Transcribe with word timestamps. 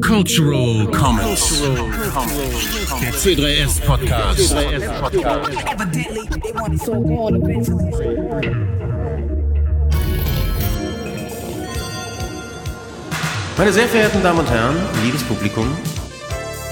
Cultural 0.00 0.90
Comments. 0.90 1.62
Der 3.00 3.12
C3S 3.12 3.80
Podcast. 3.82 4.52
Meine 13.56 13.72
sehr 13.72 13.86
verehrten 13.86 14.22
Damen 14.24 14.40
und 14.40 14.50
Herren, 14.50 14.74
liebes 15.04 15.22
Publikum, 15.22 15.76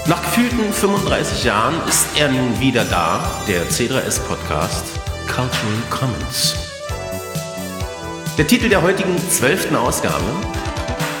nach 0.07 0.21
gefühlten 0.23 0.73
35 0.73 1.45
Jahren 1.45 1.75
ist 1.87 2.05
er 2.19 2.29
nun 2.29 2.59
wieder 2.59 2.83
da, 2.83 3.23
der 3.47 3.65
C3S 3.69 4.19
Podcast 4.27 4.99
Cultural 5.27 5.83
Commons. 5.89 6.55
Der 8.37 8.45
Titel 8.45 8.67
der 8.67 8.81
heutigen 8.81 9.17
zwölften 9.29 9.77
Ausgabe 9.77 10.25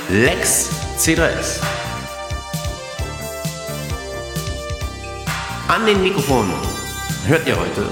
Lex 0.09 0.69
C3S. 0.97 1.61
An 5.69 5.85
den 5.85 6.03
Mikrofonen 6.03 6.51
hört 7.25 7.47
ihr 7.47 7.57
heute 7.57 7.89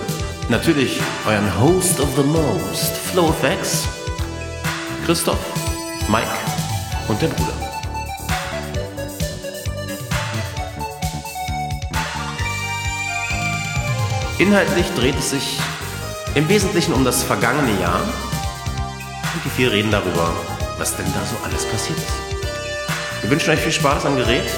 natürlich 0.50 1.00
euren 1.26 1.60
Host 1.60 2.02
of 2.02 2.10
the 2.18 2.24
Most, 2.24 2.98
FlowFX, 3.14 3.88
Christoph, 5.06 5.40
Mike 6.10 6.28
und 7.08 7.22
der 7.22 7.30
Bruder. 7.30 7.54
Inhaltlich 14.38 14.86
dreht 14.96 15.18
es 15.18 15.30
sich 15.30 15.60
im 16.36 16.48
Wesentlichen 16.50 16.94
um 16.94 17.06
das 17.06 17.24
vergangene 17.24 17.80
Jahr 17.80 18.02
und 18.02 19.46
die 19.46 19.50
vier 19.50 19.72
reden 19.72 19.92
darüber, 19.92 20.34
was 20.82 20.96
denn 20.96 21.06
da 21.14 21.24
so 21.24 21.38
alles 21.44 21.64
passiert 21.68 22.00
ist. 22.00 22.08
Wir 23.22 23.30
wünschen 23.30 23.52
euch 23.52 23.60
viel 23.60 23.72
Spaß 23.72 24.04
am 24.08 24.16
Gerät 24.16 24.50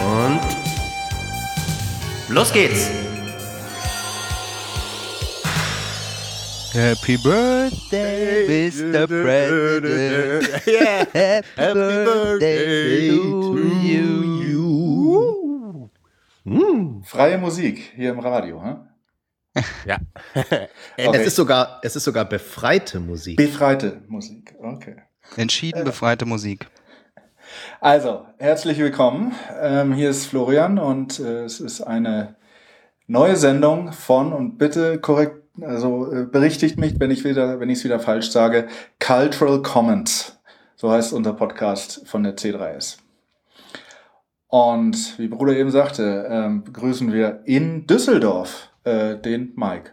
und 0.00 0.40
los 2.28 2.52
geht's! 2.52 2.90
Happy 6.72 7.16
Birthday, 7.16 8.48
Mr. 8.48 9.06
President. 9.06 10.66
Yeah. 10.66 11.06
Happy, 11.12 11.72
Birthday 11.72 13.10
to 13.10 13.56
you. 13.82 15.90
Freie 17.04 17.38
Musik 17.38 17.92
hier 17.94 18.10
im 18.10 18.18
Radio, 18.18 18.60
hm? 18.64 18.91
Ja. 19.86 19.98
Okay. 20.34 20.68
Es, 20.96 21.26
ist 21.26 21.36
sogar, 21.36 21.80
es 21.82 21.96
ist 21.96 22.04
sogar 22.04 22.24
befreite 22.24 23.00
Musik. 23.00 23.36
Befreite 23.36 24.02
Musik, 24.08 24.54
okay. 24.62 24.96
Entschieden 25.36 25.84
befreite 25.84 26.26
Musik. 26.26 26.68
Also, 27.80 28.26
herzlich 28.38 28.78
willkommen. 28.78 29.34
Ähm, 29.60 29.92
hier 29.92 30.10
ist 30.10 30.26
Florian 30.26 30.78
und 30.78 31.20
äh, 31.20 31.44
es 31.44 31.60
ist 31.60 31.82
eine 31.82 32.36
neue 33.06 33.36
Sendung 33.36 33.92
von 33.92 34.32
und 34.32 34.56
bitte 34.58 34.98
korrekt, 34.98 35.42
also 35.60 36.10
äh, 36.10 36.24
berichtigt 36.24 36.78
mich, 36.78 36.98
wenn 36.98 37.10
ich 37.10 37.24
wieder, 37.24 37.60
wenn 37.60 37.68
ich 37.68 37.78
es 37.78 37.84
wieder 37.84 38.00
falsch 38.00 38.30
sage, 38.30 38.68
Cultural 39.00 39.60
Comments. 39.60 40.38
So 40.76 40.90
heißt 40.90 41.12
unser 41.12 41.34
Podcast 41.34 42.06
von 42.06 42.22
der 42.22 42.36
C3S. 42.36 42.98
Und 44.48 45.18
wie 45.18 45.28
Bruder 45.28 45.54
eben 45.54 45.70
sagte, 45.70 46.26
ähm, 46.28 46.64
begrüßen 46.64 47.12
wir 47.12 47.42
in 47.44 47.86
Düsseldorf 47.86 48.71
äh, 48.84 49.16
den 49.16 49.52
Mike. 49.56 49.92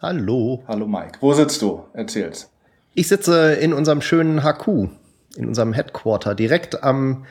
Hallo. 0.00 0.62
Hallo 0.66 0.86
Mike. 0.86 1.18
Wo 1.20 1.32
sitzt 1.32 1.62
du? 1.62 1.84
Erzähl's. 1.92 2.50
Ich 2.94 3.08
sitze 3.08 3.54
in 3.54 3.72
unserem 3.72 4.00
schönen 4.00 4.42
HQ, 4.42 4.88
in 5.36 5.46
unserem 5.48 5.72
Headquarter, 5.72 6.34
direkt 6.34 6.82
am 6.82 7.26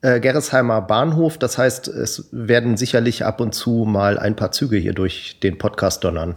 äh, 0.00 0.20
Gerresheimer 0.20 0.82
Bahnhof. 0.82 1.38
Das 1.38 1.56
heißt, 1.58 1.88
es 1.88 2.28
werden 2.32 2.76
sicherlich 2.76 3.24
ab 3.24 3.40
und 3.40 3.54
zu 3.54 3.84
mal 3.86 4.18
ein 4.18 4.36
paar 4.36 4.52
Züge 4.52 4.76
hier 4.76 4.92
durch 4.92 5.38
den 5.40 5.58
Podcast 5.58 6.02
donnern. 6.04 6.36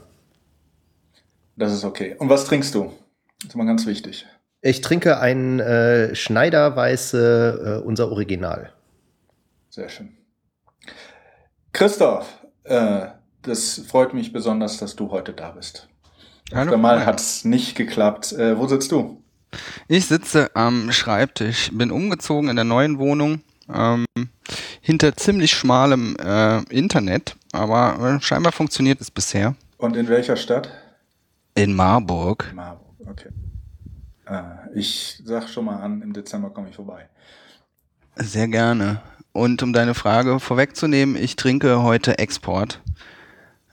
Das 1.56 1.74
ist 1.74 1.84
okay. 1.84 2.16
Und 2.20 2.30
was 2.30 2.46
trinkst 2.46 2.76
du? 2.76 2.94
Das 3.40 3.50
ist 3.50 3.56
mal 3.56 3.66
ganz 3.66 3.86
wichtig. 3.86 4.26
Ich 4.62 4.82
trinke 4.82 5.20
ein 5.20 5.60
äh, 5.60 6.16
Schneiderweiße, 6.16 7.82
äh, 7.82 7.86
unser 7.86 8.12
Original. 8.12 8.74
Sehr 9.70 9.90
schön. 9.90 10.18
Christoph, 11.74 12.28
äh, 12.64 13.08
das 13.44 13.82
freut 13.88 14.14
mich 14.14 14.34
besonders, 14.34 14.78
dass 14.78 14.96
du 14.96 15.12
heute 15.12 15.34
da 15.34 15.52
bist. 15.52 15.88
Hallo. 16.54 16.78
Mal 16.78 17.06
hat 17.06 17.20
es 17.20 17.44
nicht 17.46 17.76
geklappt. 17.76 18.32
Äh, 18.34 18.58
wo 18.58 18.68
sitzt 18.68 18.92
du? 18.92 19.22
Ich 19.88 20.06
sitze 20.06 20.56
am 20.56 20.92
Schreibtisch, 20.92 21.70
bin 21.74 21.92
umgezogen 21.92 22.50
in 22.50 22.56
der 22.56 22.66
neuen 22.66 23.00
Wohnung, 23.00 23.42
ähm, 23.74 24.06
hinter 24.82 25.16
ziemlich 25.16 25.52
schmalem 25.52 26.16
äh, 26.18 26.60
Internet, 26.70 27.36
aber 27.52 28.18
äh, 28.18 28.22
scheinbar 28.22 28.52
funktioniert 28.52 29.02
es 29.02 29.12
bisher. 29.12 29.56
Und 29.78 29.96
in 29.96 30.08
welcher 30.08 30.36
Stadt? 30.36 30.70
In 31.56 31.74
Marburg. 31.74 32.52
Marburg, 32.54 32.96
okay. 33.10 33.30
Äh, 34.26 34.42
ich 34.76 35.22
sag 35.24 35.48
schon 35.50 35.66
mal 35.66 35.78
an, 35.78 36.02
im 36.02 36.14
Dezember 36.14 36.50
komme 36.50 36.70
ich 36.70 36.76
vorbei. 36.76 37.08
Sehr 38.16 38.48
gerne. 38.48 39.02
Und 39.32 39.62
um 39.62 39.72
deine 39.72 39.94
Frage 39.94 40.40
vorwegzunehmen, 40.40 41.16
ich 41.16 41.36
trinke 41.36 41.84
heute 41.84 42.18
Export. 42.18 42.82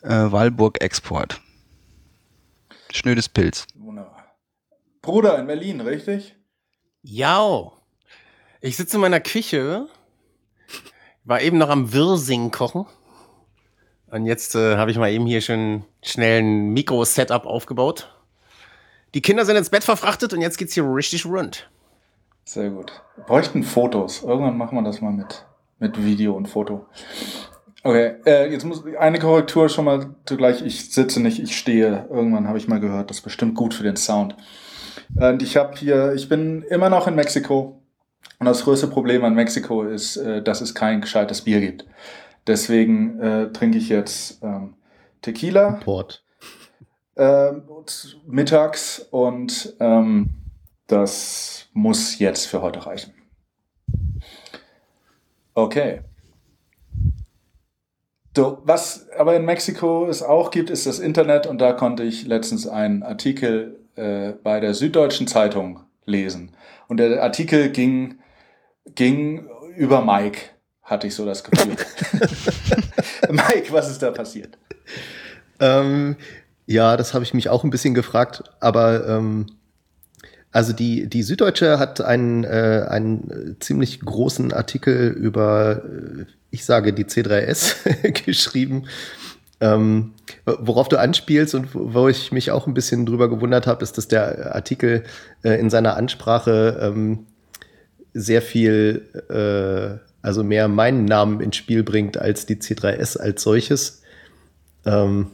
Äh, 0.05 0.31
Walburg 0.31 0.83
Export. 0.83 1.41
Schnödes 2.93 3.29
Pilz. 3.29 3.67
Wunderbar. 3.75 4.37
Bruder 5.01 5.39
in 5.39 5.47
Berlin, 5.47 5.81
richtig? 5.81 6.37
Ja. 7.03 7.73
Ich 8.61 8.77
sitze 8.77 8.97
in 8.97 9.01
meiner 9.01 9.21
Küche, 9.21 9.89
war 11.25 11.41
eben 11.41 11.57
noch 11.57 11.71
am 11.71 11.93
Wirsing 11.93 12.51
kochen. 12.51 12.85
Und 14.09 14.27
jetzt 14.27 14.55
äh, 14.55 14.77
habe 14.77 14.91
ich 14.91 14.99
mal 14.99 15.11
eben 15.11 15.27
hier 15.27 15.41
schon 15.41 15.85
schnell 16.03 16.43
ein 16.43 16.69
Mikro-Setup 16.75 17.47
aufgebaut. 17.47 18.15
Die 19.15 19.23
Kinder 19.23 19.47
sind 19.47 19.57
ins 19.57 19.71
Bett 19.71 19.85
verfrachtet 19.85 20.35
und 20.35 20.43
jetzt 20.43 20.59
geht's 20.59 20.75
hier 20.75 20.85
richtig 20.85 21.25
rund. 21.25 21.71
Sehr 22.45 22.69
gut. 22.69 22.93
Bräuchten 23.27 23.63
Fotos. 23.63 24.23
Irgendwann 24.23 24.59
machen 24.59 24.77
wir 24.77 24.83
das 24.83 25.01
mal 25.01 25.13
mit, 25.13 25.47
mit 25.79 26.05
Video 26.05 26.35
und 26.35 26.47
Foto. 26.47 26.87
Okay, 27.87 28.15
äh, 28.25 28.50
jetzt 28.50 28.65
muss 28.65 28.83
eine 28.99 29.19
Korrektur 29.19 29.69
schon 29.69 29.84
mal 29.84 30.15
zugleich. 30.25 30.62
Ich 30.62 30.91
sitze 30.91 31.21
nicht, 31.21 31.39
ich 31.39 31.55
stehe. 31.55 32.06
Irgendwann 32.11 32.49
habe 32.49 32.56
ich 32.56 32.67
mal 32.67 32.81
gehört, 32.81 33.11
das 33.11 33.19
ist 33.19 33.25
bestimmt 33.25 33.55
gut 33.55 33.75
für 33.75 33.83
den 33.83 33.97
Sound. 33.97 34.37
Und 35.17 35.43
ich 35.43 35.59
habe 35.59 35.77
hier, 35.77 36.15
ich 36.15 36.31
bin 36.31 36.62
immer 36.62 36.89
noch 36.89 37.06
in 37.06 37.15
Mexiko. 37.15 37.83
Und 38.39 38.47
das 38.47 38.65
größte 38.65 38.87
Problem 38.87 39.23
an 39.23 39.34
Mexiko 39.34 39.83
ist, 39.83 40.17
äh, 40.17 40.43
dass 40.43 40.62
es 40.62 40.75
kein 40.75 41.03
gescheites 41.03 41.43
Bier 41.43 41.61
gibt. 41.61 41.84
Deswegen 42.47 43.21
äh, 43.21 43.53
trinke 43.53 43.77
ich 43.77 43.91
jetzt 43.91 44.43
ähm, 44.43 44.77
Tequila. 45.21 45.73
Port. 45.84 46.25
Äh, 47.17 47.53
mittags 48.27 49.06
und 49.11 49.75
ähm, 49.78 50.31
das 50.87 51.67
muss 51.75 52.19
jetzt 52.19 52.47
für 52.47 52.62
heute 52.62 52.87
reichen. 52.87 53.12
Okay. 55.53 56.00
So, 58.37 58.59
was 58.65 59.09
aber 59.17 59.37
in 59.37 59.45
Mexiko 59.45 60.09
es 60.09 60.22
auch 60.22 60.50
gibt, 60.50 60.71
ist 60.71 60.87
das 60.87 60.99
Internet 60.99 61.47
und 61.47 61.59
da 61.61 61.72
konnte 61.72 62.03
ich 62.03 62.27
letztens 62.27 62.67
einen 62.67 63.03
Artikel 63.05 63.78
äh, 63.95 64.33
bei 64.43 64.59
der 64.59 64.75
Süddeutschen 64.75 65.28
Zeitung 65.28 65.81
lesen. 66.05 66.50
Und 66.89 66.99
der 66.99 67.23
Artikel 67.23 67.71
ging, 67.71 68.19
ging 68.94 69.47
über 69.77 70.05
Mike, 70.05 70.41
hatte 70.83 71.06
ich 71.06 71.15
so 71.15 71.25
das 71.25 71.44
Gefühl. 71.44 71.77
Mike, 73.31 73.73
was 73.73 73.89
ist 73.91 74.03
da 74.03 74.11
passiert? 74.11 74.59
Ähm, 75.61 76.17
ja, 76.67 76.97
das 76.97 77.15
habe 77.15 77.23
ich 77.23 77.34
mich 77.34 77.49
auch 77.49 77.62
ein 77.62 77.71
bisschen 77.71 77.94
gefragt, 77.94 78.43
aber 78.59 79.06
ähm, 79.09 79.47
also 80.50 80.73
die, 80.73 81.09
die 81.09 81.23
Süddeutsche 81.23 81.78
hat 81.78 82.00
einen, 82.00 82.44
äh, 82.44 82.87
einen 82.88 83.56
ziemlich 83.61 84.00
großen 84.00 84.53
Artikel 84.53 85.11
über, 85.11 85.82
äh, 85.85 86.26
ich 86.55 86.65
sage, 86.65 86.93
die 86.93 87.05
C3S 87.05 88.12
geschrieben. 88.25 88.85
Ähm, 89.61 90.12
worauf 90.47 90.89
du 90.89 90.99
anspielst 90.99 91.55
und 91.55 91.69
wo 91.75 92.09
ich 92.09 92.31
mich 92.31 92.53
auch 92.53 92.67
ein 92.67 92.75
bisschen 92.75 93.06
drüber 93.06 93.29
gewundert 93.29 93.67
habe, 93.67 93.83
ist, 93.83 93.99
dass 93.99 94.09
der 94.09 94.55
Artikel 94.55 95.05
äh, 95.43 95.59
in 95.59 95.69
seiner 95.69 95.97
Ansprache 95.97 96.79
ähm, 96.81 97.27
sehr 98.12 98.41
viel, 98.41 99.09
äh, 99.31 99.99
also 100.23 100.45
mehr 100.45 100.69
meinen 100.69 101.05
Namen 101.05 101.41
ins 101.41 101.56
Spiel 101.56 101.83
bringt 101.83 102.17
als 102.17 102.47
die 102.47 102.57
C3S 102.57 103.19
als 103.19 103.43
solches. 103.43 104.03
Ähm, 104.87 105.33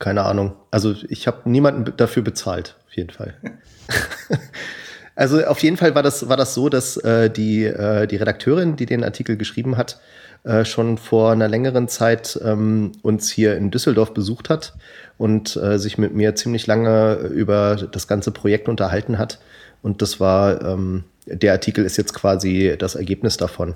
keine 0.00 0.24
Ahnung. 0.24 0.56
Also 0.72 0.96
ich 1.08 1.28
habe 1.28 1.48
niemanden 1.48 1.96
dafür 1.96 2.24
bezahlt, 2.24 2.76
auf 2.86 2.96
jeden 2.96 3.10
Fall. 3.10 3.34
also 5.16 5.44
auf 5.44 5.62
jeden 5.62 5.76
Fall 5.76 5.94
war 5.94 6.02
das, 6.02 6.28
war 6.28 6.36
das 6.36 6.54
so, 6.54 6.68
dass 6.68 6.96
äh, 6.96 7.30
die, 7.30 7.64
äh, 7.64 8.06
die 8.06 8.16
Redakteurin, 8.16 8.76
die 8.76 8.86
den 8.86 9.04
Artikel 9.04 9.36
geschrieben 9.36 9.76
hat, 9.76 10.00
äh, 10.44 10.64
schon 10.64 10.98
vor 10.98 11.32
einer 11.32 11.48
längeren 11.48 11.88
Zeit 11.88 12.38
ähm, 12.44 12.92
uns 13.02 13.30
hier 13.30 13.56
in 13.56 13.70
Düsseldorf 13.70 14.12
besucht 14.12 14.50
hat 14.50 14.74
und 15.16 15.56
äh, 15.56 15.78
sich 15.78 15.98
mit 15.98 16.14
mir 16.14 16.34
ziemlich 16.34 16.66
lange 16.66 17.14
über 17.32 17.76
das 17.76 18.08
ganze 18.08 18.30
Projekt 18.30 18.68
unterhalten 18.68 19.18
hat 19.18 19.38
Und 19.82 20.02
das 20.02 20.18
war, 20.20 20.62
ähm, 20.62 21.04
der 21.26 21.52
Artikel 21.52 21.84
ist 21.84 21.96
jetzt 21.96 22.14
quasi 22.14 22.74
das 22.78 22.94
Ergebnis 22.94 23.36
davon. 23.36 23.74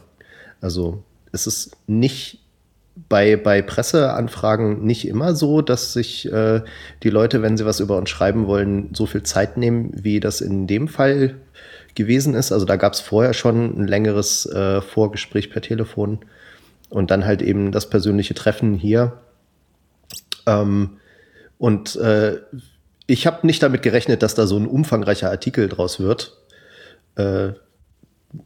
Also 0.60 1.02
es 1.32 1.46
ist 1.46 1.76
nicht 1.86 2.40
bei, 3.08 3.36
bei 3.36 3.62
Presseanfragen 3.62 4.84
nicht 4.84 5.06
immer 5.06 5.34
so, 5.34 5.62
dass 5.62 5.92
sich 5.92 6.30
äh, 6.32 6.62
die 7.02 7.10
Leute, 7.10 7.42
wenn 7.42 7.56
sie 7.56 7.66
was 7.66 7.80
über 7.80 7.96
uns 7.96 8.10
schreiben 8.10 8.46
wollen, 8.46 8.90
so 8.94 9.06
viel 9.06 9.22
Zeit 9.22 9.56
nehmen, 9.56 9.92
wie 9.94 10.20
das 10.20 10.40
in 10.40 10.66
dem 10.66 10.88
Fall 10.88 11.36
gewesen 11.94 12.34
ist. 12.34 12.52
Also 12.52 12.64
da 12.64 12.76
gab 12.76 12.94
es 12.94 13.00
vorher 13.00 13.34
schon 13.34 13.78
ein 13.78 13.86
längeres 13.86 14.46
äh, 14.46 14.80
Vorgespräch 14.80 15.50
per 15.50 15.62
Telefon 15.62 16.20
und 16.90 17.10
dann 17.10 17.24
halt 17.24 17.42
eben 17.42 17.72
das 17.72 17.90
persönliche 17.90 18.34
Treffen 18.34 18.74
hier. 18.74 19.18
Ähm, 20.46 20.98
und 21.58 21.96
äh, 21.96 22.38
ich 23.06 23.26
habe 23.26 23.46
nicht 23.46 23.62
damit 23.62 23.82
gerechnet, 23.82 24.22
dass 24.22 24.34
da 24.34 24.46
so 24.46 24.56
ein 24.56 24.66
umfangreicher 24.66 25.30
Artikel 25.30 25.68
draus 25.68 26.00
wird. 26.00 26.36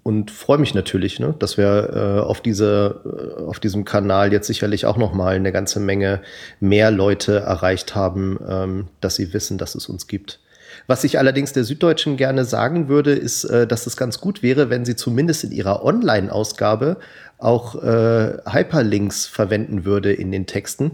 Und 0.05 0.31
freue 0.31 0.58
mich 0.58 0.75
natürlich, 0.75 1.19
ne, 1.19 1.34
dass 1.38 1.56
wir 1.56 1.90
äh, 1.93 2.20
auf, 2.20 2.40
diese, 2.40 3.00
äh, 3.05 3.43
auf 3.43 3.58
diesem 3.58 3.84
Kanal 3.84 4.32
jetzt 4.32 4.46
sicherlich 4.46 4.87
auch 4.87 4.96
noch 4.96 5.12
mal 5.12 5.34
eine 5.34 5.50
ganze 5.50 5.81
Menge 5.81 6.23
mehr 6.61 6.93
Leute 6.93 7.40
erreicht 7.40 7.96
haben, 7.96 8.38
ähm, 8.49 8.88
dass 9.00 9.17
sie 9.17 9.34
wissen, 9.34 9.58
dass 9.58 9.75
es 9.75 9.88
uns 9.88 10.06
gibt. 10.06 10.38
Was 10.87 11.05
ich 11.05 11.19
allerdings 11.19 11.52
der 11.52 11.64
Süddeutschen 11.64 12.17
gerne 12.17 12.44
sagen 12.44 12.88
würde, 12.88 13.12
ist, 13.12 13.44
äh, 13.44 13.67
dass 13.67 13.87
es 13.87 13.96
ganz 13.96 14.20
gut 14.20 14.43
wäre, 14.43 14.70
wenn 14.70 14.84
sie 14.84 14.96
zumindest 14.96 15.44
in 15.44 15.52
ihrer 15.52 15.85
Online-Ausgabe 15.85 16.99
auch 17.42 17.82
äh, 17.82 18.38
Hyperlinks 18.46 19.26
verwenden 19.26 19.84
würde 19.84 20.12
in 20.12 20.30
den 20.30 20.46
Texten, 20.46 20.92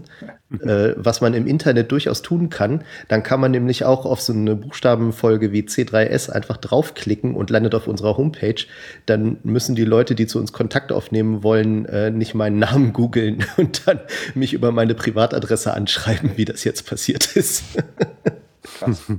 äh, 0.61 0.93
was 0.97 1.21
man 1.21 1.33
im 1.33 1.47
Internet 1.47 1.91
durchaus 1.91 2.21
tun 2.21 2.49
kann. 2.49 2.83
Dann 3.07 3.23
kann 3.23 3.39
man 3.39 3.51
nämlich 3.51 3.85
auch 3.85 4.05
auf 4.05 4.21
so 4.21 4.33
eine 4.33 4.55
Buchstabenfolge 4.55 5.51
wie 5.51 5.61
C3S 5.61 6.29
einfach 6.29 6.57
draufklicken 6.57 7.35
und 7.35 7.49
landet 7.49 7.75
auf 7.75 7.87
unserer 7.87 8.17
Homepage. 8.17 8.65
Dann 9.05 9.37
müssen 9.43 9.75
die 9.75 9.85
Leute, 9.85 10.15
die 10.15 10.27
zu 10.27 10.39
uns 10.39 10.51
Kontakt 10.51 10.91
aufnehmen 10.91 11.43
wollen, 11.43 11.85
äh, 11.85 12.11
nicht 12.11 12.33
meinen 12.33 12.59
Namen 12.59 12.93
googeln 12.93 13.45
und 13.57 13.87
dann 13.87 13.99
mich 14.33 14.53
über 14.53 14.71
meine 14.71 14.95
Privatadresse 14.95 15.73
anschreiben, 15.73 16.31
wie 16.35 16.45
das 16.45 16.63
jetzt 16.63 16.87
passiert 16.87 17.35
ist. 17.35 17.63
Krass. 18.63 19.03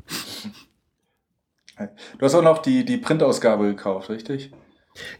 Du 2.18 2.26
hast 2.26 2.34
auch 2.34 2.42
noch 2.42 2.58
die, 2.58 2.84
die 2.84 2.98
Printausgabe 2.98 3.64
gekauft, 3.64 4.10
richtig? 4.10 4.52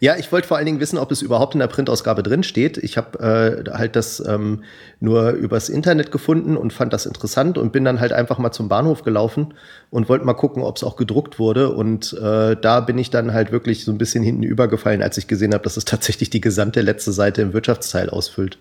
Ja, 0.01 0.17
ich 0.17 0.33
wollte 0.33 0.49
vor 0.49 0.57
allen 0.57 0.67
Dingen 0.67 0.81
wissen, 0.81 0.99
ob 0.99 1.13
es 1.13 1.23
überhaupt 1.23 1.55
in 1.55 1.61
der 1.61 1.69
Printausgabe 1.69 2.23
drin 2.23 2.43
steht. 2.43 2.77
Ich 2.77 2.97
habe 2.97 3.65
äh, 3.67 3.71
halt 3.71 3.95
das 3.95 4.21
ähm, 4.27 4.65
nur 4.99 5.31
übers 5.31 5.69
Internet 5.69 6.11
gefunden 6.11 6.57
und 6.57 6.73
fand 6.73 6.93
das 6.93 7.07
interessant 7.07 7.57
und 7.57 7.73
bin 7.73 7.85
dann 7.85 8.01
halt 8.01 8.13
einfach 8.13 8.39
mal 8.39 8.51
zum 8.51 8.69
Bahnhof 8.69 9.05
gelaufen 9.05 9.55
und 9.91 10.09
wollte 10.09 10.25
mal 10.25 10.35
gucken, 10.35 10.63
ob 10.63 10.77
es 10.77 10.83
auch 10.83 10.97
gedruckt 10.97 11.39
wurde. 11.39 11.73
Und 11.73 12.13
äh, 12.15 12.57
da 12.57 12.81
bin 12.81 12.99
ich 12.99 13.11
dann 13.11 13.33
halt 13.33 13.53
wirklich 13.53 13.85
so 13.85 13.93
ein 13.93 13.99
bisschen 13.99 14.25
hinten 14.25 14.43
übergefallen, 14.43 15.03
als 15.03 15.17
ich 15.19 15.29
gesehen 15.29 15.55
habe, 15.55 15.63
dass 15.65 15.77
es 15.77 15.85
tatsächlich 15.87 16.31
die 16.31 16.41
gesamte 16.41 16.81
letzte 16.81 17.13
Seite 17.13 17.43
im 17.43 17.53
Wirtschaftsteil 17.53 18.11
ausfüllt. 18.11 18.59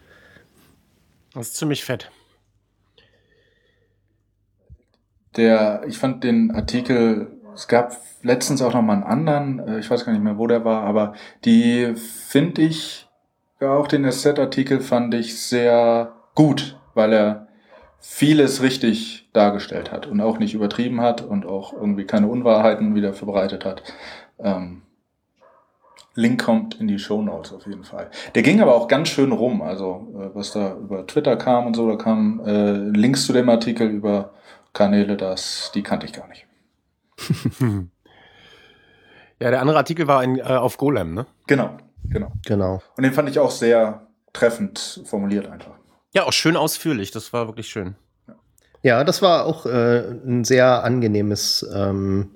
Das 1.33 1.47
ist 1.47 1.57
ziemlich 1.57 1.83
fett. 1.83 2.11
Der, 5.35 5.83
ich 5.87 5.97
fand 5.97 6.23
den 6.23 6.51
Artikel 6.51 7.38
es 7.59 7.67
gab 7.67 7.97
letztens 8.21 8.61
auch 8.61 8.73
noch 8.73 8.81
mal 8.81 8.93
einen 8.93 9.03
anderen, 9.03 9.59
äh, 9.59 9.79
ich 9.79 9.89
weiß 9.89 10.05
gar 10.05 10.13
nicht 10.13 10.23
mehr, 10.23 10.37
wo 10.37 10.47
der 10.47 10.63
war, 10.63 10.83
aber 10.83 11.13
die 11.43 11.93
finde 11.95 12.61
ich, 12.61 13.07
ja, 13.59 13.73
auch 13.73 13.87
den 13.87 14.05
Asset-Artikel 14.05 14.79
fand 14.79 15.13
ich 15.13 15.41
sehr 15.41 16.13
gut, 16.35 16.79
weil 16.93 17.11
er 17.11 17.47
vieles 17.99 18.61
richtig 18.61 19.29
dargestellt 19.33 19.91
hat 19.91 20.07
und 20.07 20.21
auch 20.21 20.39
nicht 20.39 20.53
übertrieben 20.53 21.01
hat 21.01 21.21
und 21.21 21.45
auch 21.45 21.73
irgendwie 21.73 22.05
keine 22.05 22.27
Unwahrheiten 22.27 22.95
wieder 22.95 23.11
verbreitet 23.11 23.65
hat. 23.65 23.83
Ähm, 24.39 24.83
Link 26.15 26.41
kommt 26.41 26.79
in 26.79 26.87
die 26.87 26.97
Show 26.97 27.21
Notes 27.21 27.51
auf 27.51 27.67
jeden 27.67 27.83
Fall. 27.83 28.09
Der 28.35 28.41
ging 28.41 28.61
aber 28.61 28.73
auch 28.73 28.87
ganz 28.87 29.09
schön 29.09 29.33
rum, 29.33 29.61
also 29.61 30.07
äh, 30.15 30.33
was 30.33 30.53
da 30.53 30.77
über 30.77 31.05
Twitter 31.05 31.35
kam 31.35 31.67
und 31.67 31.75
so, 31.75 31.89
da 31.89 31.97
kamen 31.97 32.39
äh, 32.45 32.71
Links 32.97 33.25
zu 33.25 33.33
dem 33.33 33.49
Artikel 33.49 33.89
über 33.89 34.31
Kanäle, 34.71 35.17
das, 35.17 35.73
die 35.75 35.83
kannte 35.83 36.05
ich 36.05 36.13
gar 36.13 36.29
nicht. 36.29 36.48
Ja, 39.39 39.51
der 39.51 39.61
andere 39.61 39.77
Artikel 39.77 40.07
war 40.07 40.19
ein, 40.19 40.37
äh, 40.37 40.43
auf 40.43 40.77
Golem, 40.77 41.13
ne? 41.13 41.25
Genau, 41.47 41.77
genau. 42.09 42.31
Genau. 42.45 42.81
Und 42.97 43.03
den 43.03 43.13
fand 43.13 43.29
ich 43.29 43.39
auch 43.39 43.51
sehr 43.51 44.07
treffend 44.33 45.01
formuliert 45.05 45.47
einfach. 45.47 45.71
Ja, 46.13 46.23
auch 46.23 46.33
schön 46.33 46.55
ausführlich. 46.55 47.11
Das 47.11 47.33
war 47.33 47.47
wirklich 47.47 47.67
schön. 47.67 47.95
Ja, 48.81 49.03
das 49.03 49.21
war 49.21 49.45
auch 49.45 49.65
äh, 49.65 49.99
ein 50.25 50.43
sehr 50.45 50.83
angenehmes, 50.83 51.67
ähm, 51.73 52.35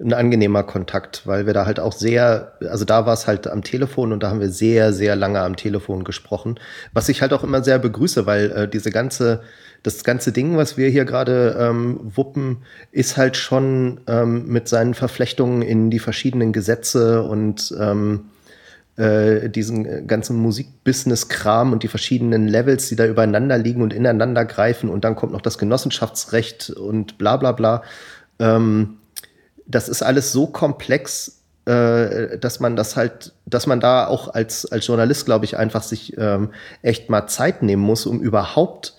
ein 0.00 0.12
angenehmer 0.12 0.62
Kontakt, 0.64 1.26
weil 1.26 1.46
wir 1.46 1.52
da 1.52 1.66
halt 1.66 1.78
auch 1.78 1.92
sehr, 1.92 2.54
also 2.60 2.84
da 2.84 3.06
war 3.06 3.12
es 3.12 3.26
halt 3.26 3.46
am 3.46 3.62
Telefon 3.62 4.12
und 4.12 4.22
da 4.22 4.30
haben 4.30 4.40
wir 4.40 4.50
sehr, 4.50 4.92
sehr 4.92 5.14
lange 5.14 5.40
am 5.40 5.56
Telefon 5.56 6.02
gesprochen, 6.02 6.58
was 6.92 7.08
ich 7.08 7.22
halt 7.22 7.32
auch 7.32 7.44
immer 7.44 7.62
sehr 7.62 7.78
begrüße, 7.78 8.26
weil 8.26 8.50
äh, 8.50 8.68
diese 8.68 8.90
ganze 8.90 9.42
das 9.84 10.02
ganze 10.02 10.32
Ding, 10.32 10.56
was 10.56 10.78
wir 10.78 10.88
hier 10.88 11.04
gerade 11.04 11.56
ähm, 11.60 12.00
wuppen, 12.02 12.62
ist 12.90 13.18
halt 13.18 13.36
schon 13.36 14.00
ähm, 14.06 14.48
mit 14.48 14.66
seinen 14.66 14.94
Verflechtungen 14.94 15.60
in 15.60 15.90
die 15.90 15.98
verschiedenen 15.98 16.54
Gesetze 16.54 17.22
und 17.22 17.72
ähm, 17.78 18.24
äh, 18.96 19.50
diesen 19.50 20.06
ganzen 20.06 20.38
Musikbusiness-Kram 20.38 21.72
und 21.72 21.82
die 21.82 21.88
verschiedenen 21.88 22.48
Levels, 22.48 22.88
die 22.88 22.96
da 22.96 23.06
übereinander 23.06 23.58
liegen 23.58 23.82
und 23.82 23.92
ineinander 23.92 24.46
greifen 24.46 24.88
und 24.88 25.04
dann 25.04 25.16
kommt 25.16 25.32
noch 25.32 25.42
das 25.42 25.58
Genossenschaftsrecht 25.58 26.70
und 26.70 27.18
bla 27.18 27.36
bla 27.36 27.52
bla. 27.52 27.82
Ähm, 28.38 28.96
das 29.66 29.90
ist 29.90 30.02
alles 30.02 30.32
so 30.32 30.46
komplex, 30.46 31.42
äh, 31.66 32.38
dass 32.38 32.58
man 32.58 32.74
das 32.74 32.96
halt, 32.96 33.34
dass 33.44 33.66
man 33.66 33.80
da 33.80 34.06
auch 34.06 34.32
als, 34.32 34.64
als 34.64 34.86
Journalist, 34.86 35.26
glaube 35.26 35.44
ich, 35.44 35.58
einfach 35.58 35.82
sich 35.82 36.16
ähm, 36.16 36.52
echt 36.80 37.10
mal 37.10 37.26
Zeit 37.26 37.62
nehmen 37.62 37.82
muss, 37.82 38.06
um 38.06 38.22
überhaupt 38.22 38.94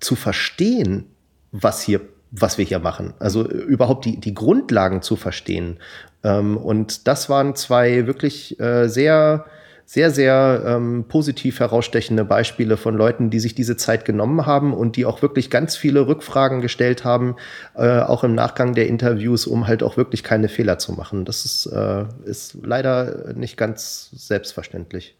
zu 0.00 0.16
verstehen, 0.16 1.06
was 1.52 1.82
hier, 1.82 2.00
was 2.30 2.58
wir 2.58 2.64
hier 2.64 2.78
machen. 2.78 3.14
Also 3.18 3.48
überhaupt 3.48 4.04
die, 4.04 4.18
die 4.18 4.34
Grundlagen 4.34 5.02
zu 5.02 5.16
verstehen. 5.16 5.78
Ähm, 6.22 6.56
und 6.56 7.06
das 7.06 7.28
waren 7.28 7.54
zwei 7.54 8.06
wirklich 8.06 8.58
äh, 8.60 8.88
sehr, 8.88 9.46
sehr, 9.86 10.10
sehr 10.10 10.64
ähm, 10.66 11.04
positiv 11.08 11.60
herausstechende 11.60 12.24
Beispiele 12.24 12.76
von 12.76 12.96
Leuten, 12.96 13.30
die 13.30 13.38
sich 13.38 13.54
diese 13.54 13.76
Zeit 13.76 14.04
genommen 14.04 14.44
haben 14.44 14.74
und 14.74 14.96
die 14.96 15.06
auch 15.06 15.22
wirklich 15.22 15.48
ganz 15.48 15.76
viele 15.76 16.08
Rückfragen 16.08 16.60
gestellt 16.60 17.04
haben, 17.04 17.36
äh, 17.76 18.00
auch 18.00 18.24
im 18.24 18.34
Nachgang 18.34 18.74
der 18.74 18.88
Interviews, 18.88 19.46
um 19.46 19.68
halt 19.68 19.84
auch 19.84 19.96
wirklich 19.96 20.24
keine 20.24 20.48
Fehler 20.48 20.78
zu 20.78 20.92
machen. 20.92 21.24
Das 21.24 21.44
ist, 21.44 21.66
äh, 21.66 22.04
ist 22.24 22.58
leider 22.62 23.32
nicht 23.34 23.56
ganz 23.56 24.10
selbstverständlich. 24.12 25.16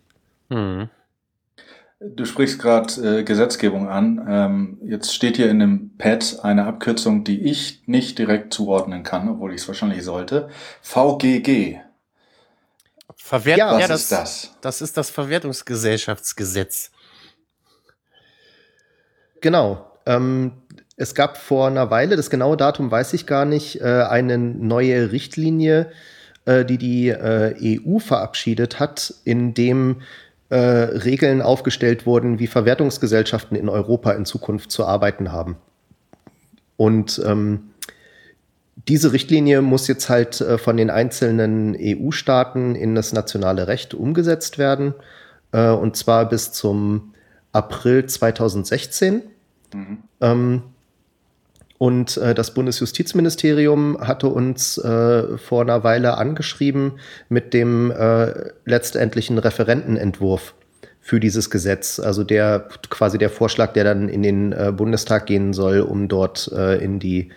Hm. 0.50 0.88
Du 1.98 2.26
sprichst 2.26 2.58
gerade 2.58 3.20
äh, 3.20 3.24
Gesetzgebung 3.24 3.88
an. 3.88 4.26
Ähm, 4.28 4.78
jetzt 4.84 5.14
steht 5.14 5.36
hier 5.36 5.48
in 5.48 5.60
dem 5.60 5.96
Pad 5.96 6.40
eine 6.42 6.66
Abkürzung, 6.66 7.24
die 7.24 7.40
ich 7.40 7.84
nicht 7.86 8.18
direkt 8.18 8.52
zuordnen 8.52 9.02
kann, 9.02 9.28
obwohl 9.28 9.54
ich 9.54 9.62
es 9.62 9.68
wahrscheinlich 9.68 10.04
sollte. 10.04 10.50
VGG. 10.82 11.80
Verwert 13.16 13.58
ja, 13.58 13.72
was 13.72 13.80
ja, 13.80 13.88
das, 13.88 14.00
ist 14.02 14.12
das? 14.12 14.56
Das 14.60 14.80
ist 14.82 14.96
das 14.98 15.08
Verwertungsgesellschaftsgesetz. 15.08 16.90
Genau. 19.40 19.90
Ähm, 20.04 20.52
es 20.96 21.14
gab 21.14 21.38
vor 21.38 21.66
einer 21.66 21.90
Weile, 21.90 22.16
das 22.16 22.28
genaue 22.28 22.58
Datum 22.58 22.90
weiß 22.90 23.14
ich 23.14 23.26
gar 23.26 23.46
nicht, 23.46 23.80
äh, 23.80 24.02
eine 24.02 24.36
neue 24.36 25.12
Richtlinie, 25.12 25.90
äh, 26.44 26.64
die 26.64 26.78
die 26.78 27.08
äh, 27.08 27.80
EU 27.86 27.98
verabschiedet 27.98 28.80
hat, 28.80 29.14
in 29.24 29.54
dem 29.54 30.02
äh, 30.48 30.56
Regeln 30.56 31.42
aufgestellt 31.42 32.06
wurden, 32.06 32.38
wie 32.38 32.46
Verwertungsgesellschaften 32.46 33.56
in 33.56 33.68
Europa 33.68 34.12
in 34.12 34.24
Zukunft 34.24 34.70
zu 34.70 34.84
arbeiten 34.84 35.32
haben. 35.32 35.56
Und 36.76 37.20
ähm, 37.24 37.70
diese 38.88 39.12
Richtlinie 39.12 39.62
muss 39.62 39.88
jetzt 39.88 40.08
halt 40.08 40.40
äh, 40.40 40.58
von 40.58 40.76
den 40.76 40.90
einzelnen 40.90 41.76
EU-Staaten 41.78 42.74
in 42.74 42.94
das 42.94 43.12
nationale 43.12 43.66
Recht 43.66 43.94
umgesetzt 43.94 44.58
werden. 44.58 44.94
Äh, 45.52 45.70
und 45.70 45.96
zwar 45.96 46.28
bis 46.28 46.52
zum 46.52 47.14
April 47.52 48.06
2016. 48.06 49.22
Mhm. 49.74 49.98
Ähm, 50.20 50.62
und 51.78 52.16
äh, 52.16 52.34
das 52.34 52.54
Bundesjustizministerium 52.54 53.98
hatte 54.00 54.28
uns 54.28 54.78
äh, 54.78 55.36
vor 55.38 55.62
einer 55.62 55.84
Weile 55.84 56.16
angeschrieben 56.16 56.92
mit 57.28 57.52
dem 57.52 57.90
äh, 57.90 58.50
letztendlichen 58.64 59.38
Referentenentwurf 59.38 60.54
für 61.00 61.20
dieses 61.20 61.50
Gesetz. 61.50 62.00
Also 62.00 62.24
der 62.24 62.68
quasi 62.90 63.18
der 63.18 63.30
Vorschlag, 63.30 63.72
der 63.74 63.84
dann 63.84 64.08
in 64.08 64.22
den 64.22 64.52
äh, 64.52 64.72
Bundestag 64.74 65.26
gehen 65.26 65.52
soll, 65.52 65.80
um 65.80 66.08
dort 66.08 66.50
äh, 66.52 66.82
in 66.82 66.98
die 66.98 67.30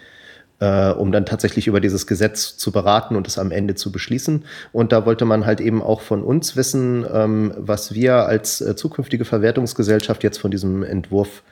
äh, 0.59 0.89
um 0.89 1.11
dann 1.11 1.25
tatsächlich 1.25 1.67
über 1.67 1.79
dieses 1.79 2.05
Gesetz 2.05 2.57
zu 2.57 2.71
beraten 2.71 3.15
und 3.15 3.27
es 3.27 3.37
am 3.37 3.51
Ende 3.51 3.75
zu 3.75 3.91
beschließen. 3.91 4.43
Und 4.73 4.91
da 4.91 5.05
wollte 5.05 5.25
man 5.25 5.45
halt 5.45 5.61
eben 5.61 5.81
auch 5.81 6.01
von 6.01 6.21
uns 6.23 6.55
wissen, 6.55 7.05
ähm, 7.11 7.53
was 7.57 7.93
wir 7.93 8.25
als 8.25 8.59
äh, 8.59 8.75
zukünftige 8.75 9.23
Verwertungsgesellschaft 9.23 10.23
jetzt 10.23 10.37
von 10.37 10.51
diesem 10.51 10.83
Entwurf 10.83 11.43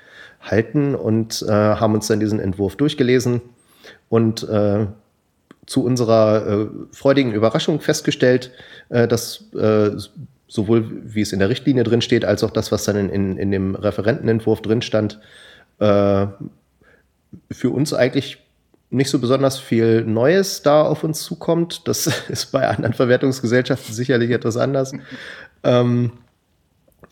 halten 0.42 0.96
und 0.96 1.44
äh, 1.48 1.52
haben 1.52 1.94
uns 1.94 2.08
dann 2.08 2.20
diesen 2.20 2.40
Entwurf 2.40 2.76
durchgelesen 2.76 3.42
und 4.10 4.48
äh, 4.48 4.88
zu 5.66 5.84
unserer 5.84 6.48
äh, 6.48 6.68
freudigen 6.92 7.34
Überraschung 7.34 7.82
festgestellt, 7.82 8.52
äh, 8.90 9.08
dass 9.08 9.54
äh, 9.54 9.92
sowohl 10.48 11.02
wie 11.04 11.22
es 11.22 11.34
in 11.34 11.40
der 11.40 11.50
Richtlinie 11.50 11.84
drin 11.84 12.02
steht, 12.02 12.24
als 12.24 12.44
auch 12.44 12.52
das, 12.52 12.72
was 12.72 12.86
dann 12.86 12.96
in, 12.96 13.10
in, 13.10 13.38
in 13.38 13.52
dem 13.52 13.76
Referentenentwurf 13.76 14.62
drin 14.62 14.82
stand, 14.82 15.20
für 15.80 16.34
uns 17.70 17.94
eigentlich 17.94 18.40
nicht 18.90 19.10
so 19.10 19.20
besonders 19.20 19.60
viel 19.60 20.04
Neues 20.04 20.62
da 20.62 20.84
auf 20.84 21.04
uns 21.04 21.24
zukommt. 21.24 21.88
Das 21.88 22.08
ist 22.30 22.52
bei 22.52 22.68
anderen 22.68 22.94
Verwertungsgesellschaften 22.94 23.94
sicherlich 23.94 24.32
etwas 24.32 24.58
anders. 24.58 24.94
Ähm, 25.64 26.14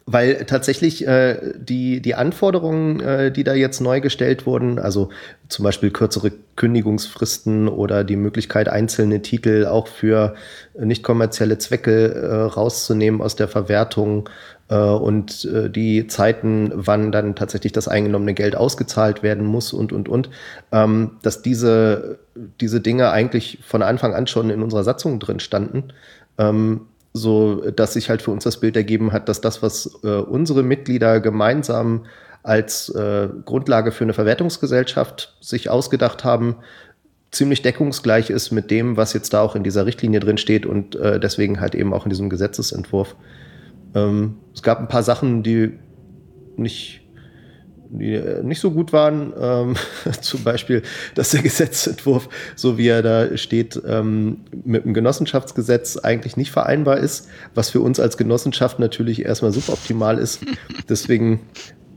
weil 0.07 0.45
tatsächlich 0.45 1.07
äh, 1.07 1.53
die, 1.57 1.99
die 1.99 2.13
Anforderungen, 2.13 2.99
äh, 2.99 3.31
die 3.31 3.43
da 3.43 3.55
jetzt 3.55 3.81
neu 3.81 4.01
gestellt 4.01 4.45
wurden, 4.45 4.77
also 4.77 5.09
zum 5.49 5.63
Beispiel 5.63 5.89
kürzere 5.89 6.31
Kündigungsfristen 6.55 7.67
oder 7.67 8.03
die 8.03 8.15
Möglichkeit, 8.15 8.69
einzelne 8.69 9.23
Titel 9.23 9.65
auch 9.65 9.87
für 9.87 10.35
nicht 10.79 11.01
kommerzielle 11.01 11.57
Zwecke 11.57 12.13
äh, 12.13 12.35
rauszunehmen 12.35 13.19
aus 13.19 13.35
der 13.35 13.47
Verwertung 13.47 14.29
äh, 14.69 14.75
und 14.75 15.45
äh, 15.45 15.71
die 15.71 16.05
Zeiten, 16.05 16.71
wann 16.75 17.11
dann 17.11 17.35
tatsächlich 17.35 17.71
das 17.71 17.87
eingenommene 17.87 18.35
Geld 18.35 18.55
ausgezahlt 18.55 19.23
werden 19.23 19.45
muss 19.45 19.73
und, 19.73 19.91
und, 19.91 20.07
und, 20.07 20.29
ähm, 20.71 21.17
dass 21.23 21.41
diese, 21.41 22.19
diese 22.61 22.79
Dinge 22.79 23.09
eigentlich 23.09 23.57
von 23.63 23.81
Anfang 23.81 24.13
an 24.13 24.27
schon 24.27 24.51
in 24.51 24.61
unserer 24.61 24.83
Satzung 24.83 25.19
drin 25.19 25.39
standen. 25.39 25.85
Ähm, 26.37 26.81
so 27.15 27.71
dass 27.71 27.93
sich 27.93 28.09
halt 28.09 28.21
für 28.21 28.31
uns 28.31 28.43
das 28.43 28.59
Bild 28.59 28.75
ergeben 28.75 29.13
hat, 29.13 29.29
dass 29.29 29.39
das, 29.39 29.63
was 29.63 29.99
äh, 30.03 30.17
unsere 30.17 30.63
Mitglieder 30.63 31.21
gemeinsam 31.21 32.05
als 32.43 32.89
äh, 32.89 33.29
Grundlage 33.45 33.93
für 33.93 34.03
eine 34.03 34.11
Verwertungsgesellschaft 34.13 35.37
sich 35.39 35.69
ausgedacht 35.69 36.25
haben, 36.25 36.57
ziemlich 37.31 37.61
deckungsgleich 37.61 38.29
ist 38.29 38.51
mit 38.51 38.69
dem, 38.69 38.97
was 38.97 39.13
jetzt 39.13 39.33
da 39.33 39.41
auch 39.41 39.55
in 39.55 39.63
dieser 39.63 39.85
Richtlinie 39.85 40.19
drin 40.19 40.37
steht 40.37 40.65
und 40.65 40.97
äh, 40.97 41.17
deswegen 41.17 41.61
halt 41.61 41.73
eben 41.73 41.93
auch 41.93 42.05
in 42.05 42.09
diesem 42.09 42.29
Gesetzesentwurf. 42.29 43.15
Ähm, 43.95 44.35
es 44.53 44.61
gab 44.61 44.81
ein 44.81 44.89
paar 44.89 45.03
Sachen, 45.03 45.41
die 45.41 45.71
nicht 46.57 47.04
die 47.99 48.13
äh, 48.13 48.43
nicht 48.43 48.59
so 48.59 48.71
gut 48.71 48.93
waren. 48.93 49.33
Ähm, 49.39 49.75
zum 50.21 50.43
Beispiel, 50.43 50.83
dass 51.15 51.31
der 51.31 51.41
Gesetzentwurf, 51.41 52.29
so 52.55 52.77
wie 52.77 52.87
er 52.87 53.01
da 53.01 53.37
steht, 53.37 53.81
ähm, 53.87 54.37
mit 54.63 54.85
dem 54.85 54.93
Genossenschaftsgesetz 54.93 55.97
eigentlich 55.97 56.37
nicht 56.37 56.51
vereinbar 56.51 56.97
ist, 56.97 57.27
was 57.53 57.69
für 57.69 57.79
uns 57.79 57.99
als 57.99 58.17
Genossenschaft 58.17 58.79
natürlich 58.79 59.25
erstmal 59.25 59.51
suboptimal 59.51 60.17
ist. 60.17 60.41
Deswegen 60.89 61.41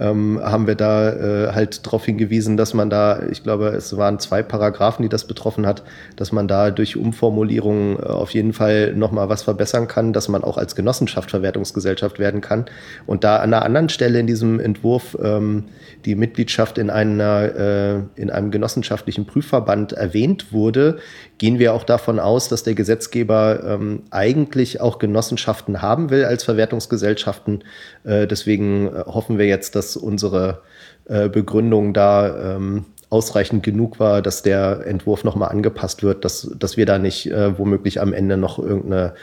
ähm, 0.01 0.41
haben 0.43 0.67
wir 0.67 0.75
da 0.75 1.13
äh, 1.13 1.53
halt 1.53 1.85
darauf 1.87 2.05
hingewiesen, 2.05 2.57
dass 2.57 2.75
man 2.75 2.91
da, 2.91 3.23
ich 3.31 3.43
glaube, 3.43 3.69
es 3.69 3.97
waren 3.97 4.19
zwei 4.19 4.43
Paragraphen, 4.43 5.03
die 5.03 5.09
das 5.09 5.27
betroffen 5.27 5.67
hat, 5.67 5.83
dass 6.17 6.33
man 6.33 6.49
da 6.49 6.71
durch 6.71 6.97
Umformulierungen 6.97 7.97
äh, 7.97 8.03
auf 8.07 8.31
jeden 8.31 8.53
Fall 8.53 8.95
nochmal 8.95 9.29
was 9.29 9.43
verbessern 9.43 9.89
kann, 9.89 10.13
dass 10.13 10.29
man 10.29 10.45
auch 10.45 10.57
als 10.57 10.77
Genossenschaft 10.77 11.31
Verwertungsgesellschaft 11.31 12.19
werden 12.19 12.41
kann. 12.41 12.67
Und 13.07 13.25
da 13.25 13.37
an 13.37 13.53
einer 13.53 13.65
anderen 13.65 13.89
Stelle 13.89 14.21
in 14.21 14.27
diesem 14.27 14.61
Entwurf 14.61 15.17
ähm, 15.23 15.65
die 16.05 16.15
Mitgliedschaft 16.15 16.79
in 16.79 16.91
einer 16.91 17.57
äh, 17.57 18.21
in 18.21 18.31
einem 18.31 18.51
genossenschaftlichen 18.51 19.27
Prüfverband 19.27 19.93
erwähnt 19.93 20.53
wurde, 20.53 20.99
gehen 21.39 21.59
wir 21.59 21.75
auch 21.75 21.85
davon 21.85 22.19
aus, 22.19 22.49
dass 22.49 22.63
der 22.63 22.75
Gesetzgeber 22.75 23.61
ähm, 23.65 24.03
eigentlich 24.11 24.81
auch 24.81 24.99
Genossenschaften 24.99 25.83
haben 25.83 26.11
will 26.11 26.25
als 26.25 26.45
Verwertungsgesellschaften. 26.45 27.65
Äh, 28.05 28.27
deswegen 28.27 28.89
äh, 28.89 29.05
hoffen 29.07 29.39
wir 29.39 29.47
jetzt, 29.47 29.75
dass 29.75 29.88
unsere 29.97 30.63
äh, 31.07 31.29
Begründung 31.29 31.95
da 31.95 32.57
ähm, 32.57 32.85
ausreichend 33.11 33.63
genug 33.63 33.99
war, 34.01 34.21
dass 34.21 34.43
der 34.43 34.87
Entwurf 34.87 35.25
nochmal 35.25 35.51
angepasst 35.51 36.03
wird, 36.03 36.25
dass, 36.25 36.51
dass 36.59 36.77
wir 36.77 36.85
da 36.85 36.99
nicht 36.99 37.31
äh, 37.31 37.59
womöglich 37.59 38.01
am 38.01 38.13
Ende 38.13 38.37
noch 38.37 38.59
irgendeine 38.59 39.15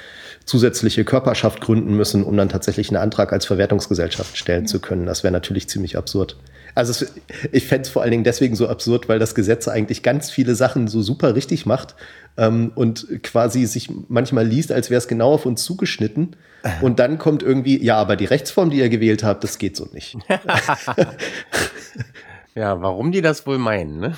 zusätzliche 0.46 1.06
Körperschaft 1.06 1.62
gründen 1.62 1.96
müssen, 1.96 2.24
um 2.24 2.36
dann 2.38 2.50
tatsächlich 2.50 2.90
einen 2.90 2.98
Antrag 2.98 3.32
als 3.32 3.46
Verwertungsgesellschaft 3.46 4.38
stellen 4.38 4.68
zu 4.68 4.80
können. 4.80 5.06
Das 5.06 5.24
wäre 5.24 5.32
natürlich 5.32 5.70
ziemlich 5.70 5.98
absurd. 5.98 6.38
Also 6.74 6.92
es, 6.92 7.14
ich 7.52 7.68
fände 7.68 7.84
es 7.84 7.90
vor 7.90 8.02
allen 8.02 8.12
Dingen 8.12 8.24
deswegen 8.24 8.56
so 8.56 8.68
absurd, 8.68 9.08
weil 9.08 9.20
das 9.20 9.34
Gesetz 9.34 9.68
eigentlich 9.68 10.04
ganz 10.04 10.30
viele 10.30 10.56
Sachen 10.56 10.88
so 10.88 11.02
super 11.02 11.36
richtig 11.36 11.66
macht 11.66 11.96
ähm, 12.38 12.72
und 12.76 13.24
quasi 13.24 13.66
sich 13.66 13.90
manchmal 14.08 14.46
liest, 14.46 14.72
als 14.72 14.90
wäre 14.90 14.98
es 14.98 15.08
genau 15.08 15.34
auf 15.34 15.46
uns 15.46 15.64
zugeschnitten. 15.64 16.36
Und 16.82 16.98
dann 16.98 17.20
kommt 17.20 17.44
irgendwie, 17.44 17.84
ja, 17.84 17.98
aber 17.98 18.16
die 18.16 18.26
Rechtsform, 18.26 18.72
die 18.72 18.78
ihr 18.78 18.90
gewählt 18.90 19.24
habt, 19.24 19.44
das 19.44 19.60
geht 19.60 19.78
so 19.78 19.88
nicht. 19.94 20.18
ja, 22.56 22.82
warum 22.82 23.12
die 23.12 23.22
das 23.22 23.46
wohl 23.46 23.60
meinen, 23.60 24.00
ne? 24.00 24.16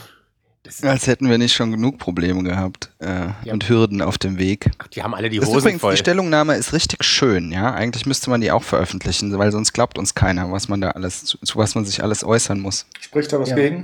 Als 0.82 1.08
hätten 1.08 1.30
wir 1.30 1.38
nicht 1.38 1.54
schon 1.54 1.72
genug 1.72 1.98
Probleme 1.98 2.44
gehabt 2.44 2.92
äh, 3.00 3.28
ja. 3.44 3.54
und 3.54 3.68
Hürden 3.70 4.02
auf 4.02 4.18
dem 4.18 4.38
Weg. 4.38 4.70
Ach, 4.80 4.88
die 4.88 5.02
haben 5.02 5.16
alle 5.16 5.30
die 5.30 5.40
Hosen 5.40 5.58
übrigens, 5.58 5.82
voll. 5.82 5.94
Die 5.94 5.98
Stellungnahme 5.98 6.56
ist 6.56 6.74
richtig 6.74 7.04
schön, 7.04 7.52
ja. 7.52 7.74
Eigentlich 7.74 8.06
müsste 8.06 8.30
man 8.30 8.42
die 8.42 8.52
auch 8.52 8.64
veröffentlichen, 8.64 9.38
weil 9.38 9.52
sonst 9.52 9.74
glaubt 9.74 9.98
uns 9.98 10.14
keiner, 10.14 10.52
was 10.52 10.68
man 10.68 10.82
da 10.82 10.92
alles, 10.92 11.24
zu, 11.24 11.38
zu 11.38 11.58
was 11.58 11.76
man 11.76 11.86
sich 11.86 12.04
alles 12.04 12.24
äußern 12.24 12.60
muss. 12.60 12.86
Spricht 13.00 13.32
da 13.32 13.40
was 13.40 13.50
ja. 13.50 13.56
gegen? 13.56 13.84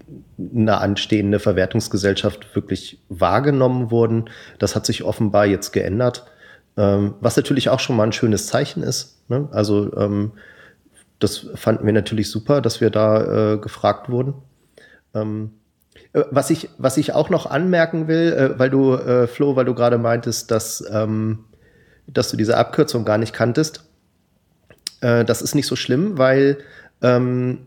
eine 0.54 0.78
anstehende 0.78 1.38
Verwertungsgesellschaft 1.38 2.54
wirklich 2.54 2.98
wahrgenommen 3.08 3.90
wurden. 3.90 4.24
Das 4.58 4.74
hat 4.74 4.86
sich 4.86 5.04
offenbar 5.04 5.46
jetzt 5.46 5.72
geändert, 5.72 6.26
ähm, 6.76 7.14
was 7.20 7.36
natürlich 7.36 7.68
auch 7.68 7.80
schon 7.80 7.96
mal 7.96 8.04
ein 8.04 8.12
schönes 8.12 8.48
Zeichen 8.48 8.82
ist. 8.82 9.18
Ne? 9.28 9.48
Also 9.52 9.96
ähm, 9.96 10.32
das 11.22 11.46
fanden 11.54 11.86
wir 11.86 11.92
natürlich 11.92 12.30
super, 12.30 12.60
dass 12.60 12.80
wir 12.80 12.90
da 12.90 13.54
äh, 13.54 13.58
gefragt 13.58 14.08
wurden. 14.08 14.34
Ähm, 15.14 15.52
äh, 16.12 16.24
was, 16.30 16.50
ich, 16.50 16.68
was 16.78 16.96
ich 16.96 17.12
auch 17.12 17.30
noch 17.30 17.46
anmerken 17.46 18.08
will, 18.08 18.32
äh, 18.32 18.58
weil 18.58 18.70
du, 18.70 18.94
äh, 18.94 19.26
Flo, 19.26 19.56
weil 19.56 19.64
du 19.64 19.74
gerade 19.74 19.98
meintest, 19.98 20.50
dass, 20.50 20.84
ähm, 20.90 21.44
dass 22.06 22.30
du 22.30 22.36
diese 22.36 22.56
Abkürzung 22.56 23.04
gar 23.04 23.18
nicht 23.18 23.32
kanntest. 23.32 23.84
Äh, 25.00 25.24
das 25.24 25.42
ist 25.42 25.54
nicht 25.54 25.66
so 25.66 25.76
schlimm, 25.76 26.18
weil 26.18 26.58
ähm, 27.02 27.66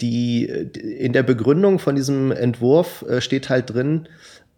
die, 0.00 0.44
in 0.44 1.12
der 1.12 1.22
Begründung 1.22 1.78
von 1.78 1.94
diesem 1.94 2.32
Entwurf 2.32 3.02
äh, 3.02 3.20
steht 3.20 3.48
halt 3.48 3.72
drin, 3.72 4.08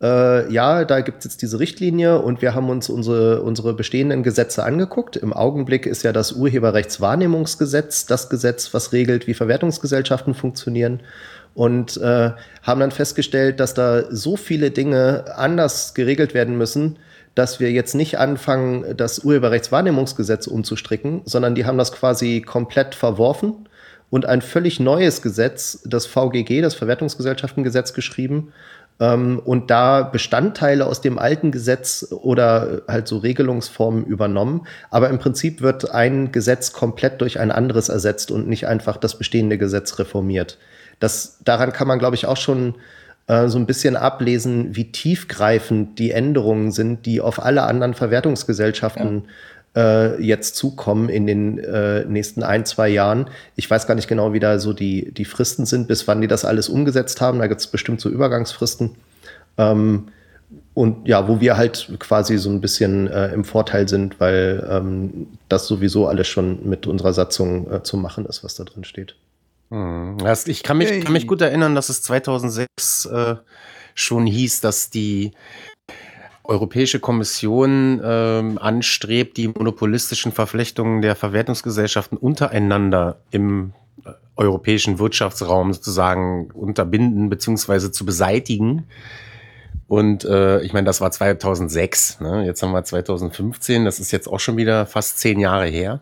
äh, 0.03 0.53
ja, 0.53 0.85
da 0.85 1.01
gibt 1.01 1.19
es 1.19 1.25
jetzt 1.25 1.43
diese 1.43 1.61
Richtlinie 1.61 2.19
und 2.19 2.43
wir 2.43 2.55
haben 2.55 2.69
uns 2.69 2.89
unsere, 2.89 3.43
unsere 3.43 3.73
bestehenden 3.73 4.25
Gesetze 4.25 4.65
angeguckt. 4.65 5.17
Im 5.17 5.33
Augenblick 5.33 5.87
ist 5.87 6.03
ja 6.03 6.13
das 6.13 6.33
Urheberrechtswahrnehmungsgesetz 6.33 8.07
das 8.07 8.29
Gesetz, 8.29 8.75
was 8.75 8.93
regelt, 8.93 9.29
wie 9.29 9.35
Verwertungsgesellschaften 9.35 10.35
funktionieren. 10.35 11.01
Und 11.55 11.99
äh, 11.99 12.31
haben 12.63 12.81
dann 12.81 12.91
festgestellt, 12.91 13.61
dass 13.61 13.75
da 13.75 14.05
so 14.11 14.37
viele 14.37 14.71
Dinge 14.71 15.25
anders 15.37 15.95
geregelt 15.95 16.35
werden 16.35 16.57
müssen, 16.57 16.99
dass 17.35 17.61
wir 17.61 17.71
jetzt 17.71 17.95
nicht 17.95 18.19
anfangen, 18.19 18.97
das 18.97 19.21
Urheberrechtswahrnehmungsgesetz 19.21 20.47
umzustricken, 20.47 21.23
sondern 21.27 21.55
die 21.55 21.65
haben 21.65 21.79
das 21.79 21.93
quasi 21.93 22.41
komplett 22.41 22.95
verworfen 22.95 23.69
und 24.13 24.27
ein 24.27 24.43
völlig 24.43 24.81
neues 24.81 25.23
Gesetz, 25.23 25.81
das 25.87 26.07
VGG, 26.07 26.61
das 26.61 26.75
Verwertungsgesellschaftengesetz, 26.75 27.95
geschrieben, 27.95 28.53
und 28.99 29.71
da 29.71 30.03
Bestandteile 30.03 30.87
aus 30.87 31.01
dem 31.01 31.19
alten 31.19 31.51
Gesetz 31.51 32.07
oder 32.11 32.83
halt 32.87 33.09
so 33.09 33.19
Regelungsformen 33.19 34.05
übernommen. 34.05 34.67
Aber 34.91 35.11
im 35.11 35.19
Prinzip 35.19 35.61
wird 35.61 35.91
ein 35.91 36.31
Gesetz 36.31 36.73
komplett 36.73 37.21
durch 37.21 37.41
ein 37.41 37.51
anderes 37.51 37.89
ersetzt 37.89 38.31
und 38.31 38.49
nicht 38.49 38.69
einfach 38.69 38.97
das 38.97 39.19
bestehende 39.19 39.59
Gesetz 39.59 39.99
reformiert. 39.99 40.59
Das, 41.01 41.39
daran 41.43 41.73
kann 41.73 41.89
man, 41.89 41.99
glaube 41.99 42.15
ich, 42.15 42.27
auch 42.27 42.37
schon 42.37 42.77
äh, 43.27 43.49
so 43.49 43.59
ein 43.59 43.67
bisschen 43.67 43.97
ablesen, 43.97 44.77
wie 44.77 44.93
tiefgreifend 44.93 45.99
die 45.99 46.11
Änderungen 46.11 46.71
sind, 46.71 47.07
die 47.07 47.21
auf 47.21 47.43
alle 47.43 47.63
anderen 47.63 47.95
Verwertungsgesellschaften 47.95 49.25
ja. 49.25 49.31
Äh, 49.77 50.23
jetzt 50.23 50.57
zukommen 50.57 51.09
in 51.09 51.27
den 51.27 51.59
äh, 51.59 52.05
nächsten 52.05 52.43
ein, 52.43 52.65
zwei 52.65 52.89
Jahren. 52.89 53.31
Ich 53.57 53.71
weiß 53.71 53.87
gar 53.87 53.95
nicht 53.95 54.09
genau, 54.09 54.33
wie 54.33 54.41
da 54.41 54.59
so 54.59 54.73
die, 54.73 55.13
die 55.13 55.25
Fristen 55.25 55.67
sind, 55.67 55.89
bis 55.89 56.07
wann 56.09 56.21
die 56.21 56.29
das 56.29 56.45
alles 56.45 56.69
umgesetzt 56.69 57.21
haben. 57.21 57.39
Da 57.39 57.47
gibt 57.47 57.61
es 57.61 57.67
bestimmt 57.67 58.01
so 58.01 58.09
Übergangsfristen. 58.09 58.97
Ähm, 59.59 60.09
und 60.75 61.07
ja, 61.07 61.29
wo 61.29 61.41
wir 61.41 61.57
halt 61.57 61.91
quasi 61.99 62.39
so 62.39 62.51
ein 62.51 62.61
bisschen 62.61 63.07
äh, 63.07 63.33
im 63.33 63.45
Vorteil 63.45 63.89
sind, 63.89 64.21
weil 64.21 64.67
ähm, 64.71 65.27
das 65.49 65.67
sowieso 65.67 66.07
alles 66.07 66.29
schon 66.29 66.69
mit 66.69 66.87
unserer 66.87 67.13
Satzung 67.13 67.71
äh, 67.71 67.83
zu 67.83 67.97
machen 67.97 68.27
ist, 68.27 68.43
was 68.43 68.55
da 68.55 68.65
drin 68.65 68.85
steht. 68.85 69.15
Hm. 69.71 70.19
Ich 70.47 70.63
kann 70.63 70.79
mich, 70.79 71.03
kann 71.03 71.13
mich 71.13 71.27
gut 71.27 71.41
erinnern, 71.41 71.75
dass 71.75 71.89
es 71.89 72.03
2006 72.03 73.07
äh, 73.07 73.37
schon 73.95 74.27
hieß, 74.27 74.61
dass 74.61 74.91
die 74.91 75.33
Europäische 76.45 76.99
Kommission 76.99 78.01
äh, 78.01 78.59
anstrebt, 78.59 79.37
die 79.37 79.49
monopolistischen 79.49 80.33
Verflechtungen 80.33 81.01
der 81.01 81.15
Verwertungsgesellschaften 81.15 82.19
untereinander 82.19 83.21
im 83.31 83.73
äh, 84.05 84.11
europäischen 84.37 84.99
Wirtschaftsraum 84.99 85.73
sozusagen 85.73 86.51
unterbinden 86.51 87.31
bzw. 87.31 87.93
zu 87.93 88.05
beseitigen. 88.05 88.87
Und 89.87 90.25
äh, 90.25 90.63
ich 90.63 90.73
meine, 90.73 90.87
das 90.87 91.01
war 91.01 91.11
2006. 91.11 92.21
Ne? 92.21 92.45
Jetzt 92.47 92.63
haben 92.63 92.73
wir 92.73 92.83
2015. 92.83 93.85
Das 93.85 94.01
ist 94.01 94.11
jetzt 94.11 94.27
auch 94.27 94.41
schon 94.41 94.57
wieder 94.57 94.87
fast 94.87 95.19
zehn 95.19 95.39
Jahre 95.39 95.67
her. 95.67 96.01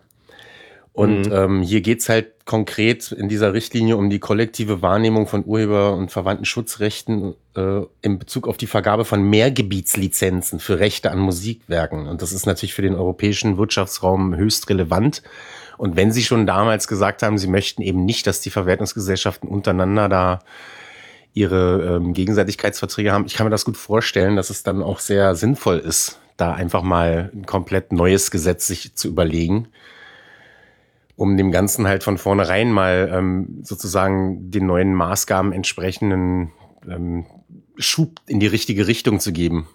Und 0.92 1.26
mhm. 1.26 1.32
ähm, 1.32 1.62
hier 1.62 1.82
geht's 1.82 2.08
halt 2.08 2.44
konkret 2.46 3.12
in 3.12 3.28
dieser 3.28 3.52
Richtlinie 3.52 3.96
um 3.96 4.10
die 4.10 4.18
kollektive 4.18 4.82
Wahrnehmung 4.82 5.28
von 5.28 5.44
Urheber- 5.44 5.94
und 5.94 6.10
verwandten 6.10 6.44
Schutzrechten 6.44 7.34
äh, 7.56 7.82
in 8.02 8.18
Bezug 8.18 8.48
auf 8.48 8.56
die 8.56 8.66
Vergabe 8.66 9.04
von 9.04 9.22
Mehrgebietslizenzen 9.22 10.58
für 10.58 10.80
Rechte 10.80 11.12
an 11.12 11.20
Musikwerken. 11.20 12.08
Und 12.08 12.22
das 12.22 12.32
ist 12.32 12.46
natürlich 12.46 12.74
für 12.74 12.82
den 12.82 12.96
europäischen 12.96 13.56
Wirtschaftsraum 13.56 14.34
höchst 14.34 14.68
relevant. 14.68 15.22
Und 15.78 15.94
wenn 15.94 16.10
Sie 16.10 16.24
schon 16.24 16.44
damals 16.44 16.88
gesagt 16.88 17.22
haben, 17.22 17.38
Sie 17.38 17.46
möchten 17.46 17.82
eben 17.82 18.04
nicht, 18.04 18.26
dass 18.26 18.40
die 18.40 18.50
Verwertungsgesellschaften 18.50 19.48
untereinander 19.48 20.08
da 20.08 20.40
ihre 21.32 21.96
ähm, 21.96 22.12
Gegenseitigkeitsverträge 22.12 23.12
haben, 23.12 23.26
ich 23.26 23.34
kann 23.34 23.46
mir 23.46 23.52
das 23.52 23.64
gut 23.64 23.76
vorstellen, 23.76 24.34
dass 24.34 24.50
es 24.50 24.64
dann 24.64 24.82
auch 24.82 24.98
sehr 24.98 25.36
sinnvoll 25.36 25.78
ist, 25.78 26.18
da 26.36 26.52
einfach 26.52 26.82
mal 26.82 27.30
ein 27.32 27.46
komplett 27.46 27.92
neues 27.92 28.32
Gesetz 28.32 28.66
sich 28.66 28.96
zu 28.96 29.06
überlegen 29.06 29.68
um 31.20 31.36
dem 31.36 31.52
Ganzen 31.52 31.86
halt 31.86 32.02
von 32.02 32.16
vornherein 32.16 32.72
mal 32.72 33.10
ähm, 33.12 33.60
sozusagen 33.62 34.50
den 34.50 34.64
neuen 34.64 34.94
Maßgaben 34.94 35.52
entsprechenden 35.52 36.50
ähm, 36.88 37.26
Schub 37.76 38.22
in 38.26 38.40
die 38.40 38.46
richtige 38.46 38.86
Richtung 38.86 39.20
zu 39.20 39.30
geben. 39.30 39.68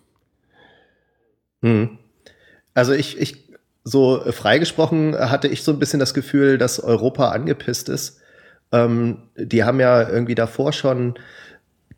Hm. 1.61 1.99
Also 2.73 2.93
ich, 2.93 3.19
ich, 3.19 3.47
so 3.83 4.21
freigesprochen 4.31 5.15
hatte 5.15 5.47
ich 5.47 5.61
so 5.61 5.71
ein 5.71 5.77
bisschen 5.77 5.99
das 5.99 6.15
Gefühl, 6.15 6.57
dass 6.57 6.79
Europa 6.79 7.29
angepisst 7.29 7.89
ist. 7.89 8.21
Ähm, 8.71 9.29
die 9.37 9.63
haben 9.63 9.79
ja 9.79 10.09
irgendwie 10.09 10.33
davor 10.33 10.73
schon 10.73 11.13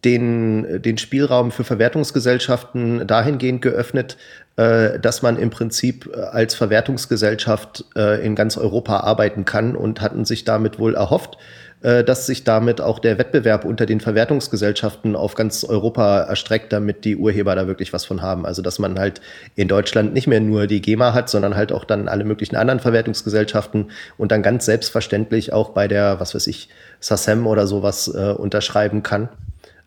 den, 0.05 0.81
den 0.81 0.97
Spielraum 0.97 1.51
für 1.51 1.63
Verwertungsgesellschaften 1.63 3.07
dahingehend 3.07 3.61
geöffnet, 3.61 4.17
äh, 4.57 4.99
dass 4.99 5.21
man 5.21 5.37
im 5.37 5.51
Prinzip 5.51 6.09
äh, 6.11 6.19
als 6.19 6.55
Verwertungsgesellschaft 6.55 7.85
äh, 7.95 8.25
in 8.25 8.35
ganz 8.35 8.57
Europa 8.57 9.01
arbeiten 9.01 9.45
kann 9.45 9.75
und 9.75 10.01
hatten 10.01 10.25
sich 10.25 10.45
damit 10.45 10.79
wohl 10.79 10.95
erhofft, 10.95 11.37
dass 11.79 12.25
sich 12.25 12.43
damit 12.43 12.81
auch 12.81 12.97
der 12.97 13.19
Wettbewerb 13.19 13.63
unter 13.63 13.85
den 13.85 13.99
Verwertungsgesellschaften 13.99 15.15
auf 15.15 15.35
ganz 15.35 15.63
Europa 15.63 16.21
erstreckt, 16.21 16.73
damit 16.73 17.05
die 17.05 17.15
Urheber 17.15 17.53
da 17.53 17.67
wirklich 17.67 17.93
was 17.93 18.03
von 18.03 18.23
haben. 18.23 18.47
Also 18.47 18.63
dass 18.63 18.79
man 18.79 18.97
halt 18.97 19.21
in 19.55 19.67
Deutschland 19.67 20.11
nicht 20.11 20.25
mehr 20.25 20.39
nur 20.39 20.65
die 20.65 20.81
GEMA 20.81 21.13
hat, 21.13 21.29
sondern 21.29 21.55
halt 21.55 21.71
auch 21.71 21.85
dann 21.85 22.07
alle 22.07 22.23
möglichen 22.23 22.55
anderen 22.55 22.79
Verwertungsgesellschaften 22.79 23.91
und 24.17 24.31
dann 24.31 24.41
ganz 24.41 24.65
selbstverständlich 24.65 25.53
auch 25.53 25.69
bei 25.69 25.87
der, 25.87 26.19
was 26.19 26.33
weiß 26.33 26.47
ich, 26.47 26.69
SACEM 26.99 27.45
oder 27.45 27.67
sowas 27.67 28.07
äh, 28.07 28.31
unterschreiben 28.31 29.03
kann. 29.03 29.29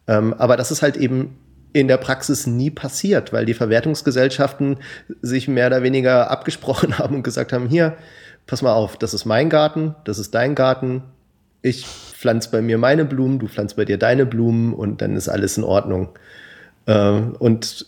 Ähm, 0.07 0.35
aber 0.35 0.57
das 0.57 0.71
ist 0.71 0.83
halt 0.83 0.97
eben 0.97 1.37
in 1.73 1.89
der 1.89 1.99
Praxis 1.99 2.47
nie 2.47 2.71
passiert, 2.71 3.33
weil 3.33 3.47
die 3.47 3.55
Verwertungsgesellschaften 3.55 4.79
sich 5.23 5.47
mehr 5.49 5.69
oder 5.69 5.83
weniger 5.83 6.31
abgesprochen 6.31 6.99
haben 6.99 7.17
und 7.17 7.23
gesagt 7.23 7.53
haben, 7.53 7.69
hier, 7.69 7.97
pass 8.47 8.63
mal 8.63 8.73
auf, 8.73 8.97
das 8.97 9.15
ist 9.15 9.25
mein 9.25 9.49
Garten, 9.49 9.95
das 10.05 10.19
ist 10.19 10.35
dein 10.35 10.55
Garten, 10.55 11.03
ich 11.63 11.87
pflanze 11.87 12.51
bei 12.51 12.63
mir 12.63 12.79
meine 12.79 13.05
Blumen, 13.05 13.39
du 13.39 13.47
pflanzt 13.47 13.77
bei 13.77 13.85
dir 13.85 13.99
deine 13.99 14.27
Blumen 14.27 14.75
und 14.75 15.03
dann 15.03 15.17
ist 15.17 15.29
alles 15.29 15.57
in 15.57 15.65
Ordnung. 15.65 16.09
Ähm, 16.87 17.37
und 17.39 17.87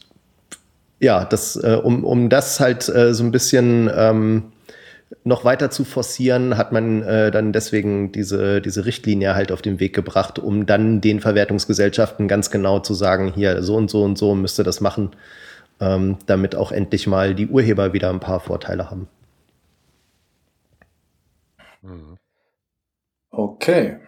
ja, 1.01 1.25
das, 1.25 1.57
äh, 1.57 1.81
um, 1.83 2.05
um 2.05 2.29
das 2.29 2.61
halt 2.61 2.89
äh, 2.89 3.13
so 3.13 3.25
ein 3.25 3.33
bisschen 3.33 3.91
ähm, 3.95 4.52
noch 5.25 5.45
weiter 5.45 5.71
zu 5.71 5.85
forcieren, 5.85 6.57
hat 6.57 6.73
man 6.73 7.03
äh, 7.03 7.31
dann 7.31 7.53
deswegen 7.53 8.13
diese, 8.13 8.61
diese 8.61 8.87
Richtlinie 8.87 9.35
halt 9.35 9.53
auf 9.53 9.63
den 9.63 9.81
Weg 9.81 9.95
gebracht, 9.95 10.39
um 10.39 10.67
dann 10.67 11.01
den 11.01 11.21
Verwertungsgesellschaften 11.21 12.29
ganz 12.29 12.51
genau 12.51 12.81
zu 12.81 12.95
sagen, 12.95 13.33
hier 13.33 13.63
so 13.63 13.77
und 13.77 13.91
so 13.91 14.03
und 14.03 14.17
so 14.19 14.35
müsste 14.35 14.63
das 14.63 14.81
machen, 14.81 15.11
ähm, 15.81 16.19
damit 16.27 16.55
auch 16.55 16.73
endlich 16.73 17.07
mal 17.07 17.35
die 17.35 17.49
Urheber 17.49 17.93
wieder 17.93 18.11
ein 18.11 18.21
paar 18.21 18.41
Vorteile 18.41 18.91
haben. 18.91 19.09
Okay. 23.31 23.99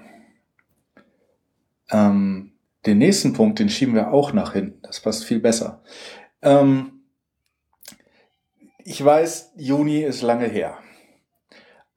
Ähm, 1.91 2.53
den 2.87 2.99
nächsten 2.99 3.33
Punkt, 3.33 3.59
den 3.59 3.69
schieben 3.69 3.95
wir 3.95 4.13
auch 4.13 4.33
nach 4.33 4.53
hinten. 4.53 4.81
Das 4.83 5.01
passt 5.01 5.25
viel 5.25 5.41
besser. 5.41 5.83
Ähm, 6.43 7.05
ich 8.85 9.03
weiß, 9.03 9.53
Juni 9.57 10.03
ist 10.03 10.23
lange 10.23 10.47
her. 10.47 10.79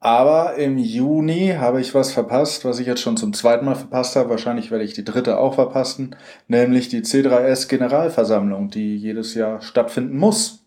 Aber 0.00 0.54
im 0.54 0.78
Juni 0.78 1.54
habe 1.58 1.80
ich 1.80 1.92
was 1.94 2.12
verpasst, 2.12 2.64
was 2.64 2.78
ich 2.78 2.86
jetzt 2.86 3.00
schon 3.00 3.16
zum 3.16 3.32
zweiten 3.32 3.64
Mal 3.64 3.74
verpasst 3.74 4.14
habe. 4.14 4.30
Wahrscheinlich 4.30 4.70
werde 4.70 4.84
ich 4.84 4.94
die 4.94 5.04
dritte 5.04 5.38
auch 5.38 5.54
verpassen, 5.54 6.14
nämlich 6.46 6.88
die 6.88 7.00
C3S 7.02 7.68
Generalversammlung, 7.68 8.70
die 8.70 8.96
jedes 8.96 9.34
Jahr 9.34 9.60
stattfinden 9.60 10.16
muss. 10.16 10.64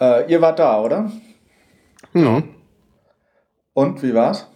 Äh, 0.00 0.30
ihr 0.30 0.40
wart 0.40 0.58
da, 0.58 0.80
oder? 0.80 1.12
Ja. 2.12 2.42
Und 3.74 4.02
wie 4.02 4.14
war's? 4.14 4.48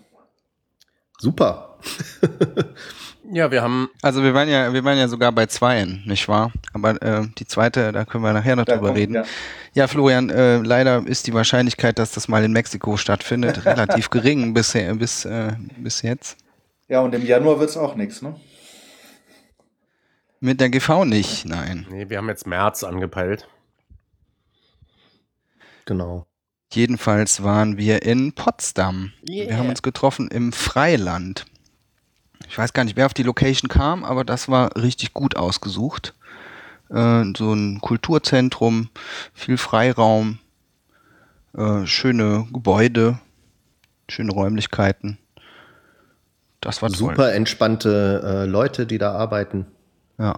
Super. 1.19 1.79
Ja, 3.33 3.51
wir 3.51 3.63
haben. 3.63 3.89
Also 4.03 4.23
wir 4.23 4.35
waren 4.35 4.49
ja, 4.49 4.73
wir 4.73 4.85
waren 4.85 4.99
ja 4.99 5.09
sogar 5.09 5.33
bei 5.33 5.47
zweien, 5.47 6.03
nicht 6.07 6.29
wahr? 6.29 6.53
Aber 6.73 7.01
äh, 7.03 7.27
die 7.39 7.47
zweite, 7.47 7.91
da 7.93 8.05
können 8.05 8.23
wir 8.23 8.33
nachher 8.33 8.57
noch 8.57 8.65
da 8.65 8.75
drüber 8.75 8.89
kommt, 8.89 8.99
reden. 8.99 9.15
Ja, 9.15 9.25
ja 9.73 9.87
Florian, 9.87 10.29
äh, 10.29 10.59
leider 10.59 11.07
ist 11.07 11.27
die 11.27 11.33
Wahrscheinlichkeit, 11.33 11.99
dass 11.99 12.13
das 12.13 12.29
mal 12.29 12.45
in 12.45 12.53
Mexiko 12.53 12.97
stattfindet, 12.97 13.65
relativ 13.65 14.11
gering 14.11 14.53
bisher, 14.53 14.95
bis, 14.95 15.25
äh, 15.25 15.53
bis 15.79 16.03
jetzt. 16.03 16.37
Ja, 16.89 17.01
und 17.01 17.15
im 17.15 17.25
Januar 17.25 17.61
wird's 17.61 17.77
auch 17.77 17.95
nichts, 17.95 18.21
ne? 18.21 18.39
Mit 20.41 20.61
der 20.61 20.69
GV 20.69 21.07
nicht, 21.07 21.47
nein. 21.47 21.87
Nee, 21.91 22.11
wir 22.11 22.19
haben 22.19 22.29
jetzt 22.29 22.47
März 22.47 22.85
angepeilt. 22.85 23.49
Genau. 25.87 26.27
Jedenfalls 26.71 27.43
waren 27.43 27.79
wir 27.79 28.03
in 28.03 28.33
Potsdam. 28.33 29.13
Yeah. 29.29 29.49
Wir 29.49 29.59
haben 29.59 29.69
uns 29.69 29.81
getroffen 29.81 30.29
im 30.29 30.53
Freiland 30.53 31.47
ich 32.49 32.59
weiß 32.59 32.73
gar 32.73 32.85
nicht, 32.85 32.97
wer 32.97 33.07
auf 33.07 33.15
die 33.15 33.23
Location 33.23 33.69
kam, 33.69 34.05
aber 34.05 34.25
das 34.25 34.49
war 34.49 34.77
richtig 34.77 35.13
gut 35.13 35.37
ausgesucht. 35.37 36.15
Äh, 36.91 37.25
so 37.37 37.53
ein 37.53 37.81
Kulturzentrum, 37.81 38.91
viel 39.33 39.57
Freiraum, 39.57 40.39
äh, 41.57 41.87
schöne 41.87 42.47
Gebäude, 42.53 43.19
schöne 44.09 44.33
Räumlichkeiten. 44.33 45.19
Das 46.61 46.81
war 46.81 46.91
super 46.91 47.15
toll. 47.17 47.31
entspannte 47.31 48.23
äh, 48.25 48.47
Leute, 48.47 48.87
die 48.87 48.99
da 48.99 49.13
arbeiten. 49.13 49.67
Ja. 50.19 50.37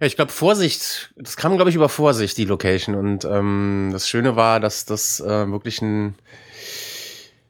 Ja, 0.00 0.06
ich 0.06 0.16
glaube, 0.16 0.32
Vorsicht, 0.32 1.12
das 1.16 1.36
kam, 1.36 1.54
glaube 1.54 1.70
ich, 1.70 1.76
über 1.76 1.88
Vorsicht, 1.88 2.36
die 2.36 2.46
Location. 2.46 2.94
Und 2.94 3.24
ähm, 3.24 3.90
das 3.92 4.08
Schöne 4.08 4.36
war, 4.36 4.58
dass 4.58 4.84
das 4.84 5.20
äh, 5.20 5.50
wirklich 5.50 5.80
ein 5.82 6.14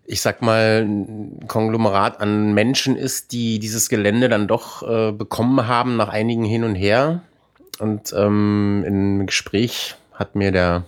ich 0.07 0.21
sag 0.21 0.43
mal, 0.43 0.85
ein 0.87 1.47
Konglomerat 1.49 2.21
an 2.21 2.53
Menschen 2.53 2.97
ist, 2.97 3.33
die 3.33 3.59
dieses 3.59 3.89
Gelände 3.89 4.29
dann 4.29 4.49
doch 4.49 4.83
äh, 4.83 5.13
bekommen 5.13 5.67
haben 5.67 5.97
nach 5.97 6.09
einigen 6.09 6.45
hin 6.45 6.65
und 6.65 6.75
her. 6.75 7.23
Und 7.79 8.13
ähm, 8.17 8.85
im 8.87 9.27
Gespräch 9.27 9.97
hat 10.13 10.37
mir 10.37 10.53
der 10.53 10.85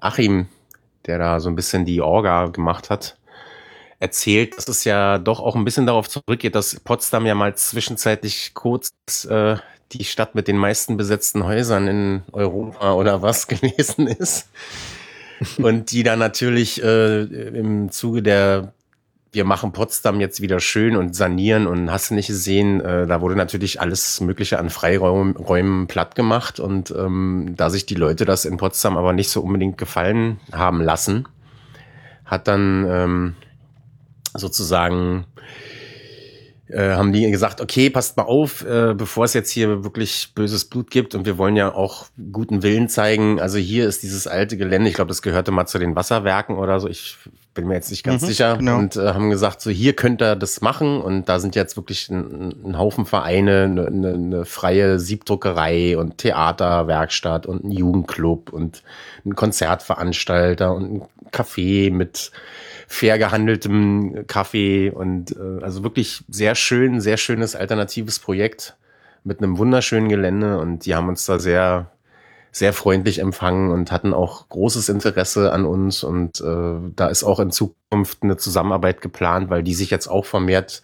Achim, 0.00 0.46
der 1.06 1.18
da 1.18 1.40
so 1.40 1.48
ein 1.48 1.56
bisschen 1.56 1.84
die 1.84 2.00
Orga 2.00 2.46
gemacht 2.46 2.90
hat, 2.90 3.16
erzählt, 3.98 4.56
dass 4.56 4.68
es 4.68 4.84
ja 4.84 5.18
doch 5.18 5.40
auch 5.40 5.56
ein 5.56 5.64
bisschen 5.64 5.86
darauf 5.86 6.08
zurückgeht, 6.08 6.54
dass 6.54 6.78
Potsdam 6.80 7.26
ja 7.26 7.34
mal 7.34 7.56
zwischenzeitlich 7.56 8.52
kurz 8.54 8.90
äh, 9.28 9.56
die 9.92 10.04
Stadt 10.04 10.34
mit 10.34 10.46
den 10.46 10.56
meisten 10.56 10.96
besetzten 10.96 11.44
Häusern 11.44 11.88
in 11.88 12.22
Europa 12.32 12.92
oder 12.92 13.22
was 13.22 13.46
gewesen 13.48 14.06
ist. 14.06 14.48
Und 15.58 15.90
die 15.92 16.02
dann 16.02 16.18
natürlich 16.18 16.82
äh, 16.82 17.22
im 17.22 17.90
Zuge 17.90 18.22
der 18.22 18.72
wir 19.32 19.44
machen 19.44 19.72
Potsdam 19.72 20.20
jetzt 20.20 20.40
wieder 20.40 20.58
schön 20.58 20.96
und 20.96 21.14
sanieren 21.14 21.66
und 21.66 21.90
hast 21.90 22.10
nicht 22.10 22.28
gesehen, 22.28 22.80
äh, 22.80 23.06
da 23.06 23.20
wurde 23.20 23.36
natürlich 23.36 23.80
alles 23.80 24.20
Mögliche 24.20 24.58
an 24.58 24.70
Freiräumen 24.70 25.86
platt 25.86 26.14
gemacht 26.14 26.60
und 26.60 26.90
ähm, 26.90 27.54
da 27.56 27.68
sich 27.68 27.84
die 27.84 27.94
Leute 27.94 28.24
das 28.24 28.46
in 28.46 28.56
Potsdam 28.56 28.96
aber 28.96 29.12
nicht 29.12 29.28
so 29.28 29.42
unbedingt 29.42 29.76
gefallen 29.76 30.40
haben 30.52 30.80
lassen, 30.80 31.28
hat 32.24 32.48
dann 32.48 32.86
ähm, 32.88 33.36
sozusagen 34.34 35.26
äh, 36.68 36.90
haben 36.92 37.12
die 37.12 37.30
gesagt, 37.30 37.60
okay, 37.60 37.90
passt 37.90 38.16
mal 38.16 38.24
auf, 38.24 38.64
äh, 38.64 38.94
bevor 38.94 39.24
es 39.24 39.34
jetzt 39.34 39.50
hier 39.50 39.84
wirklich 39.84 40.32
böses 40.34 40.64
Blut 40.66 40.90
gibt 40.90 41.14
und 41.14 41.26
wir 41.26 41.38
wollen 41.38 41.56
ja 41.56 41.74
auch 41.74 42.06
guten 42.32 42.62
Willen 42.62 42.88
zeigen. 42.88 43.40
Also 43.40 43.58
hier 43.58 43.88
ist 43.88 44.02
dieses 44.02 44.26
alte 44.26 44.56
Gelände, 44.56 44.88
ich 44.88 44.94
glaube, 44.94 45.08
das 45.08 45.22
gehörte 45.22 45.50
mal 45.50 45.66
zu 45.66 45.78
den 45.78 45.96
Wasserwerken 45.96 46.56
oder 46.56 46.78
so. 46.80 46.88
Ich 46.88 47.16
bin 47.54 47.66
mir 47.66 47.74
jetzt 47.74 47.90
nicht 47.90 48.04
ganz 48.04 48.22
mhm, 48.22 48.26
sicher. 48.26 48.56
Genau. 48.56 48.78
Und 48.78 48.96
äh, 48.96 49.14
haben 49.14 49.30
gesagt, 49.30 49.60
so 49.60 49.70
hier 49.70 49.94
könnt 49.94 50.22
ihr 50.22 50.36
das 50.36 50.60
machen. 50.60 51.00
Und 51.00 51.28
da 51.28 51.40
sind 51.40 51.56
jetzt 51.56 51.76
wirklich 51.76 52.08
ein, 52.08 52.54
ein 52.64 52.78
Haufen 52.78 53.04
Vereine, 53.04 53.64
eine, 53.64 53.86
eine, 53.86 54.14
eine 54.14 54.44
freie 54.44 55.00
Siebdruckerei 55.00 55.98
und 55.98 56.18
Theaterwerkstatt 56.18 57.46
und 57.46 57.64
ein 57.64 57.72
Jugendclub 57.72 58.52
und 58.52 58.82
ein 59.24 59.34
Konzertveranstalter 59.34 60.72
und 60.72 60.92
ein 60.92 61.02
Café 61.32 61.92
mit 61.92 62.30
fair 62.88 63.18
gehandeltem 63.18 64.26
Kaffee 64.26 64.90
und 64.90 65.36
äh, 65.36 65.62
also 65.62 65.84
wirklich 65.84 66.24
sehr 66.28 66.54
schön, 66.54 67.00
sehr 67.00 67.18
schönes 67.18 67.54
alternatives 67.54 68.18
Projekt 68.18 68.76
mit 69.24 69.40
einem 69.40 69.58
wunderschönen 69.58 70.08
Gelände 70.08 70.58
und 70.58 70.86
die 70.86 70.94
haben 70.94 71.08
uns 71.08 71.26
da 71.26 71.38
sehr 71.38 71.90
sehr 72.50 72.72
freundlich 72.72 73.18
empfangen 73.18 73.70
und 73.70 73.92
hatten 73.92 74.14
auch 74.14 74.48
großes 74.48 74.88
Interesse 74.88 75.52
an 75.52 75.66
uns 75.66 76.02
und 76.02 76.40
äh, 76.40 76.90
da 76.96 77.08
ist 77.08 77.22
auch 77.22 77.40
in 77.40 77.50
Zukunft 77.50 78.22
eine 78.22 78.38
Zusammenarbeit 78.38 79.02
geplant, 79.02 79.50
weil 79.50 79.62
die 79.62 79.74
sich 79.74 79.90
jetzt 79.90 80.08
auch 80.08 80.24
vermehrt 80.24 80.82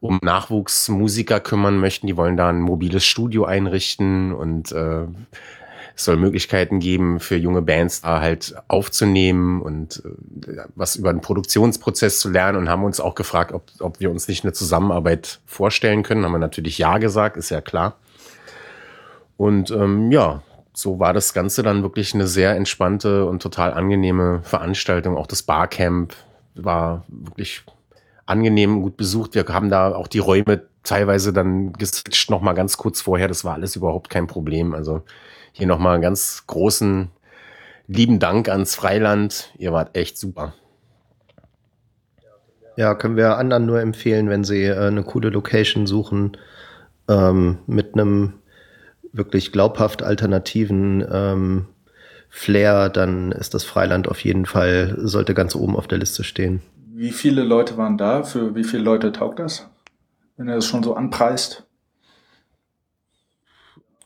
um 0.00 0.20
Nachwuchsmusiker 0.22 1.40
kümmern 1.40 1.78
möchten. 1.78 2.06
Die 2.06 2.16
wollen 2.16 2.36
da 2.36 2.50
ein 2.50 2.60
mobiles 2.60 3.04
Studio 3.04 3.46
einrichten 3.46 4.32
und 4.32 4.70
äh, 4.70 5.06
es 5.98 6.04
soll 6.04 6.16
Möglichkeiten 6.16 6.78
geben, 6.78 7.18
für 7.18 7.36
junge 7.36 7.60
Bands 7.60 8.02
da 8.02 8.20
halt 8.20 8.54
aufzunehmen 8.68 9.60
und 9.60 10.00
äh, 10.46 10.62
was 10.76 10.94
über 10.94 11.12
den 11.12 11.20
Produktionsprozess 11.20 12.20
zu 12.20 12.30
lernen 12.30 12.56
und 12.56 12.68
haben 12.68 12.84
uns 12.84 13.00
auch 13.00 13.16
gefragt, 13.16 13.52
ob, 13.52 13.64
ob 13.80 13.98
wir 13.98 14.08
uns 14.08 14.28
nicht 14.28 14.44
eine 14.44 14.52
Zusammenarbeit 14.52 15.40
vorstellen 15.44 16.04
können. 16.04 16.24
Haben 16.24 16.32
wir 16.32 16.38
natürlich 16.38 16.78
ja 16.78 16.98
gesagt, 16.98 17.36
ist 17.36 17.50
ja 17.50 17.60
klar. 17.60 17.96
Und 19.36 19.72
ähm, 19.72 20.12
ja, 20.12 20.42
so 20.72 21.00
war 21.00 21.12
das 21.12 21.34
Ganze 21.34 21.64
dann 21.64 21.82
wirklich 21.82 22.14
eine 22.14 22.28
sehr 22.28 22.54
entspannte 22.54 23.24
und 23.24 23.42
total 23.42 23.74
angenehme 23.74 24.42
Veranstaltung. 24.44 25.16
Auch 25.16 25.26
das 25.26 25.42
Barcamp 25.42 26.14
war 26.54 27.04
wirklich 27.08 27.64
angenehm, 28.24 28.82
gut 28.82 28.96
besucht. 28.96 29.34
Wir 29.34 29.44
haben 29.48 29.68
da 29.68 29.96
auch 29.96 30.06
die 30.06 30.20
Räume 30.20 30.62
teilweise 30.84 31.32
dann 31.32 31.72
geswitcht 31.72 32.30
noch 32.30 32.40
mal 32.40 32.52
ganz 32.52 32.76
kurz 32.76 33.00
vorher. 33.00 33.26
Das 33.26 33.44
war 33.44 33.54
alles 33.54 33.74
überhaupt 33.74 34.10
kein 34.10 34.28
Problem. 34.28 34.74
Also 34.74 35.02
hier 35.58 35.66
nochmal 35.66 35.94
einen 35.94 36.02
ganz 36.02 36.44
großen 36.46 37.10
lieben 37.88 38.18
Dank 38.20 38.48
ans 38.48 38.74
Freiland. 38.74 39.52
Ihr 39.58 39.72
wart 39.72 39.96
echt 39.96 40.16
super. 40.16 40.54
Ja, 42.76 42.94
können 42.94 43.16
wir 43.16 43.36
anderen 43.36 43.66
nur 43.66 43.80
empfehlen, 43.80 44.30
wenn 44.30 44.44
sie 44.44 44.62
äh, 44.62 44.86
eine 44.86 45.02
coole 45.02 45.30
Location 45.30 45.88
suchen, 45.88 46.36
ähm, 47.08 47.58
mit 47.66 47.94
einem 47.94 48.34
wirklich 49.12 49.50
glaubhaft 49.50 50.02
alternativen 50.02 51.04
ähm, 51.10 51.66
Flair, 52.28 52.88
dann 52.88 53.32
ist 53.32 53.54
das 53.54 53.64
Freiland 53.64 54.06
auf 54.06 54.20
jeden 54.20 54.46
Fall, 54.46 54.94
sollte 54.98 55.34
ganz 55.34 55.56
oben 55.56 55.74
auf 55.74 55.88
der 55.88 55.98
Liste 55.98 56.22
stehen. 56.22 56.62
Wie 56.94 57.10
viele 57.10 57.42
Leute 57.42 57.76
waren 57.76 57.98
da? 57.98 58.22
Für 58.22 58.54
wie 58.54 58.64
viele 58.64 58.82
Leute 58.84 59.10
taugt 59.10 59.40
das? 59.40 59.68
Wenn 60.36 60.48
er 60.48 60.56
das 60.56 60.66
schon 60.66 60.84
so 60.84 60.94
anpreist? 60.94 61.67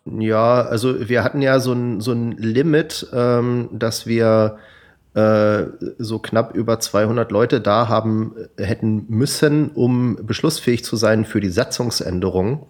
Ja, 0.04 0.62
also 0.62 1.08
wir 1.08 1.22
hatten 1.22 1.42
ja 1.42 1.60
so 1.60 1.72
ein, 1.72 2.00
so 2.00 2.12
ein 2.12 2.32
Limit, 2.32 3.06
ähm, 3.12 3.68
dass 3.72 4.06
wir 4.06 4.58
äh, 5.14 5.64
so 5.98 6.18
knapp 6.18 6.54
über 6.54 6.80
200 6.80 7.30
Leute 7.30 7.60
da 7.60 7.88
haben 7.88 8.34
äh, 8.56 8.64
hätten 8.64 9.04
müssen, 9.08 9.70
um 9.70 10.16
beschlussfähig 10.22 10.84
zu 10.84 10.96
sein 10.96 11.24
für 11.24 11.40
die 11.40 11.50
Satzungsänderung. 11.50 12.66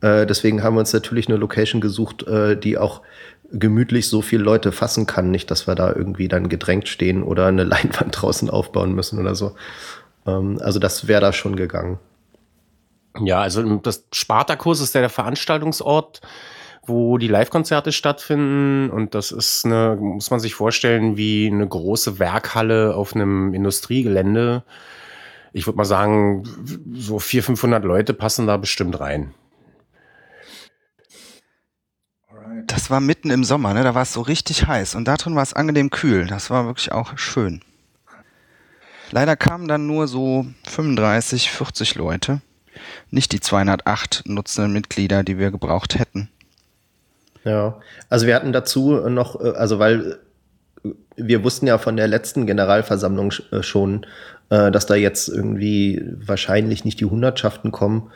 Äh, 0.00 0.26
deswegen 0.26 0.62
haben 0.62 0.74
wir 0.74 0.80
uns 0.80 0.92
natürlich 0.92 1.28
eine 1.28 1.36
Location 1.36 1.80
gesucht, 1.80 2.26
äh, 2.26 2.56
die 2.56 2.78
auch 2.78 3.02
gemütlich 3.52 4.08
so 4.08 4.22
viele 4.22 4.42
Leute 4.42 4.72
fassen 4.72 5.06
kann. 5.06 5.30
Nicht, 5.30 5.50
dass 5.50 5.66
wir 5.68 5.74
da 5.74 5.92
irgendwie 5.94 6.28
dann 6.28 6.48
gedrängt 6.48 6.88
stehen 6.88 7.22
oder 7.22 7.46
eine 7.46 7.64
Leinwand 7.64 8.20
draußen 8.20 8.50
aufbauen 8.50 8.94
müssen 8.94 9.20
oder 9.20 9.34
so. 9.34 9.54
Ähm, 10.26 10.58
also 10.62 10.78
das 10.78 11.06
wäre 11.06 11.20
da 11.20 11.32
schon 11.32 11.54
gegangen. 11.54 11.98
Ja, 13.20 13.40
also 13.40 13.62
das 13.76 14.06
Spartakus 14.12 14.80
ist 14.80 14.94
ja 14.94 15.00
der 15.00 15.10
Veranstaltungsort 15.10 16.20
wo 16.86 17.18
die 17.18 17.28
Live-Konzerte 17.28 17.92
stattfinden. 17.92 18.90
Und 18.90 19.14
das 19.14 19.32
ist 19.32 19.64
eine, 19.64 19.96
muss 20.00 20.30
man 20.30 20.40
sich 20.40 20.54
vorstellen, 20.54 21.16
wie 21.16 21.46
eine 21.46 21.66
große 21.66 22.18
Werkhalle 22.18 22.94
auf 22.94 23.14
einem 23.14 23.54
Industriegelände. 23.54 24.64
Ich 25.52 25.66
würde 25.66 25.76
mal 25.76 25.84
sagen, 25.84 26.44
so 26.94 27.18
400, 27.18 27.46
500 27.46 27.84
Leute 27.84 28.14
passen 28.14 28.46
da 28.46 28.56
bestimmt 28.56 28.98
rein. 28.98 29.34
Das 32.66 32.90
war 32.90 33.00
mitten 33.00 33.30
im 33.30 33.44
Sommer, 33.44 33.74
ne? 33.74 33.82
da 33.82 33.94
war 33.94 34.02
es 34.02 34.12
so 34.12 34.20
richtig 34.20 34.66
heiß 34.66 34.94
und 34.94 35.06
da 35.06 35.16
drin 35.16 35.34
war 35.34 35.42
es 35.42 35.54
angenehm 35.54 35.90
kühl. 35.90 36.26
Das 36.26 36.50
war 36.50 36.66
wirklich 36.66 36.92
auch 36.92 37.16
schön. 37.18 37.62
Leider 39.10 39.36
kamen 39.36 39.68
dann 39.68 39.86
nur 39.86 40.08
so 40.08 40.46
35, 40.68 41.50
40 41.50 41.94
Leute. 41.94 42.40
Nicht 43.10 43.32
die 43.32 43.40
208 43.40 44.24
nutzenden 44.26 44.72
Mitglieder, 44.72 45.22
die 45.22 45.38
wir 45.38 45.50
gebraucht 45.50 45.98
hätten. 45.98 46.30
Ja, 47.44 47.78
also 48.08 48.26
wir 48.26 48.34
hatten 48.34 48.52
dazu 48.52 48.94
noch, 49.08 49.40
äh, 49.40 49.50
also 49.50 49.78
weil 49.78 50.18
äh, 50.84 50.88
wir 51.16 51.44
wussten 51.44 51.66
ja 51.66 51.78
von 51.78 51.96
der 51.96 52.08
letzten 52.08 52.46
Generalversammlung 52.46 53.32
äh, 53.52 53.62
schon, 53.62 54.06
dass 54.50 54.84
da 54.84 54.94
jetzt 54.94 55.28
irgendwie 55.28 56.04
wahrscheinlich 56.14 56.84
nicht 56.84 57.00
die 57.00 57.06
Hundertschaften 57.06 57.72
kommen. 57.72 58.10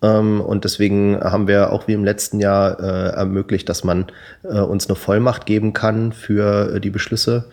Ähm, 0.00 0.40
und 0.40 0.62
deswegen 0.64 1.18
haben 1.20 1.48
wir 1.48 1.72
auch 1.72 1.88
wie 1.88 1.92
im 1.92 2.04
letzten 2.04 2.38
Jahr 2.38 2.78
ermöglicht, 2.78 3.68
dass 3.68 3.82
man 3.82 4.06
uns 4.42 4.86
eine 4.86 4.94
Vollmacht 4.94 5.44
geben 5.44 5.72
kann 5.72 6.12
für 6.12 6.78
die 6.78 6.90
Beschlüsse. 6.90 7.46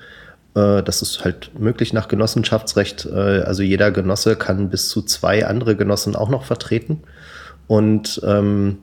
Das 0.54 1.02
ist 1.02 1.26
halt 1.26 1.52
möglich 1.60 1.92
nach 1.92 2.08
Genossenschaftsrecht. 2.08 3.08
Also 3.12 3.64
jeder 3.64 3.90
Genosse 3.90 4.36
kann 4.36 4.70
bis 4.70 4.90
zu 4.90 5.02
zwei 5.02 5.46
andere 5.48 5.76
Genossen 5.76 6.16
auch 6.16 6.30
noch 6.30 6.46
vertreten. 6.46 7.02
Und 7.68 8.22
ähm, 8.24 8.78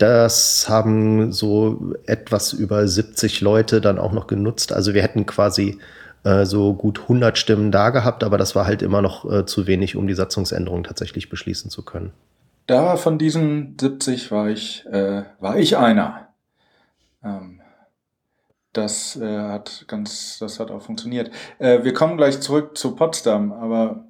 das 0.00 0.66
haben 0.68 1.30
so 1.30 1.94
etwas 2.06 2.54
über 2.54 2.88
70 2.88 3.42
Leute 3.42 3.82
dann 3.82 3.98
auch 3.98 4.12
noch 4.12 4.26
genutzt. 4.26 4.72
Also 4.72 4.94
wir 4.94 5.02
hätten 5.02 5.26
quasi 5.26 5.78
äh, 6.24 6.46
so 6.46 6.72
gut 6.72 7.00
100 7.02 7.36
Stimmen 7.36 7.70
da 7.70 7.90
gehabt, 7.90 8.24
aber 8.24 8.38
das 8.38 8.56
war 8.56 8.64
halt 8.64 8.80
immer 8.80 9.02
noch 9.02 9.30
äh, 9.30 9.44
zu 9.44 9.66
wenig, 9.66 9.96
um 9.96 10.06
die 10.06 10.14
Satzungsänderung 10.14 10.84
tatsächlich 10.84 11.28
beschließen 11.28 11.70
zu 11.70 11.84
können. 11.84 12.12
Da 12.66 12.96
von 12.96 13.18
diesen 13.18 13.76
70 13.78 14.30
war 14.30 14.48
ich, 14.48 14.86
äh, 14.86 15.24
war 15.38 15.58
ich 15.58 15.76
einer. 15.76 16.28
Ähm, 17.22 17.60
das 18.72 19.16
äh, 19.16 19.38
hat 19.38 19.84
ganz, 19.86 20.38
das 20.38 20.60
hat 20.60 20.70
auch 20.70 20.80
funktioniert. 20.82 21.30
Wir 21.58 21.92
kommen 21.92 22.16
gleich 22.16 22.40
zurück 22.40 22.78
zu 22.78 22.94
Potsdam, 22.94 23.52
aber 23.52 24.04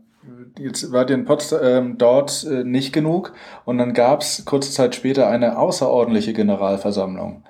jetzt 0.59 0.93
war 0.93 1.09
in 1.09 1.25
Potsdam 1.25 1.61
ähm, 1.63 1.99
dort 1.99 2.45
äh, 2.45 2.65
nicht 2.65 2.93
genug 2.93 3.33
und 3.65 3.79
dann 3.79 3.95
gab 3.95 4.21
es 4.21 4.45
kurze 4.45 4.71
Zeit 4.71 4.95
später 4.95 5.29
eine 5.29 5.59
außerordentliche 5.59 6.33
Generalversammlung, 6.33 7.45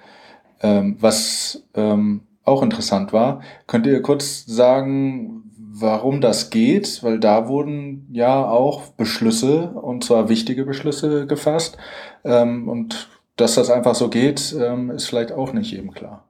ähm, 0.63 0.97
was 1.01 1.65
ähm, 1.75 2.23
auch 2.45 2.63
interessant 2.63 3.13
war. 3.13 3.43
Könnt 3.67 3.87
ihr 3.87 4.03
kurz 4.03 4.45
sagen, 4.47 5.51
warum 5.81 6.21
das 6.21 6.51
geht? 6.51 7.03
Weil 7.03 7.19
da 7.19 7.49
wurden 7.49 8.09
ja 8.13 8.49
auch 8.49 8.89
Beschlüsse, 8.93 9.71
und 9.71 10.05
zwar 10.05 10.29
wichtige 10.29 10.65
Beschlüsse 10.65 11.27
gefasst. 11.27 11.77
Ähm, 12.25 12.69
und 12.69 13.09
dass 13.37 13.55
das 13.55 13.71
einfach 13.71 13.95
so 13.95 14.09
geht, 14.11 14.55
ähm, 14.59 14.91
ist 14.91 15.07
vielleicht 15.07 15.33
auch 15.33 15.53
nicht 15.53 15.71
jedem 15.71 15.93
klar. 15.93 16.25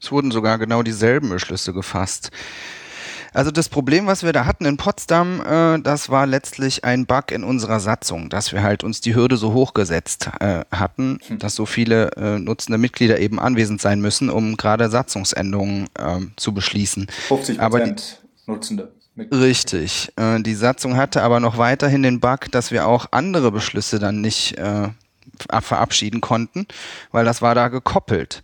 Es 0.00 0.12
wurden 0.12 0.30
sogar 0.30 0.58
genau 0.58 0.82
dieselben 0.82 1.30
Beschlüsse 1.30 1.72
gefasst. 1.72 2.30
Also 3.34 3.50
das 3.50 3.68
Problem, 3.68 4.06
was 4.06 4.22
wir 4.22 4.32
da 4.32 4.46
hatten 4.46 4.64
in 4.64 4.76
Potsdam, 4.76 5.42
äh, 5.44 5.80
das 5.80 6.08
war 6.08 6.26
letztlich 6.26 6.84
ein 6.84 7.04
Bug 7.04 7.32
in 7.32 7.42
unserer 7.42 7.80
Satzung, 7.80 8.30
dass 8.30 8.52
wir 8.52 8.62
halt 8.62 8.84
uns 8.84 9.00
die 9.00 9.14
Hürde 9.14 9.36
so 9.36 9.52
hochgesetzt 9.52 10.30
äh, 10.40 10.60
hatten, 10.70 11.18
hm. 11.26 11.40
dass 11.40 11.56
so 11.56 11.66
viele 11.66 12.12
äh, 12.12 12.38
nutzende 12.38 12.78
Mitglieder 12.78 13.18
eben 13.18 13.40
anwesend 13.40 13.80
sein 13.80 14.00
müssen, 14.00 14.30
um 14.30 14.56
gerade 14.56 14.88
Satzungsänderungen 14.88 15.88
äh, 15.98 16.20
zu 16.36 16.54
beschließen. 16.54 17.08
50 17.28 17.58
Prozent 17.58 18.20
Nutzende. 18.46 18.92
Richtig. 19.16 20.12
Äh, 20.16 20.40
die 20.40 20.54
Satzung 20.54 20.96
hatte 20.96 21.22
aber 21.22 21.40
noch 21.40 21.58
weiterhin 21.58 22.02
den 22.02 22.20
Bug, 22.20 22.50
dass 22.52 22.70
wir 22.70 22.86
auch 22.86 23.06
andere 23.10 23.50
Beschlüsse 23.50 23.98
dann 23.98 24.20
nicht 24.20 24.58
äh, 24.58 24.88
verabschieden 25.60 26.20
konnten, 26.20 26.66
weil 27.10 27.24
das 27.24 27.42
war 27.42 27.54
da 27.54 27.68
gekoppelt. 27.68 28.42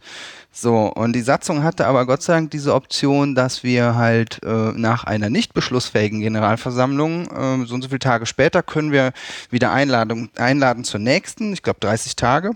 So, 0.53 0.93
und 0.93 1.15
die 1.15 1.23
Satzung 1.23 1.63
hatte 1.63 1.87
aber 1.87 2.07
Gott 2.07 2.23
sei 2.23 2.35
Dank 2.35 2.51
diese 2.51 2.75
Option, 2.75 3.37
dass 3.37 3.63
wir 3.63 3.95
halt 3.95 4.43
äh, 4.43 4.73
nach 4.73 5.05
einer 5.05 5.31
nicht 5.31 5.55
beschlussfähigen 5.55 6.21
Generalversammlung, 6.21 7.29
äh, 7.29 7.67
so 7.67 7.75
und 7.75 7.83
so 7.83 7.89
viele 7.89 8.01
Tage 8.01 8.27
später, 8.27 8.63
können 8.63 8.91
wir 8.91 9.13
wieder 9.51 9.73
Einladung, 9.73 10.29
einladen 10.37 10.83
zur 10.83 10.99
nächsten, 10.99 11.53
ich 11.53 11.63
glaube 11.63 11.79
30 11.81 12.17
Tage. 12.17 12.53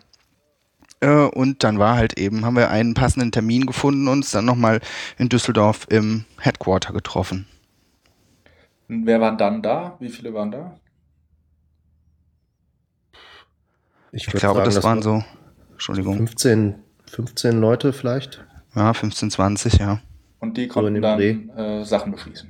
Äh, 1.01 1.09
und 1.09 1.63
dann 1.63 1.79
war 1.79 1.97
halt 1.97 2.19
eben, 2.19 2.45
haben 2.45 2.57
wir 2.57 2.71
einen 2.71 2.95
passenden 2.95 3.31
Termin 3.31 3.65
gefunden 3.65 4.09
und 4.09 4.19
uns 4.19 4.33
dann 4.33 4.45
nochmal 4.45 4.81
in 5.17 5.29
Düsseldorf 5.29 5.87
im 5.89 6.25
Headquarter 6.41 6.93
getroffen. 6.93 7.47
Und 8.89 9.07
wer 9.07 9.21
waren 9.21 9.39
dann 9.39 9.63
da? 9.63 9.97
Wie 10.01 10.09
viele 10.09 10.35
waren 10.35 10.51
da? 10.51 10.79
Ich, 14.11 14.27
würd 14.27 14.41
glaube, 14.41 14.61
sagen, 14.61 14.75
das 14.75 14.85
waren 14.85 14.97
war 14.99 15.03
so, 15.03 15.25
Entschuldigung, 15.73 16.17
15, 16.19 16.84
15 17.15 17.61
Leute 17.61 17.93
vielleicht. 17.93 18.45
ja, 18.75 18.93
15, 18.93 19.31
20, 19.31 19.75
ja. 19.79 20.01
Und 20.41 20.57
die 20.57 20.67
konnten 20.67 21.01
dann 21.01 21.21
äh, 21.21 21.85
Sachen 21.85 22.13
beschließen. 22.13 22.49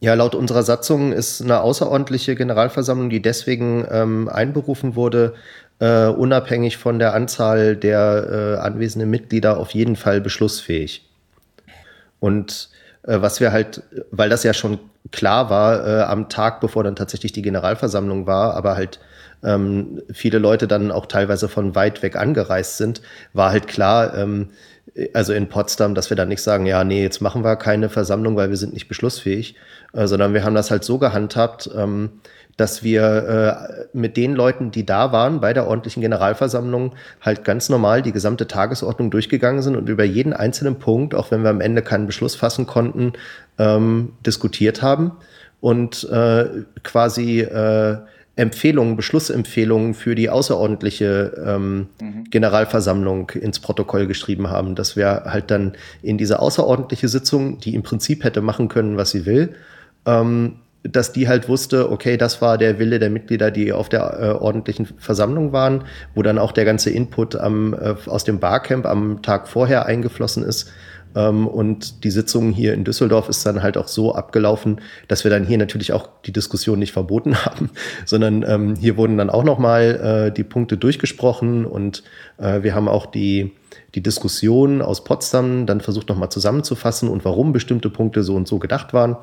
Ja, 0.00 0.14
laut 0.14 0.34
unserer 0.34 0.62
Satzung 0.62 1.12
ist 1.12 1.42
eine 1.42 1.60
außerordentliche 1.60 2.34
Generalversammlung, 2.34 3.10
die 3.10 3.22
deswegen 3.22 3.86
ähm, 3.90 4.28
einberufen 4.28 4.96
wurde, 4.96 5.34
äh, 5.78 6.06
unabhängig 6.06 6.76
von 6.76 6.98
der 6.98 7.14
Anzahl 7.14 7.76
der 7.76 8.56
äh, 8.58 8.60
anwesenden 8.60 9.10
Mitglieder 9.10 9.58
auf 9.58 9.70
jeden 9.70 9.96
Fall 9.96 10.20
beschlussfähig. 10.20 11.08
Und 12.20 12.70
äh, 13.02 13.20
was 13.20 13.40
wir 13.40 13.52
halt, 13.52 13.82
weil 14.10 14.30
das 14.30 14.44
ja 14.44 14.54
schon 14.54 14.78
klar 15.10 15.50
war, 15.50 15.86
äh, 15.86 16.02
am 16.02 16.28
Tag, 16.28 16.60
bevor 16.60 16.84
dann 16.84 16.96
tatsächlich 16.96 17.32
die 17.32 17.42
Generalversammlung 17.42 18.26
war, 18.26 18.54
aber 18.54 18.76
halt 18.76 18.98
ähm, 19.44 20.02
viele 20.12 20.38
Leute 20.38 20.66
dann 20.66 20.90
auch 20.90 21.06
teilweise 21.06 21.48
von 21.48 21.74
weit 21.74 22.02
weg 22.02 22.16
angereist 22.16 22.78
sind, 22.78 23.02
war 23.32 23.50
halt 23.50 23.68
klar, 23.68 24.16
ähm, 24.16 24.48
also 25.12 25.32
in 25.32 25.48
Potsdam, 25.48 25.94
dass 25.94 26.10
wir 26.10 26.16
dann 26.16 26.28
nicht 26.28 26.42
sagen, 26.42 26.66
ja, 26.66 26.84
nee, 26.84 27.02
jetzt 27.02 27.20
machen 27.20 27.42
wir 27.42 27.56
keine 27.56 27.88
Versammlung, 27.88 28.36
weil 28.36 28.50
wir 28.50 28.56
sind 28.56 28.74
nicht 28.74 28.88
beschlussfähig, 28.88 29.56
äh, 29.92 30.06
sondern 30.06 30.34
wir 30.34 30.44
haben 30.44 30.54
das 30.54 30.70
halt 30.70 30.84
so 30.84 30.98
gehandhabt, 30.98 31.68
ähm, 31.76 32.10
dass 32.56 32.84
wir 32.84 33.02
äh, 33.02 33.96
mit 33.96 34.16
den 34.16 34.34
Leuten, 34.34 34.70
die 34.70 34.86
da 34.86 35.10
waren 35.10 35.40
bei 35.40 35.52
der 35.52 35.66
ordentlichen 35.66 36.02
Generalversammlung, 36.02 36.94
halt 37.20 37.44
ganz 37.44 37.68
normal 37.68 38.02
die 38.02 38.12
gesamte 38.12 38.46
Tagesordnung 38.46 39.10
durchgegangen 39.10 39.62
sind 39.62 39.74
und 39.76 39.88
über 39.88 40.04
jeden 40.04 40.32
einzelnen 40.32 40.78
Punkt, 40.78 41.14
auch 41.14 41.30
wenn 41.32 41.42
wir 41.42 41.50
am 41.50 41.60
Ende 41.60 41.82
keinen 41.82 42.06
Beschluss 42.06 42.36
fassen 42.36 42.66
konnten, 42.66 43.14
ähm, 43.58 44.12
diskutiert 44.24 44.82
haben 44.82 45.12
und 45.60 46.08
äh, 46.10 46.46
quasi 46.84 47.40
äh, 47.40 47.98
Empfehlungen, 48.36 48.96
Beschlussempfehlungen 48.96 49.94
für 49.94 50.14
die 50.14 50.28
außerordentliche 50.28 51.44
ähm, 51.46 51.86
Generalversammlung 52.30 53.30
ins 53.30 53.60
Protokoll 53.60 54.06
geschrieben 54.06 54.50
haben, 54.50 54.74
dass 54.74 54.96
wir 54.96 55.24
halt 55.26 55.50
dann 55.50 55.74
in 56.02 56.18
diese 56.18 56.40
außerordentliche 56.40 57.08
Sitzung, 57.08 57.58
die 57.60 57.74
im 57.74 57.84
Prinzip 57.84 58.24
hätte 58.24 58.40
machen 58.40 58.68
können, 58.68 58.96
was 58.96 59.12
sie 59.12 59.24
will, 59.24 59.54
ähm, 60.06 60.56
dass 60.82 61.12
die 61.12 61.28
halt 61.28 61.48
wusste, 61.48 61.90
okay, 61.90 62.16
das 62.16 62.42
war 62.42 62.58
der 62.58 62.78
Wille 62.78 62.98
der 62.98 63.08
Mitglieder, 63.08 63.50
die 63.50 63.72
auf 63.72 63.88
der 63.88 64.18
äh, 64.20 64.28
ordentlichen 64.32 64.86
Versammlung 64.98 65.52
waren, 65.52 65.84
wo 66.14 66.22
dann 66.22 66.38
auch 66.38 66.52
der 66.52 66.64
ganze 66.64 66.90
Input 66.90 67.36
am, 67.36 67.72
äh, 67.72 67.94
aus 68.06 68.24
dem 68.24 68.38
Barcamp 68.38 68.84
am 68.84 69.22
Tag 69.22 69.48
vorher 69.48 69.86
eingeflossen 69.86 70.44
ist. 70.44 70.70
Ähm, 71.14 71.46
und 71.46 72.04
die 72.04 72.10
Sitzung 72.10 72.52
hier 72.52 72.74
in 72.74 72.84
Düsseldorf 72.84 73.28
ist 73.28 73.44
dann 73.46 73.62
halt 73.62 73.76
auch 73.76 73.88
so 73.88 74.14
abgelaufen, 74.14 74.80
dass 75.08 75.24
wir 75.24 75.30
dann 75.30 75.46
hier 75.46 75.58
natürlich 75.58 75.92
auch 75.92 76.08
die 76.24 76.32
Diskussion 76.32 76.78
nicht 76.78 76.92
verboten 76.92 77.36
haben, 77.44 77.70
sondern 78.04 78.44
ähm, 78.46 78.76
hier 78.76 78.96
wurden 78.96 79.18
dann 79.18 79.30
auch 79.30 79.44
nochmal 79.44 80.28
äh, 80.28 80.32
die 80.32 80.44
Punkte 80.44 80.76
durchgesprochen 80.76 81.64
und 81.64 82.02
äh, 82.38 82.62
wir 82.62 82.74
haben 82.74 82.88
auch 82.88 83.06
die, 83.06 83.52
die 83.94 84.02
Diskussion 84.02 84.82
aus 84.82 85.04
Potsdam 85.04 85.66
dann 85.66 85.80
versucht 85.80 86.08
nochmal 86.08 86.30
zusammenzufassen 86.30 87.08
und 87.08 87.24
warum 87.24 87.52
bestimmte 87.52 87.90
Punkte 87.90 88.22
so 88.22 88.34
und 88.34 88.48
so 88.48 88.58
gedacht 88.58 88.92
waren. 88.92 89.16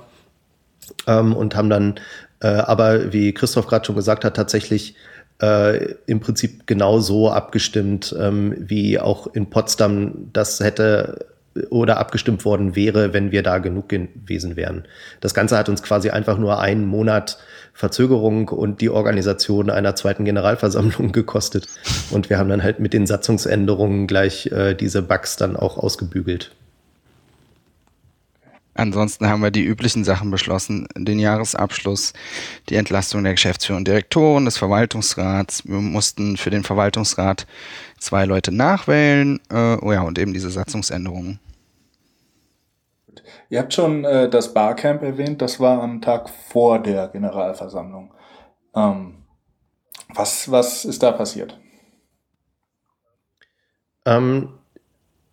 Ähm, 1.08 1.36
und 1.36 1.56
haben 1.56 1.70
dann 1.70 1.96
äh, 2.42 2.48
aber, 2.48 3.14
wie 3.14 3.34
Christoph 3.34 3.68
gerade 3.68 3.86
schon 3.86 3.96
gesagt 3.96 4.26
hat, 4.26 4.36
tatsächlich 4.36 4.96
äh, 5.42 5.94
im 6.06 6.20
Prinzip 6.20 6.68
genau 6.68 7.00
so 7.00 7.30
abgestimmt, 7.30 8.16
ähm, 8.20 8.56
wie 8.58 9.00
auch 9.00 9.28
in 9.28 9.50
Potsdam 9.50 10.30
das 10.34 10.60
hätte 10.60 11.31
oder 11.70 11.98
abgestimmt 11.98 12.46
worden 12.46 12.76
wäre, 12.76 13.14
wenn 13.14 13.32
wir 13.32 13.44
da 13.44 13.58
genug 13.58 13.90
gewesen 13.90 14.56
wären. 14.56 14.86
Das 15.20 15.34
Ganze 15.34 15.58
hat 15.58 15.70
uns 15.70 15.84
quasi 15.84 16.10
einfach 16.10 16.38
nur 16.38 16.60
einen 16.60 16.86
Monat 16.86 17.38
Verzögerung 17.74 18.50
und 18.50 18.82
die 18.82 18.90
Organisation 18.90 19.70
einer 19.70 19.96
zweiten 19.96 20.26
Generalversammlung 20.26 21.12
gekostet. 21.12 21.68
Und 22.10 22.30
wir 22.30 22.38
haben 22.38 22.50
dann 22.50 22.64
halt 22.64 22.80
mit 22.80 22.94
den 22.94 23.08
Satzungsänderungen 23.08 24.08
gleich 24.08 24.48
äh, 24.48 24.76
diese 24.76 25.02
Bugs 25.02 25.36
dann 25.38 25.56
auch 25.56 25.78
ausgebügelt. 25.78 26.52
Ansonsten 28.82 29.30
haben 29.30 29.44
wir 29.44 29.52
die 29.52 29.64
üblichen 29.64 30.04
Sachen 30.04 30.32
beschlossen. 30.32 30.88
Den 30.98 31.20
Jahresabschluss, 31.20 32.14
die 32.68 32.76
Entlastung 32.76 33.24
der 33.24 33.34
Geschäftsführer 33.34 33.78
und 33.78 33.88
Direktoren, 33.88 34.46
des 34.46 34.58
Verwaltungsrats. 34.58 35.68
Wir 35.68 35.78
mussten 35.78 36.36
für 36.36 36.50
den 36.50 36.64
Verwaltungsrat 36.64 37.46
zwei 38.00 38.26
Leute 38.26 38.52
nachwählen. 38.52 39.40
Äh, 39.52 39.78
oh 39.82 39.92
ja, 39.92 40.02
und 40.02 40.18
eben 40.18 40.34
diese 40.34 40.50
Satzungsänderungen. 40.50 41.40
Ihr 43.50 43.60
habt 43.60 43.74
schon 43.74 44.04
äh, 44.04 44.30
das 44.30 44.54
Barcamp 44.54 45.04
erwähnt, 45.04 45.44
das 45.44 45.60
war 45.60 45.84
am 45.84 46.02
Tag 46.02 46.30
vor 46.30 46.80
der 46.80 47.10
Generalversammlung. 47.10 48.12
Ähm, 48.76 49.26
was, 50.10 50.50
was 50.50 50.86
ist 50.86 51.04
da 51.04 51.12
passiert? 51.12 51.60
Ähm, 54.06 54.54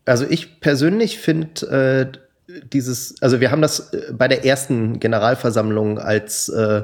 also 0.04 0.26
ich 0.28 0.60
persönlich 0.60 1.18
finde 1.18 2.12
äh, 2.14 2.27
dieses, 2.72 3.20
also 3.20 3.40
wir 3.40 3.50
haben 3.50 3.62
das 3.62 3.92
äh, 3.92 4.12
bei 4.12 4.28
der 4.28 4.44
ersten 4.44 5.00
Generalversammlung 5.00 5.98
als 5.98 6.48
äh, 6.48 6.82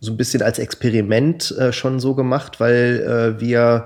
so 0.00 0.12
ein 0.12 0.16
bisschen 0.16 0.42
als 0.42 0.58
Experiment 0.58 1.50
äh, 1.58 1.72
schon 1.72 2.00
so 2.00 2.14
gemacht, 2.14 2.58
weil 2.58 3.36
äh, 3.36 3.40
wir 3.40 3.84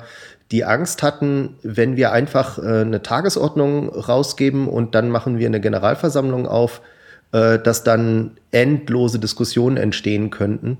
die 0.50 0.64
Angst 0.64 1.02
hatten, 1.02 1.56
wenn 1.62 1.96
wir 1.96 2.12
einfach 2.12 2.58
äh, 2.58 2.80
eine 2.80 3.02
Tagesordnung 3.02 3.88
rausgeben 3.88 4.68
und 4.68 4.94
dann 4.94 5.10
machen 5.10 5.38
wir 5.38 5.46
eine 5.46 5.60
Generalversammlung 5.60 6.46
auf, 6.46 6.80
äh, 7.32 7.58
dass 7.58 7.82
dann 7.82 8.32
endlose 8.52 9.18
Diskussionen 9.18 9.76
entstehen 9.76 10.30
könnten 10.30 10.78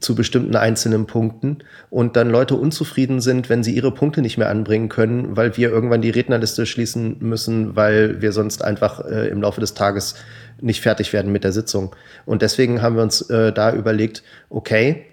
zu 0.00 0.14
bestimmten 0.14 0.56
einzelnen 0.56 1.06
Punkten 1.06 1.58
und 1.88 2.16
dann 2.16 2.28
Leute 2.28 2.56
unzufrieden 2.56 3.20
sind, 3.20 3.48
wenn 3.48 3.62
sie 3.62 3.74
ihre 3.74 3.92
Punkte 3.92 4.22
nicht 4.22 4.38
mehr 4.38 4.50
anbringen 4.50 4.88
können, 4.88 5.36
weil 5.36 5.56
wir 5.56 5.70
irgendwann 5.70 6.02
die 6.02 6.10
Rednerliste 6.10 6.66
schließen 6.66 7.18
müssen, 7.20 7.76
weil 7.76 8.20
wir 8.20 8.32
sonst 8.32 8.64
einfach 8.64 9.04
äh, 9.04 9.28
im 9.28 9.40
Laufe 9.40 9.60
des 9.60 9.74
Tages 9.74 10.16
nicht 10.60 10.80
fertig 10.80 11.12
werden 11.12 11.30
mit 11.30 11.44
der 11.44 11.52
Sitzung. 11.52 11.94
Und 12.26 12.42
deswegen 12.42 12.82
haben 12.82 12.96
wir 12.96 13.02
uns 13.02 13.22
äh, 13.30 13.52
da 13.52 13.72
überlegt, 13.72 14.24
okay, 14.50 15.06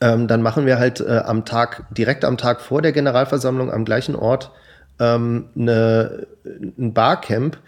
ähm, 0.00 0.28
dann 0.28 0.42
machen 0.42 0.64
wir 0.64 0.78
halt 0.78 1.00
äh, 1.00 1.22
am 1.24 1.44
Tag, 1.44 1.84
direkt 1.90 2.24
am 2.24 2.38
Tag 2.38 2.60
vor 2.60 2.80
der 2.80 2.92
Generalversammlung 2.92 3.70
am 3.70 3.84
gleichen 3.84 4.14
Ort 4.14 4.50
ähm, 5.00 5.46
eine, 5.56 6.26
ein 6.44 6.94
Barcamp, 6.94 7.58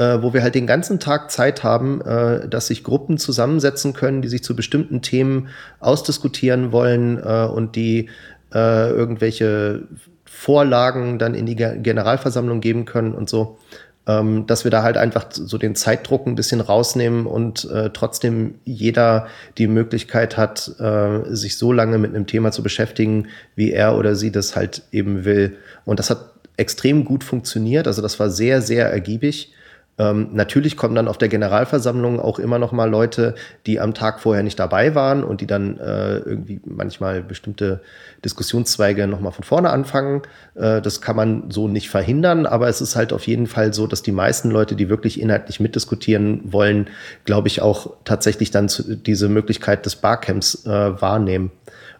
äh, 0.00 0.22
wo 0.22 0.32
wir 0.32 0.42
halt 0.42 0.54
den 0.54 0.66
ganzen 0.66 0.98
Tag 0.98 1.30
Zeit 1.30 1.62
haben, 1.62 2.00
äh, 2.00 2.48
dass 2.48 2.68
sich 2.68 2.84
Gruppen 2.84 3.18
zusammensetzen 3.18 3.92
können, 3.92 4.22
die 4.22 4.28
sich 4.28 4.42
zu 4.42 4.56
bestimmten 4.56 5.02
Themen 5.02 5.48
ausdiskutieren 5.78 6.72
wollen 6.72 7.18
äh, 7.18 7.44
und 7.44 7.76
die 7.76 8.08
äh, 8.54 8.90
irgendwelche 8.90 9.82
Vorlagen 10.24 11.18
dann 11.18 11.34
in 11.34 11.44
die 11.44 11.54
Ge- 11.54 11.78
Generalversammlung 11.78 12.62
geben 12.62 12.86
können 12.86 13.12
und 13.12 13.28
so. 13.28 13.58
Ähm, 14.06 14.46
dass 14.46 14.64
wir 14.64 14.70
da 14.70 14.82
halt 14.82 14.96
einfach 14.96 15.26
so 15.30 15.58
den 15.58 15.74
Zeitdruck 15.74 16.26
ein 16.26 16.34
bisschen 16.34 16.62
rausnehmen 16.62 17.26
und 17.26 17.70
äh, 17.70 17.90
trotzdem 17.92 18.54
jeder 18.64 19.26
die 19.58 19.66
Möglichkeit 19.66 20.38
hat, 20.38 20.80
äh, 20.80 21.34
sich 21.34 21.58
so 21.58 21.74
lange 21.74 21.98
mit 21.98 22.14
einem 22.14 22.26
Thema 22.26 22.52
zu 22.52 22.62
beschäftigen, 22.62 23.26
wie 23.54 23.70
er 23.70 23.98
oder 23.98 24.14
sie 24.14 24.32
das 24.32 24.56
halt 24.56 24.82
eben 24.92 25.26
will. 25.26 25.58
Und 25.84 25.98
das 25.98 26.08
hat 26.08 26.30
extrem 26.56 27.04
gut 27.04 27.22
funktioniert. 27.22 27.86
Also 27.86 28.00
das 28.00 28.18
war 28.18 28.30
sehr, 28.30 28.62
sehr 28.62 28.90
ergiebig. 28.90 29.52
Ähm, 30.00 30.28
natürlich 30.32 30.78
kommen 30.78 30.94
dann 30.94 31.08
auf 31.08 31.18
der 31.18 31.28
Generalversammlung 31.28 32.20
auch 32.20 32.38
immer 32.38 32.58
noch 32.58 32.72
mal 32.72 32.88
Leute, 32.88 33.34
die 33.66 33.80
am 33.80 33.92
Tag 33.92 34.20
vorher 34.20 34.42
nicht 34.42 34.58
dabei 34.58 34.94
waren 34.94 35.22
und 35.22 35.42
die 35.42 35.46
dann 35.46 35.78
äh, 35.78 36.16
irgendwie 36.20 36.58
manchmal 36.64 37.22
bestimmte 37.22 37.82
Diskussionszweige 38.24 39.06
noch 39.06 39.20
mal 39.20 39.30
von 39.30 39.44
vorne 39.44 39.68
anfangen. 39.68 40.22
Äh, 40.54 40.80
das 40.80 41.02
kann 41.02 41.16
man 41.16 41.50
so 41.50 41.68
nicht 41.68 41.90
verhindern, 41.90 42.46
aber 42.46 42.68
es 42.68 42.80
ist 42.80 42.96
halt 42.96 43.12
auf 43.12 43.26
jeden 43.26 43.46
Fall 43.46 43.74
so, 43.74 43.86
dass 43.86 44.00
die 44.00 44.10
meisten 44.12 44.50
Leute, 44.50 44.74
die 44.74 44.88
wirklich 44.88 45.20
inhaltlich 45.20 45.60
mitdiskutieren 45.60 46.50
wollen, 46.50 46.88
glaube 47.26 47.48
ich 47.48 47.60
auch 47.60 47.92
tatsächlich 48.04 48.50
dann 48.50 48.70
diese 49.04 49.28
Möglichkeit 49.28 49.84
des 49.84 49.96
Barcamps 49.96 50.64
äh, 50.64 50.70
wahrnehmen. 50.70 51.50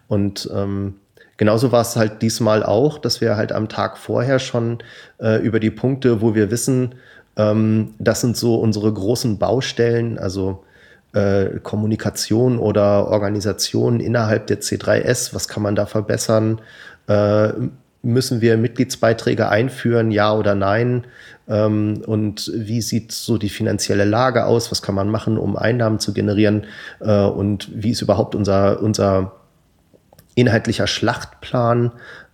Und 0.07 0.49
ähm, 0.51 0.95
Genauso 1.41 1.71
war 1.71 1.81
es 1.81 1.95
halt 1.95 2.21
diesmal 2.21 2.61
auch, 2.61 2.99
dass 2.99 3.19
wir 3.19 3.35
halt 3.35 3.51
am 3.51 3.67
Tag 3.67 3.97
vorher 3.97 4.37
schon 4.37 4.77
äh, 5.19 5.41
über 5.41 5.59
die 5.59 5.71
Punkte, 5.71 6.21
wo 6.21 6.35
wir 6.35 6.51
wissen, 6.51 6.93
ähm, 7.37 7.93
das 7.99 8.21
sind 8.21 8.37
so 8.37 8.55
unsere 8.55 8.91
großen 8.91 9.37
Baustellen. 9.37 10.17
Also 10.17 10.63
äh, 11.13 11.59
Kommunikation 11.61 12.57
oder 12.57 13.07
Organisation 13.07 13.99
innerhalb 13.99 14.47
der 14.47 14.61
C3S, 14.61 15.33
was 15.33 15.47
kann 15.47 15.63
man 15.63 15.75
da 15.75 15.85
verbessern? 15.85 16.61
Äh, 17.07 17.49
müssen 18.03 18.41
wir 18.41 18.57
Mitgliedsbeiträge 18.57 19.49
einführen, 19.49 20.11
ja 20.11 20.33
oder 20.33 20.55
nein? 20.55 21.05
Ähm, 21.47 22.01
und 22.05 22.51
wie 22.55 22.81
sieht 22.81 23.11
so 23.11 23.37
die 23.37 23.49
finanzielle 23.49 24.05
Lage 24.05 24.45
aus? 24.45 24.71
Was 24.71 24.81
kann 24.81 24.95
man 24.95 25.09
machen, 25.09 25.37
um 25.37 25.55
Einnahmen 25.55 25.99
zu 25.99 26.13
generieren? 26.13 26.65
Äh, 26.99 27.25
und 27.25 27.69
wie 27.73 27.91
ist 27.91 28.01
überhaupt 28.01 28.33
unser, 28.33 28.81
unser 28.81 29.33
inhaltlicher 30.35 30.87
Schlachtplan? 30.87 31.91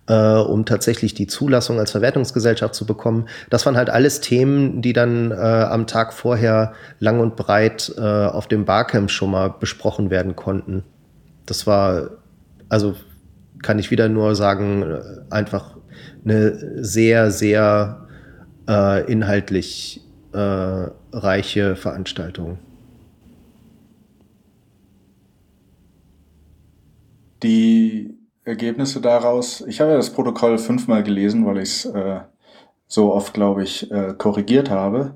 Äh, 0.08 0.14
um 0.14 0.64
tatsächlich 0.64 1.14
die 1.14 1.26
Zulassung 1.26 1.78
als 1.78 1.92
Verwertungsgesellschaft 1.92 2.74
zu 2.74 2.86
bekommen. 2.86 3.28
Das 3.50 3.66
waren 3.66 3.76
halt 3.76 3.90
alles 3.90 4.20
Themen, 4.20 4.82
die 4.82 4.92
dann 4.92 5.30
äh, 5.30 5.34
am 5.34 5.86
Tag 5.86 6.12
vorher 6.12 6.72
lang 6.98 7.20
und 7.20 7.36
breit 7.36 7.92
äh, 7.96 8.00
auf 8.00 8.48
dem 8.48 8.64
Barcamp 8.64 9.10
schon 9.10 9.30
mal 9.30 9.48
besprochen 9.48 10.10
werden 10.10 10.34
konnten. 10.34 10.82
Das 11.46 11.66
war, 11.66 12.10
also 12.68 12.96
kann 13.62 13.78
ich 13.78 13.90
wieder 13.90 14.08
nur 14.08 14.34
sagen, 14.34 14.82
äh, 14.82 15.00
einfach 15.30 15.76
eine 16.24 16.82
sehr, 16.82 17.30
sehr 17.30 18.06
äh, 18.68 19.10
inhaltlich 19.10 20.00
äh, 20.32 20.38
reiche 21.12 21.76
Veranstaltung. 21.76 22.58
Die 27.42 28.17
Ergebnisse 28.48 29.00
daraus, 29.00 29.62
ich 29.66 29.80
habe 29.80 29.90
ja 29.90 29.96
das 29.96 30.10
Protokoll 30.10 30.58
fünfmal 30.58 31.02
gelesen, 31.02 31.46
weil 31.46 31.58
ich 31.58 31.68
es 31.68 31.84
äh, 31.84 32.20
so 32.86 33.12
oft, 33.12 33.34
glaube 33.34 33.62
ich, 33.62 33.90
äh, 33.90 34.14
korrigiert 34.16 34.70
habe. 34.70 35.14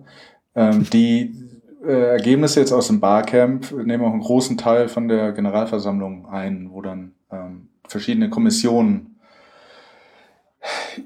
Ähm, 0.54 0.86
die 0.92 1.34
äh, 1.84 2.10
Ergebnisse 2.10 2.60
jetzt 2.60 2.72
aus 2.72 2.88
dem 2.88 3.00
Barcamp 3.00 3.72
nehmen 3.72 4.04
auch 4.04 4.12
einen 4.12 4.20
großen 4.20 4.58
Teil 4.58 4.88
von 4.88 5.08
der 5.08 5.32
Generalversammlung 5.32 6.26
ein, 6.26 6.70
wo 6.72 6.82
dann 6.82 7.12
ähm, 7.30 7.68
verschiedene 7.88 8.30
Kommissionen 8.30 9.16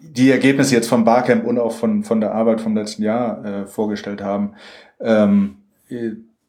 die 0.02 0.30
Ergebnisse 0.30 0.74
jetzt 0.74 0.88
vom 0.88 1.04
Barcamp 1.04 1.46
und 1.46 1.58
auch 1.58 1.72
von, 1.72 2.02
von 2.02 2.20
der 2.20 2.34
Arbeit 2.34 2.60
vom 2.60 2.76
letzten 2.76 3.02
Jahr 3.02 3.44
äh, 3.44 3.66
vorgestellt 3.66 4.20
haben. 4.20 4.54
Ähm, 5.00 5.58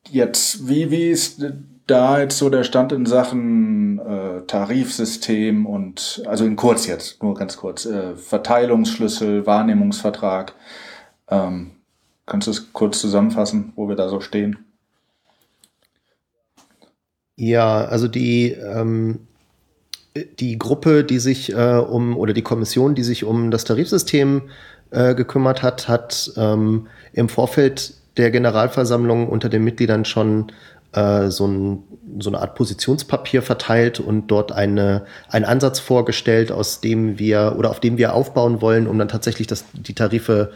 jetzt, 0.10 0.68
wie, 0.68 0.92
wie 0.92 1.10
ist 1.10 1.46
da 1.88 2.20
jetzt 2.20 2.38
so 2.38 2.50
der 2.50 2.64
Stand 2.64 2.92
in 2.92 3.06
Sachen 3.06 4.00
äh, 4.00 4.42
Tarifsystem 4.46 5.66
und, 5.66 6.22
also 6.28 6.46
in 6.46 6.58
kurz 6.58 6.86
jetzt, 6.86 7.24
nur 7.24 7.34
ganz 7.34 7.58
kurz, 7.58 7.86
äh, 7.86 8.16
Verteilungsschlüssel, 8.16 9.46
Wahrnehmungsvertrag. 9.46 10.54
Ähm, 11.30 11.72
kannst 12.26 12.48
du 12.48 12.52
es 12.52 12.74
kurz 12.74 13.00
zusammenfassen, 13.00 13.72
wo 13.76 13.88
wir 13.88 13.96
da 13.96 14.10
so 14.10 14.20
stehen? 14.20 14.60
Ja, 17.38 17.86
also 17.86 18.08
die, 18.08 18.52
ähm, 18.52 19.28
die 20.40 20.58
Gruppe, 20.58 21.04
die 21.04 21.20
sich 21.20 21.54
äh, 21.54 21.78
um, 21.78 22.18
oder 22.18 22.34
die 22.34 22.42
Kommission, 22.42 22.96
die 22.96 23.04
sich 23.04 23.24
um 23.24 23.52
das 23.52 23.64
Tarifsystem 23.64 24.50
äh, 24.92 25.16
gekümmert 25.16 25.64
hat, 25.64 25.88
hat 25.88 26.32
ähm, 26.36 26.88
im 27.14 27.30
Vorfeld 27.30 27.94
der 28.18 28.32
Generalversammlung 28.32 29.30
unter 29.30 29.48
den 29.50 29.64
Mitgliedern 29.64 30.04
schon 30.04 30.52
äh, 30.94 31.30
so, 31.30 31.48
ein, 31.48 31.84
so 32.20 32.30
eine 32.30 32.40
Art 32.40 32.56
Positionspapier 32.56 33.42
verteilt 33.42 34.00
und 34.00 34.28
dort 34.28 34.52
eine, 34.52 35.06
einen 35.30 35.46
Ansatz 35.46 35.80
vorgestellt, 35.80 36.52
aus 36.52 36.82
dem 36.82 37.20
wir 37.20 37.56
oder 37.58 37.70
auf 37.70 37.80
dem 37.80 37.98
wir 37.98 38.14
aufbauen 38.14 38.62
wollen, 38.62 38.88
um 38.88 38.98
dann 38.98 39.08
tatsächlich 39.08 39.48
das, 39.48 39.66
die 39.74 39.94
Tarife 39.94 40.52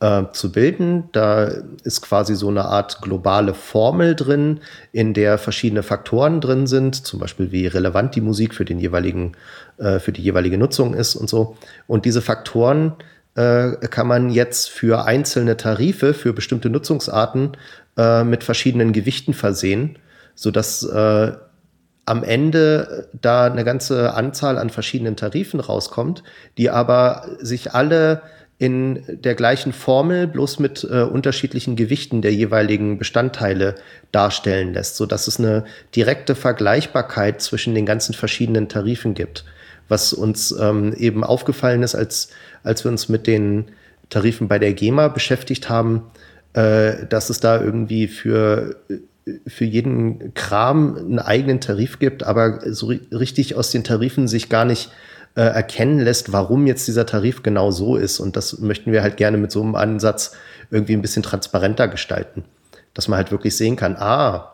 äh, 0.00 0.24
zu 0.32 0.52
bilden. 0.52 1.04
Da 1.12 1.50
ist 1.84 2.02
quasi 2.02 2.34
so 2.34 2.48
eine 2.48 2.64
Art 2.64 3.00
globale 3.00 3.54
Formel 3.54 4.14
drin, 4.16 4.60
in 4.92 5.14
der 5.14 5.38
verschiedene 5.38 5.82
Faktoren 5.82 6.40
drin 6.40 6.66
sind, 6.66 7.06
zum 7.06 7.20
Beispiel 7.20 7.52
wie 7.52 7.66
relevant 7.66 8.14
die 8.14 8.20
Musik 8.20 8.54
für 8.54 8.64
den 8.64 8.78
jeweiligen, 8.78 9.32
äh, 9.78 9.98
für 10.00 10.12
die 10.12 10.22
jeweilige 10.22 10.58
Nutzung 10.58 10.94
ist 10.94 11.14
und 11.14 11.28
so. 11.28 11.56
Und 11.86 12.04
diese 12.04 12.20
Faktoren 12.20 12.94
äh, 13.34 13.76
kann 13.88 14.06
man 14.06 14.28
jetzt 14.28 14.68
für 14.68 15.04
einzelne 15.06 15.56
Tarife, 15.56 16.14
für 16.14 16.32
bestimmte 16.32 16.68
Nutzungsarten 16.68 17.56
äh, 17.96 18.24
mit 18.24 18.44
verschiedenen 18.44 18.92
Gewichten 18.92 19.34
versehen, 19.34 19.98
sodass 20.34 20.82
äh, 20.82 21.32
am 22.04 22.24
Ende 22.24 23.08
da 23.20 23.46
eine 23.46 23.64
ganze 23.64 24.14
Anzahl 24.14 24.58
an 24.58 24.70
verschiedenen 24.70 25.16
Tarifen 25.16 25.60
rauskommt, 25.60 26.22
die 26.58 26.70
aber 26.70 27.26
sich 27.40 27.74
alle 27.74 28.22
in 28.58 29.02
der 29.08 29.34
gleichen 29.34 29.72
Formel, 29.72 30.28
bloß 30.28 30.60
mit 30.60 30.86
äh, 30.88 31.02
unterschiedlichen 31.02 31.74
Gewichten 31.74 32.22
der 32.22 32.32
jeweiligen 32.32 32.96
Bestandteile 32.96 33.74
darstellen 34.12 34.72
lässt, 34.72 34.96
so 34.96 35.04
dass 35.04 35.26
es 35.26 35.40
eine 35.40 35.64
direkte 35.96 36.36
Vergleichbarkeit 36.36 37.42
zwischen 37.42 37.74
den 37.74 37.86
ganzen 37.86 38.14
verschiedenen 38.14 38.68
Tarifen 38.68 39.14
gibt. 39.14 39.44
Was 39.88 40.12
uns 40.12 40.52
ähm, 40.52 40.94
eben 40.94 41.24
aufgefallen 41.24 41.82
ist, 41.82 41.96
als, 41.96 42.28
als 42.62 42.84
wir 42.84 42.92
uns 42.92 43.08
mit 43.08 43.26
den 43.26 43.72
Tarifen 44.10 44.46
bei 44.46 44.60
der 44.60 44.74
GEMA 44.74 45.08
beschäftigt 45.08 45.68
haben, 45.68 46.04
äh, 46.54 47.06
dass 47.06 47.30
es 47.30 47.40
da 47.40 47.60
irgendwie 47.60 48.08
für, 48.08 48.76
für 49.46 49.64
jeden 49.64 50.34
Kram 50.34 50.96
einen 50.96 51.18
eigenen 51.18 51.60
Tarif 51.60 51.98
gibt, 51.98 52.24
aber 52.24 52.60
so 52.72 52.92
richtig 53.12 53.54
aus 53.56 53.70
den 53.70 53.84
Tarifen 53.84 54.28
sich 54.28 54.48
gar 54.48 54.64
nicht 54.64 54.90
äh, 55.34 55.42
erkennen 55.42 55.98
lässt, 55.98 56.32
warum 56.32 56.66
jetzt 56.66 56.86
dieser 56.88 57.06
Tarif 57.06 57.42
genau 57.42 57.70
so 57.70 57.96
ist. 57.96 58.20
Und 58.20 58.36
das 58.36 58.58
möchten 58.58 58.92
wir 58.92 59.02
halt 59.02 59.16
gerne 59.16 59.38
mit 59.38 59.50
so 59.50 59.62
einem 59.62 59.74
Ansatz 59.74 60.32
irgendwie 60.70 60.94
ein 60.94 61.02
bisschen 61.02 61.22
transparenter 61.22 61.88
gestalten. 61.88 62.44
Dass 62.94 63.08
man 63.08 63.16
halt 63.16 63.30
wirklich 63.30 63.56
sehen 63.56 63.76
kann, 63.76 63.96
ah, 63.96 64.52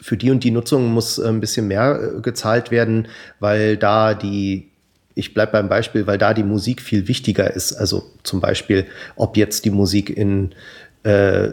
für 0.00 0.16
die 0.16 0.30
und 0.30 0.42
die 0.44 0.50
Nutzung 0.50 0.92
muss 0.92 1.20
ein 1.20 1.40
bisschen 1.40 1.68
mehr 1.68 2.00
äh, 2.00 2.20
gezahlt 2.20 2.70
werden, 2.70 3.08
weil 3.38 3.76
da 3.76 4.14
die 4.14 4.72
ich 5.14 5.34
bleibe 5.34 5.52
beim 5.52 5.68
Beispiel, 5.68 6.06
weil 6.06 6.18
da 6.18 6.32
die 6.34 6.42
Musik 6.42 6.80
viel 6.80 7.08
wichtiger 7.08 7.52
ist. 7.52 7.74
Also 7.74 8.10
zum 8.22 8.40
Beispiel, 8.40 8.86
ob 9.16 9.36
jetzt 9.36 9.64
die 9.64 9.70
Musik 9.70 10.08
in 10.08 10.54
äh, 11.02 11.50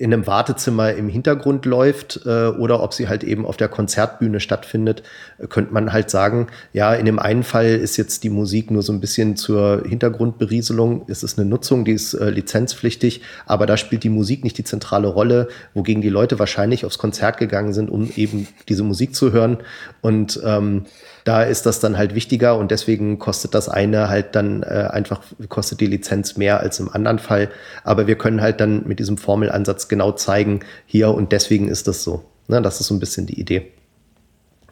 in 0.00 0.14
einem 0.14 0.26
Wartezimmer 0.26 0.94
im 0.94 1.10
Hintergrund 1.10 1.66
läuft 1.66 2.22
äh, 2.24 2.46
oder 2.46 2.82
ob 2.82 2.94
sie 2.94 3.06
halt 3.06 3.22
eben 3.22 3.44
auf 3.44 3.58
der 3.58 3.68
Konzertbühne 3.68 4.40
stattfindet, 4.40 5.02
könnte 5.50 5.74
man 5.74 5.92
halt 5.92 6.08
sagen, 6.08 6.46
ja, 6.72 6.94
in 6.94 7.04
dem 7.04 7.18
einen 7.18 7.42
Fall 7.42 7.66
ist 7.66 7.98
jetzt 7.98 8.24
die 8.24 8.30
Musik 8.30 8.70
nur 8.70 8.82
so 8.82 8.94
ein 8.94 9.00
bisschen 9.00 9.36
zur 9.36 9.82
Hintergrundberieselung, 9.86 11.02
es 11.08 11.22
ist 11.22 11.38
eine 11.38 11.46
Nutzung, 11.46 11.84
die 11.84 11.92
ist 11.92 12.14
äh, 12.14 12.30
lizenzpflichtig, 12.30 13.20
aber 13.44 13.66
da 13.66 13.76
spielt 13.76 14.02
die 14.02 14.08
Musik 14.08 14.42
nicht 14.42 14.56
die 14.56 14.64
zentrale 14.64 15.06
Rolle, 15.06 15.48
wogegen 15.74 16.00
die 16.00 16.08
Leute 16.08 16.38
wahrscheinlich 16.38 16.86
aufs 16.86 16.96
Konzert 16.96 17.36
gegangen 17.36 17.74
sind, 17.74 17.90
um 17.90 18.10
eben 18.16 18.48
diese 18.70 18.84
Musik 18.84 19.14
zu 19.14 19.32
hören. 19.32 19.58
Und 20.00 20.40
ähm, 20.42 20.86
da 21.30 21.44
ist 21.44 21.64
das 21.64 21.78
dann 21.78 21.96
halt 21.96 22.16
wichtiger 22.16 22.58
und 22.58 22.72
deswegen 22.72 23.20
kostet 23.20 23.54
das 23.54 23.68
eine 23.68 24.08
halt 24.08 24.34
dann 24.34 24.64
äh, 24.64 24.88
einfach, 24.90 25.22
kostet 25.48 25.80
die 25.80 25.86
Lizenz 25.86 26.36
mehr 26.36 26.58
als 26.58 26.80
im 26.80 26.88
anderen 26.88 27.20
Fall. 27.20 27.50
Aber 27.84 28.08
wir 28.08 28.18
können 28.18 28.40
halt 28.40 28.60
dann 28.60 28.88
mit 28.88 28.98
diesem 28.98 29.16
Formelansatz 29.16 29.86
genau 29.86 30.10
zeigen, 30.10 30.58
hier 30.86 31.14
und 31.14 31.30
deswegen 31.30 31.68
ist 31.68 31.86
das 31.86 32.02
so. 32.02 32.24
Ne, 32.48 32.60
das 32.60 32.80
ist 32.80 32.88
so 32.88 32.94
ein 32.94 32.98
bisschen 32.98 33.26
die 33.26 33.38
Idee. 33.38 33.70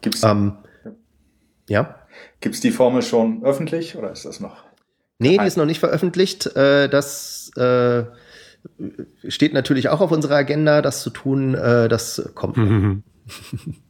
Gibt's, 0.01 0.21
ähm, 0.23 0.57
ja? 1.69 1.95
Gibt's 2.41 2.59
die 2.59 2.71
Formel 2.71 3.03
schon 3.03 3.41
öffentlich 3.45 3.95
oder 3.95 4.11
ist 4.11 4.25
das 4.25 4.41
noch? 4.41 4.57
Nee, 5.17 5.37
die 5.37 5.45
ist 5.45 5.55
noch 5.55 5.65
nicht 5.65 5.79
veröffentlicht. 5.79 6.45
Äh, 6.57 6.89
das 6.89 7.53
äh, 7.55 8.03
steht 9.29 9.53
natürlich 9.53 9.87
auch 9.87 10.01
auf 10.01 10.11
unserer 10.11 10.35
Agenda, 10.35 10.81
das 10.81 11.03
zu 11.03 11.09
tun. 11.09 11.55
Äh, 11.55 11.87
das 11.87 12.29
kommt. 12.35 12.57
Mhm. 12.57 13.03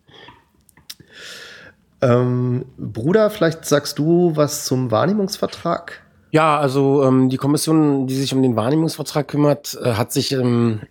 Ähm, 2.02 2.66
Bruder, 2.78 3.30
vielleicht 3.30 3.66
sagst 3.66 4.00
du 4.00 4.36
was 4.36 4.66
zum 4.66 4.92
Wahrnehmungsvertrag? 4.92 6.02
Ja, 6.32 6.60
also 6.60 7.04
ähm, 7.04 7.30
die 7.30 7.38
Kommission, 7.38 8.08
die 8.08 8.16
sich 8.16 8.34
um 8.34 8.42
den 8.42 8.56
Wahrnehmungsvertrag 8.56 9.28
kümmert, 9.28 9.78
äh, 9.84 9.94
hat 9.94 10.12
sich, 10.12 10.32
ähm, 10.32 10.82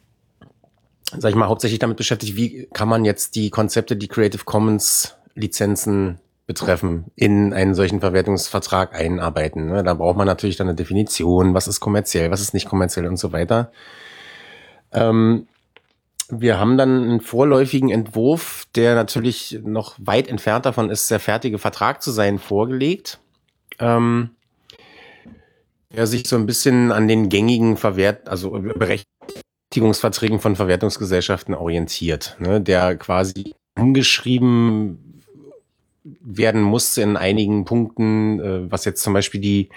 sag 1.17 1.31
ich 1.31 1.37
mal, 1.37 1.49
hauptsächlich 1.49 1.79
damit 1.79 1.97
beschäftigt, 1.97 2.37
wie 2.37 2.69
kann 2.73 2.89
man 2.89 3.05
jetzt 3.05 3.37
die 3.37 3.51
Konzepte, 3.51 3.97
die 3.97 4.09
Creative 4.09 4.45
Commons 4.45 5.17
Lizenzen 5.35 6.19
betreffen, 6.47 7.05
in 7.15 7.53
einen 7.53 7.75
solchen 7.75 8.01
Verwertungsvertrag 8.01 8.95
einarbeiten. 8.95 9.69
Ne? 9.69 9.83
Da 9.85 9.95
braucht 9.95 10.17
man 10.17 10.27
natürlich 10.27 10.57
dann 10.57 10.67
eine 10.67 10.75
Definition, 10.75 11.55
was 11.55 11.69
ist 11.69 11.79
kommerziell, 11.79 12.31
was 12.31 12.41
ist 12.41 12.55
nicht 12.55 12.69
kommerziell 12.69 13.07
und 13.07 13.19
so 13.19 13.33
weiter. 13.33 13.71
Ähm, 14.93 15.47
wir 16.31 16.59
haben 16.59 16.77
dann 16.77 17.03
einen 17.03 17.21
vorläufigen 17.21 17.91
Entwurf, 17.91 18.67
der 18.75 18.95
natürlich 18.95 19.59
noch 19.65 19.97
weit 19.99 20.29
entfernt 20.29 20.67
davon 20.67 20.91
ist, 20.91 21.11
der 21.11 21.21
fertige 21.21 21.59
Vertrag 21.59 22.03
zu 22.03 22.11
sein, 22.11 22.39
vorgelegt. 22.39 23.21
Ähm, 23.79 24.31
der 25.95 26.07
sich 26.07 26.27
so 26.27 26.37
ein 26.37 26.47
bisschen 26.47 26.93
an 26.93 27.09
den 27.09 27.29
gängigen 27.29 27.77
Verwert, 27.77 28.29
also 28.29 28.51
Berechtigungsverträgen 28.51 30.39
von 30.39 30.55
Verwertungsgesellschaften 30.55 31.55
orientiert, 31.55 32.37
ne, 32.41 32.61
der 32.61 32.97
quasi 32.97 33.55
umgeschrieben 33.79 35.23
werden 36.05 36.63
musste 36.63 37.03
in 37.03 37.17
einigen 37.17 37.65
Punkten, 37.65 38.41
äh, 38.41 38.71
was 38.71 38.85
jetzt 38.85 39.03
zum 39.03 39.15
Beispiel 39.15 39.41
die 39.41 39.71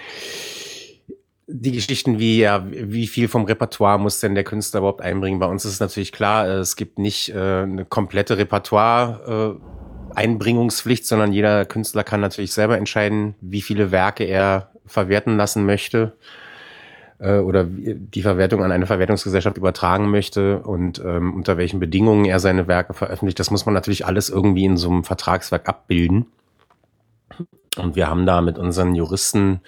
die 1.54 1.72
Geschichten 1.72 2.20
wie, 2.20 2.40
ja, 2.40 2.66
wie 2.70 3.08
viel 3.08 3.28
vom 3.28 3.46
Repertoire 3.46 4.00
muss 4.00 4.20
denn 4.20 4.36
der 4.36 4.44
Künstler 4.44 4.80
überhaupt 4.80 5.02
einbringen? 5.02 5.40
Bei 5.40 5.48
uns 5.48 5.66
ist 5.66 5.74
es 5.74 5.80
natürlich 5.80 6.12
klar, 6.12 6.48
äh, 6.48 6.54
es 6.60 6.76
gibt 6.76 7.00
nicht 7.00 7.30
äh, 7.30 7.64
eine 7.64 7.86
komplette 7.86 8.38
Repertoire. 8.38 9.60
Äh, 9.60 9.72
Einbringungspflicht, 10.14 11.06
sondern 11.06 11.32
jeder 11.32 11.66
Künstler 11.66 12.04
kann 12.04 12.20
natürlich 12.20 12.52
selber 12.52 12.78
entscheiden, 12.78 13.36
wie 13.40 13.62
viele 13.62 13.92
Werke 13.92 14.26
er 14.26 14.72
verwerten 14.86 15.38
lassen 15.38 15.66
möchte 15.66 16.14
äh, 17.20 17.38
oder 17.38 17.66
die 17.66 18.22
Verwertung 18.22 18.64
an 18.64 18.72
eine 18.72 18.88
Verwertungsgesellschaft 18.88 19.58
übertragen 19.58 20.10
möchte 20.12 20.60
und 20.60 21.02
ähm, 21.06 21.34
unter 21.34 21.58
welchen 21.58 21.80
Bedingungen 21.80 22.26
er 22.26 22.40
seine 22.40 22.68
Werke 22.68 22.94
veröffentlicht. 22.94 23.40
Das 23.40 23.52
muss 23.52 23.66
man 23.66 23.74
natürlich 23.74 24.06
alles 24.06 24.30
irgendwie 24.30 24.66
in 24.66 24.78
so 24.78 24.90
einem 24.90 25.04
Vertragswerk 25.04 25.68
abbilden. 25.68 26.26
Und 27.78 27.96
wir 27.96 28.10
haben 28.10 28.26
da 28.26 28.42
mit 28.42 28.58
unseren 28.58 28.96
Juristen 28.96 29.62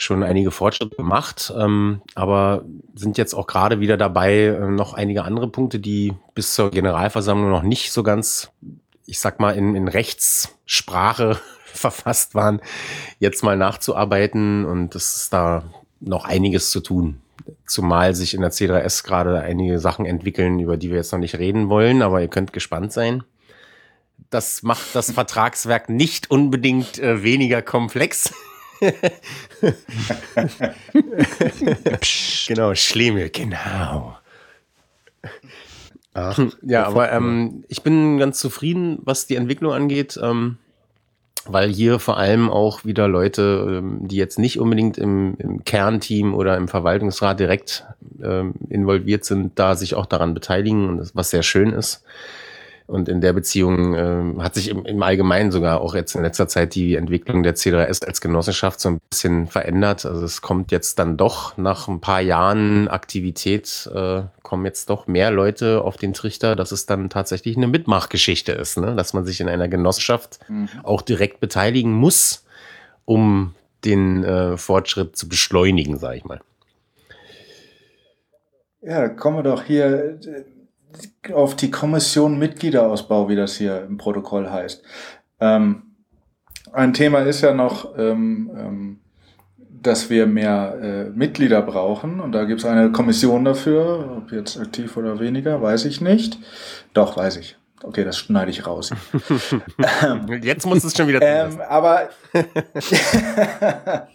schon 0.00 0.22
einige 0.22 0.52
Fortschritte 0.52 0.94
gemacht, 0.94 1.52
ähm, 1.58 2.02
aber 2.14 2.64
sind 2.94 3.18
jetzt 3.18 3.34
auch 3.34 3.48
gerade 3.48 3.80
wieder 3.80 3.96
dabei, 3.96 4.44
äh, 4.44 4.68
noch 4.68 4.94
einige 4.94 5.24
andere 5.24 5.48
Punkte, 5.48 5.80
die 5.80 6.14
bis 6.34 6.54
zur 6.54 6.70
Generalversammlung 6.70 7.50
noch 7.50 7.64
nicht 7.64 7.90
so 7.90 8.04
ganz, 8.04 8.52
ich 9.06 9.18
sag 9.18 9.40
mal, 9.40 9.56
in, 9.56 9.74
in 9.74 9.88
Rechtssprache 9.88 11.40
verfasst 11.64 12.36
waren, 12.36 12.60
jetzt 13.18 13.42
mal 13.42 13.56
nachzuarbeiten 13.56 14.64
und 14.66 14.94
es 14.94 15.16
ist 15.16 15.32
da 15.32 15.64
noch 15.98 16.26
einiges 16.26 16.70
zu 16.70 16.78
tun. 16.78 17.20
Zumal 17.66 18.14
sich 18.14 18.34
in 18.34 18.40
der 18.40 18.52
C3S 18.52 19.04
gerade 19.04 19.40
einige 19.40 19.80
Sachen 19.80 20.06
entwickeln, 20.06 20.60
über 20.60 20.76
die 20.76 20.90
wir 20.90 20.98
jetzt 20.98 21.10
noch 21.10 21.18
nicht 21.18 21.38
reden 21.38 21.70
wollen, 21.70 22.02
aber 22.02 22.22
ihr 22.22 22.28
könnt 22.28 22.52
gespannt 22.52 22.92
sein. 22.92 23.24
Das 24.30 24.62
macht 24.62 24.94
das 24.94 25.10
Vertragswerk 25.10 25.88
nicht 25.88 26.30
unbedingt 26.30 27.00
äh, 27.00 27.24
weniger 27.24 27.62
komplex. 27.62 28.32
genau, 32.46 32.74
Schlemiel, 32.74 33.30
genau. 33.30 34.16
Ach, 36.14 36.38
ja, 36.62 36.84
aber 36.84 37.12
ähm, 37.12 37.64
ich 37.68 37.82
bin 37.82 38.18
ganz 38.18 38.40
zufrieden, 38.40 38.98
was 39.02 39.26
die 39.26 39.36
Entwicklung 39.36 39.72
angeht. 39.72 40.18
Ähm, 40.22 40.58
weil 41.48 41.70
hier 41.70 41.98
vor 41.98 42.18
allem 42.18 42.50
auch 42.50 42.84
wieder 42.84 43.08
Leute, 43.08 43.78
ähm, 43.78 44.06
die 44.06 44.16
jetzt 44.16 44.38
nicht 44.38 44.60
unbedingt 44.60 44.98
im, 44.98 45.34
im 45.38 45.64
Kernteam 45.64 46.34
oder 46.34 46.56
im 46.56 46.68
Verwaltungsrat 46.68 47.40
direkt 47.40 47.86
ähm, 48.22 48.54
involviert 48.68 49.24
sind, 49.24 49.58
da 49.58 49.74
sich 49.74 49.94
auch 49.94 50.06
daran 50.06 50.34
beteiligen, 50.34 51.08
was 51.14 51.30
sehr 51.30 51.42
schön 51.42 51.72
ist. 51.72 52.04
Und 52.88 53.10
in 53.10 53.20
der 53.20 53.34
Beziehung 53.34 53.94
äh, 53.94 54.42
hat 54.42 54.54
sich 54.54 54.68
im, 54.68 54.86
im 54.86 55.02
Allgemeinen 55.02 55.52
sogar 55.52 55.82
auch 55.82 55.94
jetzt 55.94 56.14
in 56.14 56.22
letzter 56.22 56.48
Zeit 56.48 56.74
die 56.74 56.94
Entwicklung 56.94 57.42
der 57.42 57.54
C3S 57.54 58.02
als 58.02 58.22
Genossenschaft 58.22 58.80
so 58.80 58.88
ein 58.88 58.98
bisschen 59.10 59.46
verändert. 59.46 60.06
Also 60.06 60.24
es 60.24 60.40
kommt 60.40 60.72
jetzt 60.72 60.98
dann 60.98 61.18
doch 61.18 61.58
nach 61.58 61.86
ein 61.86 62.00
paar 62.00 62.22
Jahren 62.22 62.88
Aktivität, 62.88 63.90
äh, 63.94 64.22
kommen 64.42 64.64
jetzt 64.64 64.88
doch 64.88 65.06
mehr 65.06 65.30
Leute 65.30 65.82
auf 65.82 65.98
den 65.98 66.14
Trichter, 66.14 66.56
dass 66.56 66.72
es 66.72 66.86
dann 66.86 67.10
tatsächlich 67.10 67.58
eine 67.58 67.66
Mitmachgeschichte 67.66 68.52
ist, 68.52 68.78
ne? 68.78 68.96
dass 68.96 69.12
man 69.12 69.26
sich 69.26 69.42
in 69.42 69.50
einer 69.50 69.68
Genossenschaft 69.68 70.38
mhm. 70.48 70.70
auch 70.82 71.02
direkt 71.02 71.40
beteiligen 71.40 71.92
muss, 71.92 72.46
um 73.04 73.54
den 73.84 74.24
äh, 74.24 74.56
Fortschritt 74.56 75.14
zu 75.14 75.28
beschleunigen, 75.28 75.98
sage 75.98 76.16
ich 76.16 76.24
mal. 76.24 76.40
Ja, 78.80 79.10
kommen 79.10 79.36
wir 79.36 79.42
doch 79.42 79.62
hier 79.62 80.18
auf 81.32 81.56
die 81.56 81.70
Kommission 81.70 82.38
Mitgliederausbau, 82.38 83.28
wie 83.28 83.36
das 83.36 83.56
hier 83.56 83.84
im 83.84 83.96
Protokoll 83.98 84.50
heißt. 84.50 84.82
Ähm, 85.40 85.82
ein 86.72 86.92
Thema 86.92 87.20
ist 87.20 87.40
ja 87.40 87.54
noch, 87.54 87.96
ähm, 87.98 88.50
ähm, 88.56 88.98
dass 89.82 90.10
wir 90.10 90.26
mehr 90.26 90.78
äh, 90.82 91.10
Mitglieder 91.10 91.62
brauchen 91.62 92.20
und 92.20 92.32
da 92.32 92.44
gibt 92.44 92.60
es 92.60 92.66
eine 92.66 92.90
Kommission 92.90 93.44
dafür, 93.44 94.18
ob 94.18 94.32
jetzt 94.32 94.58
aktiv 94.58 94.96
oder 94.96 95.20
weniger, 95.20 95.62
weiß 95.62 95.84
ich 95.84 96.00
nicht. 96.00 96.38
Doch, 96.94 97.16
weiß 97.16 97.36
ich. 97.36 97.56
Okay, 97.82 98.04
das 98.04 98.18
schneide 98.18 98.50
ich 98.50 98.66
raus. 98.66 98.90
Jetzt 100.42 100.66
muss 100.66 100.82
es 100.82 100.96
schon 100.96 101.06
wieder. 101.08 101.20
Ähm, 101.22 101.60
aber 101.68 102.08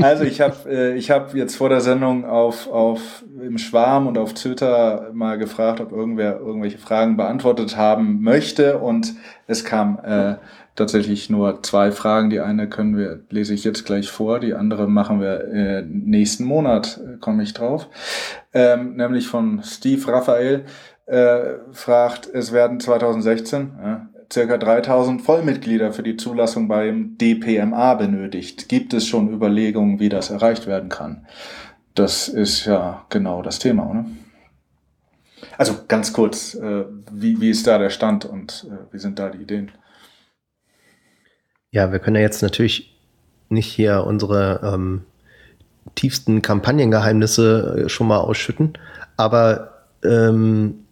also 0.00 0.24
ich 0.24 0.40
habe 0.40 0.56
äh, 0.70 0.94
ich 0.94 1.10
habe 1.10 1.36
jetzt 1.36 1.56
vor 1.56 1.68
der 1.70 1.80
Sendung 1.80 2.24
auf 2.26 2.70
auf 2.70 3.24
im 3.40 3.56
Schwarm 3.58 4.06
und 4.06 4.18
auf 4.18 4.34
Twitter 4.34 5.10
mal 5.12 5.38
gefragt, 5.38 5.80
ob 5.80 5.92
irgendwer 5.92 6.38
irgendwelche 6.38 6.78
Fragen 6.78 7.16
beantwortet 7.16 7.76
haben 7.76 8.22
möchte 8.22 8.78
und 8.78 9.14
es 9.46 9.64
kam 9.64 9.98
äh, 10.04 10.36
tatsächlich 10.76 11.30
nur 11.30 11.62
zwei 11.62 11.92
Fragen. 11.92 12.30
Die 12.30 12.40
eine 12.40 12.68
können 12.68 12.96
wir 12.96 13.20
lese 13.30 13.54
ich 13.54 13.64
jetzt 13.64 13.86
gleich 13.86 14.10
vor, 14.10 14.38
die 14.38 14.54
andere 14.54 14.86
machen 14.86 15.20
wir 15.20 15.44
äh, 15.48 15.82
nächsten 15.82 16.44
Monat. 16.44 17.00
Äh, 17.02 17.16
Komme 17.18 17.42
ich 17.42 17.54
drauf, 17.54 17.88
ähm, 18.52 18.96
nämlich 18.96 19.28
von 19.28 19.62
Steve 19.64 20.12
Raphael 20.12 20.66
äh, 21.08 21.58
fragt, 21.72 22.26
es 22.26 22.52
werden 22.52 22.80
2016 22.80 23.72
äh, 23.82 24.32
circa 24.32 24.58
3000 24.58 25.22
Vollmitglieder 25.22 25.92
für 25.92 26.02
die 26.02 26.16
Zulassung 26.16 26.68
beim 26.68 27.16
DPMA 27.16 27.94
benötigt. 27.94 28.68
Gibt 28.68 28.92
es 28.92 29.06
schon 29.06 29.32
Überlegungen, 29.32 30.00
wie 30.00 30.10
das 30.10 30.30
erreicht 30.30 30.66
werden 30.66 30.90
kann? 30.90 31.26
Das 31.94 32.28
ist 32.28 32.66
ja 32.66 33.06
genau 33.08 33.42
das 33.42 33.58
Thema, 33.58 33.90
oder? 33.90 34.04
Also 35.56 35.74
ganz 35.88 36.12
kurz, 36.12 36.54
äh, 36.54 36.84
wie, 37.10 37.40
wie 37.40 37.50
ist 37.50 37.66
da 37.66 37.78
der 37.78 37.90
Stand 37.90 38.24
und 38.24 38.66
äh, 38.70 38.92
wie 38.92 38.98
sind 38.98 39.18
da 39.18 39.30
die 39.30 39.42
Ideen? 39.42 39.70
Ja, 41.70 41.90
wir 41.90 41.98
können 41.98 42.16
ja 42.16 42.22
jetzt 42.22 42.42
natürlich 42.42 42.96
nicht 43.48 43.66
hier 43.66 44.04
unsere 44.04 44.60
ähm, 44.62 45.04
tiefsten 45.94 46.42
Kampagnengeheimnisse 46.42 47.84
äh, 47.84 47.88
schon 47.88 48.08
mal 48.08 48.18
ausschütten, 48.18 48.76
aber 49.16 49.86
ähm, 50.04 50.84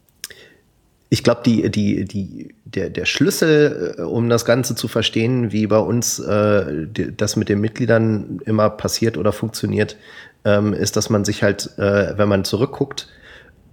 ich 1.09 1.23
glaube, 1.23 1.43
die, 1.45 1.71
die, 1.71 2.05
die, 2.05 2.55
der, 2.65 2.91
der 2.91 3.05
Schlüssel, 3.05 3.95
äh, 3.99 4.03
um 4.03 4.29
das 4.29 4.45
Ganze 4.45 4.75
zu 4.75 4.89
verstehen, 4.89 5.53
wie 5.53 5.67
bei 5.67 5.79
uns 5.79 6.19
äh, 6.19 6.87
das 7.17 7.37
mit 7.37 7.49
den 7.49 7.61
Mitgliedern 7.61 8.41
immer 8.45 8.71
passiert 8.71 9.17
oder 9.17 9.33
funktioniert, 9.33 9.97
ähm, 10.45 10.73
ist, 10.73 10.97
dass 10.97 11.11
man 11.11 11.25
sich 11.25 11.43
halt, 11.43 11.79
äh, 11.79 12.19
wenn 12.19 12.29
man 12.29 12.45
zurückguckt, 12.45 13.09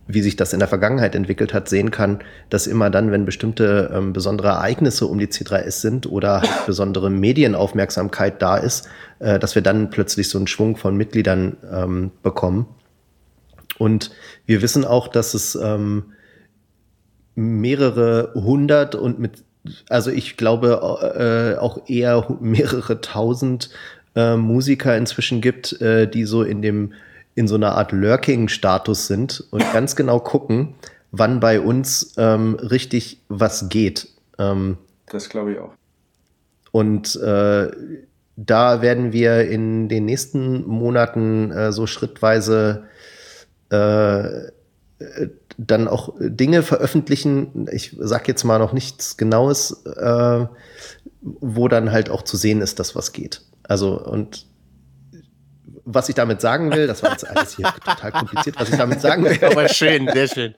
wie 0.05 0.21
sich 0.21 0.35
das 0.35 0.53
in 0.53 0.59
der 0.59 0.67
Vergangenheit 0.67 1.15
entwickelt 1.15 1.53
hat, 1.53 1.69
sehen 1.69 1.89
kann, 1.89 2.19
dass 2.49 2.67
immer 2.67 2.89
dann, 2.89 3.11
wenn 3.11 3.25
bestimmte 3.25 3.89
ähm, 3.93 4.11
besondere 4.11 4.49
Ereignisse 4.49 5.07
um 5.07 5.17
die 5.17 5.27
C3S 5.27 5.79
sind 5.79 6.05
oder 6.07 6.41
halt 6.41 6.65
besondere 6.65 7.09
Medienaufmerksamkeit 7.09 8.41
da 8.41 8.57
ist, 8.57 8.89
äh, 9.19 9.39
dass 9.39 9.55
wir 9.55 9.61
dann 9.61 9.89
plötzlich 9.89 10.29
so 10.29 10.37
einen 10.37 10.47
Schwung 10.47 10.75
von 10.75 10.97
Mitgliedern 10.97 11.57
ähm, 11.71 12.11
bekommen. 12.21 12.67
Und 13.79 14.11
wir 14.45 14.61
wissen 14.61 14.85
auch, 14.85 15.07
dass 15.07 15.33
es 15.33 15.55
ähm, 15.55 16.13
mehrere 17.35 18.31
hundert 18.35 18.95
und 18.95 19.19
mit, 19.19 19.43
also 19.89 20.11
ich 20.11 20.37
glaube 20.37 21.55
äh, 21.55 21.59
auch 21.59 21.87
eher 21.87 22.27
mehrere 22.39 23.01
tausend 23.01 23.69
äh, 24.15 24.35
Musiker 24.35 24.95
inzwischen 24.95 25.41
gibt, 25.41 25.81
äh, 25.81 26.07
die 26.07 26.25
so 26.25 26.43
in 26.43 26.61
dem 26.61 26.93
in 27.35 27.47
so 27.47 27.55
einer 27.55 27.75
Art 27.75 27.91
Lurking-Status 27.91 29.07
sind 29.07 29.43
und 29.49 29.63
ganz 29.73 29.95
genau 29.95 30.19
gucken, 30.19 30.75
wann 31.11 31.39
bei 31.39 31.59
uns 31.59 32.13
ähm, 32.17 32.55
richtig 32.55 33.21
was 33.27 33.69
geht. 33.69 34.07
Ähm, 34.37 34.77
das 35.07 35.29
glaube 35.29 35.53
ich 35.53 35.59
auch. 35.59 35.71
Und 36.71 37.15
äh, 37.15 37.71
da 38.35 38.81
werden 38.81 39.13
wir 39.13 39.47
in 39.47 39.89
den 39.89 40.05
nächsten 40.05 40.65
Monaten 40.67 41.51
äh, 41.51 41.71
so 41.71 41.87
schrittweise 41.87 42.85
äh, 43.69 44.51
dann 45.57 45.87
auch 45.87 46.13
Dinge 46.19 46.63
veröffentlichen, 46.63 47.67
ich 47.71 47.95
sag 47.99 48.27
jetzt 48.27 48.43
mal 48.43 48.59
noch 48.59 48.73
nichts 48.73 49.17
Genaues, 49.17 49.83
äh, 49.85 50.45
wo 51.21 51.67
dann 51.67 51.91
halt 51.91 52.09
auch 52.09 52.23
zu 52.23 52.37
sehen 52.37 52.61
ist, 52.61 52.79
dass 52.79 52.95
was 52.95 53.11
geht. 53.11 53.41
Also 53.63 53.99
und 53.99 54.45
was 55.85 56.09
ich 56.09 56.15
damit 56.15 56.41
sagen 56.41 56.71
will, 56.71 56.87
das 56.87 57.03
war 57.03 57.11
jetzt 57.11 57.27
alles 57.29 57.55
hier 57.55 57.65
total 57.85 58.11
kompliziert, 58.11 58.55
was 58.59 58.69
ich 58.69 58.77
damit 58.77 59.01
sagen 59.01 59.23
will. 59.23 59.37
Aber 59.43 59.67
schön, 59.67 60.09
sehr 60.11 60.27
schön. 60.27 60.55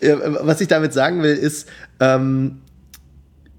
Was 0.00 0.60
ich 0.60 0.68
damit 0.68 0.92
sagen 0.92 1.22
will, 1.22 1.34
ist, 1.34 1.68
ähm, 2.00 2.62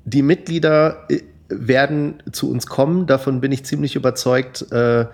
die 0.05 0.21
Mitglieder 0.21 1.05
äh, 1.09 1.21
werden 1.49 2.23
zu 2.31 2.49
uns 2.49 2.67
kommen, 2.67 3.07
davon 3.07 3.41
bin 3.41 3.51
ich 3.51 3.65
ziemlich 3.65 3.95
überzeugt. 3.95 4.71
Äh, 4.71 5.05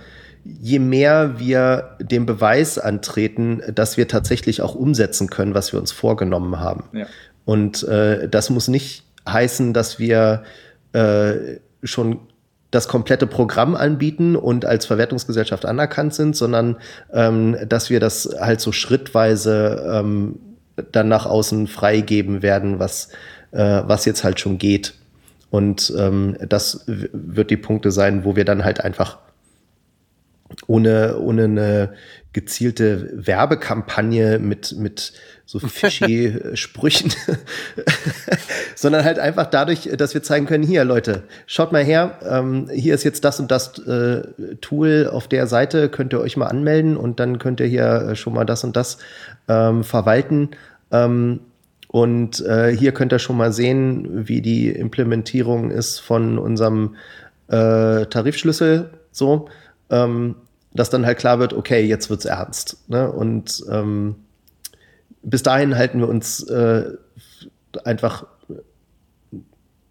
je 0.45 0.79
mehr 0.79 1.39
wir 1.39 1.97
den 1.99 2.25
Beweis 2.25 2.77
antreten, 2.77 3.61
dass 3.73 3.97
wir 3.97 4.07
tatsächlich 4.07 4.61
auch 4.61 4.75
umsetzen 4.75 5.29
können, 5.29 5.55
was 5.55 5.73
wir 5.73 5.79
uns 5.79 5.91
vorgenommen 5.91 6.59
haben. 6.59 6.83
Ja. 6.93 7.07
Und 7.45 7.83
äh, 7.83 8.29
das 8.29 8.49
muss 8.49 8.67
nicht 8.67 9.03
heißen, 9.27 9.73
dass 9.73 9.97
wir 9.97 10.43
äh, 10.93 11.57
schon 11.83 12.19
das 12.71 12.87
komplette 12.87 13.25
Programm 13.25 13.75
anbieten 13.75 14.35
und 14.35 14.65
als 14.65 14.85
Verwertungsgesellschaft 14.85 15.65
anerkannt 15.65 16.13
sind, 16.13 16.35
sondern 16.35 16.77
ähm, 17.13 17.57
dass 17.67 17.89
wir 17.89 17.99
das 17.99 18.29
halt 18.39 18.61
so 18.61 18.71
schrittweise 18.71 19.83
ähm, 19.91 20.39
dann 20.91 21.07
nach 21.07 21.25
außen 21.25 21.67
freigeben 21.67 22.41
werden, 22.41 22.79
was, 22.79 23.09
äh, 23.51 23.81
was 23.85 24.05
jetzt 24.05 24.23
halt 24.23 24.39
schon 24.39 24.57
geht. 24.57 24.93
Und 25.49 25.93
ähm, 25.97 26.35
das 26.47 26.83
wird 26.85 27.49
die 27.49 27.57
Punkte 27.57 27.91
sein, 27.91 28.25
wo 28.25 28.35
wir 28.35 28.45
dann 28.45 28.65
halt 28.65 28.81
einfach 28.81 29.19
ohne, 30.68 31.18
ohne 31.20 31.43
eine 31.45 31.93
gezielte 32.34 33.10
Werbekampagne 33.14 34.39
mit, 34.39 34.76
mit 34.78 35.14
so 35.45 35.60
fishy 35.60 36.34
Sprüchen, 36.56 37.14
sondern 38.76 39.06
halt 39.06 39.20
einfach 39.20 39.45
dadurch, 39.45 39.89
dass 39.97 40.14
wir 40.14 40.24
zeigen 40.24 40.45
können, 40.45 40.64
hier 40.64 40.84
Leute, 40.84 41.24
schaut 41.45 41.72
mal 41.72 41.84
her, 41.84 42.20
ähm, 42.28 42.68
hier 42.74 42.95
ist 42.95 43.03
jetzt 43.03 43.24
das 43.24 43.39
und 43.39 43.51
das 43.51 43.78
äh, 43.80 44.24
Tool 44.60 45.10
auf 45.12 45.28
der 45.28 45.47
Seite, 45.47 45.88
könnt 45.88 46.14
ihr 46.14 46.20
euch 46.20 46.36
mal 46.36 46.47
anmelden 46.47 46.97
und 46.97 47.20
dann 47.20 47.39
könnt 47.39 47.60
ihr 47.60 47.68
hier 47.68 48.10
äh, 48.10 48.16
schon 48.16 48.34
mal 48.34 48.45
das 48.45 48.64
und 48.64 48.76
das 48.76 48.97
ähm, 49.47 49.84
verwalten. 49.84 50.49
Ähm, 50.91 51.39
und 51.88 52.41
äh, 52.41 52.76
hier 52.76 52.91
könnt 52.91 53.14
ihr 53.14 53.20
schon 53.20 53.38
mal 53.38 53.53
sehen, 53.53 54.28
wie 54.28 54.41
die 54.41 54.70
Implementierung 54.70 55.72
ist 55.72 55.99
von 55.99 56.38
unserem 56.38 56.95
äh, 57.47 58.06
Tarifschlüssel 58.08 58.89
so. 59.12 59.47
Ähm, 59.89 60.36
dass 60.76 60.89
dann 60.89 61.05
halt 61.05 61.17
klar 61.17 61.39
wird, 61.39 61.53
okay, 61.53 61.82
jetzt 61.86 62.09
wird's 62.09 62.26
ernst. 62.26 62.78
Ne? 62.88 63.11
Und 63.11 63.63
ähm, 63.71 64.15
bis 65.23 65.41
dahin 65.41 65.76
halten 65.76 65.99
wir 65.99 66.07
uns 66.09 66.43
äh, 66.43 66.91
einfach 67.84 68.26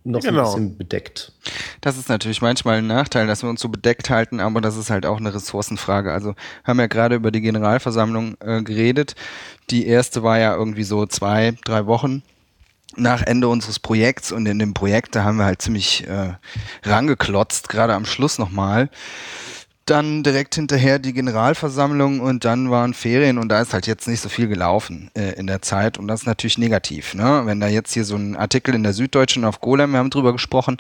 noch 0.05 0.21
so 0.21 0.29
ein 0.29 0.35
Genau. 0.35 0.45
bisschen 0.45 0.77
bedeckt. 0.77 1.33
Das 1.81 1.97
ist 1.97 2.09
natürlich 2.09 2.43
manchmal 2.43 2.79
ein 2.79 2.87
Nachteil, 2.87 3.27
dass 3.27 3.43
wir 3.43 3.49
uns 3.49 3.61
so 3.61 3.69
bedeckt 3.71 4.11
halten, 4.11 4.39
aber 4.39 4.61
das 4.61 4.77
ist 4.77 4.91
halt 4.91 5.07
auch 5.07 5.17
eine 5.19 5.33
Ressourcenfrage. 5.35 6.13
Also 6.13 6.35
haben 6.63 6.79
ja 6.79 6.87
gerade 6.87 7.15
über 7.17 7.31
die 7.31 7.41
Generalversammlung 7.41 8.37
äh, 8.41 8.63
geredet. 8.63 9.15
Die 9.71 9.87
erste 9.87 10.23
war 10.23 10.39
ja 10.39 10.55
irgendwie 10.55 10.85
so 10.85 11.07
zwei, 11.07 11.55
drei 11.65 11.87
Wochen 11.87 12.23
nach 12.97 13.23
Ende 13.23 13.49
unseres 13.49 13.79
Projekts 13.81 14.31
und 14.31 14.47
in 14.47 14.59
dem 14.59 14.75
Projekt, 14.75 15.17
da 15.17 15.25
haben 15.25 15.39
wir 15.39 15.47
halt 15.47 15.63
ziemlich 15.63 16.07
äh, 16.07 16.35
rangeklotzt, 16.85 17.69
gerade 17.69 17.95
am 17.95 18.05
Schluss 18.05 18.39
nochmal. 18.39 18.91
Dann 19.87 20.23
direkt 20.23 20.55
hinterher 20.55 20.99
die 20.99 21.13
Generalversammlung 21.13 22.21
und 22.21 22.47
dann 22.47 22.71
waren 22.71 22.95
Ferien 22.95 23.37
und 23.37 23.51
da 23.51 23.61
ist 23.61 23.75
halt 23.75 23.87
jetzt 23.87 24.09
nicht 24.09 24.21
so 24.21 24.31
viel 24.31 24.49
gelaufen 24.49 25.11
äh, 25.15 25.33
in 25.33 25.47
der 25.47 25.61
Zeit 25.61 25.99
und 25.99 26.09
das 26.09 26.23
ist 26.23 26.27
natürlich 26.27 26.57
negativ. 26.57 27.15
Ne? 27.15 27.43
Wenn 27.45 27.61
da 27.61 27.69
jetzt 27.69 27.93
hier 27.93 28.07
so 28.07 28.17
ein 28.17 28.35
Artikel 28.35 28.75
in 28.75 28.83
der 28.83 28.95
Süddeutschen 28.95 29.45
auf 29.45 29.61
Golem, 29.61 29.93
wir 29.93 29.99
haben 29.99 30.09
drüber 30.09 30.33
gesprochen, 30.33 30.79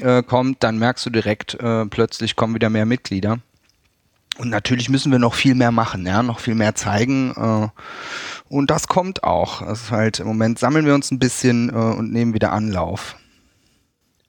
äh, 0.00 0.22
kommt, 0.22 0.62
dann 0.62 0.78
merkst 0.78 1.06
du 1.06 1.10
direkt, 1.10 1.54
äh, 1.54 1.86
plötzlich 1.86 2.36
kommen 2.36 2.54
wieder 2.54 2.68
mehr 2.68 2.86
Mitglieder. 2.86 3.38
Und 4.36 4.50
natürlich 4.50 4.88
müssen 4.88 5.12
wir 5.12 5.18
noch 5.18 5.34
viel 5.34 5.54
mehr 5.54 5.70
machen, 5.70 6.04
ja, 6.06 6.22
noch 6.22 6.40
viel 6.40 6.54
mehr 6.54 6.74
zeigen. 6.74 7.32
Äh, 7.36 7.68
und 8.48 8.70
das 8.70 8.88
kommt 8.88 9.22
auch. 9.22 9.62
Das 9.62 9.82
ist 9.82 9.90
halt 9.90 10.20
im 10.20 10.26
Moment 10.26 10.58
sammeln 10.58 10.86
wir 10.86 10.94
uns 10.94 11.10
ein 11.10 11.18
bisschen 11.18 11.70
äh, 11.70 11.72
und 11.72 12.12
nehmen 12.12 12.34
wieder 12.34 12.52
Anlauf. 12.52 13.16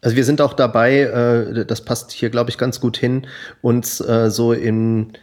Also 0.06 0.18
wir 0.18 0.24
sind 0.24 0.40
auch 0.40 0.54
dabei, 0.54 1.00
äh, 1.00 1.66
das 1.66 1.82
passt 1.82 2.12
hier, 2.12 2.30
glaube 2.30 2.52
ich, 2.52 2.60
ganz 2.60 2.80
gut 2.80 2.96
hin, 2.96 3.26
uns 3.64 4.00
äh, 4.00 4.30
so 4.30 4.54
in 4.54 5.14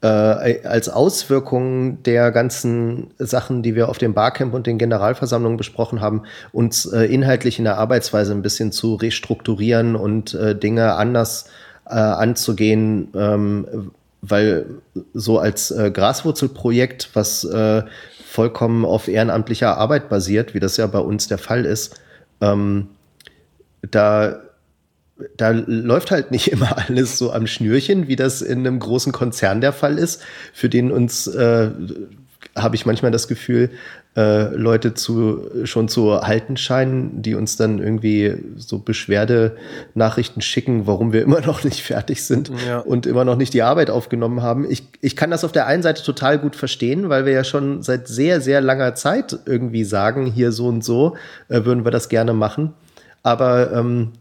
äh, 0.00 0.06
als 0.06 0.88
Auswirkung 0.88 2.04
der 2.04 2.30
ganzen 2.30 3.10
Sachen, 3.18 3.64
die 3.64 3.74
wir 3.74 3.88
auf 3.88 3.98
dem 3.98 4.14
Barcamp 4.14 4.54
und 4.54 4.68
den 4.68 4.78
Generalversammlungen 4.78 5.56
besprochen 5.56 6.00
haben, 6.00 6.22
uns 6.52 6.86
äh, 6.86 7.02
inhaltlich 7.06 7.58
in 7.58 7.64
der 7.64 7.78
Arbeitsweise 7.78 8.30
ein 8.32 8.42
bisschen 8.42 8.70
zu 8.70 8.94
restrukturieren 8.94 9.96
und 9.96 10.34
äh, 10.34 10.54
Dinge 10.54 10.94
anders 10.94 11.46
äh, 11.86 11.94
anzugehen, 11.94 13.08
ähm, 13.16 13.90
weil 14.20 14.66
so 15.14 15.40
als 15.40 15.74
Graswurzelprojekt, 15.76 17.10
was 17.14 17.44
vollkommen 18.24 18.84
auf 18.84 19.08
ehrenamtlicher 19.08 19.76
Arbeit 19.76 20.08
basiert, 20.08 20.54
wie 20.54 20.60
das 20.60 20.76
ja 20.76 20.86
bei 20.86 21.00
uns 21.00 21.26
der 21.26 21.38
Fall 21.38 21.64
ist, 21.64 22.00
ähm, 22.40 22.86
da, 23.90 24.40
da 25.36 25.50
läuft 25.50 26.10
halt 26.10 26.30
nicht 26.30 26.48
immer 26.52 26.76
alles 26.88 27.18
so 27.18 27.32
am 27.32 27.46
Schnürchen, 27.46 28.08
wie 28.08 28.16
das 28.16 28.42
in 28.42 28.60
einem 28.60 28.78
großen 28.78 29.12
Konzern 29.12 29.60
der 29.60 29.72
Fall 29.72 29.98
ist, 29.98 30.22
für 30.52 30.68
den 30.68 30.90
uns, 30.90 31.26
äh, 31.26 31.70
habe 32.56 32.74
ich 32.76 32.86
manchmal 32.86 33.10
das 33.12 33.28
Gefühl, 33.28 33.70
äh, 34.14 34.54
Leute 34.54 34.92
zu, 34.92 35.48
schon 35.64 35.88
zu 35.88 36.20
halten 36.20 36.58
scheinen, 36.58 37.22
die 37.22 37.34
uns 37.34 37.56
dann 37.56 37.78
irgendwie 37.78 38.34
so 38.56 38.78
Beschwerdenachrichten 38.78 40.42
schicken, 40.42 40.86
warum 40.86 41.12
wir 41.12 41.22
immer 41.26 41.40
noch 41.40 41.64
nicht 41.64 41.82
fertig 41.82 42.22
sind 42.24 42.50
Ja. 42.66 42.80
und 42.80 43.06
immer 43.06 43.24
noch 43.24 43.36
nicht 43.36 43.54
die 43.54 43.62
Arbeit 43.62 43.88
aufgenommen 43.88 44.42
haben. 44.42 44.70
Ich, 44.70 44.86
ich 45.00 45.16
kann 45.16 45.30
das 45.30 45.44
auf 45.44 45.52
der 45.52 45.66
einen 45.66 45.82
Seite 45.82 46.02
total 46.02 46.38
gut 46.38 46.56
verstehen, 46.56 47.08
weil 47.08 47.24
wir 47.24 47.32
ja 47.32 47.44
schon 47.44 47.82
seit 47.82 48.06
sehr, 48.06 48.40
sehr 48.42 48.60
langer 48.60 48.94
Zeit 48.94 49.38
irgendwie 49.46 49.84
sagen, 49.84 50.26
hier 50.26 50.52
so 50.52 50.66
und 50.66 50.84
so 50.84 51.16
äh, 51.48 51.64
würden 51.64 51.84
wir 51.84 51.90
das 51.90 52.10
gerne 52.10 52.34
machen. 52.34 52.74
Aber 53.22 53.72
ähm, 53.72 54.12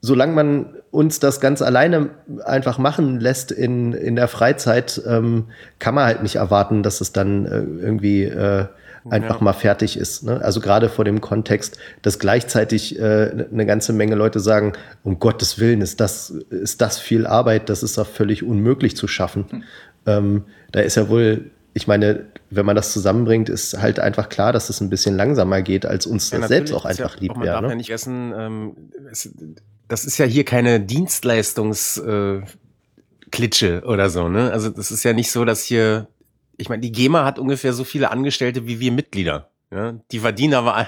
solange 0.00 0.32
man 0.32 0.66
uns 0.90 1.20
das 1.20 1.40
ganz 1.40 1.62
alleine 1.62 2.10
einfach 2.44 2.78
machen 2.78 3.18
lässt 3.18 3.50
in, 3.50 3.92
in 3.92 4.16
der 4.16 4.28
Freizeit, 4.28 5.00
ähm, 5.06 5.46
kann 5.78 5.94
man 5.94 6.04
halt 6.04 6.22
nicht 6.22 6.36
erwarten, 6.36 6.82
dass 6.82 7.00
es 7.00 7.12
dann 7.12 7.46
äh, 7.46 7.62
irgendwie 7.82 8.24
äh, 8.24 8.66
einfach 9.10 9.40
mal 9.40 9.52
fertig 9.52 9.96
ist. 9.96 10.22
Ne? 10.22 10.40
Also 10.42 10.60
gerade 10.60 10.88
vor 10.88 11.04
dem 11.04 11.20
Kontext, 11.20 11.78
dass 12.02 12.18
gleichzeitig 12.18 12.98
äh, 12.98 13.46
eine 13.52 13.66
ganze 13.66 13.92
Menge 13.92 14.14
Leute 14.14 14.40
sagen, 14.40 14.74
um 15.02 15.18
Gottes 15.18 15.58
Willen 15.58 15.80
ist 15.80 16.00
das, 16.00 16.30
ist 16.30 16.80
das 16.80 16.98
viel 16.98 17.26
Arbeit, 17.26 17.68
das 17.68 17.82
ist 17.82 17.98
doch 17.98 18.06
völlig 18.06 18.42
unmöglich 18.42 18.96
zu 18.96 19.08
schaffen. 19.08 19.64
Ähm, 20.06 20.44
da 20.70 20.80
ist 20.80 20.96
ja 20.96 21.08
wohl, 21.08 21.50
ich 21.74 21.86
meine, 21.86 22.26
wenn 22.54 22.66
man 22.66 22.76
das 22.76 22.92
zusammenbringt, 22.92 23.48
ist 23.48 23.78
halt 23.80 23.98
einfach 24.00 24.28
klar, 24.28 24.52
dass 24.52 24.68
es 24.68 24.80
ein 24.80 24.90
bisschen 24.90 25.16
langsamer 25.16 25.62
geht, 25.62 25.86
als 25.86 26.06
uns 26.06 26.30
das 26.30 26.48
selbst 26.48 26.72
auch 26.72 26.84
ist 26.86 26.98
ja- 26.98 27.06
einfach 27.06 27.20
lieb 27.20 27.32
Man 27.34 27.42
wäre. 27.44 27.54
darf 27.54 27.62
ja 27.62 27.68
Ne? 27.68 27.76
nicht 27.76 27.86
vergessen, 27.86 28.32
ähm, 28.36 28.76
es, 29.10 29.30
das 29.88 30.04
ist 30.04 30.18
ja 30.18 30.26
hier 30.26 30.44
keine 30.44 30.80
Dienstleistungsklitsche 30.80 32.42
äh, 32.44 33.30
Klitsche 33.30 33.82
oder 33.86 34.10
so, 34.10 34.28
ne? 34.28 34.50
Also 34.52 34.68
das 34.70 34.90
ist 34.90 35.02
ja 35.04 35.12
nicht 35.12 35.30
so, 35.30 35.44
dass 35.44 35.64
hier, 35.64 36.08
ich 36.56 36.68
meine, 36.68 36.80
die 36.82 36.92
GEMA 36.92 37.24
hat 37.24 37.38
ungefähr 37.38 37.72
so 37.72 37.84
viele 37.84 38.10
Angestellte 38.10 38.66
wie 38.66 38.78
wir 38.80 38.92
Mitglieder. 38.92 39.48
Ja? 39.70 39.94
Die 40.10 40.18
verdienen 40.18 40.52
aber, 40.52 40.86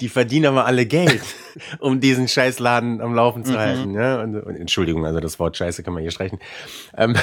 die 0.00 0.08
verdienen 0.08 0.46
aber 0.46 0.66
alle 0.66 0.84
Geld, 0.86 1.20
um 1.78 2.00
diesen 2.00 2.26
Scheißladen 2.26 3.00
am 3.00 3.14
Laufen 3.14 3.44
zu 3.44 3.56
halten. 3.56 3.92
Ja? 3.94 4.20
Und, 4.20 4.34
und 4.40 4.56
Entschuldigung, 4.56 5.06
also 5.06 5.20
das 5.20 5.38
Wort 5.38 5.56
Scheiße 5.56 5.84
kann 5.84 5.94
man 5.94 6.02
hier 6.02 6.10
streichen. 6.10 6.40
Ähm, 6.96 7.14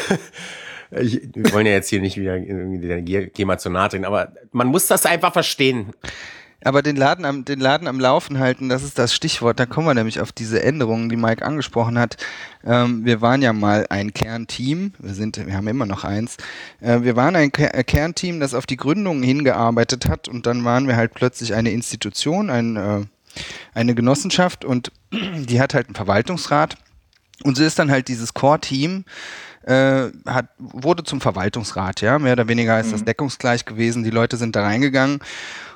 ich, 0.92 1.22
wir 1.34 1.52
wollen 1.54 1.66
ja 1.66 1.74
jetzt 1.74 1.90
hier 1.90 2.02
nicht 2.02 2.18
wieder 2.18 2.40
Ge- 2.40 3.28
GEMA 3.28 3.58
zu 3.58 3.70
nahe 3.70 3.90
treten, 3.90 4.06
aber 4.06 4.34
man 4.52 4.68
muss 4.68 4.88
das 4.88 5.06
einfach 5.06 5.34
verstehen. 5.34 5.94
Aber 6.66 6.82
den 6.82 6.96
Laden 6.96 7.26
am, 7.26 7.44
den 7.44 7.60
Laden 7.60 7.90
am 7.90 8.00
Laufen 8.00 8.40
halten, 8.40 8.70
das 8.70 8.84
ist 8.84 8.98
das 8.98 9.14
Stichwort. 9.14 9.60
Da 9.60 9.66
kommen 9.66 9.86
wir 9.86 9.94
nämlich 9.94 10.22
auf 10.22 10.32
diese 10.32 10.64
Änderungen, 10.64 11.10
die 11.10 11.18
Mike 11.18 11.44
angesprochen 11.46 12.00
hat. 12.00 12.16
Ähm, 12.64 13.04
wir 13.04 13.20
waren 13.20 13.42
ja 13.42 13.52
mal 13.52 13.86
ein 13.90 14.14
Kernteam. 14.14 14.94
Wir 14.98 15.14
sind, 15.14 15.46
wir 15.46 15.56
haben 15.58 15.68
immer 15.68 15.86
noch 15.86 16.06
eins. 16.06 16.38
Äh, 16.80 17.02
wir 17.02 17.18
waren 17.18 17.36
ein 17.36 17.52
Ke 17.52 17.74
äh, 17.74 17.84
Kernteam, 17.84 18.40
das 18.40 18.54
auf 18.54 18.66
die 18.66 18.78
Gründung 18.78 19.22
hingearbeitet 19.24 20.08
hat 20.08 20.30
und 20.30 20.46
dann 20.46 20.64
waren 20.64 20.88
wir 20.88 20.96
halt 20.96 21.14
plötzlich 21.14 21.54
eine 21.54 21.72
Institution, 21.72 22.50
ein, 22.50 22.78
äh, 22.78 23.02
eine 23.74 23.94
Genossenschaft 23.94 24.64
und 24.64 24.90
die 25.12 25.60
hat 25.60 25.74
halt 25.74 25.88
einen 25.88 25.96
Verwaltungsrat. 25.96 26.78
Und 27.44 27.58
so 27.58 27.64
ist 27.66 27.78
dann 27.78 27.92
halt 27.92 28.08
dieses 28.08 28.34
Core-Team, 28.34 29.04
äh, 29.64 30.12
hat, 30.26 30.48
wurde 30.58 31.04
zum 31.04 31.22
Verwaltungsrat, 31.22 32.02
ja. 32.02 32.20
Mehr 32.20 32.34
oder 32.34 32.48
weniger 32.48 32.80
ist 32.80 32.94
das 32.94 33.04
deckungsgleich 33.04 33.66
gewesen. 33.66 34.04
Die 34.04 34.10
Leute 34.10 34.38
sind 34.38 34.56
da 34.56 34.64
reingegangen 34.64 35.20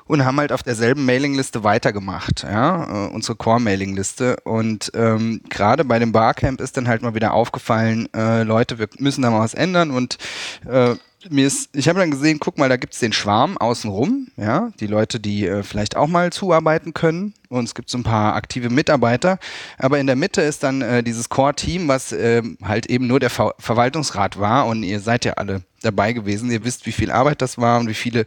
und 0.08 0.24
haben 0.24 0.38
halt 0.38 0.52
auf 0.52 0.62
derselben 0.62 1.04
Mailingliste 1.04 1.62
weitergemacht, 1.64 2.42
ja, 2.42 3.06
äh, 3.06 3.10
unsere 3.10 3.36
Core-Mailingliste. 3.36 4.38
Und 4.42 4.90
ähm, 4.94 5.42
gerade 5.48 5.84
bei 5.84 5.98
dem 5.98 6.12
Barcamp 6.12 6.60
ist 6.60 6.76
dann 6.76 6.88
halt 6.88 7.02
mal 7.02 7.14
wieder 7.14 7.34
aufgefallen, 7.34 8.08
äh, 8.14 8.42
Leute, 8.42 8.78
wir 8.78 8.88
müssen 8.98 9.22
da 9.22 9.30
mal 9.30 9.40
was 9.40 9.54
ändern 9.54 9.90
und 9.90 10.18
äh, 10.66 10.96
mir 11.30 11.46
ist, 11.46 11.70
ich 11.74 11.88
habe 11.88 11.98
dann 11.98 12.10
gesehen, 12.10 12.38
guck 12.38 12.58
mal, 12.58 12.68
da 12.68 12.76
gibt's 12.76 13.00
den 13.00 13.12
Schwarm 13.12 13.58
außenrum, 13.58 14.28
ja, 14.36 14.70
die 14.78 14.86
Leute, 14.86 15.18
die 15.18 15.46
äh, 15.46 15.62
vielleicht 15.62 15.96
auch 15.96 16.06
mal 16.06 16.32
zuarbeiten 16.32 16.94
können. 16.94 17.34
Und 17.48 17.64
es 17.64 17.74
gibt 17.74 17.90
so 17.90 17.98
ein 17.98 18.02
paar 18.02 18.34
aktive 18.34 18.70
Mitarbeiter. 18.70 19.38
Aber 19.78 19.98
in 19.98 20.06
der 20.06 20.16
Mitte 20.16 20.42
ist 20.42 20.62
dann 20.62 20.82
äh, 20.82 21.02
dieses 21.02 21.28
Core-Team, 21.28 21.88
was 21.88 22.12
äh, 22.12 22.42
halt 22.62 22.86
eben 22.86 23.06
nur 23.06 23.20
der 23.20 23.30
Ver 23.30 23.54
Verwaltungsrat 23.58 24.38
war. 24.38 24.66
Und 24.66 24.82
ihr 24.82 25.00
seid 25.00 25.24
ja 25.24 25.34
alle 25.34 25.62
dabei 25.82 26.12
gewesen. 26.12 26.50
Ihr 26.50 26.64
wisst, 26.64 26.86
wie 26.86 26.92
viel 26.92 27.10
Arbeit 27.10 27.42
das 27.42 27.58
war 27.58 27.80
und 27.80 27.88
wie 27.88 27.94
viele 27.94 28.24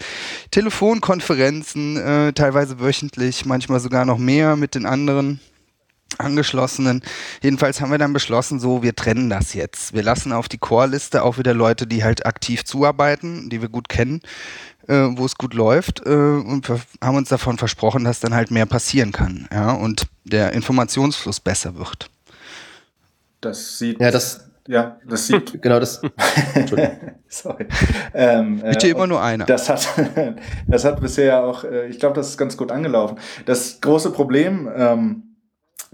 Telefonkonferenzen, 0.49 1.97
äh, 1.97 2.33
teilweise 2.33 2.79
wöchentlich, 2.79 3.45
manchmal 3.45 3.79
sogar 3.79 4.05
noch 4.05 4.17
mehr 4.17 4.55
mit 4.55 4.75
den 4.75 4.85
anderen. 4.85 5.39
Angeschlossenen. 6.21 7.01
Jedenfalls 7.41 7.81
haben 7.81 7.91
wir 7.91 7.97
dann 7.97 8.13
beschlossen, 8.13 8.59
so, 8.59 8.83
wir 8.83 8.95
trennen 8.95 9.29
das 9.29 9.53
jetzt. 9.53 9.93
Wir 9.93 10.03
lassen 10.03 10.31
auf 10.31 10.47
die 10.47 10.57
Core-Liste 10.57 11.23
auch 11.23 11.37
wieder 11.37 11.53
Leute, 11.53 11.87
die 11.87 12.03
halt 12.03 12.25
aktiv 12.25 12.63
zuarbeiten, 12.65 13.49
die 13.49 13.61
wir 13.61 13.69
gut 13.69 13.89
kennen, 13.89 14.21
äh, 14.87 15.09
wo 15.11 15.25
es 15.25 15.35
gut 15.35 15.53
läuft, 15.53 16.05
äh, 16.05 16.09
und 16.09 16.67
wir 16.69 16.79
haben 17.01 17.17
uns 17.17 17.29
davon 17.29 17.57
versprochen, 17.57 18.03
dass 18.03 18.19
dann 18.19 18.33
halt 18.33 18.51
mehr 18.51 18.65
passieren 18.65 19.11
kann, 19.11 19.47
ja, 19.51 19.71
und 19.71 20.07
der 20.23 20.53
Informationsfluss 20.53 21.39
besser 21.39 21.75
wird. 21.75 22.09
Das 23.41 23.79
sieht. 23.79 23.99
Ja, 23.99 24.11
das, 24.11 24.51
ja, 24.67 24.97
das 25.07 25.27
sieht. 25.27 25.61
genau 25.61 25.79
das. 25.79 26.01
Entschuldigung. 26.53 26.97
Sorry. 27.27 27.65
Ähm, 28.13 28.61
Bitte 28.61 28.87
äh, 28.87 28.91
immer 28.91 29.07
nur 29.07 29.21
einer. 29.21 29.45
Das 29.45 29.67
hat, 29.69 29.87
das 30.67 30.85
hat 30.85 31.01
bisher 31.01 31.43
auch, 31.43 31.63
äh, 31.63 31.87
ich 31.87 31.99
glaube, 31.99 32.15
das 32.15 32.29
ist 32.29 32.37
ganz 32.37 32.55
gut 32.55 32.71
angelaufen. 32.71 33.17
Das 33.45 33.81
große 33.81 34.11
Problem 34.11 34.69
ähm, 34.75 35.30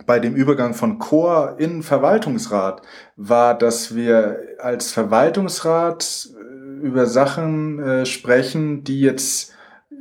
bei 0.05 0.19
dem 0.19 0.35
Übergang 0.35 0.73
von 0.73 0.99
Chor 0.99 1.55
in 1.57 1.83
Verwaltungsrat 1.83 2.81
war, 3.15 3.57
dass 3.57 3.95
wir 3.95 4.39
als 4.59 4.91
Verwaltungsrat 4.91 6.29
äh, 6.33 6.37
über 6.85 7.05
Sachen 7.07 7.79
äh, 7.79 8.05
sprechen, 8.05 8.83
die 8.83 8.99
jetzt 9.01 9.53
äh, 9.91 9.95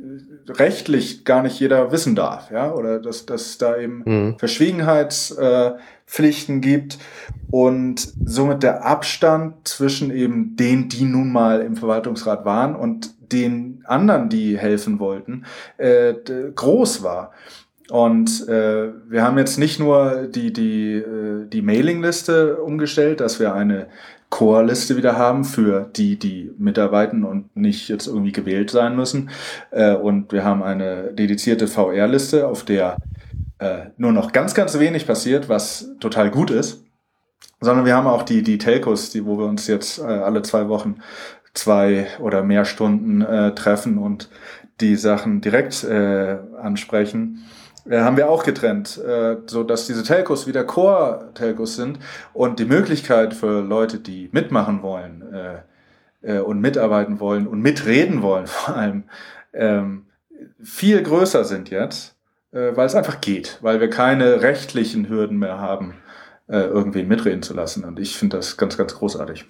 rechtlich 0.51 1.25
gar 1.25 1.41
nicht 1.41 1.59
jeder 1.59 1.91
wissen 1.91 2.15
darf, 2.15 2.51
ja, 2.51 2.71
oder 2.71 2.99
dass, 2.99 3.25
dass 3.25 3.57
da 3.57 3.75
eben 3.77 4.03
Mhm. 4.05 4.35
Verschwiegenheitspflichten 4.37 6.61
gibt 6.61 6.99
und 7.49 8.13
somit 8.23 8.61
der 8.63 8.85
Abstand 8.85 9.67
zwischen 9.67 10.11
eben 10.11 10.55
denen, 10.55 10.89
die 10.89 11.05
nun 11.05 11.31
mal 11.31 11.61
im 11.61 11.75
Verwaltungsrat 11.75 12.45
waren 12.45 12.75
und 12.75 13.17
den 13.31 13.83
anderen, 13.85 14.29
die 14.29 14.57
helfen 14.57 14.99
wollten, 14.99 15.45
äh, 15.77 16.13
groß 16.55 17.03
war. 17.03 17.31
Und 17.89 18.47
äh, 18.49 18.89
wir 19.07 19.23
haben 19.23 19.37
jetzt 19.37 19.57
nicht 19.57 19.79
nur 19.79 20.27
die, 20.27 20.51
die, 20.51 20.95
äh, 20.95 21.47
die 21.47 21.61
Mailingliste 21.61 22.57
umgestellt, 22.57 23.21
dass 23.21 23.39
wir 23.39 23.53
eine 23.53 23.87
Core-Liste 24.29 24.97
wieder 24.97 25.17
haben 25.17 25.45
für 25.45 25.89
die, 25.95 26.19
die 26.19 26.51
mitarbeiten 26.57 27.23
und 27.23 27.55
nicht 27.55 27.87
jetzt 27.87 28.07
irgendwie 28.07 28.33
gewählt 28.33 28.69
sein 28.71 28.95
müssen. 28.95 29.29
Äh, 29.71 29.95
und 29.95 30.33
wir 30.33 30.43
haben 30.43 30.63
eine 30.63 31.13
dedizierte 31.13 31.67
VR-Liste, 31.67 32.47
auf 32.47 32.65
der 32.65 32.97
äh, 33.59 33.85
nur 33.95 34.11
noch 34.11 34.33
ganz, 34.33 34.53
ganz 34.53 34.77
wenig 34.77 35.07
passiert, 35.07 35.47
was 35.47 35.89
total 36.01 36.29
gut 36.29 36.51
ist. 36.51 36.83
Sondern 37.61 37.85
wir 37.85 37.95
haben 37.95 38.07
auch 38.07 38.23
die, 38.23 38.43
die 38.43 38.57
Telcos, 38.57 39.11
die, 39.11 39.25
wo 39.25 39.37
wir 39.39 39.45
uns 39.45 39.65
jetzt 39.67 39.99
äh, 39.99 40.03
alle 40.03 40.41
zwei 40.41 40.67
Wochen 40.67 40.97
zwei 41.53 42.07
oder 42.19 42.43
mehr 42.43 42.65
Stunden 42.65 43.21
äh, 43.21 43.55
treffen 43.55 43.97
und 43.97 44.29
die 44.81 44.95
Sachen 44.95 45.41
direkt 45.41 45.83
äh, 45.85 46.37
ansprechen 46.61 47.45
äh, 47.89 47.99
haben 47.99 48.17
wir 48.17 48.29
auch 48.29 48.43
getrennt, 48.43 48.97
äh, 48.97 49.37
so 49.45 49.63
dass 49.63 49.87
diese 49.87 50.03
Telcos 50.03 50.47
wieder 50.47 50.63
Core-Telcos 50.63 51.75
sind 51.75 51.99
und 52.33 52.59
die 52.59 52.65
Möglichkeit 52.65 53.33
für 53.33 53.61
Leute, 53.61 53.99
die 53.99 54.29
mitmachen 54.31 54.81
wollen 54.81 55.23
äh, 55.33 55.57
äh, 56.21 56.39
und 56.39 56.59
mitarbeiten 56.59 57.19
wollen 57.19 57.47
und 57.47 57.61
mitreden 57.61 58.21
wollen 58.21 58.47
vor 58.47 58.75
allem, 58.75 59.03
ähm, 59.53 60.05
viel 60.61 61.01
größer 61.01 61.43
sind 61.43 61.69
jetzt, 61.69 62.15
äh, 62.51 62.75
weil 62.75 62.85
es 62.85 62.95
einfach 62.95 63.21
geht, 63.21 63.57
weil 63.61 63.79
wir 63.79 63.89
keine 63.89 64.41
rechtlichen 64.41 65.09
Hürden 65.09 65.37
mehr 65.37 65.59
haben, 65.59 65.95
äh, 66.47 66.59
irgendwen 66.59 67.07
mitreden 67.07 67.41
zu 67.41 67.53
lassen. 67.53 67.83
Und 67.83 67.99
ich 67.99 68.17
finde 68.17 68.37
das 68.37 68.57
ganz, 68.57 68.77
ganz 68.77 68.95
großartig. 68.95 69.45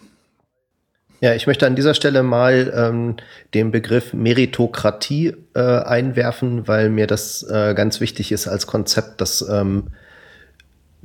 Ja, 1.20 1.34
ich 1.34 1.48
möchte 1.48 1.66
an 1.66 1.76
dieser 1.76 1.96
Stelle 1.96 2.22
mal 2.22 2.72
ähm, 2.76 3.16
den 3.56 3.72
Begriff 3.72 4.14
Meritokratie 4.14 5.36
äh, 5.56 5.60
einwerfen, 5.60 6.68
weil 6.68 6.90
mir 6.90 7.08
das 7.08 7.42
äh, 7.44 7.74
ganz 7.74 8.00
wichtig 8.00 8.32
ist 8.32 8.48
als 8.48 8.68
Konzept, 8.68 9.20
dass, 9.20 9.42
ähm, 9.42 9.88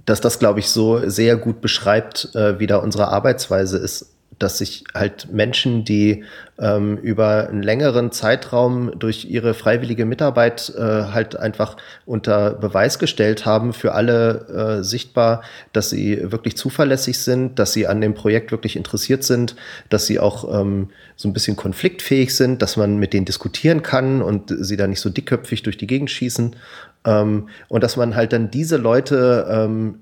dass 0.04 0.20
das, 0.20 0.38
glaube 0.38 0.60
ich, 0.60 0.68
so 0.68 1.08
sehr 1.08 1.36
gut 1.36 1.62
beschreibt, 1.62 2.34
äh, 2.34 2.58
wie 2.58 2.66
da 2.66 2.76
unsere 2.76 3.08
Arbeitsweise 3.08 3.78
ist, 3.78 4.11
dass 4.38 4.58
sich 4.58 4.84
halt 4.94 5.32
Menschen, 5.32 5.84
die 5.84 6.24
ähm, 6.58 6.96
über 6.98 7.48
einen 7.48 7.62
längeren 7.62 8.12
Zeitraum 8.12 8.92
durch 8.98 9.24
ihre 9.24 9.54
freiwillige 9.54 10.04
Mitarbeit 10.04 10.72
äh, 10.76 10.80
halt 10.80 11.36
einfach 11.36 11.76
unter 12.06 12.52
Beweis 12.52 12.98
gestellt 12.98 13.46
haben, 13.46 13.72
für 13.72 13.92
alle 13.92 14.78
äh, 14.80 14.84
sichtbar, 14.84 15.42
dass 15.72 15.90
sie 15.90 16.30
wirklich 16.30 16.56
zuverlässig 16.56 17.18
sind, 17.18 17.58
dass 17.58 17.72
sie 17.72 17.86
an 17.86 18.00
dem 18.00 18.14
Projekt 18.14 18.52
wirklich 18.52 18.76
interessiert 18.76 19.24
sind, 19.24 19.56
dass 19.88 20.06
sie 20.06 20.18
auch 20.18 20.60
ähm, 20.60 20.90
so 21.16 21.28
ein 21.28 21.32
bisschen 21.32 21.56
konfliktfähig 21.56 22.34
sind, 22.34 22.62
dass 22.62 22.76
man 22.76 22.98
mit 22.98 23.12
denen 23.12 23.26
diskutieren 23.26 23.82
kann 23.82 24.22
und 24.22 24.54
sie 24.56 24.76
da 24.76 24.86
nicht 24.86 25.00
so 25.00 25.10
dickköpfig 25.10 25.62
durch 25.62 25.76
die 25.76 25.86
Gegend 25.86 26.10
schießen. 26.10 26.56
Ähm, 27.04 27.48
und 27.68 27.82
dass 27.82 27.96
man 27.96 28.14
halt 28.14 28.32
dann 28.32 28.50
diese 28.50 28.76
Leute 28.76 29.46
ähm, 29.50 30.00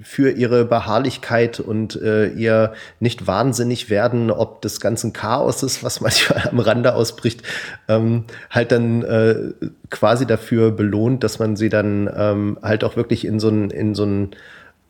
für 0.00 0.30
ihre 0.30 0.64
Beharrlichkeit 0.64 1.60
und 1.60 2.00
äh, 2.00 2.28
ihr 2.28 2.72
nicht 3.00 3.26
wahnsinnig 3.26 3.90
werden, 3.90 4.30
ob 4.30 4.62
des 4.62 4.80
ganzen 4.80 5.12
Chaoses, 5.12 5.82
was 5.82 6.00
manchmal 6.02 6.48
am 6.48 6.60
Rande 6.60 6.94
ausbricht, 6.94 7.42
ähm, 7.88 8.24
halt 8.50 8.72
dann 8.72 9.02
äh, 9.02 9.52
quasi 9.90 10.26
dafür 10.26 10.70
belohnt, 10.70 11.24
dass 11.24 11.38
man 11.38 11.56
sie 11.56 11.68
dann 11.68 12.10
ähm, 12.16 12.58
halt 12.62 12.84
auch 12.84 12.96
wirklich 12.96 13.24
in 13.26 13.40
so 13.40 13.48
ein, 13.48 13.70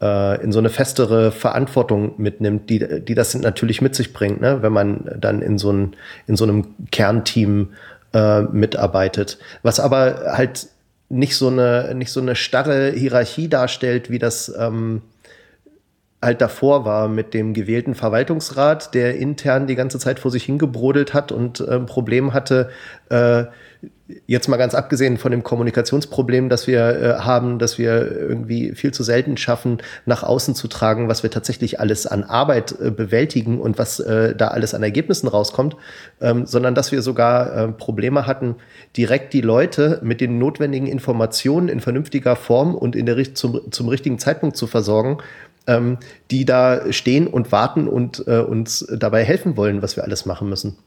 äh, 0.01 0.43
in 0.43 0.53
so 0.53 0.59
eine 0.59 0.71
festere 0.71 1.33
Verantwortung 1.33 2.15
mitnimmt, 2.19 2.69
die, 2.71 3.03
die 3.03 3.15
das 3.15 3.35
natürlich 3.35 3.81
mit 3.81 3.95
sich 3.95 4.13
bringt, 4.13 4.41
ne? 4.41 4.63
wenn 4.63 4.73
man 4.73 5.11
dann 5.19 5.43
in 5.43 5.59
so, 5.59 5.73
ein, 5.73 5.97
in 6.27 6.37
so 6.37 6.45
einem 6.45 6.67
Kernteam 6.91 7.71
äh, 8.13 8.43
mitarbeitet. 8.43 9.39
Was 9.63 9.81
aber 9.81 10.35
halt 10.37 10.69
nicht 11.09 11.37
so 11.37 11.49
eine, 11.49 11.95
nicht 11.95 12.13
so 12.13 12.21
eine 12.21 12.37
starre 12.37 12.93
Hierarchie 12.93 13.49
darstellt, 13.49 14.11
wie 14.11 14.19
das 14.19 14.55
ähm, 14.59 15.03
halt 16.21 16.41
davor 16.41 16.85
war 16.85 17.09
mit 17.09 17.33
dem 17.33 17.55
gewählten 17.55 17.95
Verwaltungsrat, 17.95 18.95
der 18.95 19.17
intern 19.17 19.67
die 19.67 19.77
ganze 19.77 19.99
Zeit 19.99 20.19
vor 20.19 20.31
sich 20.31 20.45
hingebrodelt 20.45 21.15
hat 21.15 21.33
und 21.33 21.61
ein 21.61 21.87
Problem 21.87 22.35
hatte, 22.35 22.71
äh, 23.09 23.45
jetzt 24.27 24.49
mal 24.49 24.57
ganz 24.57 24.75
abgesehen 24.75 25.19
von 25.19 25.31
dem 25.31 25.43
Kommunikationsproblem, 25.43 26.49
das 26.49 26.67
wir 26.67 26.81
äh, 26.81 27.15
haben, 27.21 27.59
dass 27.59 27.79
wir 27.79 28.11
irgendwie 28.11 28.73
viel 28.75 28.93
zu 28.93 29.03
selten 29.03 29.37
schaffen, 29.37 29.79
nach 30.07 30.23
außen 30.23 30.55
zu 30.55 30.69
tragen, 30.69 31.09
was 31.09 31.23
wir 31.23 31.31
tatsächlich 31.31 31.79
alles 31.79 32.07
an 32.07 32.25
Arbeit 32.25 32.75
äh, 32.81 32.91
bewältigen 32.91 33.61
und 33.61 33.79
was 33.79 34.01
äh, 34.01 34.35
da 34.35 34.49
alles 34.49 34.75
an 34.75 34.83
Ergebnissen 34.83 35.29
rauskommt, 35.29 35.77
ähm, 36.21 36.47
sondern 36.47 36.75
dass 36.75 36.91
wir 36.91 37.03
sogar 37.03 37.55
äh, 37.55 37.69
Probleme 37.69 38.27
hatten, 38.27 38.57
direkt 38.97 39.33
die 39.35 39.43
Leute 39.43 40.01
mit 40.03 40.21
den 40.21 40.39
notwendigen 40.39 40.87
Informationen 40.87 41.69
in 41.69 41.81
vernünftiger 41.81 42.35
Form 42.35 42.75
und 42.75 42.97
in 42.97 43.07
der, 43.07 43.35
zum, 43.35 43.71
zum 43.71 43.89
richtigen 43.89 44.19
Zeitpunkt 44.19 44.57
zu 44.57 44.67
versorgen, 44.67 45.19
ähm, 45.67 45.99
die 46.31 46.47
da 46.47 46.93
stehen 46.93 47.27
und 47.27 47.53
warten 47.53 47.89
und 47.89 48.25
äh, 48.27 48.39
uns 48.39 48.87
dabei 48.91 49.23
helfen 49.23 49.57
wollen, 49.57 49.83
was 49.83 49.97
wir 49.97 50.05
alles 50.05 50.25
machen 50.25 50.49
müssen. 50.49 50.79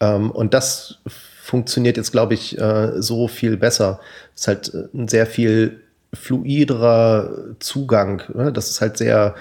Ähm, 0.00 0.30
und 0.30 0.54
das 0.54 1.00
funktioniert 1.46 1.96
jetzt, 1.96 2.10
glaube 2.10 2.34
ich, 2.34 2.58
äh, 2.58 3.00
so 3.00 3.28
viel 3.28 3.56
besser. 3.56 4.00
Es 4.34 4.42
ist 4.42 4.48
halt 4.48 4.74
äh, 4.74 4.88
ein 4.92 5.08
sehr 5.08 5.26
viel 5.26 5.80
fluiderer 6.12 7.30
Zugang. 7.60 8.22
Ne? 8.34 8.52
Das 8.52 8.68
ist 8.70 8.80
halt 8.80 8.96
sehr, 8.96 9.34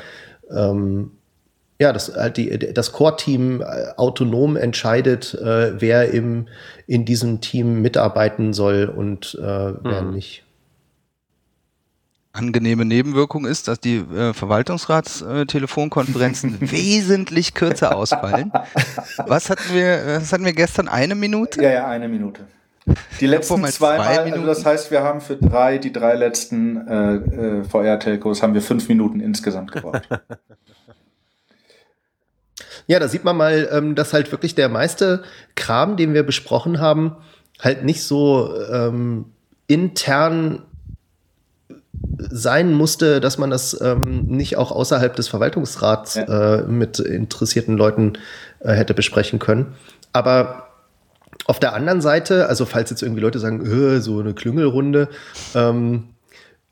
ähm, 0.51 1.11
ja, 1.79 1.91
das 1.91 2.15
halt 2.15 2.37
die, 2.37 2.73
das 2.73 2.91
Core-Team 2.91 3.61
äh, 3.61 3.65
autonom 3.97 4.55
entscheidet, 4.55 5.33
äh, 5.33 5.81
wer 5.81 6.11
im, 6.11 6.47
in 6.87 7.05
diesem 7.05 7.41
Team 7.41 7.81
mitarbeiten 7.81 8.53
soll 8.53 8.85
und 8.85 9.35
äh, 9.41 9.73
wer 9.83 10.03
Mhm. 10.03 10.11
nicht. 10.13 10.43
Angenehme 12.35 12.85
Nebenwirkung 12.85 13.45
ist, 13.45 13.67
dass 13.67 13.79
die 13.79 13.97
äh, 13.97 14.33
Verwaltungsratstelefonkonferenzen 14.33 16.59
wesentlich 16.71 17.53
kürzer 17.53 17.95
ausfallen. 17.95 18.51
Was 19.17 19.49
hatten 19.49 19.73
wir, 19.73 20.19
was 20.19 20.33
hatten 20.33 20.45
wir 20.45 20.53
gestern? 20.53 20.87
Eine 20.87 21.15
Minute? 21.15 21.61
Ja, 21.63 21.71
ja, 21.71 21.87
eine 21.87 22.07
Minute. 22.07 22.41
Die 23.19 23.25
letzten 23.25 23.61
mal 23.61 23.71
zwei 23.71 23.95
zwei 23.95 24.07
also 24.07 24.25
Minuten. 24.25 24.45
das 24.45 24.63
heißt, 24.65 24.91
wir 24.91 25.01
haben 25.01 25.21
für 25.21 25.37
drei, 25.37 25.79
die 25.79 25.91
drei 25.91 26.13
letzten 26.13 26.87
äh, 26.87 27.15
äh, 27.15 27.63
VR-Telcos, 27.63 28.43
haben 28.43 28.53
wir 28.53 28.61
fünf 28.61 28.87
Minuten 28.89 29.19
insgesamt 29.19 29.71
gebraucht. 29.71 30.07
Ja, 32.87 32.99
da 32.99 33.07
sieht 33.07 33.23
man 33.23 33.35
mal, 33.35 33.67
ähm, 33.71 33.95
dass 33.95 34.13
halt 34.13 34.31
wirklich 34.31 34.53
der 34.53 34.69
meiste 34.69 35.23
Kram, 35.55 35.97
den 35.97 36.13
wir 36.13 36.21
besprochen 36.21 36.79
haben, 36.79 37.15
halt 37.59 37.83
nicht 37.83 38.03
so 38.03 38.53
ähm, 38.71 39.25
intern 39.65 40.61
sein 42.17 42.73
musste, 42.73 43.19
dass 43.19 43.37
man 43.37 43.49
das 43.49 43.79
ähm, 43.81 44.25
nicht 44.27 44.57
auch 44.57 44.71
außerhalb 44.71 45.15
des 45.15 45.27
Verwaltungsrats 45.27 46.17
äh, 46.17 46.63
mit 46.63 46.99
interessierten 46.99 47.77
Leuten 47.77 48.13
äh, 48.59 48.73
hätte 48.73 48.93
besprechen 48.93 49.39
können. 49.39 49.73
Aber 50.13 50.67
auf 51.45 51.59
der 51.59 51.73
anderen 51.73 52.01
Seite, 52.01 52.47
also 52.47 52.65
falls 52.65 52.89
jetzt 52.89 53.03
irgendwie 53.03 53.21
Leute 53.21 53.39
sagen, 53.39 53.65
äh, 53.65 53.99
so 54.01 54.19
eine 54.19 54.33
Klüngelrunde, 54.33 55.09
ähm, 55.53 56.05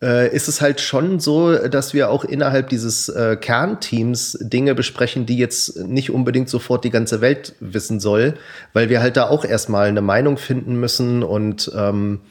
äh, 0.02 0.34
ist 0.36 0.48
es 0.48 0.62
halt 0.62 0.82
schon 0.82 1.20
so, 1.20 1.56
dass 1.68 1.94
wir 1.94 2.10
auch 2.10 2.26
innerhalb 2.26 2.70
dieses 2.70 3.08
äh, 3.10 3.38
Kernteams 3.40 4.38
Dinge 4.42 4.76
besprechen, 4.76 5.26
die 5.26 5.38
jetzt 5.38 5.78
nicht 5.78 6.12
unbedingt 6.12 6.50
sofort 6.50 6.84
die 6.84 6.90
ganze 6.90 7.22
Welt 7.22 7.56
wissen 7.60 8.00
soll, 8.00 8.34
weil 8.74 8.90
wir 8.90 9.02
halt 9.02 9.16
da 9.16 9.30
auch 9.30 9.46
erstmal 9.46 9.88
eine 9.88 10.02
Meinung 10.02 10.38
finden 10.38 10.80
müssen 10.80 11.24
und 11.24 11.72
ähm, 11.76 12.22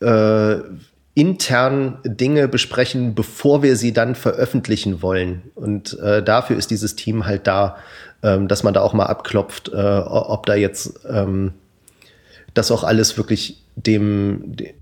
äh, 0.00 0.56
intern 1.14 1.98
Dinge 2.04 2.48
besprechen, 2.48 3.14
bevor 3.14 3.62
wir 3.62 3.76
sie 3.76 3.92
dann 3.92 4.14
veröffentlichen 4.14 5.02
wollen. 5.02 5.50
Und 5.54 5.98
äh, 6.00 6.22
dafür 6.22 6.56
ist 6.56 6.70
dieses 6.70 6.96
Team 6.96 7.26
halt 7.26 7.46
da, 7.46 7.76
ähm, 8.22 8.48
dass 8.48 8.62
man 8.62 8.72
da 8.72 8.80
auch 8.80 8.94
mal 8.94 9.06
abklopft, 9.06 9.68
äh, 9.68 9.76
ob 9.76 10.46
da 10.46 10.54
jetzt 10.54 11.00
ähm, 11.08 11.52
das 12.54 12.70
auch 12.70 12.82
alles 12.84 13.18
wirklich 13.18 13.62
dem 13.76 14.56
de, 14.56 14.74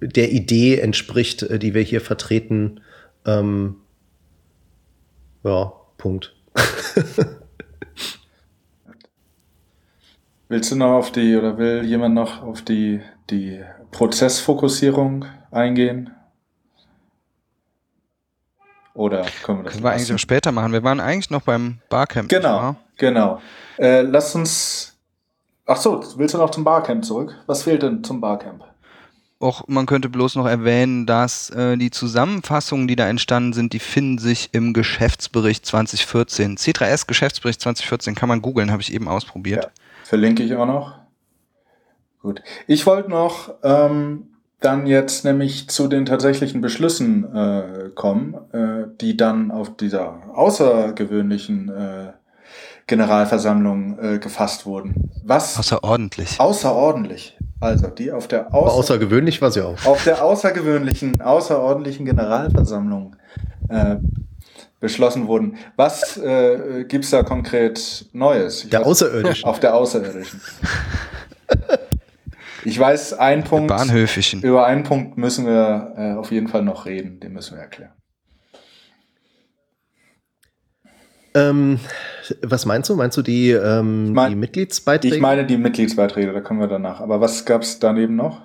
der 0.00 0.32
Idee 0.32 0.78
entspricht, 0.78 1.42
äh, 1.42 1.58
die 1.58 1.74
wir 1.74 1.82
hier 1.82 2.00
vertreten. 2.00 2.80
Ähm, 3.26 3.76
ja, 5.44 5.72
Punkt. 5.98 6.34
Willst 10.48 10.72
du 10.72 10.76
noch 10.76 10.92
auf 10.92 11.12
die, 11.12 11.36
oder 11.36 11.58
will 11.58 11.84
jemand 11.84 12.14
noch 12.14 12.42
auf 12.42 12.62
die, 12.62 13.02
die 13.28 13.60
Prozessfokussierung 13.90 15.26
eingehen? 15.50 16.10
Oder 18.94 19.26
können 19.44 19.58
wir 19.58 19.64
das 19.64 19.72
Können 19.74 19.84
wir 19.84 19.92
eigentlich 19.92 20.12
auch 20.12 20.18
später 20.18 20.50
machen. 20.50 20.72
Wir 20.72 20.82
waren 20.82 20.98
eigentlich 20.98 21.30
noch 21.30 21.42
beim 21.42 21.78
Barcamp. 21.88 22.28
Genau, 22.28 22.74
genau. 22.96 23.40
Äh, 23.78 24.02
lass 24.02 24.34
uns. 24.34 24.96
Ach 25.66 25.76
so, 25.76 26.02
willst 26.16 26.34
du 26.34 26.38
noch 26.38 26.50
zum 26.50 26.64
Barcamp 26.64 27.04
zurück? 27.04 27.34
Was 27.46 27.62
fehlt 27.62 27.82
denn 27.82 28.02
zum 28.02 28.20
Barcamp? 28.20 28.64
Och, 29.40 29.62
man 29.68 29.86
könnte 29.86 30.08
bloß 30.08 30.34
noch 30.34 30.46
erwähnen, 30.46 31.06
dass 31.06 31.50
äh, 31.50 31.76
die 31.76 31.92
Zusammenfassungen, 31.92 32.88
die 32.88 32.96
da 32.96 33.06
entstanden 33.08 33.52
sind, 33.52 33.72
die 33.72 33.78
finden 33.78 34.18
sich 34.18 34.48
im 34.50 34.72
Geschäftsbericht 34.72 35.64
2014. 35.64 36.56
C3S 36.56 37.06
Geschäftsbericht 37.06 37.60
2014 37.60 38.16
kann 38.16 38.28
man 38.28 38.42
googeln, 38.42 38.72
habe 38.72 38.82
ich 38.82 38.92
eben 38.92 39.06
ausprobiert. 39.06 39.64
Ja, 39.64 39.70
verlinke 40.02 40.42
ich 40.42 40.56
auch 40.56 40.66
noch. 40.66 40.98
Gut. 42.20 42.42
Ich 42.66 42.84
wollte 42.84 43.10
noch 43.10 43.54
ähm, 43.62 44.26
dann 44.60 44.86
jetzt 44.86 45.24
nämlich 45.24 45.68
zu 45.68 45.86
den 45.88 46.04
tatsächlichen 46.06 46.60
Beschlüssen 46.60 47.34
äh, 47.34 47.90
kommen, 47.94 48.34
äh, 48.52 48.86
die 49.00 49.16
dann 49.16 49.50
auf 49.50 49.76
dieser 49.76 50.20
außergewöhnlichen 50.34 51.68
äh, 51.68 52.12
Generalversammlung 52.88 53.98
äh, 53.98 54.18
gefasst 54.18 54.66
wurden. 54.66 55.10
Was 55.24 55.58
Außerordentlich. 55.58 56.40
außerordentlich, 56.40 57.36
also 57.60 57.86
die 57.88 58.10
auf 58.10 58.26
der 58.28 58.46
Aber 58.46 58.62
außer 58.62 58.74
außergewöhnlich 58.94 59.40
war 59.42 59.50
sie 59.50 59.60
auch. 59.62 59.84
auf 59.84 60.02
der 60.04 60.24
außergewöhnlichen, 60.24 61.20
außerordentlichen 61.20 62.06
Generalversammlung 62.06 63.14
äh, 63.68 63.96
beschlossen 64.80 65.26
wurden. 65.28 65.56
Was 65.76 66.16
äh, 66.16 66.84
gibt's 66.88 67.10
da 67.10 67.22
konkret 67.22 68.06
Neues? 68.12 68.64
Ich 68.64 68.70
Der 68.70 68.80
weiß- 68.80 68.84
Außerirdische. 68.84 69.46
Auf 69.46 69.60
der 69.60 69.74
außerirdischen. 69.74 70.40
Ich 72.68 72.78
weiß, 72.78 73.14
ein 73.14 73.44
Punkt, 73.44 73.68
Bahnhöfischen. 73.68 74.42
über 74.42 74.66
einen 74.66 74.82
Punkt 74.82 75.16
müssen 75.16 75.46
wir 75.46 75.94
äh, 75.96 76.12
auf 76.18 76.30
jeden 76.30 76.48
Fall 76.48 76.62
noch 76.62 76.84
reden, 76.84 77.18
den 77.18 77.32
müssen 77.32 77.56
wir 77.56 77.62
erklären. 77.62 77.92
Ähm, 81.34 81.78
was 82.42 82.66
meinst 82.66 82.90
du? 82.90 82.96
Meinst 82.96 83.16
du 83.16 83.22
die, 83.22 83.50
ähm, 83.52 84.06
Ich 84.08 84.12
mein- 84.12 84.30
die 84.32 84.36
Mitgliedsbeiträge? 84.36 85.16
Ich 85.16 85.22
meine 85.22 85.46
die 85.46 85.56
Mitgliedsbeiträge, 85.56 86.32
da 86.32 86.40
kommen 86.40 86.60
wir 86.60 86.66
danach. 86.68 87.00
Aber 87.00 87.20
was 87.20 87.44
gab's 87.44 87.78
daneben 87.78 88.16
noch? 88.16 88.42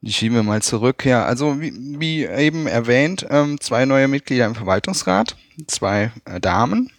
Die 0.00 0.12
schieben 0.12 0.36
wir 0.36 0.42
mal 0.42 0.62
zurück. 0.62 1.04
Ja, 1.04 1.24
also 1.24 1.60
wie, 1.60 1.72
wie 2.00 2.24
eben 2.24 2.66
erwähnt, 2.66 3.24
ähm, 3.30 3.60
zwei 3.60 3.84
neue 3.84 4.08
Mitglieder 4.08 4.46
im 4.46 4.56
Verwaltungsrat, 4.56 5.36
zwei 5.68 6.10
äh, 6.24 6.40
Damen, 6.40 6.90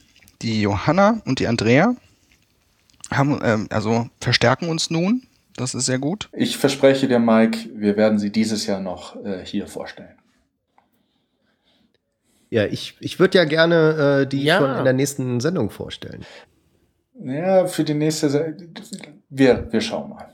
die 0.41 0.61
Johanna 0.61 1.22
und 1.26 1.39
die 1.39 1.47
Andrea, 1.47 1.95
haben 3.11 3.39
ähm, 3.43 3.68
also 3.70 4.07
verstärken 4.22 4.70
uns 4.70 4.89
nun. 4.89 5.24
Das 5.56 5.74
ist 5.76 5.86
sehr 5.86 5.99
gut. 5.99 6.30
Ich 6.34 6.58
verspreche 6.58 7.08
dir, 7.08 7.20
Mike, 7.20 7.70
wir 7.76 7.95
werden 7.97 8.18
sie 8.20 8.32
dieses 8.32 8.66
Jahr 8.66 8.80
noch 8.80 9.16
äh, 9.24 9.45
hier 9.45 9.68
vorstellen. 9.68 10.16
ja, 12.49 12.66
ich, 12.66 12.95
ich 12.99 13.20
würde 13.20 13.38
ja 13.39 13.45
gerne 13.45 14.22
äh, 14.24 14.28
die 14.28 14.43
Ja. 14.43 14.60
schon 14.60 14.76
in 14.78 14.84
der 14.84 14.93
nächsten 14.93 15.39
Sendung 15.39 15.70
vorstellen. 15.72 16.24
Ja, 17.24 17.66
für 17.68 17.84
die 17.84 17.93
nächste, 17.93 18.30
Se 18.30 18.56
wir, 19.30 19.72
wir 19.72 19.82
schauen 19.82 20.10
mal. 20.10 20.30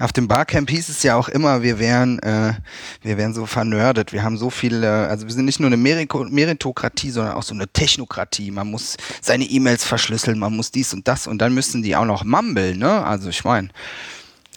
Auf 0.00 0.12
dem 0.12 0.28
Barcamp 0.28 0.70
hieß 0.70 0.88
es 0.88 1.02
ja 1.02 1.14
auch 1.14 1.28
immer, 1.28 1.62
wir 1.62 1.78
wären, 1.78 2.18
äh, 2.20 2.54
wir 3.02 3.18
wären 3.18 3.34
so 3.34 3.44
vernördet. 3.46 4.12
Wir 4.14 4.22
haben 4.22 4.38
so 4.38 4.48
viel, 4.48 4.82
äh, 4.82 4.86
also 4.86 5.26
wir 5.26 5.32
sind 5.34 5.44
nicht 5.44 5.60
nur 5.60 5.66
eine 5.66 5.76
Meriko 5.76 6.24
Meritokratie, 6.24 7.10
sondern 7.10 7.34
auch 7.34 7.42
so 7.42 7.54
eine 7.54 7.68
Technokratie. 7.68 8.50
Man 8.50 8.68
muss 8.70 8.96
seine 9.20 9.44
E-Mails 9.44 9.84
verschlüsseln, 9.84 10.38
man 10.38 10.56
muss 10.56 10.70
dies 10.70 10.94
und 10.94 11.06
das 11.06 11.26
und 11.26 11.38
dann 11.42 11.52
müssen 11.52 11.82
die 11.82 11.94
auch 11.96 12.06
noch 12.06 12.24
mumbeln, 12.24 12.78
ne? 12.78 13.04
Also 13.04 13.28
ich 13.28 13.44
meine, 13.44 13.68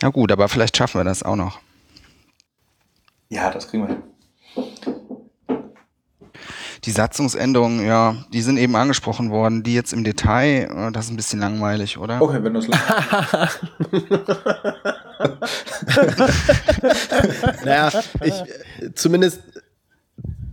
na 0.03 0.09
gut, 0.09 0.31
aber 0.33 0.49
vielleicht 0.49 0.75
schaffen 0.75 0.99
wir 0.99 1.05
das 1.05 1.23
auch 1.23 1.37
noch. 1.37 1.61
Ja, 3.29 3.49
das 3.51 3.69
kriegen 3.69 3.87
wir 3.87 3.95
hin. 3.95 4.03
Die 6.83 6.91
Satzungsänderungen, 6.91 7.85
ja, 7.85 8.17
die 8.33 8.41
sind 8.41 8.57
eben 8.57 8.75
angesprochen 8.75 9.31
worden. 9.31 9.63
Die 9.63 9.73
jetzt 9.73 9.93
im 9.93 10.03
Detail, 10.03 10.69
äh, 10.69 10.91
das 10.91 11.05
ist 11.05 11.11
ein 11.11 11.15
bisschen 11.15 11.39
langweilig, 11.39 11.97
oder? 11.97 12.21
Okay, 12.21 12.43
wenn 12.43 12.53
du 12.53 12.59
es 12.59 12.67
Naja, 17.63 17.89
ich, 18.25 18.43
zumindest, 18.95 19.39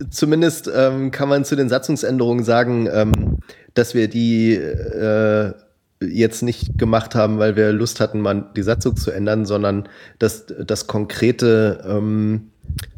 zumindest 0.09 0.71
ähm, 0.73 1.11
kann 1.11 1.27
man 1.27 1.43
zu 1.43 1.57
den 1.57 1.67
Satzungsänderungen 1.67 2.45
sagen, 2.45 2.87
ähm, 2.89 3.39
dass 3.73 3.95
wir 3.95 4.07
die 4.07 4.53
äh, 4.53 5.51
jetzt 6.01 6.41
nicht 6.41 6.77
gemacht 6.77 7.15
haben, 7.15 7.37
weil 7.39 7.55
wir 7.55 7.71
Lust 7.71 7.99
hatten, 7.99 8.21
mal 8.21 8.45
die 8.55 8.63
Satzung 8.63 8.97
zu 8.97 9.11
ändern, 9.11 9.45
sondern 9.45 9.87
dass 10.19 10.45
das 10.47 10.87
konkrete 10.87 11.83
ähm, 11.87 12.49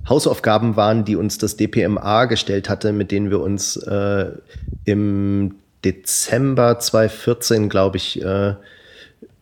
Hausaufgaben 0.08 0.76
waren, 0.76 1.06
die 1.06 1.16
uns 1.16 1.38
das 1.38 1.58
DPMA 1.58 2.26
gestellt 2.26 2.70
hatte, 2.70 2.94
mit 2.94 3.12
denen 3.12 3.30
wir 3.30 3.42
uns 3.42 3.78
äh, 3.78 4.32
im 4.86 5.56
Dezember 5.84 6.80
2014, 6.80 7.70
glaube 7.70 7.98
ich, 7.98 8.22
äh, 8.22 8.56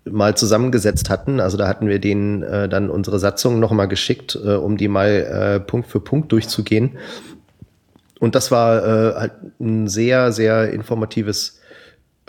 mal 0.06 0.36
zusammengesetzt 0.36 1.10
hatten. 1.10 1.40
Also 1.40 1.58
da 1.58 1.68
hatten 1.68 1.88
wir 1.88 2.00
denen 2.00 2.42
äh, 2.42 2.68
dann 2.68 2.90
unsere 2.90 3.20
Satzung 3.20 3.60
noch 3.60 3.72
mal 3.72 3.86
geschickt, 3.86 4.38
äh, 4.44 4.56
um 4.56 4.78
die 4.78 4.88
mal 4.88 5.10
äh, 5.10 5.60
Punkt 5.60 5.88
für 5.88 6.00
Punkt 6.00 6.32
durchzugehen. 6.32 6.98
Und 8.20 8.36
das 8.36 8.52
war 8.52 8.84
äh, 8.84 9.16
halt 9.16 9.34
ein 9.60 9.88
sehr, 9.88 10.32
sehr 10.32 10.72
informatives 10.72 11.61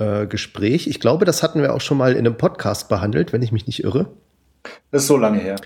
äh, 0.02 0.26
Gespräch. 0.26 0.86
Ich 0.86 1.00
glaube, 1.00 1.24
das 1.24 1.42
hatten 1.42 1.62
wir 1.62 1.74
auch 1.74 1.80
schon 1.80 1.98
mal 1.98 2.12
in 2.12 2.18
einem 2.18 2.36
Podcast 2.36 2.88
behandelt, 2.88 3.32
wenn 3.32 3.42
ich 3.42 3.52
mich 3.52 3.66
nicht 3.66 3.84
irre. 3.84 4.08
Das 4.90 5.02
ist 5.02 5.08
so 5.08 5.16
lange 5.16 5.38
her. 5.38 5.56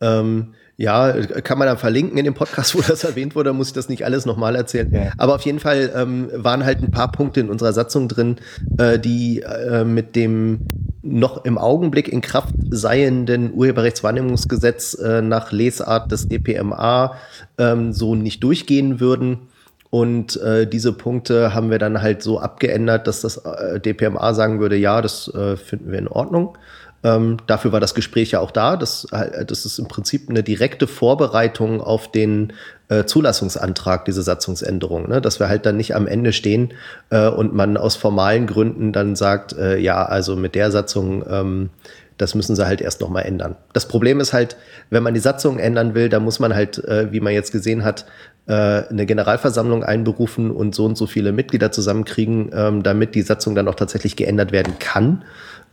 Ähm, 0.00 0.54
ja, 0.76 1.12
kann 1.42 1.58
man 1.58 1.68
dann 1.68 1.78
verlinken 1.78 2.18
in 2.18 2.24
dem 2.24 2.34
Podcast, 2.34 2.74
wo 2.74 2.80
das 2.80 3.04
erwähnt 3.10 3.34
wurde, 3.36 3.52
muss 3.52 3.68
ich 3.68 3.72
das 3.72 3.88
nicht 3.88 4.04
alles 4.04 4.26
nochmal 4.26 4.56
erzählen. 4.56 4.92
Ja. 4.92 5.12
Aber 5.18 5.34
auf 5.34 5.42
jeden 5.42 5.60
Fall 5.60 5.92
ähm, 5.94 6.30
waren 6.34 6.64
halt 6.64 6.82
ein 6.82 6.90
paar 6.90 7.12
Punkte 7.12 7.40
in 7.40 7.50
unserer 7.50 7.72
Satzung 7.72 8.08
drin, 8.08 8.36
äh, 8.78 8.98
die 8.98 9.42
äh, 9.42 9.84
mit 9.84 10.16
dem 10.16 10.66
noch 11.02 11.44
im 11.44 11.58
Augenblick 11.58 12.08
in 12.08 12.20
Kraft 12.20 12.54
seienden 12.70 13.52
Urheberrechtswahrnehmungsgesetz 13.52 14.94
äh, 14.94 15.20
nach 15.20 15.52
Lesart 15.52 16.10
des 16.10 16.28
DPMA 16.28 17.16
ähm, 17.58 17.92
so 17.92 18.14
nicht 18.14 18.42
durchgehen 18.42 19.00
würden. 19.00 19.48
Und 19.92 20.40
äh, 20.40 20.66
diese 20.66 20.94
Punkte 20.94 21.52
haben 21.52 21.70
wir 21.70 21.78
dann 21.78 22.00
halt 22.00 22.22
so 22.22 22.40
abgeändert, 22.40 23.06
dass 23.06 23.20
das 23.20 23.36
äh, 23.36 23.78
DPMA 23.78 24.32
sagen 24.32 24.58
würde, 24.58 24.74
ja, 24.74 25.02
das 25.02 25.28
äh, 25.34 25.58
finden 25.58 25.92
wir 25.92 25.98
in 25.98 26.08
Ordnung. 26.08 26.56
Ähm, 27.04 27.36
dafür 27.46 27.72
war 27.72 27.80
das 27.80 27.92
Gespräch 27.94 28.30
ja 28.30 28.40
auch 28.40 28.52
da. 28.52 28.78
Das, 28.78 29.06
äh, 29.12 29.44
das 29.44 29.66
ist 29.66 29.78
im 29.78 29.88
Prinzip 29.88 30.30
eine 30.30 30.42
direkte 30.42 30.86
Vorbereitung 30.86 31.82
auf 31.82 32.10
den 32.10 32.54
äh, 32.88 33.04
Zulassungsantrag, 33.04 34.06
diese 34.06 34.22
Satzungsänderung. 34.22 35.10
Ne? 35.10 35.20
Dass 35.20 35.40
wir 35.40 35.50
halt 35.50 35.66
dann 35.66 35.76
nicht 35.76 35.94
am 35.94 36.06
Ende 36.06 36.32
stehen 36.32 36.72
äh, 37.10 37.28
und 37.28 37.52
man 37.52 37.76
aus 37.76 37.94
formalen 37.94 38.46
Gründen 38.46 38.94
dann 38.94 39.14
sagt, 39.14 39.52
äh, 39.58 39.76
ja, 39.76 40.06
also 40.06 40.36
mit 40.36 40.54
der 40.54 40.70
Satzung, 40.70 41.22
ähm, 41.28 41.68
das 42.16 42.34
müssen 42.34 42.56
sie 42.56 42.66
halt 42.66 42.80
erst 42.80 43.00
noch 43.00 43.08
mal 43.08 43.22
ändern. 43.22 43.56
Das 43.72 43.88
Problem 43.88 44.20
ist 44.20 44.32
halt, 44.32 44.56
wenn 44.90 45.02
man 45.02 45.12
die 45.12 45.20
Satzung 45.20 45.58
ändern 45.58 45.94
will, 45.94 46.08
dann 46.08 46.22
muss 46.22 46.38
man 46.38 46.54
halt, 46.54 46.78
äh, 46.84 47.12
wie 47.12 47.20
man 47.20 47.32
jetzt 47.32 47.52
gesehen 47.52 47.84
hat, 47.84 48.06
eine 48.50 49.06
Generalversammlung 49.06 49.84
einberufen 49.84 50.50
und 50.50 50.74
so 50.74 50.84
und 50.84 50.98
so 50.98 51.06
viele 51.06 51.32
Mitglieder 51.32 51.70
zusammenkriegen, 51.70 52.50
ähm, 52.52 52.82
damit 52.82 53.14
die 53.14 53.22
Satzung 53.22 53.54
dann 53.54 53.68
auch 53.68 53.74
tatsächlich 53.74 54.16
geändert 54.16 54.52
werden 54.52 54.74
kann. 54.78 55.24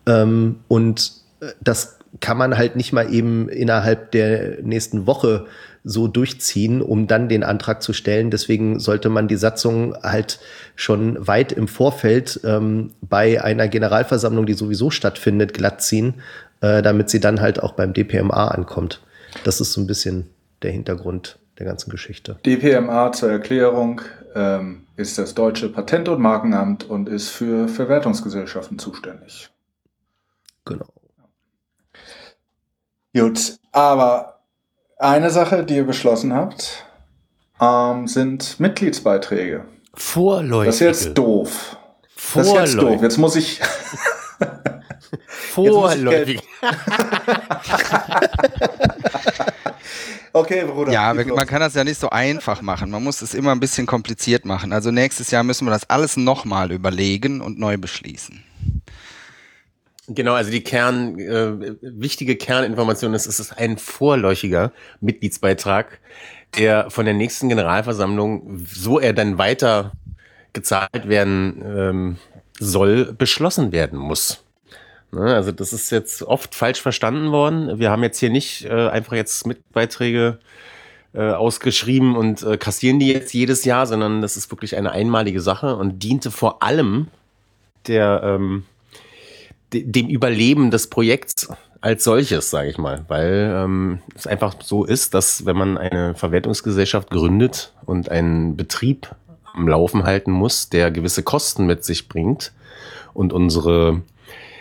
Ähm, 0.06 0.58
und 0.68 1.12
äh, 1.42 1.48
das 1.62 2.00
kann 2.20 2.38
man 2.38 2.58
halt 2.58 2.76
nicht 2.76 2.92
mal 2.94 3.14
eben 3.14 3.50
innerhalb 3.50 4.12
der 4.12 4.62
nächsten 4.62 5.06
Woche 5.06 5.46
so 5.84 6.08
durchziehen, 6.08 6.82
um 6.82 7.08
dann 7.08 7.30
den 7.30 7.44
Antrag 7.44 7.82
zu 7.82 7.94
stellen. 7.94 8.32
Deswegen 8.32 8.80
sollte 8.80 9.10
man 9.10 9.28
die 9.28 9.36
Satzung 9.36 9.96
halt 10.04 10.40
schon 10.76 11.26
weit 11.26 11.52
im 11.52 11.68
Vorfeld 11.68 12.40
ähm, 12.44 12.92
bei 13.02 13.44
einer 13.44 13.68
Generalversammlung, 13.68 14.46
die 14.46 14.54
sowieso 14.54 14.90
stattfindet, 14.90 15.54
glatt 15.54 15.82
ziehen, 15.82 16.16
äh, 16.62 16.82
damit 16.82 17.10
sie 17.10 17.20
dann 17.20 17.42
halt 17.42 17.62
auch 17.62 17.74
beim 17.74 17.94
DPMA 17.94 18.50
ankommt. 18.50 19.02
Das 19.44 19.62
ist 19.62 19.74
so 19.74 19.82
ein 19.82 19.88
bisschen 19.88 20.28
der 20.62 20.72
Hintergrund 20.72 21.38
der 21.60 21.66
ganzen 21.66 21.90
Geschichte. 21.90 22.40
DPMA 22.46 23.12
zur 23.12 23.30
Erklärung 23.30 24.02
ähm, 24.34 24.88
ist 24.96 25.18
das 25.18 25.36
deutsche 25.36 25.70
Patent- 25.70 26.08
und 26.08 26.22
Markenamt 26.22 26.90
und 26.90 27.10
ist 27.10 27.30
für 27.30 27.68
Verwertungsgesellschaften 27.68 28.80
zuständig. 28.80 29.50
Genau. 30.66 30.88
Gut, 33.14 33.58
aber 33.72 34.40
eine 34.98 35.30
Sache, 35.30 35.66
die 35.66 35.76
ihr 35.76 35.86
beschlossen 35.86 36.34
habt, 36.34 36.86
ähm, 37.60 38.08
sind 38.08 38.60
Mitgliedsbeiträge. 38.60 39.66
Vorläufige. 39.94 40.68
Das 40.68 40.76
ist 40.76 40.82
jetzt 40.82 41.18
doof. 41.18 41.78
Das 42.34 42.48
ist 42.48 42.54
jetzt 42.54 42.76
doof. 42.76 42.82
Vorläufig. 42.82 43.02
Jetzt 43.02 43.18
muss 43.18 43.36
ich. 43.36 43.60
Vorläufig. 45.52 46.42
Okay, 50.34 50.66
Bruder. 50.66 50.92
Ja, 50.92 51.16
wir, 51.18 51.26
los. 51.26 51.36
man 51.36 51.48
kann 51.48 51.60
das 51.60 51.74
ja 51.74 51.84
nicht 51.84 52.00
so 52.00 52.10
einfach 52.10 52.62
machen. 52.62 52.92
Man 52.92 53.04
muss 53.04 53.22
es 53.22 53.34
immer 53.34 53.52
ein 53.52 53.60
bisschen 53.60 53.86
kompliziert 53.86 54.46
machen. 54.46 54.74
Also 54.74 54.92
nächstes 54.92 55.32
Jahr 55.32 55.44
müssen 55.44 55.66
wir 55.66 55.72
das 55.72 55.90
alles 55.90 56.18
nochmal 56.18 56.72
überlegen 56.72 57.42
und 57.42 57.60
neu 57.60 57.78
beschließen. 57.78 58.44
Genau, 60.08 60.34
also 60.34 60.50
die 60.50 60.64
Kern, 60.64 61.20
äh, 61.20 61.76
wichtige 61.82 62.36
Kerninformation 62.36 63.14
ist, 63.14 63.28
es 63.28 63.40
ist 63.40 63.54
ein 63.58 63.78
vorläufiger 63.78 64.72
Mitgliedsbeitrag. 65.02 66.00
der 66.58 66.90
von 66.90 67.06
der 67.06 67.14
nächsten 67.14 67.50
Generalversammlung, 67.50 68.66
so 68.66 69.00
er 69.00 69.14
dann 69.14 69.38
weiter 69.38 69.92
gezahlt 70.54 71.08
werden 71.08 71.64
ähm, 71.64 72.18
soll, 72.60 73.14
beschlossen 73.14 73.72
werden 73.72 74.00
muss. 74.00 74.44
Ne, 75.12 75.34
also 75.34 75.52
das 75.52 75.74
ist 75.74 75.90
jetzt 75.90 76.22
oft 76.22 76.54
falsch 76.54 76.82
verstanden 76.82 77.32
worden. 77.32 77.80
Wir 77.80 77.90
haben 77.90 78.04
jetzt 78.04 78.20
hier 78.20 78.30
nicht 78.30 78.66
äh, 78.66 78.90
einfach 78.90 79.14
jetzt 79.14 79.48
Mitbeiträge 79.48 80.40
äh, 81.14 81.32
ausgeschrieben 81.32 82.16
und 82.16 82.44
äh, 82.44 82.58
kassieren 82.58 83.00
die 83.00 83.12
jetzt 83.12 83.34
jedes 83.34 83.66
Jahr, 83.66 83.88
sondern 83.88 84.22
das 84.22 84.38
ist 84.38 84.52
wirklich 84.52 84.78
eine 84.78 84.92
einmalige 84.92 85.42
Sache 85.42 85.76
und 85.76 86.04
diente 86.04 86.30
vor 86.30 86.62
allem 86.62 87.08
der 87.88 88.22
ähm, 88.24 88.66
de 89.74 89.84
dem 89.84 90.08
Überleben 90.08 90.70
des 90.70 90.88
Projekts 90.88 91.50
als 91.82 92.04
solches, 92.04 92.50
sage 92.50 92.70
ich 92.70 92.78
mal, 92.78 93.06
weil 93.08 93.54
ähm, 93.56 94.00
es 94.14 94.28
einfach 94.28 94.56
so 94.62 94.84
ist, 94.84 95.14
dass 95.14 95.46
wenn 95.46 95.58
man 95.58 95.78
eine 95.78 96.14
Verwertungsgesellschaft 96.14 97.10
gründet 97.10 97.74
und 97.86 98.10
einen 98.10 98.58
Betrieb 98.58 99.16
am 99.54 99.68
Laufen 99.68 100.04
halten 100.04 100.32
muss, 100.32 100.70
der 100.70 100.92
gewisse 100.92 101.24
Kosten 101.24 101.66
mit 101.66 101.84
sich 101.84 102.10
bringt 102.10 102.52
und 103.14 103.34
unsere 103.34 104.02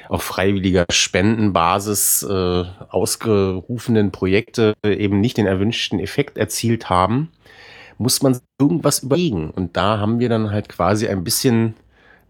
auf 0.08 0.22
freiwilliger 0.22 0.86
Spendenbasis 0.90 2.22
äh, 2.22 2.64
ausgerufenen 2.88 4.10
Projekte 4.10 4.74
eben 4.84 5.20
nicht 5.20 5.36
den 5.36 5.46
erwünschten 5.46 6.00
Effekt 6.00 6.38
erzielt 6.38 6.88
haben, 6.88 7.30
muss 7.98 8.22
man 8.22 8.38
irgendwas 8.60 9.00
überlegen. 9.00 9.50
Und 9.50 9.76
da 9.76 9.98
haben 9.98 10.18
wir 10.18 10.28
dann 10.28 10.50
halt 10.50 10.68
quasi 10.68 11.08
ein 11.08 11.24
bisschen 11.24 11.74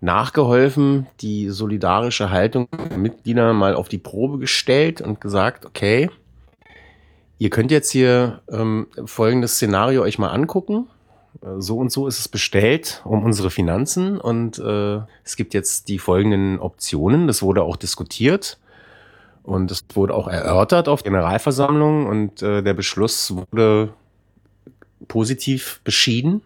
nachgeholfen, 0.00 1.06
die 1.20 1.50
solidarische 1.50 2.30
Haltung 2.30 2.68
der 2.90 2.98
Mitglieder 2.98 3.52
mal 3.52 3.74
auf 3.74 3.88
die 3.88 3.98
Probe 3.98 4.38
gestellt 4.38 5.00
und 5.00 5.20
gesagt, 5.20 5.66
okay, 5.66 6.10
ihr 7.38 7.50
könnt 7.50 7.70
jetzt 7.70 7.90
hier 7.90 8.42
ähm, 8.50 8.86
folgendes 9.04 9.54
Szenario 9.56 10.02
euch 10.02 10.18
mal 10.18 10.28
angucken. 10.28 10.86
Äh, 11.42 11.60
so 11.60 11.78
und 11.78 11.92
so 11.92 12.06
ist 12.06 12.18
es 12.18 12.28
bestellt 12.28 13.02
um 13.04 13.24
unsere 13.24 13.50
Finanzen 13.50 14.20
und 14.20 14.58
äh, 14.58 15.00
es 15.24 15.36
gibt 15.36 15.54
jetzt 15.54 15.88
die 15.88 15.98
folgenden 15.98 16.58
Optionen. 16.58 17.26
Das 17.26 17.42
wurde 17.42 17.62
auch 17.62 17.76
diskutiert 17.76 18.58
und 19.42 19.70
es 19.70 19.84
wurde 19.94 20.14
auch 20.14 20.28
erörtert 20.28 20.88
auf 20.88 21.02
Generalversammlung 21.02 22.06
und 22.06 22.42
äh, 22.42 22.62
der 22.62 22.74
Beschluss 22.74 23.34
wurde 23.34 23.94
positiv 25.06 25.80
beschieden. 25.84 26.42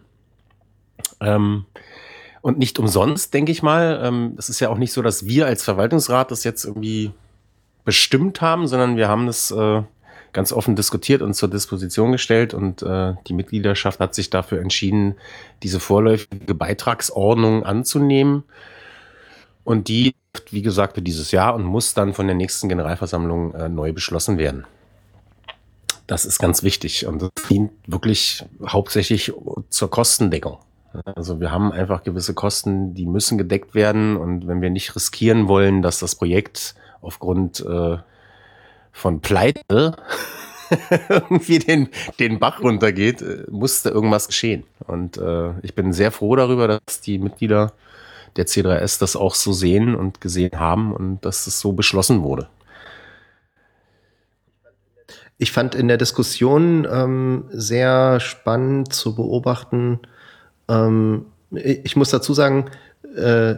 Ähm, 1.19 1.65
und 2.41 2.57
nicht 2.57 2.77
umsonst, 2.77 3.33
denke 3.33 3.53
ich 3.53 3.63
mal. 3.63 4.01
Ähm, 4.03 4.35
es 4.37 4.49
ist 4.49 4.59
ja 4.59 4.69
auch 4.69 4.77
nicht 4.77 4.91
so, 4.91 5.01
dass 5.01 5.25
wir 5.25 5.45
als 5.45 5.63
Verwaltungsrat 5.63 6.29
das 6.29 6.43
jetzt 6.43 6.65
irgendwie 6.65 7.11
bestimmt 7.85 8.41
haben, 8.41 8.67
sondern 8.67 8.97
wir 8.97 9.07
haben 9.07 9.27
das 9.27 9.49
äh, 9.51 9.81
ganz 10.33 10.51
offen 10.51 10.75
diskutiert 10.75 11.21
und 11.21 11.33
zur 11.35 11.49
Disposition 11.49 12.11
gestellt 12.11 12.53
und 12.53 12.81
äh, 12.81 13.13
die 13.27 13.33
Mitgliedschaft 13.33 13.99
hat 13.99 14.15
sich 14.15 14.29
dafür 14.29 14.59
entschieden, 14.59 15.15
diese 15.61 15.79
vorläufige 15.79 16.55
Beitragsordnung 16.55 17.63
anzunehmen. 17.63 18.43
Und 19.63 19.87
die, 19.87 20.15
wie 20.49 20.61
gesagt, 20.61 20.95
für 20.95 21.01
dieses 21.01 21.31
Jahr 21.31 21.55
und 21.55 21.63
muss 21.63 21.93
dann 21.93 22.13
von 22.13 22.27
der 22.27 22.35
nächsten 22.35 22.67
Generalversammlung 22.67 23.53
äh, 23.53 23.69
neu 23.69 23.93
beschlossen 23.93 24.37
werden. 24.37 24.65
Das 26.07 26.25
ist 26.25 26.39
ganz 26.39 26.63
wichtig 26.63 27.05
und 27.05 27.21
das 27.21 27.29
dient 27.49 27.71
wirklich 27.87 28.43
hauptsächlich 28.67 29.31
zur 29.69 29.89
Kostendeckung. 29.89 30.57
Also 31.15 31.39
wir 31.39 31.49
haben 31.49 31.71
einfach 31.71 32.03
gewisse 32.03 32.33
Kosten, 32.33 32.93
die 32.93 33.05
müssen 33.05 33.37
gedeckt 33.37 33.73
werden 33.73 34.17
und 34.17 34.47
wenn 34.47 34.61
wir 34.61 34.69
nicht 34.69 34.95
riskieren 34.95 35.47
wollen, 35.47 35.81
dass 35.81 35.99
das 35.99 36.15
Projekt 36.15 36.75
aufgrund 37.01 37.61
äh, 37.61 37.97
von 38.93 39.19
Pleite 39.19 39.97
irgendwie 41.09 41.59
den, 41.59 41.89
den 42.19 42.39
Bach 42.39 42.61
runtergeht, 42.61 43.21
äh, 43.21 43.43
musste 43.49 43.89
irgendwas 43.89 44.27
geschehen. 44.27 44.63
Und 44.87 45.17
äh, 45.17 45.59
ich 45.61 45.75
bin 45.75 45.91
sehr 45.91 46.11
froh 46.11 46.35
darüber, 46.35 46.67
dass 46.67 47.01
die 47.01 47.19
Mitglieder 47.19 47.73
der 48.37 48.47
C3S 48.47 48.99
das 48.99 49.15
auch 49.15 49.35
so 49.35 49.51
sehen 49.51 49.95
und 49.95 50.21
gesehen 50.21 50.59
haben 50.59 50.93
und 50.93 51.25
dass 51.25 51.47
es 51.47 51.59
so 51.59 51.73
beschlossen 51.73 52.23
wurde. 52.23 52.47
Ich 55.37 55.51
fand 55.51 55.75
in 55.75 55.87
der 55.87 55.97
Diskussion 55.97 56.87
ähm, 56.89 57.45
sehr 57.49 58.19
spannend 58.19 58.93
zu 58.93 59.15
beobachten. 59.15 59.99
Ähm, 60.69 61.25
ich 61.51 61.95
muss 61.95 62.09
dazu 62.09 62.33
sagen, 62.33 62.69
äh, 63.15 63.55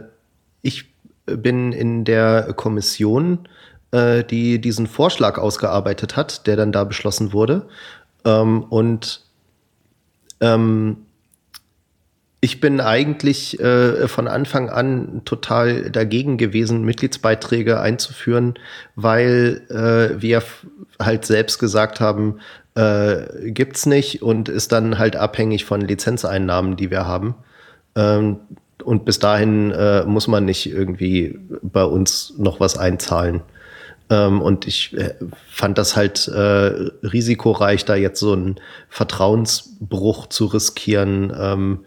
ich 0.62 0.92
bin 1.26 1.72
in 1.72 2.04
der 2.04 2.52
Kommission 2.54 3.48
äh, 3.92 4.24
die 4.24 4.60
diesen 4.60 4.86
Vorschlag 4.86 5.38
ausgearbeitet 5.38 6.16
hat, 6.16 6.46
der 6.46 6.56
dann 6.56 6.72
da 6.72 6.84
beschlossen 6.84 7.32
wurde. 7.32 7.68
Ähm, 8.24 8.62
und 8.64 9.22
ähm, 10.40 10.98
ich 12.40 12.60
bin 12.60 12.80
eigentlich 12.80 13.58
äh, 13.60 14.06
von 14.08 14.28
Anfang 14.28 14.68
an 14.68 15.22
total 15.24 15.90
dagegen 15.90 16.36
gewesen, 16.36 16.84
Mitgliedsbeiträge 16.84 17.80
einzuführen, 17.80 18.54
weil 18.94 19.62
äh, 19.68 20.20
wir 20.20 20.42
halt 21.00 21.24
selbst 21.24 21.58
gesagt 21.58 22.00
haben, 22.00 22.38
äh, 22.74 23.50
gibt's 23.50 23.86
nicht 23.86 24.22
und 24.22 24.48
ist 24.48 24.70
dann 24.72 24.98
halt 24.98 25.16
abhängig 25.16 25.64
von 25.64 25.80
Lizenzeinnahmen, 25.80 26.76
die 26.76 26.90
wir 26.90 27.06
haben. 27.06 27.34
Ähm, 27.96 28.36
und 28.84 29.04
bis 29.04 29.18
dahin 29.18 29.72
äh, 29.72 30.04
muss 30.04 30.28
man 30.28 30.44
nicht 30.44 30.70
irgendwie 30.70 31.38
bei 31.62 31.84
uns 31.84 32.34
noch 32.36 32.60
was 32.60 32.76
einzahlen. 32.76 33.40
Ähm, 34.08 34.40
und 34.40 34.66
ich 34.66 34.96
äh, 34.96 35.14
fand 35.50 35.78
das 35.78 35.96
halt 35.96 36.28
äh, 36.28 36.40
risikoreich, 37.06 37.84
da 37.84 37.96
jetzt 37.96 38.20
so 38.20 38.32
einen 38.32 38.56
Vertrauensbruch 38.88 40.28
zu 40.28 40.46
riskieren. 40.46 41.32
Ähm, 41.36 41.84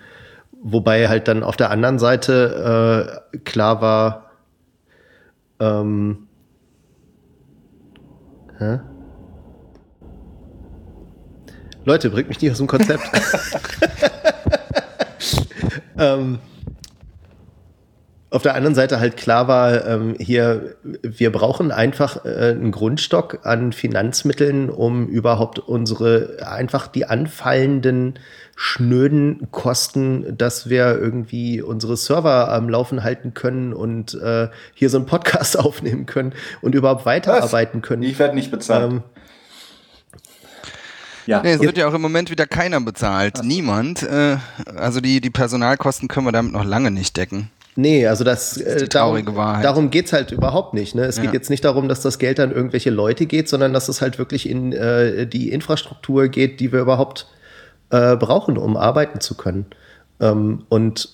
wobei 0.61 1.07
halt 1.07 1.27
dann 1.27 1.43
auf 1.43 1.55
der 1.55 1.71
anderen 1.71 1.99
Seite 1.99 3.21
äh, 3.33 3.37
klar 3.39 3.81
war, 3.81 4.31
ähm, 5.59 6.27
hä? 8.57 8.79
Leute, 11.85 12.09
bringt 12.09 12.27
mich 12.27 12.41
nicht 12.41 12.51
aus 12.51 12.57
dem 12.57 12.67
Konzept. 12.67 13.03
ähm, 15.97 16.39
auf 18.31 18.43
der 18.43 18.53
anderen 18.53 18.75
Seite 18.75 18.99
halt 18.99 19.17
klar 19.17 19.47
war, 19.47 19.85
ähm, 19.87 20.15
hier, 20.19 20.75
wir 20.83 21.31
brauchen 21.31 21.71
einfach 21.71 22.25
äh, 22.25 22.51
einen 22.51 22.71
Grundstock 22.71 23.39
an 23.43 23.73
Finanzmitteln, 23.73 24.69
um 24.69 25.07
überhaupt 25.07 25.57
unsere, 25.57 26.37
einfach 26.45 26.87
die 26.87 27.05
anfallenden 27.05 28.19
schnöden 28.55 29.47
Kosten, 29.51 30.37
dass 30.37 30.69
wir 30.69 30.99
irgendwie 30.99 31.61
unsere 31.61 31.97
Server 31.97 32.51
am 32.51 32.69
Laufen 32.69 33.03
halten 33.03 33.33
können 33.33 33.73
und 33.73 34.13
äh, 34.15 34.49
hier 34.75 34.89
so 34.89 34.97
einen 34.97 35.05
Podcast 35.07 35.57
aufnehmen 35.59 36.05
können 36.05 36.33
und 36.61 36.75
überhaupt 36.75 37.05
weiterarbeiten 37.05 37.81
Was? 37.81 37.87
können. 37.87 38.03
Ich 38.03 38.19
werde 38.19 38.35
nicht 38.35 38.51
bezahlt. 38.51 38.91
Ähm, 38.91 39.03
ja. 41.25 41.41
Nee, 41.41 41.53
es 41.53 41.61
wird 41.61 41.77
ja 41.77 41.87
auch 41.87 41.93
im 41.93 42.01
Moment 42.01 42.29
wieder 42.31 42.45
keiner 42.47 42.81
bezahlt. 42.81 43.43
Niemand. 43.43 44.03
Äh, 44.03 44.37
also 44.75 44.99
die, 44.99 45.21
die 45.21 45.29
Personalkosten 45.29 46.07
können 46.07 46.27
wir 46.27 46.31
damit 46.31 46.53
noch 46.53 46.65
lange 46.65 46.91
nicht 46.91 47.17
decken. 47.17 47.49
Nee, 47.79 48.07
also 48.07 48.25
das, 48.25 48.55
das 48.55 48.81
äh, 48.81 48.87
darum, 48.89 49.23
darum 49.25 49.89
geht's 49.89 50.11
halt 50.11 50.33
überhaupt 50.33 50.73
nicht. 50.73 50.95
Ne? 50.95 51.03
Es 51.03 51.15
ja. 51.15 51.23
geht 51.23 51.33
jetzt 51.33 51.49
nicht 51.49 51.63
darum, 51.63 51.87
dass 51.87 52.01
das 52.01 52.19
Geld 52.19 52.37
an 52.41 52.51
irgendwelche 52.51 52.89
Leute 52.89 53.25
geht, 53.25 53.47
sondern 53.47 53.71
dass 53.71 53.87
es 53.87 54.01
halt 54.01 54.19
wirklich 54.19 54.49
in 54.49 54.73
äh, 54.73 55.25
die 55.25 55.49
Infrastruktur 55.49 56.27
geht, 56.27 56.59
die 56.59 56.73
wir 56.73 56.81
überhaupt 56.81 57.27
äh, 57.89 58.17
brauchen, 58.17 58.57
um 58.57 58.75
arbeiten 58.75 59.21
zu 59.21 59.35
können. 59.35 59.65
Ähm, 60.19 60.63
und 60.67 61.07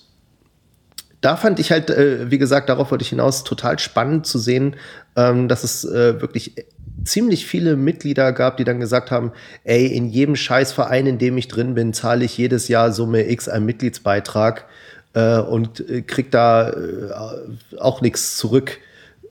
da 1.20 1.36
fand 1.36 1.60
ich 1.60 1.70
halt, 1.70 1.88
äh, 1.88 2.32
wie 2.32 2.38
gesagt, 2.38 2.68
darauf 2.68 2.90
wollte 2.90 3.04
ich 3.04 3.10
hinaus, 3.10 3.44
total 3.44 3.78
spannend 3.78 4.26
zu 4.26 4.40
sehen, 4.40 4.74
ähm, 5.14 5.46
dass 5.46 5.62
es 5.62 5.84
äh, 5.84 6.20
wirklich 6.20 6.56
ziemlich 7.04 7.46
viele 7.46 7.76
Mitglieder 7.76 8.32
gab, 8.32 8.56
die 8.56 8.64
dann 8.64 8.80
gesagt 8.80 9.12
haben, 9.12 9.30
ey, 9.62 9.86
in 9.86 10.08
jedem 10.08 10.34
Scheißverein, 10.34 11.06
in 11.06 11.18
dem 11.18 11.38
ich 11.38 11.46
drin 11.46 11.74
bin, 11.74 11.92
zahle 11.92 12.24
ich 12.24 12.36
jedes 12.36 12.66
Jahr 12.66 12.90
Summe 12.90 13.30
X 13.30 13.48
einen 13.48 13.66
Mitgliedsbeitrag 13.66 14.64
äh, 15.16 15.38
und 15.38 15.88
äh, 15.88 16.02
krieg 16.02 16.30
da 16.30 16.70
äh, 16.70 17.10
auch 17.78 18.02
nichts 18.02 18.36
zurück, 18.36 18.78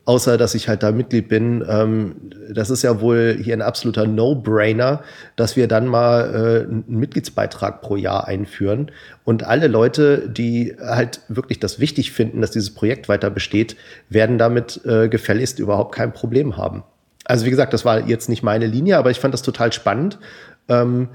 außer 0.06 0.38
dass 0.38 0.56
ich 0.56 0.68
halt 0.68 0.82
da 0.82 0.92
Mitglied 0.92 1.30
bin. 1.30 1.64
Ähm, 1.70 2.16
das 2.52 2.72
ist 2.72 2.82
ja 2.82 3.00
wohl 3.02 3.38
hier 3.42 3.54
ein 3.54 3.62
absoluter 3.62 4.08
No-Brainer, 4.08 5.04
dass 5.36 5.56
wir 5.56 5.68
dann 5.68 5.88
mal 5.88 6.22
äh, 6.22 6.64
einen 6.64 6.86
Mitgliedsbeitrag 6.88 7.82
pro 7.82 7.96
Jahr 7.96 8.28
einführen 8.28 8.92
und 9.24 9.44
alle 9.44 9.68
Leute, 9.68 10.28
die 10.28 10.76
halt 10.80 11.22
wirklich 11.28 11.60
das 11.60 11.80
wichtig 11.80 12.12
finden, 12.12 12.42
dass 12.42 12.52
dieses 12.52 12.74
Projekt 12.74 13.08
weiter 13.08 13.30
besteht, 13.30 13.78
werden 14.10 14.40
damit 14.40 14.82
äh, 14.86 15.08
gefälligst 15.08 15.60
überhaupt 15.60 15.94
kein 15.94 16.14
Problem 16.14 16.58
haben. 16.58 16.84
Also 17.26 17.46
wie 17.46 17.52
gesagt, 17.52 17.74
das 17.74 17.86
war 17.86 18.08
jetzt 18.08 18.28
nicht 18.28 18.44
meine 18.44 18.68
Linie, 18.68 18.98
aber 18.98 19.12
ich 19.12 19.20
fand 19.20 19.34
das 19.34 19.42
total 19.44 19.72
spannend. 19.72 20.20
Ähm, 20.68 21.10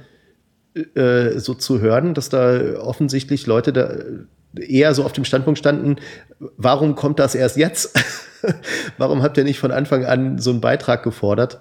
äh, 0.94 1.38
so 1.40 1.54
zu 1.54 1.80
hören, 1.80 2.14
dass 2.14 2.28
da 2.28 2.78
offensichtlich 2.78 3.46
Leute 3.48 3.72
da 3.72 3.90
eher 4.58 4.94
so 4.94 5.04
auf 5.04 5.12
dem 5.12 5.24
Standpunkt 5.24 5.58
standen, 5.58 5.96
warum 6.56 6.94
kommt 6.94 7.18
das 7.18 7.34
erst 7.34 7.56
jetzt? 7.56 7.98
warum 8.98 9.22
habt 9.22 9.36
ihr 9.36 9.44
nicht 9.44 9.58
von 9.58 9.70
Anfang 9.70 10.04
an 10.04 10.38
so 10.38 10.50
einen 10.50 10.60
Beitrag 10.60 11.02
gefordert? 11.02 11.60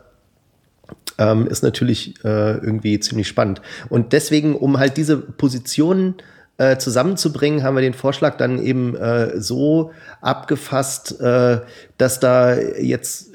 ähm, 1.20 1.48
ist 1.48 1.64
natürlich 1.64 2.16
äh, 2.24 2.54
irgendwie 2.54 3.00
ziemlich 3.00 3.28
spannend. 3.28 3.62
Und 3.90 4.14
deswegen, 4.14 4.56
um 4.56 4.80
halt 4.80 4.98
diese 4.98 5.18
Positionen 5.18 6.16
äh, 6.58 6.78
zusammenzubringen, 6.78 7.62
haben 7.62 7.76
wir 7.76 7.82
den 7.82 7.94
Vorschlag 7.94 8.38
dann 8.38 8.58
eben 8.60 8.96
äh, 8.96 9.40
so 9.40 9.92
abgefasst, 10.22 11.20
äh, 11.22 11.60
dass 11.98 12.20
da 12.20 12.56
jetzt 12.56 13.28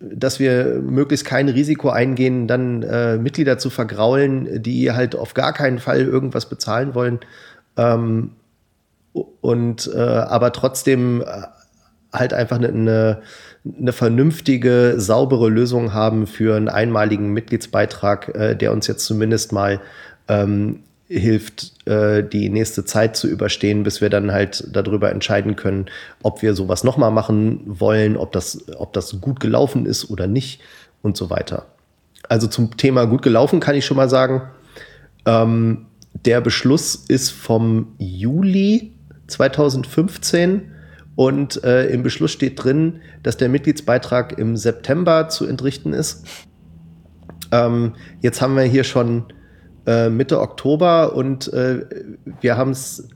dass 0.00 0.40
wir 0.40 0.80
möglichst 0.82 1.26
kein 1.26 1.50
Risiko 1.50 1.90
eingehen, 1.90 2.48
dann 2.48 2.82
äh, 2.82 3.18
Mitglieder 3.18 3.58
zu 3.58 3.68
vergraulen, 3.68 4.62
die 4.62 4.90
halt 4.90 5.14
auf 5.14 5.34
gar 5.34 5.52
keinen 5.52 5.80
Fall 5.80 6.00
irgendwas 6.00 6.48
bezahlen 6.48 6.94
wollen. 6.94 7.20
Ähm, 7.76 8.30
und 9.40 9.90
äh, 9.94 9.98
aber 9.98 10.52
trotzdem 10.52 11.22
äh, 11.22 11.24
halt 12.12 12.32
einfach 12.32 12.56
eine, 12.56 12.68
eine, 12.68 13.22
eine 13.78 13.92
vernünftige, 13.92 14.94
saubere 14.96 15.48
Lösung 15.48 15.92
haben 15.92 16.26
für 16.26 16.56
einen 16.56 16.68
einmaligen 16.68 17.32
Mitgliedsbeitrag, 17.32 18.34
äh, 18.34 18.54
der 18.56 18.72
uns 18.72 18.86
jetzt 18.86 19.04
zumindest 19.04 19.52
mal 19.52 19.80
ähm, 20.28 20.80
hilft, 21.08 21.86
äh, 21.86 22.24
die 22.24 22.48
nächste 22.48 22.84
Zeit 22.84 23.16
zu 23.16 23.28
überstehen, 23.28 23.84
bis 23.84 24.00
wir 24.00 24.10
dann 24.10 24.32
halt 24.32 24.66
darüber 24.72 25.10
entscheiden 25.10 25.54
können, 25.54 25.86
ob 26.22 26.42
wir 26.42 26.54
sowas 26.54 26.84
nochmal 26.84 27.12
machen 27.12 27.60
wollen, 27.64 28.16
ob 28.16 28.32
das, 28.32 28.66
ob 28.76 28.92
das 28.92 29.20
gut 29.20 29.38
gelaufen 29.38 29.86
ist 29.86 30.10
oder 30.10 30.26
nicht 30.26 30.60
und 31.02 31.16
so 31.16 31.30
weiter. 31.30 31.66
Also 32.28 32.48
zum 32.48 32.76
Thema 32.76 33.04
gut 33.04 33.22
gelaufen 33.22 33.60
kann 33.60 33.76
ich 33.76 33.86
schon 33.86 33.96
mal 33.96 34.08
sagen, 34.08 34.42
ähm, 35.26 35.86
der 36.24 36.40
Beschluss 36.40 36.96
ist 36.96 37.30
vom 37.30 37.94
Juli 37.98 38.95
2015 39.26 40.72
und 41.16 41.64
äh, 41.64 41.86
im 41.86 42.02
Beschluss 42.02 42.32
steht 42.32 42.62
drin, 42.62 43.00
dass 43.22 43.36
der 43.36 43.48
Mitgliedsbeitrag 43.48 44.38
im 44.38 44.56
September 44.56 45.28
zu 45.28 45.46
entrichten 45.46 45.92
ist. 45.92 46.26
Ähm, 47.50 47.94
jetzt 48.20 48.42
haben 48.42 48.54
wir 48.54 48.64
hier 48.64 48.84
schon 48.84 49.24
äh, 49.86 50.10
Mitte 50.10 50.40
Oktober 50.40 51.14
und 51.14 51.52
äh, 51.52 51.86
wir 52.40 52.56
haben 52.56 52.70
es 52.70 53.08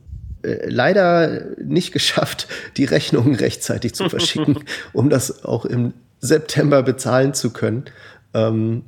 äh, 0.43 0.69
leider 0.69 1.43
nicht 1.63 1.93
geschafft, 1.93 2.49
die 2.77 2.85
Rechnungen 2.85 3.35
rechtzeitig 3.35 3.95
zu 3.95 4.09
verschicken, 4.09 4.61
um 4.93 5.11
das 5.11 5.45
auch 5.45 5.65
im 5.65 5.93
September 6.21 6.83
bezahlen 6.83 7.35
zu 7.35 7.51
können. 7.51 7.85
Ähm, 8.35 8.85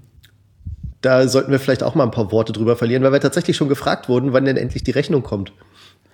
da 1.01 1.27
sollten 1.27 1.51
wir 1.51 1.59
vielleicht 1.59 1.83
auch 1.83 1.95
mal 1.95 2.05
ein 2.05 2.13
paar 2.13 2.31
Worte 2.31 2.53
drüber 2.53 2.77
verlieren, 2.77 3.03
weil 3.03 3.13
wir 3.13 3.21
tatsächlich 3.21 3.57
schon 3.57 3.69
gefragt 3.69 4.09
wurden, 4.09 4.33
wann 4.33 4.45
denn 4.45 4.57
endlich 4.57 4.85
die 4.85 4.93
Rechnung 4.93 5.23
kommt. 5.23 5.53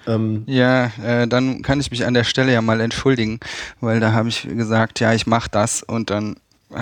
Ähm 0.09 0.42
ja, 0.46 0.86
äh, 1.04 1.28
dann 1.28 1.62
kann 1.62 1.80
ich 1.80 1.90
mich 1.90 2.04
an 2.04 2.14
der 2.14 2.24
Stelle 2.24 2.52
ja 2.52 2.62
mal 2.62 2.80
entschuldigen, 2.80 3.38
weil 3.80 4.00
da 4.00 4.12
habe 4.12 4.28
ich 4.28 4.42
gesagt, 4.42 5.00
ja, 5.00 5.12
ich 5.12 5.26
mache 5.26 5.50
das. 5.50 5.82
Und 5.82 6.11
dann 6.11 6.36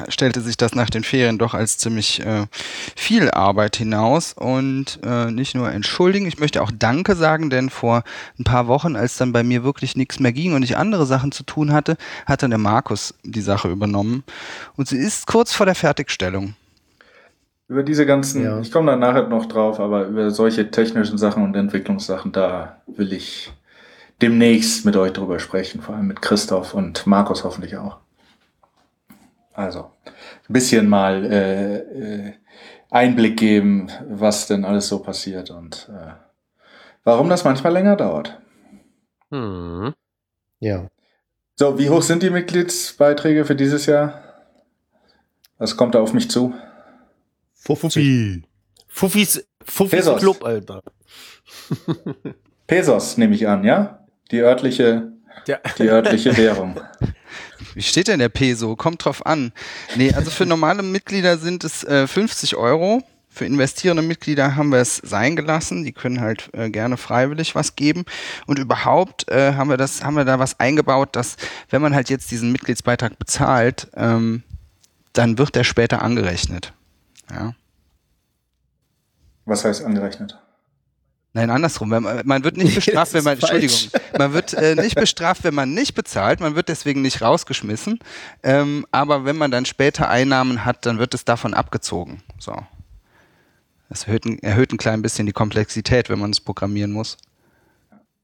stellte 0.08 0.40
sich 0.40 0.56
das 0.56 0.74
nach 0.74 0.90
den 0.90 1.04
Ferien 1.04 1.38
doch 1.38 1.54
als 1.54 1.78
ziemlich 1.78 2.24
äh, 2.24 2.46
viel 2.96 3.30
Arbeit 3.30 3.76
hinaus. 3.76 4.32
Und 4.32 5.00
äh, 5.04 5.30
nicht 5.30 5.54
nur 5.54 5.70
entschuldigen, 5.70 6.26
ich 6.26 6.38
möchte 6.38 6.62
auch 6.62 6.70
Danke 6.76 7.14
sagen, 7.14 7.50
denn 7.50 7.70
vor 7.70 8.02
ein 8.38 8.44
paar 8.44 8.66
Wochen, 8.66 8.96
als 8.96 9.16
dann 9.16 9.32
bei 9.32 9.42
mir 9.42 9.64
wirklich 9.64 9.96
nichts 9.96 10.20
mehr 10.20 10.32
ging 10.32 10.54
und 10.54 10.62
ich 10.62 10.76
andere 10.76 11.06
Sachen 11.06 11.32
zu 11.32 11.42
tun 11.42 11.72
hatte, 11.72 11.96
hat 12.26 12.42
dann 12.42 12.50
der 12.50 12.58
Markus 12.58 13.14
die 13.22 13.40
Sache 13.40 13.68
übernommen. 13.68 14.24
Und 14.76 14.88
sie 14.88 14.98
ist 14.98 15.26
kurz 15.26 15.52
vor 15.52 15.66
der 15.66 15.74
Fertigstellung. 15.74 16.54
Über 17.68 17.82
diese 17.82 18.06
ganzen, 18.06 18.44
ja. 18.44 18.60
ich 18.60 18.70
komme 18.70 18.92
da 18.92 18.96
nachher 18.96 19.26
noch 19.26 19.46
drauf, 19.46 19.80
aber 19.80 20.06
über 20.06 20.30
solche 20.30 20.70
technischen 20.70 21.18
Sachen 21.18 21.42
und 21.42 21.56
Entwicklungssachen, 21.56 22.30
da 22.30 22.80
will 22.86 23.12
ich 23.12 23.52
demnächst 24.22 24.84
mit 24.84 24.96
euch 24.96 25.12
drüber 25.12 25.38
sprechen, 25.40 25.80
vor 25.80 25.96
allem 25.96 26.06
mit 26.06 26.22
Christoph 26.22 26.74
und 26.74 27.06
Markus 27.06 27.42
hoffentlich 27.42 27.76
auch. 27.76 27.98
Also 29.52 29.90
ein 30.48 30.52
bisschen 30.52 30.88
mal 30.88 31.24
äh, 31.24 31.76
äh, 31.78 32.32
Einblick 32.90 33.36
geben, 33.36 33.90
was 34.08 34.46
denn 34.46 34.64
alles 34.64 34.86
so 34.88 35.00
passiert 35.00 35.50
und 35.50 35.90
äh, 35.90 36.12
warum 37.04 37.28
das 37.28 37.44
manchmal 37.44 37.72
länger 37.72 37.96
dauert. 37.96 38.38
Hm. 39.30 39.92
Ja. 40.60 40.86
So, 41.56 41.78
wie 41.78 41.90
hoch 41.90 42.02
sind 42.02 42.22
die 42.22 42.30
Mitgliedsbeiträge 42.30 43.44
für 43.44 43.56
dieses 43.56 43.86
Jahr? 43.86 44.22
Was 45.58 45.76
kommt 45.76 45.94
da 45.94 46.00
auf 46.00 46.12
mich 46.12 46.30
zu? 46.30 46.54
Fuffi. 47.66 48.42
Fuffis, 48.88 49.44
Fuffis 49.64 49.90
Pesos. 49.98 50.20
Club, 50.20 50.44
Alter. 50.44 50.82
Pesos 52.66 53.16
nehme 53.16 53.34
ich 53.34 53.46
an, 53.46 53.64
ja? 53.64 54.00
Die 54.30 54.38
örtliche, 54.40 55.12
Ja. 55.46 55.58
die 55.78 55.88
örtliche 55.88 56.36
Währung. 56.36 56.80
Wie 57.74 57.82
steht 57.82 58.08
denn 58.08 58.18
der 58.18 58.28
Peso? 58.28 58.74
Kommt 58.76 59.04
drauf 59.04 59.24
an. 59.26 59.52
Nee, 59.96 60.12
also 60.12 60.30
für 60.30 60.46
normale 60.46 60.82
Mitglieder 60.82 61.38
sind 61.38 61.64
es 61.64 61.84
äh, 61.84 62.06
50 62.06 62.56
Euro. 62.56 63.02
Für 63.28 63.44
investierende 63.44 64.02
Mitglieder 64.02 64.56
haben 64.56 64.70
wir 64.70 64.78
es 64.78 64.96
sein 64.96 65.36
gelassen. 65.36 65.84
Die 65.84 65.92
können 65.92 66.20
halt 66.20 66.48
äh, 66.54 66.70
gerne 66.70 66.96
freiwillig 66.96 67.54
was 67.54 67.76
geben. 67.76 68.04
Und 68.46 68.58
überhaupt 68.58 69.30
äh, 69.30 69.52
haben 69.54 69.68
wir 69.68 69.76
das, 69.76 70.02
haben 70.02 70.14
wir 70.16 70.24
da 70.24 70.38
was 70.38 70.58
eingebaut, 70.58 71.10
dass 71.12 71.36
wenn 71.68 71.82
man 71.82 71.94
halt 71.94 72.08
jetzt 72.08 72.30
diesen 72.30 72.50
Mitgliedsbeitrag 72.50 73.18
bezahlt, 73.18 73.88
ähm, 73.94 74.42
dann 75.12 75.36
wird 75.38 75.54
der 75.54 75.64
später 75.64 76.00
angerechnet. 76.02 76.72
Ja. 77.30 77.54
Was 79.44 79.64
heißt 79.64 79.84
angerechnet? 79.84 80.38
Nein, 81.36 81.50
andersrum. 81.50 81.90
Man, 81.90 82.22
man 82.24 82.44
wird 82.44 82.56
nicht 82.56 82.74
bestraft, 82.86 83.12
wenn 83.12 83.24
man. 83.24 83.34
Entschuldigung, 83.34 83.76
man 84.18 84.32
wird 84.32 84.54
äh, 84.54 84.74
nicht 84.74 84.94
bestraft, 84.94 85.44
wenn 85.44 85.54
man 85.54 85.74
nicht 85.74 85.94
bezahlt. 85.94 86.40
Man 86.40 86.56
wird 86.56 86.70
deswegen 86.70 87.02
nicht 87.02 87.20
rausgeschmissen. 87.20 87.98
Ähm, 88.42 88.86
aber 88.90 89.26
wenn 89.26 89.36
man 89.36 89.50
dann 89.50 89.66
später 89.66 90.08
Einnahmen 90.08 90.64
hat, 90.64 90.86
dann 90.86 90.98
wird 90.98 91.12
es 91.12 91.26
davon 91.26 91.52
abgezogen. 91.52 92.22
So. 92.38 92.56
Das 93.90 94.04
erhöht 94.04 94.24
ein, 94.24 94.38
erhöht 94.38 94.72
ein 94.72 94.78
klein 94.78 95.02
bisschen 95.02 95.26
die 95.26 95.32
Komplexität, 95.32 96.08
wenn 96.08 96.18
man 96.18 96.30
es 96.30 96.40
programmieren 96.40 96.92
muss. 96.92 97.18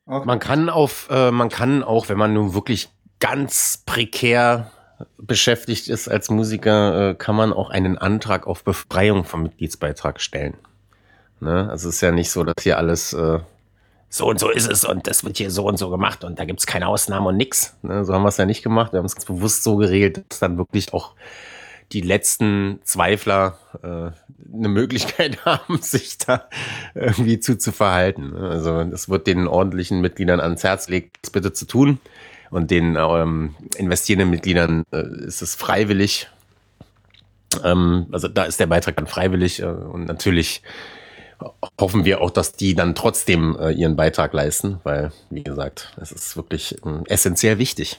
Okay. 0.06 0.26
Man 0.26 0.38
kann 0.38 0.70
auf, 0.70 1.08
äh, 1.10 1.30
man 1.30 1.50
kann 1.50 1.82
auch, 1.84 2.08
wenn 2.08 2.18
man 2.18 2.32
nun 2.32 2.54
wirklich 2.54 2.88
ganz 3.20 3.82
prekär 3.84 4.70
beschäftigt 5.18 5.88
ist 5.88 6.08
als 6.08 6.30
Musiker, 6.30 7.10
äh, 7.10 7.14
kann 7.14 7.36
man 7.36 7.52
auch 7.52 7.70
einen 7.70 7.98
Antrag 7.98 8.46
auf 8.46 8.64
Befreiung 8.64 9.24
vom 9.24 9.42
Mitgliedsbeitrag 9.44 10.20
stellen. 10.20 10.54
Ne? 11.40 11.68
Also 11.70 11.88
es 11.88 11.96
ist 11.96 12.00
ja 12.00 12.12
nicht 12.12 12.30
so, 12.30 12.44
dass 12.44 12.62
hier 12.62 12.78
alles 12.78 13.12
äh, 13.12 13.40
so 14.08 14.26
und 14.26 14.38
so 14.38 14.50
ist 14.50 14.70
es 14.70 14.84
und 14.84 15.06
das 15.06 15.24
wird 15.24 15.38
hier 15.38 15.50
so 15.50 15.66
und 15.66 15.78
so 15.78 15.88
gemacht 15.88 16.22
und 16.22 16.38
da 16.38 16.44
gibt 16.44 16.60
es 16.60 16.66
keine 16.66 16.86
Ausnahme 16.86 17.28
und 17.28 17.38
nix. 17.38 17.74
Ne? 17.82 18.04
So 18.04 18.12
haben 18.12 18.22
wir 18.22 18.28
es 18.28 18.36
ja 18.36 18.44
nicht 18.44 18.62
gemacht. 18.62 18.92
Wir 18.92 18.98
haben 18.98 19.06
es 19.06 19.14
ganz 19.14 19.24
bewusst 19.24 19.64
so 19.64 19.76
geregelt, 19.76 20.24
dass 20.28 20.38
dann 20.38 20.58
wirklich 20.58 20.92
auch 20.92 21.14
die 21.92 22.02
letzten 22.02 22.80
Zweifler 22.84 23.58
äh, 23.82 24.10
eine 24.54 24.68
Möglichkeit 24.68 25.44
haben, 25.44 25.80
sich 25.80 26.18
da 26.18 26.48
irgendwie 26.94 27.40
zu, 27.40 27.56
zu 27.56 27.72
verhalten. 27.72 28.32
ne? 28.32 28.50
Also 28.50 28.80
es 28.80 29.08
wird 29.08 29.26
den 29.26 29.46
ordentlichen 29.46 30.00
Mitgliedern 30.00 30.40
ans 30.40 30.62
Herz 30.62 30.88
legt, 30.88 31.16
das 31.22 31.30
bitte 31.30 31.52
zu 31.52 31.66
tun. 31.66 31.98
Und 32.52 32.70
den 32.70 32.96
ähm, 32.96 33.54
investierenden 33.78 34.30
Mitgliedern 34.30 34.84
äh, 34.92 35.02
ist 35.26 35.40
es 35.40 35.54
freiwillig. 35.54 36.28
Ähm, 37.64 38.06
also 38.12 38.28
da 38.28 38.44
ist 38.44 38.60
der 38.60 38.66
Beitrag 38.66 38.96
dann 38.96 39.06
freiwillig 39.06 39.62
äh, 39.62 39.66
und 39.66 40.04
natürlich 40.04 40.62
hoffen 41.80 42.04
wir 42.04 42.20
auch, 42.20 42.30
dass 42.30 42.52
die 42.52 42.74
dann 42.74 42.94
trotzdem 42.94 43.56
äh, 43.58 43.70
ihren 43.70 43.96
Beitrag 43.96 44.34
leisten, 44.34 44.80
weil, 44.84 45.12
wie 45.30 45.42
gesagt, 45.42 45.96
es 46.00 46.12
ist 46.12 46.36
wirklich 46.36 46.76
ähm, 46.84 47.04
essentiell 47.06 47.58
wichtig. 47.58 47.98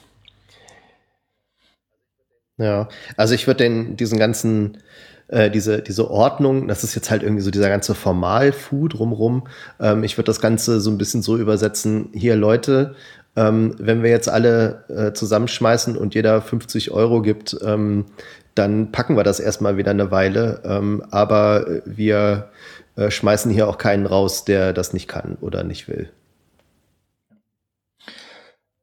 Ja, 2.56 2.88
also 3.16 3.34
ich 3.34 3.48
würde 3.48 3.64
den 3.64 3.96
diesen 3.96 4.18
ganzen 4.20 4.78
äh, 5.26 5.50
diese 5.50 5.82
diese 5.82 6.08
Ordnung, 6.08 6.68
das 6.68 6.84
ist 6.84 6.94
jetzt 6.94 7.10
halt 7.10 7.24
irgendwie 7.24 7.42
so 7.42 7.50
dieser 7.50 7.68
ganze 7.68 7.96
Formalfood 7.96 8.94
drumrum. 8.94 9.48
Ähm, 9.80 10.04
ich 10.04 10.16
würde 10.16 10.26
das 10.26 10.40
Ganze 10.40 10.80
so 10.80 10.90
ein 10.90 10.98
bisschen 10.98 11.22
so 11.22 11.36
übersetzen: 11.36 12.10
Hier 12.14 12.36
Leute, 12.36 12.94
ähm, 13.36 13.74
wenn 13.78 14.02
wir 14.02 14.10
jetzt 14.10 14.28
alle 14.28 14.84
äh, 14.88 15.12
zusammenschmeißen 15.12 15.96
und 15.96 16.14
jeder 16.14 16.40
50 16.40 16.90
Euro 16.90 17.22
gibt, 17.22 17.56
ähm, 17.64 18.06
dann 18.54 18.92
packen 18.92 19.16
wir 19.16 19.24
das 19.24 19.40
erstmal 19.40 19.76
wieder 19.76 19.90
eine 19.90 20.10
Weile. 20.10 20.62
Ähm, 20.64 21.02
aber 21.10 21.82
wir 21.84 22.50
äh, 22.96 23.10
schmeißen 23.10 23.50
hier 23.50 23.68
auch 23.68 23.78
keinen 23.78 24.06
raus, 24.06 24.44
der 24.44 24.72
das 24.72 24.92
nicht 24.92 25.08
kann 25.08 25.36
oder 25.40 25.64
nicht 25.64 25.88
will. 25.88 26.10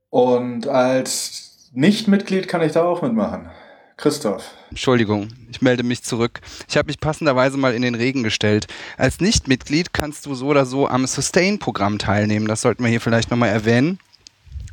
Und 0.10 0.68
als 0.68 1.70
Nichtmitglied 1.74 2.49
kann 2.49 2.62
ich 2.62 2.74
da 2.74 2.84
auch 2.84 3.02
mitmachen. 3.02 3.49
Christoph. 3.95 4.43
Entschuldigung, 4.70 5.30
ich 5.52 5.62
melde 5.62 5.84
mich 5.84 6.04
zurück. 6.04 6.41
Ich 6.68 6.76
habe 6.76 6.88
mich 6.88 6.99
passenderweise 6.99 7.58
mal 7.58 7.74
in 7.74 7.84
den 7.84 7.95
Regen 7.95 8.24
gestellt. 8.24 8.68
Als 8.97 9.22
Nichtmitglied 9.22 9.93
kannst 9.93 10.26
du 10.26 10.34
so 10.34 10.47
oder 10.47 10.66
so 10.66 10.88
am 10.88 11.06
Sustain-Programm 11.06 11.99
teilnehmen. 11.99 12.47
Das 12.47 12.62
sollten 12.62 12.84
wir 12.84 12.89
hier 12.89 12.99
vielleicht 12.99 13.30
nochmal 13.30 13.49
erwähnen. 13.49 13.99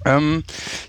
Ähm, 0.05 0.45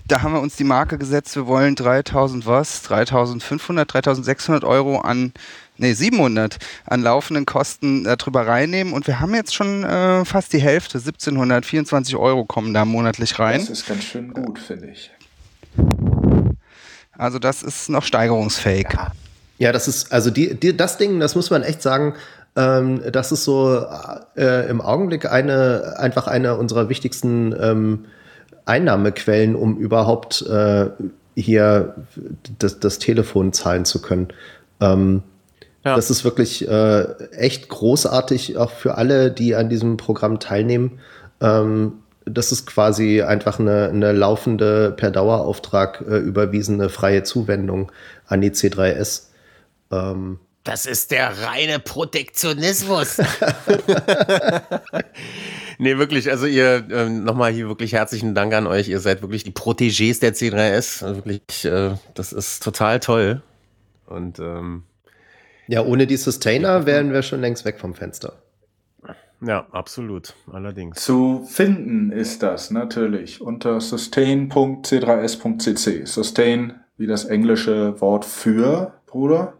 da 0.06 0.22
haben 0.22 0.32
wir 0.32 0.40
uns 0.40 0.56
die 0.56 0.64
Marke 0.64 0.98
gesetzt, 0.98 1.36
wir 1.36 1.46
wollen 1.46 1.74
3000 1.74 2.46
was, 2.46 2.82
3500, 2.82 3.92
3600 3.92 4.64
Euro 4.64 4.98
an, 4.98 5.32
nee 5.76 5.92
700 5.92 6.58
an 6.86 7.02
laufenden 7.02 7.46
Kosten 7.46 8.06
äh, 8.06 8.16
drüber 8.16 8.46
reinnehmen 8.46 8.92
und 8.92 9.06
wir 9.06 9.20
haben 9.20 9.34
jetzt 9.34 9.54
schon 9.54 9.84
äh, 9.84 10.24
fast 10.24 10.52
die 10.52 10.60
Hälfte, 10.60 10.98
1724 10.98 12.16
Euro 12.16 12.44
kommen 12.44 12.72
da 12.72 12.84
monatlich 12.84 13.38
rein. 13.38 13.60
Das 13.60 13.70
ist 13.70 13.86
ganz 13.86 14.04
schön 14.04 14.32
gut, 14.32 14.58
finde 14.58 14.90
ich. 14.90 15.10
Also 17.16 17.38
das 17.38 17.62
ist 17.62 17.88
noch 17.90 18.04
steigerungsfähig. 18.04 18.86
Ja, 19.58 19.72
das 19.72 19.88
ist, 19.88 20.10
also 20.10 20.30
die, 20.30 20.54
die, 20.54 20.74
das 20.74 20.96
Ding, 20.96 21.20
das 21.20 21.34
muss 21.34 21.50
man 21.50 21.62
echt 21.62 21.82
sagen, 21.82 22.14
ähm, 22.56 23.02
das 23.12 23.30
ist 23.30 23.44
so 23.44 23.84
äh, 24.36 24.68
im 24.70 24.80
Augenblick 24.80 25.30
eine, 25.30 25.96
einfach 25.98 26.26
eine 26.26 26.56
unserer 26.56 26.88
wichtigsten 26.88 27.54
ähm, 27.60 28.06
Einnahmequellen, 28.70 29.54
um 29.54 29.76
überhaupt 29.76 30.42
äh, 30.42 30.86
hier 31.34 31.94
das, 32.58 32.80
das 32.80 32.98
Telefon 32.98 33.52
zahlen 33.52 33.84
zu 33.84 34.00
können. 34.00 34.28
Ähm, 34.80 35.22
Ja. 35.84 35.96
Das 35.96 36.10
ist 36.10 36.24
wirklich 36.24 36.68
äh, 36.68 37.04
echt 37.32 37.70
großartig, 37.70 38.58
auch 38.58 38.70
für 38.70 38.96
alle, 38.96 39.30
die 39.30 39.54
an 39.54 39.70
diesem 39.70 39.96
Programm 39.96 40.38
teilnehmen. 40.38 41.00
Ähm, 41.40 41.94
das 42.26 42.52
ist 42.52 42.66
quasi 42.66 43.22
einfach 43.22 43.58
eine, 43.58 43.88
eine 43.88 44.12
laufende, 44.12 44.92
per 44.94 45.10
Dauerauftrag 45.10 46.02
äh, 46.06 46.18
überwiesene 46.18 46.90
freie 46.90 47.22
Zuwendung 47.22 47.90
an 48.26 48.42
die 48.42 48.50
C3S. 48.50 49.28
Ähm, 49.90 50.38
Das 50.64 50.84
ist 50.84 51.12
der 51.12 51.32
reine 51.46 51.78
Protektionismus. 51.78 53.16
nee, 55.80 55.98
wirklich, 55.98 56.30
also 56.30 56.46
ihr, 56.46 56.86
ähm, 56.90 57.24
nochmal 57.24 57.50
hier 57.52 57.66
wirklich 57.68 57.94
herzlichen 57.94 58.34
Dank 58.34 58.54
an 58.54 58.66
euch. 58.66 58.88
Ihr 58.88 59.00
seid 59.00 59.20
wirklich 59.22 59.44
die 59.44 59.52
Protégés 59.52 60.20
der 60.20 60.34
C3S. 60.34 61.04
Also 61.04 61.16
wirklich, 61.16 61.64
äh, 61.64 61.94
das 62.14 62.32
ist 62.32 62.62
total 62.62 63.00
toll. 63.00 63.42
Und 64.06 64.38
ähm, 64.38 64.84
ja, 65.66 65.82
ohne 65.82 66.06
die 66.06 66.16
Sustainer 66.16 66.86
wären 66.86 67.12
wir 67.12 67.22
schon 67.22 67.40
längst 67.40 67.64
weg 67.64 67.80
vom 67.80 67.94
Fenster. 67.94 68.34
ja, 69.40 69.66
absolut. 69.70 70.34
Allerdings. 70.52 71.02
Zu 71.02 71.48
finden 71.48 72.12
ist 72.12 72.42
das 72.42 72.70
natürlich 72.70 73.40
unter 73.40 73.80
sustain.c3s.cc. 73.80 76.06
Sustain 76.06 76.74
wie 76.96 77.06
das 77.06 77.24
englische 77.24 78.00
Wort 78.00 78.24
für, 78.24 78.94
Bruder. 79.06 79.59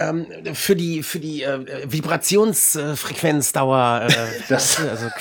Ähm, 0.00 0.26
für 0.54 0.74
die, 0.74 1.02
für 1.02 1.20
die 1.20 1.42
äh, 1.42 1.58
Vibrationsfrequenzdauer, 1.92 4.08
äh, 4.08 4.40
Das- 4.48 4.80
also. 4.80 5.08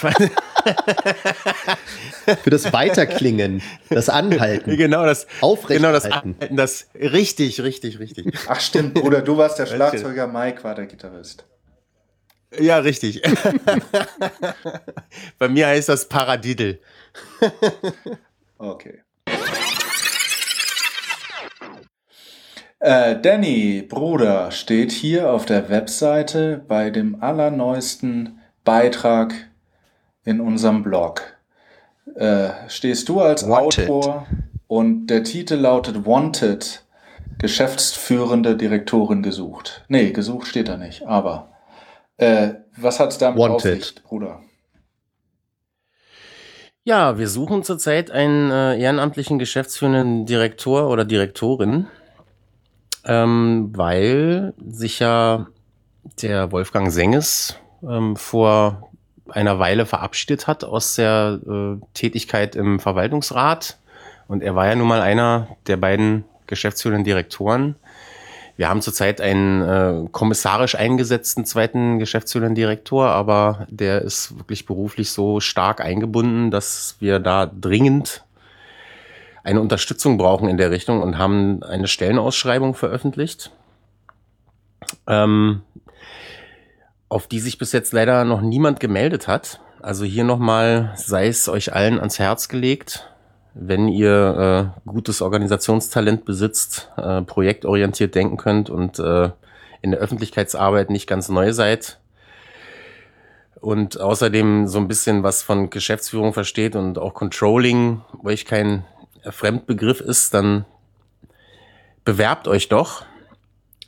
Für 2.43 2.49
das 2.49 2.71
Weiterklingen, 2.73 3.61
das 3.89 4.09
Anhalten, 4.09 4.77
Genau 4.77 5.05
das, 5.05 5.27
Aufrecht 5.41 5.79
genau 5.81 5.91
das, 5.91 6.03
halten. 6.05 6.35
Anhalten, 6.35 6.57
das, 6.57 6.87
richtig, 6.93 7.61
richtig, 7.61 7.99
richtig. 7.99 8.33
Ach 8.47 8.59
stimmt, 8.59 8.93
Bruder, 8.93 9.21
du 9.21 9.37
warst 9.37 9.59
der 9.59 9.65
Schlagzeuger, 9.65 10.27
Mike 10.27 10.63
war 10.63 10.75
der 10.75 10.85
Gitarrist. 10.85 11.45
Ja, 12.57 12.77
richtig. 12.79 13.21
Bei 15.39 15.49
mir 15.49 15.67
heißt 15.67 15.89
das 15.89 16.07
Paradiddle. 16.07 16.79
Okay. 18.57 19.01
Äh, 22.79 23.19
Danny, 23.19 23.81
Bruder, 23.81 24.51
steht 24.51 24.91
hier 24.93 25.31
auf 25.31 25.45
der 25.45 25.69
Webseite 25.69 26.63
bei 26.65 26.89
dem 26.89 27.21
allerneuesten 27.21 28.39
Beitrag 28.63 29.33
in 30.23 30.39
unserem 30.39 30.83
Blog. 30.83 31.21
Äh, 32.15 32.49
stehst 32.67 33.09
du 33.09 33.19
als 33.19 33.47
Wanted. 33.47 33.89
Autor 33.89 34.27
und 34.67 35.07
der 35.07 35.23
Titel 35.23 35.55
lautet 35.55 36.05
Wanted, 36.05 36.85
Geschäftsführende 37.37 38.55
Direktorin 38.55 39.23
gesucht. 39.23 39.83
Nee, 39.89 40.11
gesucht 40.11 40.47
steht 40.47 40.69
da 40.69 40.77
nicht, 40.77 41.05
aber 41.05 41.51
äh, 42.17 42.51
was 42.77 42.99
hat's 42.99 43.17
damit 43.17 43.39
auf 43.39 43.63
Wanted. 43.63 43.83
sich, 43.83 44.03
Bruder? 44.03 44.41
Ja, 46.85 47.17
wir 47.17 47.27
suchen 47.27 47.63
zurzeit 47.63 48.09
einen 48.09 48.51
äh, 48.51 48.79
ehrenamtlichen 48.79 49.37
geschäftsführenden 49.37 50.25
Direktor 50.25 50.89
oder 50.89 51.03
Direktorin, 51.03 51.87
ähm, 53.09 53.71
weil 53.75 54.53
sich 54.65 54.99
ja 54.99 55.47
der 56.21 56.51
Wolfgang 56.51 56.91
Senges 56.91 57.55
ähm, 57.83 58.15
vor 58.15 58.89
einer 59.29 59.59
Weile 59.59 59.85
verabschiedet 59.85 60.47
hat 60.47 60.63
aus 60.63 60.95
der 60.95 61.39
äh, 61.45 61.77
Tätigkeit 61.93 62.55
im 62.55 62.79
Verwaltungsrat. 62.79 63.77
Und 64.27 64.43
er 64.43 64.55
war 64.55 64.67
ja 64.67 64.75
nun 64.75 64.87
mal 64.87 65.01
einer 65.01 65.47
der 65.67 65.77
beiden 65.77 66.23
geschäftsführenden 66.45 67.03
Direktoren. 67.03 67.75
Wir 68.57 68.69
haben 68.69 68.81
zurzeit 68.81 69.21
einen 69.21 69.61
äh, 69.61 70.09
kommissarisch 70.11 70.75
eingesetzten 70.75 71.45
zweiten 71.45 71.97
geschäftsführenden 71.97 72.55
Direktor, 72.55 73.07
aber 73.07 73.65
der 73.69 74.01
ist 74.01 74.37
wirklich 74.37 74.65
beruflich 74.65 75.11
so 75.11 75.39
stark 75.39 75.81
eingebunden, 75.81 76.51
dass 76.51 76.97
wir 76.99 77.19
da 77.19 77.45
dringend 77.45 78.23
eine 79.49 79.61
Unterstützung 79.61 80.19
brauchen 80.19 80.47
in 80.47 80.57
der 80.57 80.69
Richtung 80.69 81.01
und 81.01 81.17
haben 81.17 81.63
eine 81.63 81.87
Stellenausschreibung 81.87 82.75
veröffentlicht, 82.75 83.51
ähm, 85.07 85.63
auf 87.09 87.25
die 87.27 87.39
sich 87.39 87.57
bis 87.57 87.71
jetzt 87.71 87.91
leider 87.91 88.25
noch 88.25 88.41
niemand 88.41 88.79
gemeldet 88.79 89.27
hat. 89.27 89.59
Also 89.81 90.05
hier 90.05 90.23
nochmal 90.23 90.93
sei 90.95 91.27
es 91.27 91.49
euch 91.49 91.73
allen 91.73 91.97
ans 91.97 92.19
Herz 92.19 92.47
gelegt, 92.47 93.11
wenn 93.55 93.87
ihr 93.87 94.73
äh, 94.85 94.87
gutes 94.87 95.23
Organisationstalent 95.23 96.25
besitzt, 96.25 96.91
äh, 96.97 97.23
projektorientiert 97.23 98.13
denken 98.13 98.37
könnt 98.37 98.69
und 98.69 98.99
äh, 98.99 99.31
in 99.81 99.89
der 99.89 99.99
Öffentlichkeitsarbeit 99.99 100.91
nicht 100.91 101.07
ganz 101.07 101.27
neu 101.27 101.53
seid 101.53 101.97
und 103.61 103.99
außerdem 103.99 104.67
so 104.67 104.77
ein 104.77 104.87
bisschen 104.87 105.23
was 105.23 105.41
von 105.41 105.71
Geschäftsführung 105.71 106.33
versteht 106.33 106.75
und 106.75 106.99
auch 106.99 107.15
Controlling 107.15 108.01
euch 108.23 108.45
kein 108.45 108.85
Fremdbegriff 109.23 110.01
ist, 110.01 110.33
dann 110.33 110.65
bewerbt 112.05 112.47
euch 112.47 112.69
doch, 112.69 113.05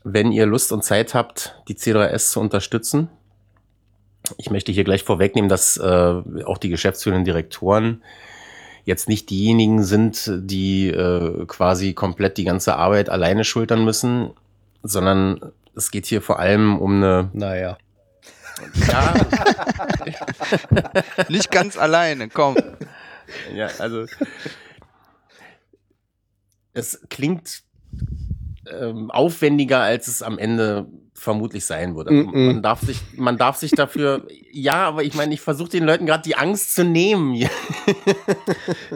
wenn 0.03 0.32
ihr 0.32 0.45
Lust 0.45 0.71
und 0.71 0.84
Zeit 0.84 1.13
habt, 1.13 1.55
die 1.67 1.75
C3S 1.75 2.32
zu 2.32 2.39
unterstützen. 2.39 3.09
Ich 4.38 4.49
möchte 4.49 4.71
hier 4.71 4.84
gleich 4.84 5.03
vorwegnehmen, 5.03 5.49
dass 5.49 5.77
äh, 5.77 5.84
auch 6.45 6.57
die 6.57 6.69
geschäftsführenden 6.69 7.25
Direktoren 7.25 8.03
jetzt 8.86 9.09
nicht 9.09 9.29
diejenigen 9.29 9.84
sind, 9.84 10.32
die 10.36 10.89
äh, 10.89 11.45
quasi 11.45 11.93
komplett 11.93 12.38
die 12.38 12.43
ganze 12.43 12.75
Arbeit 12.75 13.09
alleine 13.09 13.43
schultern 13.43 13.84
müssen, 13.84 14.32
sondern 14.84 15.51
es 15.75 15.91
geht 15.91 16.05
hier 16.05 16.21
vor 16.21 16.39
allem 16.39 16.79
um 16.79 16.95
eine 16.97 17.29
Naja. 17.34 17.77
ja, 18.88 19.13
Nicht 21.29 21.51
ganz 21.51 21.77
alleine, 21.77 22.29
komm. 22.29 22.55
ja, 23.53 23.69
also 23.79 24.05
es 26.74 27.01
klingt 27.09 27.63
ähm, 28.80 29.11
aufwendiger, 29.11 29.82
als 29.82 30.07
es 30.07 30.22
am 30.22 30.38
Ende 30.38 30.88
vermutlich 31.13 31.65
sein 31.65 31.95
würde. 31.95 32.11
Mm, 32.11 32.32
mm. 32.32 32.45
Man 32.47 32.61
darf 32.63 32.82
sich, 32.82 32.99
man 33.15 33.38
darf 33.38 33.57
sich 33.57 33.72
dafür, 33.72 34.28
ja, 34.51 34.88
aber 34.88 35.03
ich 35.03 35.13
meine, 35.13 35.34
ich 35.34 35.41
versuche 35.41 35.69
den 35.69 35.84
Leuten 35.84 36.05
gerade 36.05 36.24
die 36.24 36.36
Angst 36.36 36.76
zu 36.76 36.84
nehmen. 36.84 37.36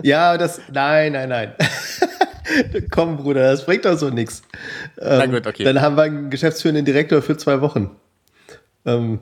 Ja, 0.04 0.38
das. 0.38 0.62
Nein, 0.72 1.14
nein, 1.14 1.30
nein. 1.30 1.54
Komm, 2.92 3.18
Bruder, 3.18 3.52
das 3.52 3.66
bringt 3.66 3.86
doch 3.86 3.98
so 3.98 4.10
nichts. 4.10 4.44
Ähm, 5.00 5.18
Na 5.18 5.26
gut, 5.26 5.48
okay. 5.48 5.64
Dann 5.64 5.82
haben 5.82 5.96
wir 5.96 6.04
einen 6.04 6.30
geschäftsführenden 6.30 6.86
Direktor 6.86 7.22
für 7.22 7.38
zwei 7.38 7.62
Wochen. 7.62 7.96
Ähm, 8.86 9.20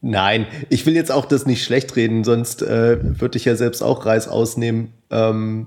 nein, 0.00 0.46
ich 0.70 0.86
will 0.86 0.94
jetzt 0.94 1.12
auch 1.12 1.26
das 1.26 1.44
nicht 1.44 1.64
schlecht 1.64 1.96
reden, 1.96 2.24
sonst 2.24 2.62
äh, 2.62 2.98
würde 3.20 3.36
ich 3.36 3.44
ja 3.44 3.56
selbst 3.56 3.82
auch 3.82 4.06
Reis 4.06 4.28
ausnehmen. 4.28 4.92
Ähm, 5.10 5.66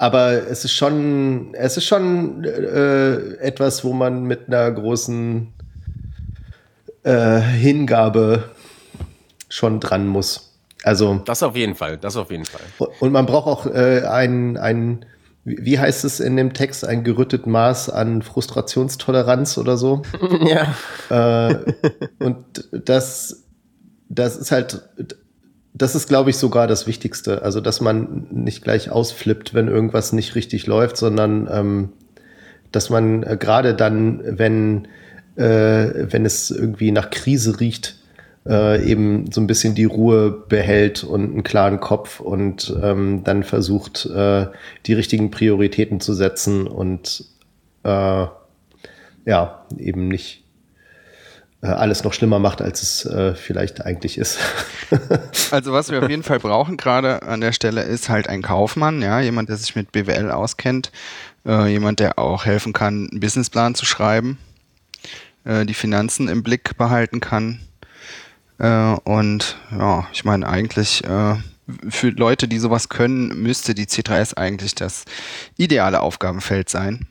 aber 0.00 0.48
es 0.48 0.64
ist 0.64 0.72
schon, 0.72 1.52
es 1.52 1.76
ist 1.76 1.84
schon 1.84 2.42
äh, 2.44 3.34
etwas, 3.34 3.84
wo 3.84 3.92
man 3.92 4.24
mit 4.24 4.48
einer 4.48 4.72
großen 4.72 5.48
äh, 7.02 7.38
Hingabe 7.38 8.44
schon 9.50 9.78
dran 9.78 10.06
muss. 10.06 10.54
Also 10.84 11.20
Das 11.26 11.42
auf 11.42 11.54
jeden 11.54 11.74
Fall, 11.74 11.98
das 11.98 12.16
auf 12.16 12.30
jeden 12.30 12.46
Fall. 12.46 12.62
und 13.00 13.12
man 13.12 13.26
braucht 13.26 13.46
auch 13.46 13.66
äh, 13.66 14.06
ein, 14.06 14.56
ein, 14.56 15.04
wie 15.44 15.78
heißt 15.78 16.06
es 16.06 16.18
in 16.18 16.34
dem 16.38 16.54
Text, 16.54 16.82
ein 16.86 17.04
gerüttet 17.04 17.46
Maß 17.46 17.90
an 17.90 18.22
Frustrationstoleranz 18.22 19.58
oder 19.58 19.76
so. 19.76 20.00
Ja. 21.10 21.48
äh, 21.50 21.58
und 22.20 22.70
das, 22.72 23.44
das 24.08 24.38
ist 24.38 24.50
halt, 24.50 24.80
das 25.72 25.94
ist, 25.94 26.08
glaube 26.08 26.30
ich, 26.30 26.36
sogar 26.36 26.66
das 26.66 26.86
Wichtigste. 26.86 27.42
Also, 27.42 27.60
dass 27.60 27.80
man 27.80 28.26
nicht 28.30 28.62
gleich 28.62 28.90
ausflippt, 28.90 29.54
wenn 29.54 29.68
irgendwas 29.68 30.12
nicht 30.12 30.34
richtig 30.34 30.66
läuft, 30.66 30.96
sondern 30.96 31.48
ähm, 31.50 31.88
dass 32.72 32.90
man 32.90 33.22
äh, 33.22 33.36
gerade 33.38 33.74
dann, 33.74 34.20
wenn, 34.24 34.88
äh, 35.36 36.06
wenn 36.10 36.24
es 36.24 36.50
irgendwie 36.50 36.92
nach 36.92 37.10
Krise 37.10 37.60
riecht, 37.60 37.96
äh, 38.46 38.84
eben 38.84 39.30
so 39.30 39.40
ein 39.40 39.46
bisschen 39.46 39.74
die 39.74 39.84
Ruhe 39.84 40.30
behält 40.30 41.04
und 41.04 41.32
einen 41.32 41.42
klaren 41.42 41.80
Kopf 41.80 42.20
und 42.20 42.74
ähm, 42.82 43.22
dann 43.24 43.44
versucht, 43.44 44.06
äh, 44.06 44.46
die 44.86 44.94
richtigen 44.94 45.30
Prioritäten 45.30 46.00
zu 46.00 46.14
setzen 46.14 46.66
und 46.66 47.24
äh, 47.84 48.26
ja, 49.26 49.66
eben 49.78 50.08
nicht 50.08 50.44
alles 51.62 52.04
noch 52.04 52.14
schlimmer 52.14 52.38
macht, 52.38 52.62
als 52.62 52.82
es 52.82 53.04
äh, 53.04 53.34
vielleicht 53.34 53.84
eigentlich 53.84 54.16
ist. 54.16 54.38
also 55.50 55.72
was 55.72 55.90
wir 55.90 56.02
auf 56.02 56.08
jeden 56.08 56.22
Fall 56.22 56.38
brauchen 56.38 56.78
gerade 56.78 57.22
an 57.22 57.42
der 57.42 57.52
Stelle 57.52 57.82
ist 57.82 58.08
halt 58.08 58.28
ein 58.28 58.40
Kaufmann, 58.40 59.02
ja, 59.02 59.20
jemand, 59.20 59.50
der 59.50 59.56
sich 59.56 59.76
mit 59.76 59.92
BWL 59.92 60.30
auskennt, 60.30 60.90
äh, 61.46 61.66
jemand, 61.66 62.00
der 62.00 62.18
auch 62.18 62.46
helfen 62.46 62.72
kann, 62.72 63.08
einen 63.10 63.20
Businessplan 63.20 63.74
zu 63.74 63.84
schreiben, 63.84 64.38
äh, 65.44 65.66
die 65.66 65.74
Finanzen 65.74 66.28
im 66.28 66.42
Blick 66.42 66.78
behalten 66.78 67.20
kann. 67.20 67.60
Äh, 68.58 68.94
und 69.04 69.56
ja, 69.70 70.06
ich 70.12 70.24
meine 70.24 70.48
eigentlich 70.48 71.04
äh, 71.04 71.36
für 71.88 72.08
Leute, 72.10 72.48
die 72.48 72.58
sowas 72.58 72.88
können, 72.88 73.42
müsste 73.42 73.74
die 73.74 73.86
C3S 73.86 74.34
eigentlich 74.34 74.74
das 74.74 75.04
ideale 75.56 76.00
Aufgabenfeld 76.00 76.68
sein. 76.68 77.06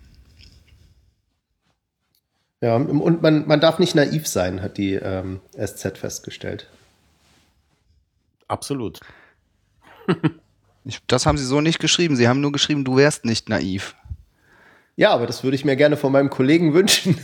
Ja, 2.61 2.76
und 2.76 3.22
man, 3.22 3.48
man 3.48 3.60
darf 3.61 3.80
nicht 3.80 3.95
naiv 3.95 4.27
sein, 4.27 4.61
hat 4.61 4.77
die 4.77 4.95
ähm, 4.95 5.40
SZ 5.57 5.98
festgestellt. 5.98 6.68
Absolut. 8.49 8.99
ich, 10.84 10.99
das 11.07 11.26
haben 11.26 11.38
sie 11.38 11.45
so 11.45 11.61
nicht 11.61 11.80
geschrieben. 11.80 12.18
Sie 12.18 12.27
haben 12.27 12.41
nur 12.41 12.52
geschrieben, 12.52 12.84
du 12.84 12.98
wärst 12.98 13.23
nicht 13.23 13.48
naiv. 13.48 13.95
Ja, 14.98 15.11
aber 15.11 15.27
das 15.27 15.45
würde 15.45 15.56
ich 15.56 15.64
mir 15.64 15.77
gerne 15.77 15.95
von 15.95 16.11
meinem 16.11 16.30
Kollegen 16.30 16.73
wünschen, 16.73 17.18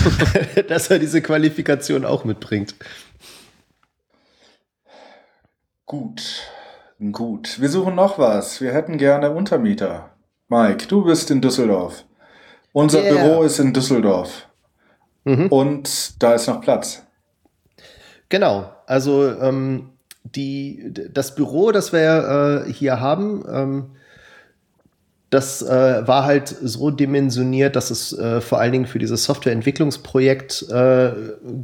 dass 0.68 0.88
er 0.88 0.98
diese 0.98 1.20
Qualifikation 1.20 2.06
auch 2.06 2.24
mitbringt. 2.24 2.74
Gut, 5.84 6.48
gut. 7.10 7.60
Wir 7.60 7.68
suchen 7.68 7.94
noch 7.94 8.18
was. 8.18 8.62
Wir 8.62 8.72
hätten 8.72 8.96
gerne 8.96 9.30
Untermieter. 9.30 10.16
Mike, 10.48 10.86
du 10.86 11.04
bist 11.04 11.30
in 11.30 11.42
Düsseldorf. 11.42 12.06
Unser 12.72 13.02
yeah. 13.02 13.12
Büro 13.12 13.42
ist 13.42 13.58
in 13.58 13.74
Düsseldorf. 13.74 14.48
Mhm. 15.24 15.46
Und 15.48 16.22
da 16.22 16.34
ist 16.34 16.46
noch 16.46 16.60
Platz. 16.60 17.02
Genau, 18.28 18.72
also 18.86 19.28
ähm, 19.28 19.90
die, 20.24 20.92
das 21.12 21.34
Büro, 21.34 21.70
das 21.70 21.92
wir 21.92 22.64
äh, 22.66 22.72
hier 22.72 23.00
haben, 23.00 23.44
ähm, 23.48 23.86
das 25.32 25.62
äh, 25.62 26.06
war 26.06 26.24
halt 26.24 26.48
so 26.48 26.90
dimensioniert, 26.90 27.74
dass 27.74 27.90
es 27.90 28.16
äh, 28.18 28.42
vor 28.42 28.60
allen 28.60 28.72
Dingen 28.72 28.86
für 28.86 28.98
dieses 28.98 29.24
Softwareentwicklungsprojekt 29.24 30.66
äh, 30.70 31.12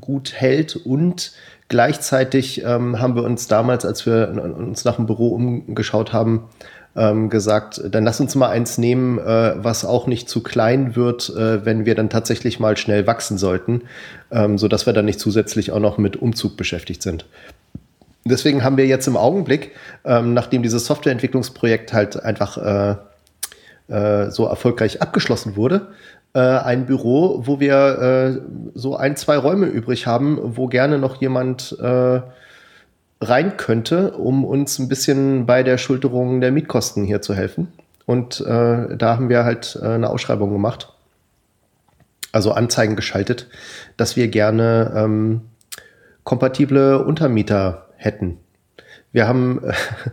gut 0.01 0.33
hält 0.33 0.77
und 0.77 1.33
gleichzeitig 1.69 2.65
ähm, 2.65 2.99
haben 2.99 3.15
wir 3.15 3.25
uns 3.25 3.47
damals, 3.47 3.85
als 3.85 4.07
wir 4.07 4.55
uns 4.59 4.87
nach 4.87 4.97
dem 4.97 5.05
Büro 5.05 5.29
umgeschaut 5.29 6.15
haben, 6.15 6.49
ähm, 6.97 7.31
gesagt, 7.31 7.81
dann 7.91 8.05
lass 8.05 8.21
uns 8.21 8.35
mal 8.35 8.49
eins 8.49 8.79
nehmen, 8.79 9.19
äh, 9.19 9.55
was 9.57 9.85
auch 9.85 10.07
nicht 10.07 10.29
zu 10.29 10.43
klein 10.43 10.97
wird, 10.97 11.31
äh, 11.31 11.65
wenn 11.65 11.87
wir 11.87 11.95
dann 11.95 12.11
tatsächlich 12.11 12.61
mal 12.61 12.77
schnell 12.77 13.07
wachsen 13.07 13.39
sollten, 13.39 13.83
ähm, 14.31 14.59
sodass 14.59 14.87
wir 14.87 14.93
dann 14.93 15.05
nicht 15.05 15.21
zusätzlich 15.21 15.71
auch 15.71 15.81
noch 15.81 15.99
mit 15.99 16.17
Umzug 16.17 16.57
beschäftigt 16.57 17.03
sind. 17.03 17.27
Deswegen 18.25 18.65
haben 18.65 18.77
wir 18.77 18.87
jetzt 18.87 19.07
im 19.07 19.17
Augenblick, 19.17 19.73
ähm, 20.05 20.35
nachdem 20.35 20.63
dieses 20.63 20.87
Softwareentwicklungsprojekt 20.87 21.93
halt 21.93 22.23
einfach 22.23 22.59
äh, 22.59 22.97
äh, 23.95 24.31
so 24.31 24.47
erfolgreich 24.47 25.01
abgeschlossen 25.01 25.57
wurde, 25.57 25.89
äh, 26.35 26.41
ein 26.41 26.85
Büro, 26.85 27.43
wo 27.47 27.59
wir 27.59 27.75
äh, 27.75 28.41
so 28.75 28.97
ein, 28.97 29.17
zwei 29.17 29.39
Räume 29.39 29.67
übrig 29.67 30.07
haben, 30.07 30.39
wo 30.43 30.67
gerne 30.67 30.99
noch 30.99 31.21
jemand 31.21 31.77
rein 33.21 33.57
könnte, 33.57 34.13
um 34.13 34.45
uns 34.45 34.79
ein 34.79 34.89
bisschen 34.89 35.47
bei 35.47 35.63
der 35.63 35.79
Schulterung 35.79 36.41
der 36.41 36.53
Mietkosten 36.53 37.05
hier 37.05 37.21
zu 37.21 37.35
helfen. 37.35 37.69
Und 38.07 38.41
äh, 38.41 38.97
da 38.97 39.17
haben 39.17 39.29
wir 39.29 39.45
halt 39.45 39.79
äh, 39.83 39.87
eine 39.87 40.09
Ausschreibung 40.09 40.53
gemacht, 40.53 40.95
also 42.33 42.53
Anzeigen 42.53 42.97
geschaltet, 42.97 43.49
dass 43.97 44.17
wir 44.17 44.29
gerne 44.29 44.93
ähm, 44.97 45.43
kompatible 46.25 47.05
Untermieter 47.05 47.89
hätten. 47.97 48.39
Wir 49.13 49.27
haben 49.27 49.63
äh, 49.65 49.73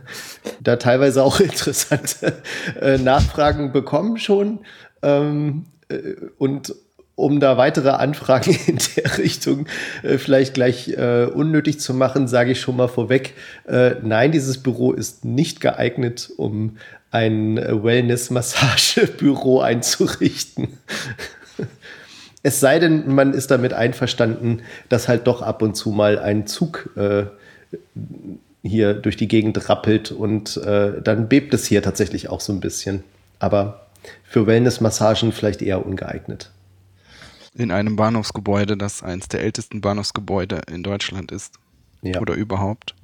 da 0.62 0.76
teilweise 0.78 1.24
auch 1.24 1.40
interessante 1.42 2.42
äh, 2.82 2.98
Nachfragen 2.98 3.72
bekommen 3.72 4.18
schon. 4.18 4.60
Ähm, 5.02 5.66
äh, 5.90 6.16
und 6.38 6.76
um 7.16 7.40
da 7.40 7.58
weitere 7.58 7.90
Anfragen 7.90 8.58
in 8.68 8.78
der 8.96 9.18
Richtung 9.18 9.68
äh, 10.04 10.18
vielleicht 10.18 10.54
gleich 10.54 10.90
äh, 10.90 11.26
unnötig 11.26 11.80
zu 11.80 11.94
machen, 11.94 12.28
sage 12.28 12.52
ich 12.52 12.62
schon 12.62 12.78
mal 12.78 12.88
vorweg, 12.88 13.34
äh, 13.68 13.96
nein, 14.02 14.32
dieses 14.32 14.62
Büro 14.62 14.92
ist 14.92 15.26
nicht 15.26 15.62
geeignet, 15.62 16.30
um 16.38 16.78
ein 17.12 17.56
Wellness-Massagebüro 17.56 19.62
einzurichten. 19.62 20.78
es 22.44 22.60
sei 22.60 22.80
denn, 22.80 23.08
man 23.08 23.34
ist 23.34 23.52
damit 23.52 23.74
einverstanden, 23.74 24.62
dass 24.90 25.08
halt 25.08 25.28
doch 25.28 25.42
ab 25.42 25.62
und 25.62 25.76
zu 25.76 25.92
mal 25.92 26.20
ein 26.20 26.46
Zug 26.46 26.90
äh, 26.98 27.26
hier 28.62 28.94
durch 28.94 29.16
die 29.16 29.28
Gegend 29.28 29.70
rappelt 29.70 30.12
und 30.12 30.58
äh, 30.58 31.02
dann 31.02 31.30
bebt 31.30 31.54
es 31.54 31.66
hier 31.66 31.82
tatsächlich 31.82 32.30
auch 32.30 32.42
so 32.42 32.52
ein 32.52 32.60
bisschen. 32.60 33.04
Aber 33.40 33.86
für 34.24 34.48
Wellness-Massagen 34.48 35.32
vielleicht 35.32 35.62
eher 35.62 35.86
ungeeignet 35.86 36.50
in 37.56 37.72
einem 37.72 37.96
Bahnhofsgebäude, 37.96 38.78
das 38.78 39.02
eines 39.02 39.28
der 39.28 39.42
ältesten 39.42 39.82
Bahnhofsgebäude 39.82 40.62
in 40.68 40.84
Deutschland 40.84 41.32
ist. 41.32 41.56
Ja. 42.02 42.20
Oder 42.20 42.36
überhaupt. 42.36 42.96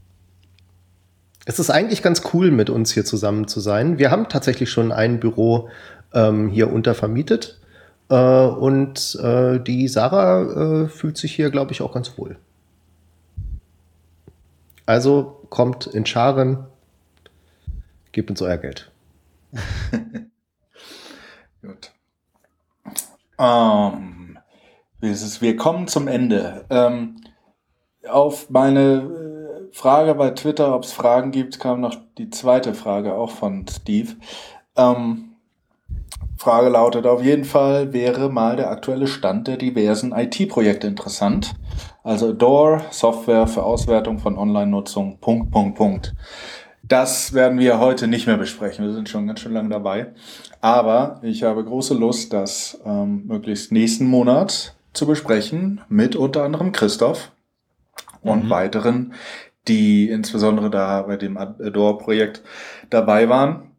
Es 1.45 1.57
ist 1.57 1.72
eigentlich 1.72 2.03
ganz 2.03 2.22
cool, 2.34 2.52
mit 2.52 2.69
uns 2.69 2.91
hier 2.91 3.06
zusammen 3.06 3.48
zu 3.48 3.60
sein. 3.60 3.98
Wir 3.98 4.11
haben 4.11 4.30
tatsächlich 4.30 4.69
schon 4.69 4.91
ein 4.91 5.19
Büro 5.19 5.69
ähm, 6.14 6.49
hier 6.49 6.72
untervermietet. 6.72 7.60
Äh, 8.10 8.15
und 8.15 9.18
äh, 9.23 9.60
die 9.60 9.88
Sarah 9.88 10.84
äh, 10.84 10.88
fühlt 10.90 11.18
sich 11.18 11.34
hier, 11.34 11.49
glaube 11.49 11.72
ich, 11.72 11.82
auch 11.82 11.94
ganz 11.94 12.18
wohl. 12.18 12.38
Also 14.86 15.41
kommt 15.49 15.88
in 15.88 16.06
Scharen, 16.06 16.65
gebt 18.11 18.30
uns 18.30 18.41
euer 18.41 18.57
Geld. 18.57 18.91
Gut. 21.61 21.91
Um, 23.38 24.20
wir 25.02 25.56
kommen 25.57 25.88
zum 25.88 26.07
Ende. 26.07 26.65
Ähm, 26.69 27.18
auf 28.07 28.49
meine 28.49 29.69
äh, 29.72 29.76
Frage 29.76 30.15
bei 30.15 30.32
Twitter, 30.32 30.76
ob 30.76 30.84
es 30.84 30.91
Fragen 30.91 31.32
gibt, 31.32 31.60
kam 31.60 31.82
noch 31.82 31.95
die 32.18 32.30
zweite 32.30 32.73
Frage, 32.73 33.14
auch 33.14 33.32
von 33.32 33.65
Steve. 33.68 34.14
Ähm, 34.76 35.36
Frage 36.38 36.69
lautet 36.69 37.06
auf 37.06 37.23
jeden 37.23 37.45
Fall, 37.45 37.94
wäre 37.94 38.30
mal 38.30 38.56
der 38.56 38.72
aktuelle 38.72 39.07
Stand 39.07 39.48
der 39.48 39.57
diversen 39.57 40.11
IT-Projekte 40.11 40.88
interessant. 40.88 41.53
Also 42.03 42.30
Adore, 42.30 42.82
Software 42.90 43.45
für 43.45 43.64
Auswertung 43.64 44.18
von 44.18 44.38
Online-Nutzung, 44.38 45.19
Punkt, 45.19 45.52
Punkt, 45.52 45.78
Punkt. 45.78 46.15
Das 46.84 47.34
werden 47.34 47.60
wir 47.60 47.80
heute 47.80 48.07
nicht 48.07 48.26
mehr 48.26 48.38
besprechen. 48.38 48.84
Wir 48.84 48.94
sind 48.94 49.07
schon 49.07 49.28
ganz 49.28 49.40
schön 49.40 49.53
lange 49.53 49.69
dabei. 49.69 50.14
Aber 50.61 51.19
ich 51.22 51.44
habe 51.44 51.64
große 51.64 51.94
Lust, 51.94 52.34
das 52.34 52.82
ähm, 52.86 53.28
möglichst 53.28 53.72
nächsten 53.72 54.07
Monat 54.07 54.76
zu 54.93 55.05
besprechen 55.05 55.81
mit 55.89 56.15
unter 56.15 56.43
anderem 56.43 56.72
Christoph 56.72 57.31
und 58.22 58.45
mhm. 58.45 58.49
weiteren, 58.49 59.13
die 59.68 60.09
insbesondere 60.09 60.69
da 60.69 61.03
bei 61.03 61.18
dem 61.18 61.38
Adore-Projekt 61.38 62.41
dabei 62.89 63.30
waren. 63.30 63.72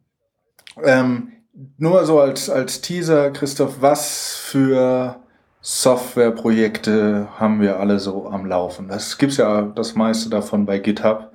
Ähm, 0.83 1.33
nur 1.77 2.05
so 2.05 2.19
als, 2.19 2.49
als 2.49 2.81
Teaser, 2.81 3.31
Christoph, 3.31 3.81
was 3.81 4.35
für 4.35 5.17
Softwareprojekte 5.61 7.27
haben 7.37 7.61
wir 7.61 7.79
alle 7.79 7.99
so 7.99 8.27
am 8.27 8.45
Laufen? 8.45 8.87
Das 8.87 9.17
gibt's 9.17 9.37
ja 9.37 9.61
das 9.61 9.95
meiste 9.95 10.29
davon 10.29 10.65
bei 10.65 10.79
GitHub. 10.79 11.31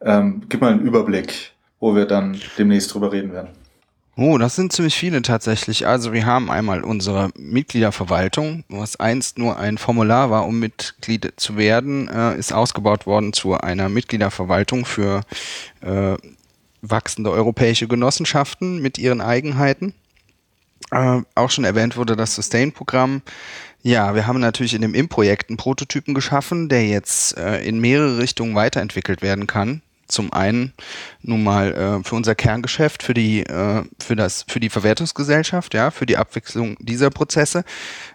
Ähm, 0.00 0.42
gib 0.48 0.60
mal 0.60 0.72
einen 0.72 0.82
Überblick, 0.82 1.52
wo 1.80 1.96
wir 1.96 2.04
dann 2.04 2.38
demnächst 2.58 2.92
drüber 2.92 3.10
reden 3.10 3.32
werden. 3.32 3.50
Oh, 4.16 4.38
das 4.38 4.54
sind 4.54 4.72
ziemlich 4.72 4.94
viele 4.94 5.22
tatsächlich. 5.22 5.88
Also 5.88 6.12
wir 6.12 6.24
haben 6.24 6.48
einmal 6.48 6.84
unsere 6.84 7.30
Mitgliederverwaltung, 7.36 8.62
was 8.68 8.94
einst 8.96 9.38
nur 9.38 9.58
ein 9.58 9.76
Formular 9.76 10.30
war, 10.30 10.46
um 10.46 10.60
Mitglied 10.60 11.32
zu 11.36 11.56
werden, 11.56 12.08
äh, 12.08 12.38
ist 12.38 12.52
ausgebaut 12.52 13.06
worden 13.06 13.32
zu 13.32 13.54
einer 13.54 13.88
Mitgliederverwaltung 13.88 14.84
für 14.84 15.22
äh, 15.80 16.16
wachsende 16.80 17.32
europäische 17.32 17.88
Genossenschaften 17.88 18.80
mit 18.80 18.98
ihren 18.98 19.20
Eigenheiten. 19.20 19.94
Äh, 20.92 21.22
auch 21.34 21.50
schon 21.50 21.64
erwähnt 21.64 21.96
wurde 21.96 22.14
das 22.14 22.36
Sustain-Programm. 22.36 23.22
Ja, 23.82 24.14
wir 24.14 24.28
haben 24.28 24.38
natürlich 24.38 24.74
in 24.74 24.82
dem 24.82 24.94
IM-Projekt 24.94 25.50
einen 25.50 25.56
Prototypen 25.56 26.14
geschaffen, 26.14 26.68
der 26.68 26.86
jetzt 26.86 27.36
äh, 27.36 27.64
in 27.64 27.80
mehrere 27.80 28.18
Richtungen 28.18 28.54
weiterentwickelt 28.54 29.22
werden 29.22 29.48
kann 29.48 29.82
zum 30.06 30.32
einen 30.32 30.72
nun 31.22 31.42
mal 31.42 31.72
äh, 31.72 32.04
für 32.04 32.14
unser 32.14 32.34
Kerngeschäft, 32.34 33.02
für 33.02 33.14
die, 33.14 33.40
äh, 33.40 33.82
für 33.98 34.16
das, 34.16 34.44
für 34.48 34.60
die 34.60 34.70
Verwertungsgesellschaft, 34.70 35.74
ja, 35.74 35.90
für 35.90 36.06
die 36.06 36.16
Abwechslung 36.16 36.76
dieser 36.80 37.10
Prozesse. 37.10 37.64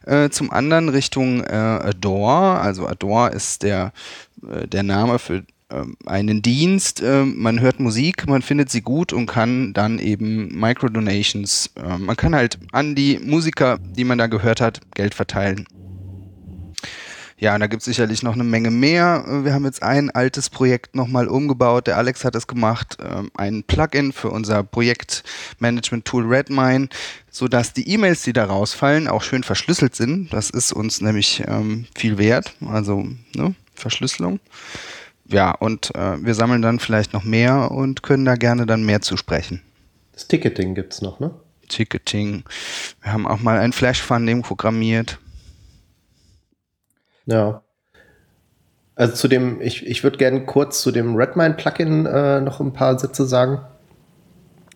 Äh, 0.06 0.30
zum 0.30 0.52
anderen 0.52 0.90
Richtung 0.90 1.44
äh, 1.44 1.54
Adore, 1.54 2.60
also 2.60 2.88
Adore 2.88 3.32
ist 3.32 3.64
der, 3.64 3.92
äh, 4.48 4.68
der 4.68 4.84
Name 4.84 5.20
für 5.20 5.44
ähm, 5.72 5.98
einen 6.06 6.42
Dienst, 6.42 7.02
äh, 7.02 7.24
man 7.24 7.60
hört 7.60 7.80
Musik, 7.80 8.28
man 8.28 8.42
findet 8.42 8.70
sie 8.70 8.82
gut 8.82 9.14
und 9.14 9.26
kann 9.26 9.74
dann 9.74 10.00
eben 10.00 10.48
Microdonations, 10.60 11.72
man 11.76 12.16
kann 12.16 12.36
halt 12.36 12.58
an 12.72 12.96
die 12.96 13.20
Musiker, 13.20 13.78
die 13.80 14.04
man 14.04 14.18
da 14.18 14.28
gehört 14.28 14.62
hat, 14.62 14.82
Geld 14.96 15.14
verteilen. 15.14 15.68
Ja, 17.40 17.54
und 17.54 17.62
da 17.62 17.68
gibt 17.68 17.82
es 17.82 17.86
sicherlich 17.86 18.22
noch 18.22 18.34
eine 18.34 18.44
Menge 18.44 18.70
mehr. 18.70 19.24
Wir 19.44 19.54
haben 19.54 19.64
jetzt 19.64 19.82
ein 19.82 20.10
altes 20.12 20.50
Projekt 20.50 20.94
nochmal 20.94 21.30
umgebaut. 21.30 21.88
Der 21.88 21.96
Alex 21.96 22.26
hat 22.26 22.36
es 22.36 22.48
gemacht. 22.48 22.98
Ähm, 23.02 23.32
ein 23.34 23.64
Plugin 23.64 24.12
für 24.12 24.30
unser 24.30 24.62
Projektmanagement-Tool 24.64 26.26
Redmine, 26.26 26.90
sodass 27.32 27.72
die 27.72 27.90
E-Mails, 27.90 28.24
die 28.24 28.34
da 28.34 28.44
rausfallen, 28.44 29.08
auch 29.08 29.24
schön 29.24 29.44
verschlüsselt 29.44 29.96
sind. 29.96 30.34
Das 30.34 30.50
ist 30.50 30.74
uns 30.74 31.00
nämlich 31.00 31.42
ähm, 31.48 31.86
viel 31.96 32.18
wert. 32.18 32.56
Also 32.68 33.08
ne, 33.34 33.56
Verschlüsselung. 33.74 34.42
Ja, 35.26 35.52
und 35.52 35.96
äh, 35.96 36.22
wir 36.22 36.34
sammeln 36.34 36.62
dann 36.62 36.80
vielleicht 36.80 37.14
noch 37.14 37.24
mehr 37.24 37.72
und 37.72 38.04
können 38.04 38.26
da 38.26 38.36
gerne 38.36 38.66
dann 38.66 38.84
mehr 38.84 39.00
zusprechen. 39.00 39.62
Das 40.12 40.28
Ticketing 40.28 40.76
gibt's 40.76 41.02
noch, 41.02 41.22
ne? 41.22 41.32
Ticketing. 41.70 42.44
Wir 43.02 43.14
haben 43.14 43.26
auch 43.26 43.40
mal 43.40 43.60
ein 43.60 43.72
Flash-Funding 43.72 44.42
programmiert. 44.42 45.20
Ja. 47.30 47.62
Also 48.96 49.14
zu 49.14 49.28
dem, 49.28 49.62
ich, 49.62 49.88
ich 49.88 50.04
würde 50.04 50.18
gerne 50.18 50.46
kurz 50.46 50.82
zu 50.82 50.92
dem 50.92 51.16
Redmine-Plugin 51.16 52.06
äh, 52.06 52.42
noch 52.42 52.60
ein 52.60 52.74
paar 52.74 53.00
Sätze 53.00 53.26
sagen. 53.26 53.62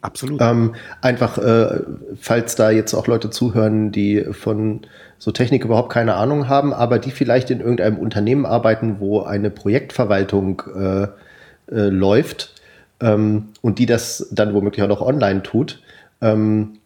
Absolut. 0.01 0.41
Ähm, 0.41 0.75
einfach, 1.01 1.37
äh, 1.37 1.79
falls 2.19 2.55
da 2.55 2.69
jetzt 2.71 2.93
auch 2.93 3.07
Leute 3.07 3.29
zuhören, 3.29 3.91
die 3.91 4.25
von 4.31 4.81
so 5.17 5.31
Technik 5.31 5.63
überhaupt 5.63 5.91
keine 5.91 6.15
Ahnung 6.15 6.49
haben, 6.49 6.73
aber 6.73 6.99
die 6.99 7.11
vielleicht 7.11 7.49
in 7.49 7.61
irgendeinem 7.61 7.97
Unternehmen 7.97 8.45
arbeiten, 8.45 8.97
wo 8.99 9.21
eine 9.21 9.49
Projektverwaltung 9.49 10.61
äh, 10.75 11.03
äh, 11.03 11.87
läuft 11.87 12.53
ähm, 12.99 13.49
und 13.61 13.79
die 13.79 13.85
das 13.85 14.27
dann 14.31 14.53
womöglich 14.53 14.83
auch 14.83 14.89
noch 14.89 15.01
online 15.01 15.43
tut. 15.43 15.81
Ähm, 16.21 16.79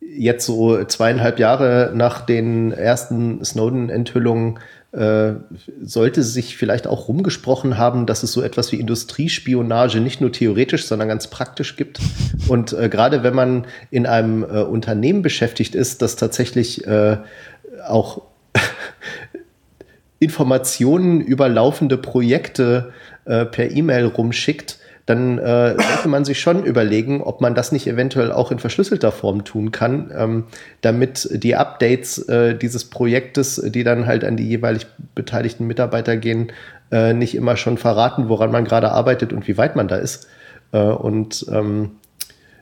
jetzt 0.00 0.46
so 0.46 0.84
zweieinhalb 0.84 1.38
Jahre 1.38 1.92
nach 1.94 2.24
den 2.24 2.70
ersten 2.72 3.44
Snowden-Enthüllungen 3.44 4.60
sollte 4.90 6.22
sich 6.22 6.56
vielleicht 6.56 6.86
auch 6.86 7.08
rumgesprochen 7.08 7.76
haben, 7.76 8.06
dass 8.06 8.22
es 8.22 8.32
so 8.32 8.40
etwas 8.40 8.72
wie 8.72 8.80
Industriespionage 8.80 10.00
nicht 10.00 10.22
nur 10.22 10.32
theoretisch, 10.32 10.86
sondern 10.86 11.08
ganz 11.08 11.26
praktisch 11.26 11.76
gibt. 11.76 12.00
Und 12.48 12.72
äh, 12.72 12.88
gerade 12.88 13.22
wenn 13.22 13.34
man 13.34 13.66
in 13.90 14.06
einem 14.06 14.42
äh, 14.42 14.62
Unternehmen 14.62 15.20
beschäftigt 15.20 15.74
ist, 15.74 16.00
das 16.00 16.16
tatsächlich 16.16 16.86
äh, 16.86 17.18
auch 17.86 18.22
Informationen 20.20 21.20
über 21.20 21.50
laufende 21.50 21.98
Projekte 21.98 22.92
äh, 23.26 23.44
per 23.44 23.70
E-Mail 23.70 24.06
rumschickt, 24.06 24.77
dann 25.08 25.38
äh, 25.38 25.74
sollte 25.80 26.08
man 26.08 26.26
sich 26.26 26.38
schon 26.38 26.64
überlegen, 26.64 27.22
ob 27.22 27.40
man 27.40 27.54
das 27.54 27.72
nicht 27.72 27.86
eventuell 27.86 28.30
auch 28.30 28.52
in 28.52 28.58
verschlüsselter 28.58 29.10
Form 29.10 29.42
tun 29.42 29.72
kann, 29.72 30.12
ähm, 30.14 30.44
damit 30.82 31.30
die 31.32 31.56
Updates 31.56 32.18
äh, 32.28 32.54
dieses 32.54 32.84
Projektes, 32.84 33.56
die 33.56 33.84
dann 33.84 34.06
halt 34.06 34.22
an 34.22 34.36
die 34.36 34.46
jeweilig 34.46 34.86
beteiligten 35.14 35.66
Mitarbeiter 35.66 36.18
gehen, 36.18 36.52
äh, 36.92 37.14
nicht 37.14 37.34
immer 37.34 37.56
schon 37.56 37.78
verraten, 37.78 38.28
woran 38.28 38.52
man 38.52 38.66
gerade 38.66 38.92
arbeitet 38.92 39.32
und 39.32 39.48
wie 39.48 39.56
weit 39.56 39.76
man 39.76 39.88
da 39.88 39.96
ist. 39.96 40.28
Äh, 40.72 40.80
und 40.80 41.46
ähm, 41.50 41.92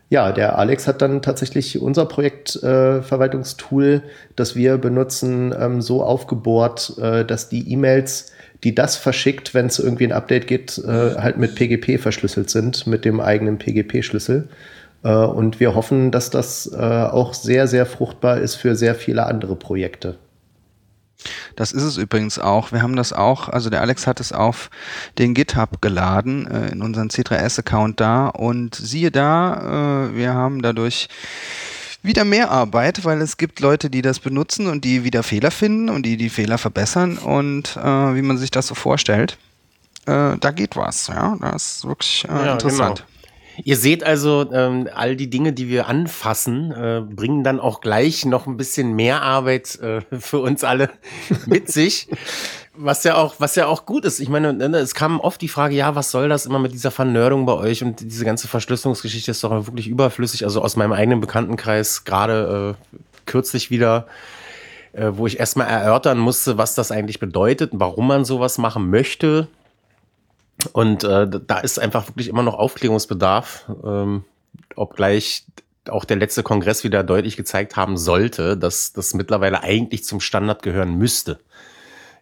ja, 0.09 0.33
der 0.33 0.59
Alex 0.59 0.87
hat 0.87 1.03
dann 1.03 1.21
tatsächlich 1.23 1.81
unser 1.81 2.07
Projektverwaltungstool, 2.07 3.85
äh, 3.85 4.01
das 4.37 4.55
wir 4.55 4.79
benutzen, 4.79 5.55
ähm, 5.59 5.83
so 5.83 6.03
aufgebohrt, 6.03 6.97
äh, 6.99 7.25
dass 7.25 7.49
die 7.49 7.73
E-Mails 7.73 8.33
die 8.65 8.75
das 8.75 8.97
verschickt, 8.97 9.55
wenn 9.55 9.67
es 9.67 9.79
irgendwie 9.79 10.05
ein 10.05 10.13
Update 10.13 10.47
gibt, 10.47 10.79
äh, 10.79 11.15
halt 11.17 11.37
mit 11.37 11.55
PGP 11.55 11.99
verschlüsselt 12.01 12.51
sind, 12.51 12.87
mit 12.87 13.05
dem 13.05 13.21
eigenen 13.21 13.59
PGP-Schlüssel. 13.59 14.49
Äh, 15.05 15.13
und 15.13 15.61
wir 15.61 15.75
hoffen, 15.75 16.11
dass 16.11 16.31
das 16.31 16.71
äh, 16.73 16.77
auch 16.77 17.35
sehr, 17.35 17.67
sehr 17.67 17.87
fruchtbar 17.87 18.39
ist 18.39 18.55
für 18.55 18.75
sehr 18.75 18.95
viele 18.95 19.27
andere 19.27 19.57
Projekte. 19.57 20.17
Das 21.57 21.73
ist 21.73 21.83
es 21.83 21.97
übrigens 21.97 22.39
auch. 22.39 22.73
Wir 22.73 22.83
haben 22.83 22.97
das 22.97 23.13
auch, 23.13 23.49
also 23.49 23.71
der 23.71 23.81
Alex 23.81 24.07
hat 24.07 24.21
es 24.21 24.33
auf 24.33 24.71
den 25.19 25.35
GitHub 25.35 25.81
geladen, 25.81 26.47
äh, 26.47 26.69
in 26.69 26.83
unseren 26.83 27.09
C3S-Account 27.09 28.01
da. 28.01 28.29
Und 28.29 28.75
siehe 28.75 29.11
da, 29.11 30.09
äh, 30.11 30.17
wir 30.17 30.35
haben 30.35 30.63
dadurch 30.63 31.09
wieder 32.03 32.25
mehr 32.25 32.51
Arbeit, 32.51 33.05
weil 33.05 33.21
es 33.21 33.37
gibt 33.37 33.61
Leute, 33.61 33.91
die 33.91 34.03
das 34.03 34.21
benutzen 34.21 34.69
und 34.69 34.85
die 34.85 35.05
wieder 35.05 35.23
Fehler 35.23 35.51
finden 35.51 35.89
und 35.91 36.05
die 36.05 36.17
die 36.17 36.31
Fehler 36.31 36.57
verbessern 36.59 37.19
und 37.19 37.77
äh, 37.77 38.15
wie 38.15 38.23
man 38.23 38.39
sich 38.39 38.51
das 38.51 38.69
so 38.69 38.75
vorstellt. 38.75 39.37
Äh, 40.07 40.37
da 40.39 40.51
geht 40.53 40.77
was, 40.77 41.09
ja. 41.09 41.37
Das 41.41 41.79
ist 41.79 41.85
wirklich 41.85 42.25
äh, 42.29 42.47
ja, 42.47 42.53
interessant. 42.53 42.99
Genau. 42.99 43.16
Ihr 43.65 43.77
seht 43.77 44.05
also, 44.05 44.51
ähm, 44.53 44.89
all 44.95 45.17
die 45.17 45.31
Dinge, 45.31 45.53
die 45.53 45.69
wir 45.69 45.87
anfassen, 45.87 46.73
äh, 46.73 47.03
bringen 47.03 47.45
dann 47.45 47.61
auch 47.61 47.81
gleich 47.81 48.25
noch 48.25 48.47
ein 48.47 48.57
bisschen 48.57 48.95
mehr 48.95 49.23
Arbeit 49.23 49.79
äh, 49.81 50.01
für 50.19 50.41
uns 50.41 50.65
alle 50.65 50.91
mit 51.47 51.71
sich. 51.71 52.09
Was 52.75 53.05
ja 53.05 53.17
auch, 53.17 53.37
was 53.39 53.55
ja 53.55 53.67
auch 53.67 53.87
gut 53.87 54.05
ist. 54.05 54.21
Ich 54.21 54.29
meine, 54.29 54.53
ne, 54.53 54.77
es 54.77 54.95
kam 54.95 55.19
oft 55.21 55.41
die 55.41 55.49
Frage, 55.49 55.75
ja, 55.75 55.95
was 55.95 56.11
soll 56.11 56.29
das 56.29 56.45
immer 56.45 56.59
mit 56.59 56.73
dieser 56.73 56.91
Vernördung 56.91 57.47
bei 57.47 57.55
euch 57.55 57.83
und 57.83 58.01
diese 58.01 58.27
ganze 58.27 58.49
Verschlüsselungsgeschichte 58.49 59.31
ist 59.31 59.43
doch 59.43 59.67
wirklich 59.67 59.89
überflüssig. 59.89 60.45
Also 60.45 60.61
aus 60.61 60.77
meinem 60.77 60.93
eigenen 60.93 61.21
Bekanntenkreis 61.21 62.05
gerade 62.05 62.77
äh, 62.93 62.97
kürzlich 63.25 63.71
wieder, 63.71 64.07
äh, 64.93 65.11
wo 65.13 65.27
ich 65.27 65.41
erstmal 65.41 65.69
erörtern 65.69 66.19
musste, 66.19 66.59
was 66.59 66.75
das 66.75 66.91
eigentlich 66.91 67.19
bedeutet 67.19 67.73
und 67.73 67.81
warum 67.81 68.09
man 68.09 68.27
sowas 68.27 68.59
machen 68.59 68.91
möchte. 68.91 69.49
Und 70.73 71.05
äh, 71.05 71.29
da 71.29 71.59
ist 71.59 71.79
einfach 71.79 72.09
wirklich 72.09 72.29
immer 72.29 72.43
noch 72.43 72.55
Aufklärungsbedarf, 72.55 73.71
ähm, 73.85 74.25
obgleich 74.75 75.45
auch 75.89 76.05
der 76.05 76.17
letzte 76.17 76.43
Kongress 76.43 76.83
wieder 76.85 77.05
deutlich 77.05 77.37
gezeigt 77.37 77.77
haben 77.77 77.97
sollte, 77.97 78.57
dass 78.57 78.93
das 78.93 79.15
mittlerweile 79.15 79.63
eigentlich 79.63 80.05
zum 80.05 80.21
Standard 80.21 80.63
gehören 80.63 80.97
müsste. 80.97 81.39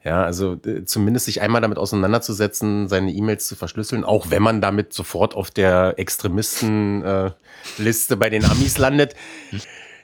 Ja, 0.02 0.22
also 0.22 0.58
äh, 0.66 0.84
zumindest 0.84 1.24
sich 1.24 1.40
einmal 1.40 1.62
damit 1.62 1.78
auseinanderzusetzen, 1.78 2.88
seine 2.88 3.10
E-Mails 3.10 3.46
zu 3.46 3.56
verschlüsseln, 3.56 4.04
auch 4.04 4.30
wenn 4.30 4.42
man 4.42 4.60
damit 4.60 4.92
sofort 4.92 5.34
auf 5.34 5.50
der 5.50 5.94
Extremistenliste 5.96 7.34
äh, 7.78 8.16
bei 8.16 8.28
den 8.28 8.44
Amis 8.44 8.76
landet. 8.76 9.14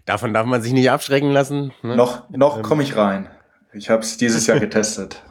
Davon 0.06 0.32
darf 0.32 0.46
man 0.46 0.62
sich 0.62 0.72
nicht 0.72 0.90
abschrecken 0.90 1.30
lassen. 1.30 1.72
Ne? 1.82 1.96
Noch, 1.96 2.30
noch 2.30 2.56
ähm, 2.56 2.62
komme 2.62 2.82
ich 2.82 2.96
rein. 2.96 3.28
Ich 3.74 3.90
habe 3.90 4.02
es 4.02 4.16
dieses 4.16 4.46
Jahr 4.46 4.58
getestet. 4.58 5.22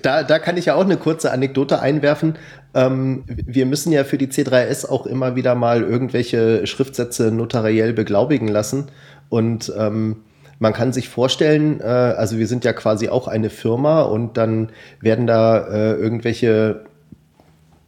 Da, 0.00 0.22
da 0.22 0.38
kann 0.38 0.56
ich 0.56 0.66
ja 0.66 0.74
auch 0.74 0.84
eine 0.84 0.96
kurze 0.96 1.32
Anekdote 1.32 1.80
einwerfen. 1.80 2.36
Ähm, 2.74 3.24
wir 3.26 3.66
müssen 3.66 3.92
ja 3.92 4.04
für 4.04 4.16
die 4.16 4.28
C3S 4.28 4.88
auch 4.88 5.06
immer 5.06 5.36
wieder 5.36 5.54
mal 5.54 5.82
irgendwelche 5.82 6.66
Schriftsätze 6.66 7.30
notariell 7.30 7.92
beglaubigen 7.92 8.48
lassen. 8.48 8.86
Und 9.28 9.72
ähm, 9.76 10.16
man 10.58 10.72
kann 10.72 10.92
sich 10.92 11.08
vorstellen, 11.08 11.80
äh, 11.80 11.84
also 11.84 12.38
wir 12.38 12.46
sind 12.46 12.64
ja 12.64 12.72
quasi 12.72 13.08
auch 13.08 13.26
eine 13.28 13.50
Firma 13.50 14.02
und 14.02 14.36
dann 14.36 14.70
werden 15.00 15.26
da 15.26 15.58
äh, 15.58 15.92
irgendwelche, 15.94 16.84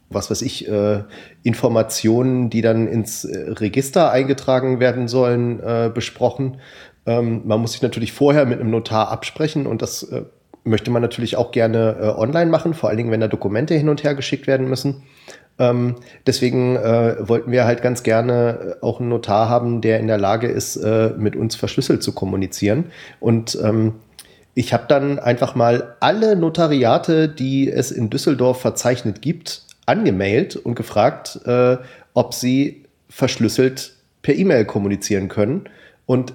was 0.09 0.29
weiß 0.29 0.41
ich, 0.41 0.67
äh, 0.67 1.03
Informationen, 1.43 2.49
die 2.49 2.61
dann 2.61 2.87
ins 2.87 3.23
äh, 3.23 3.49
Register 3.51 4.11
eingetragen 4.11 4.79
werden 4.79 5.07
sollen, 5.07 5.59
äh, 5.61 5.89
besprochen. 5.93 6.57
Ähm, 7.05 7.43
man 7.45 7.61
muss 7.61 7.71
sich 7.71 7.81
natürlich 7.81 8.11
vorher 8.11 8.45
mit 8.45 8.59
einem 8.59 8.71
Notar 8.71 9.09
absprechen 9.09 9.67
und 9.67 9.81
das 9.81 10.03
äh, 10.03 10.23
möchte 10.65 10.91
man 10.91 11.01
natürlich 11.01 11.37
auch 11.37 11.51
gerne 11.51 12.15
online 12.17 12.51
machen, 12.51 12.73
vor 12.73 12.89
allen 12.89 12.97
Dingen, 12.97 13.11
wenn 13.11 13.21
da 13.21 13.27
Dokumente 13.27 13.75
hin 13.75 13.89
und 13.89 14.03
her 14.03 14.15
geschickt 14.15 14.47
werden 14.47 14.67
müssen. 14.67 15.03
Ähm, 15.57 15.95
deswegen 16.27 16.75
äh, 16.75 17.15
wollten 17.19 17.51
wir 17.51 17.65
halt 17.65 17.81
ganz 17.81 18.03
gerne 18.03 18.75
äh, 18.81 18.83
auch 18.83 18.99
einen 18.99 19.09
Notar 19.09 19.49
haben, 19.49 19.81
der 19.81 19.99
in 19.99 20.07
der 20.07 20.17
Lage 20.17 20.47
ist, 20.47 20.75
äh, 20.75 21.11
mit 21.17 21.35
uns 21.35 21.55
verschlüsselt 21.55 22.03
zu 22.03 22.11
kommunizieren. 22.11 22.85
Und 23.19 23.57
ähm, 23.63 23.93
ich 24.53 24.73
habe 24.73 24.85
dann 24.87 25.19
einfach 25.19 25.55
mal 25.55 25.95
alle 25.99 26.35
Notariate, 26.35 27.29
die 27.29 27.69
es 27.69 27.91
in 27.91 28.09
Düsseldorf 28.09 28.61
verzeichnet 28.61 29.21
gibt, 29.21 29.63
angemailt 29.85 30.55
und 30.55 30.75
gefragt, 30.75 31.39
äh, 31.45 31.77
ob 32.13 32.33
sie 32.33 32.83
verschlüsselt 33.09 33.93
per 34.23 34.35
E-Mail 34.35 34.65
kommunizieren 34.65 35.29
können. 35.29 35.69
Und 36.05 36.33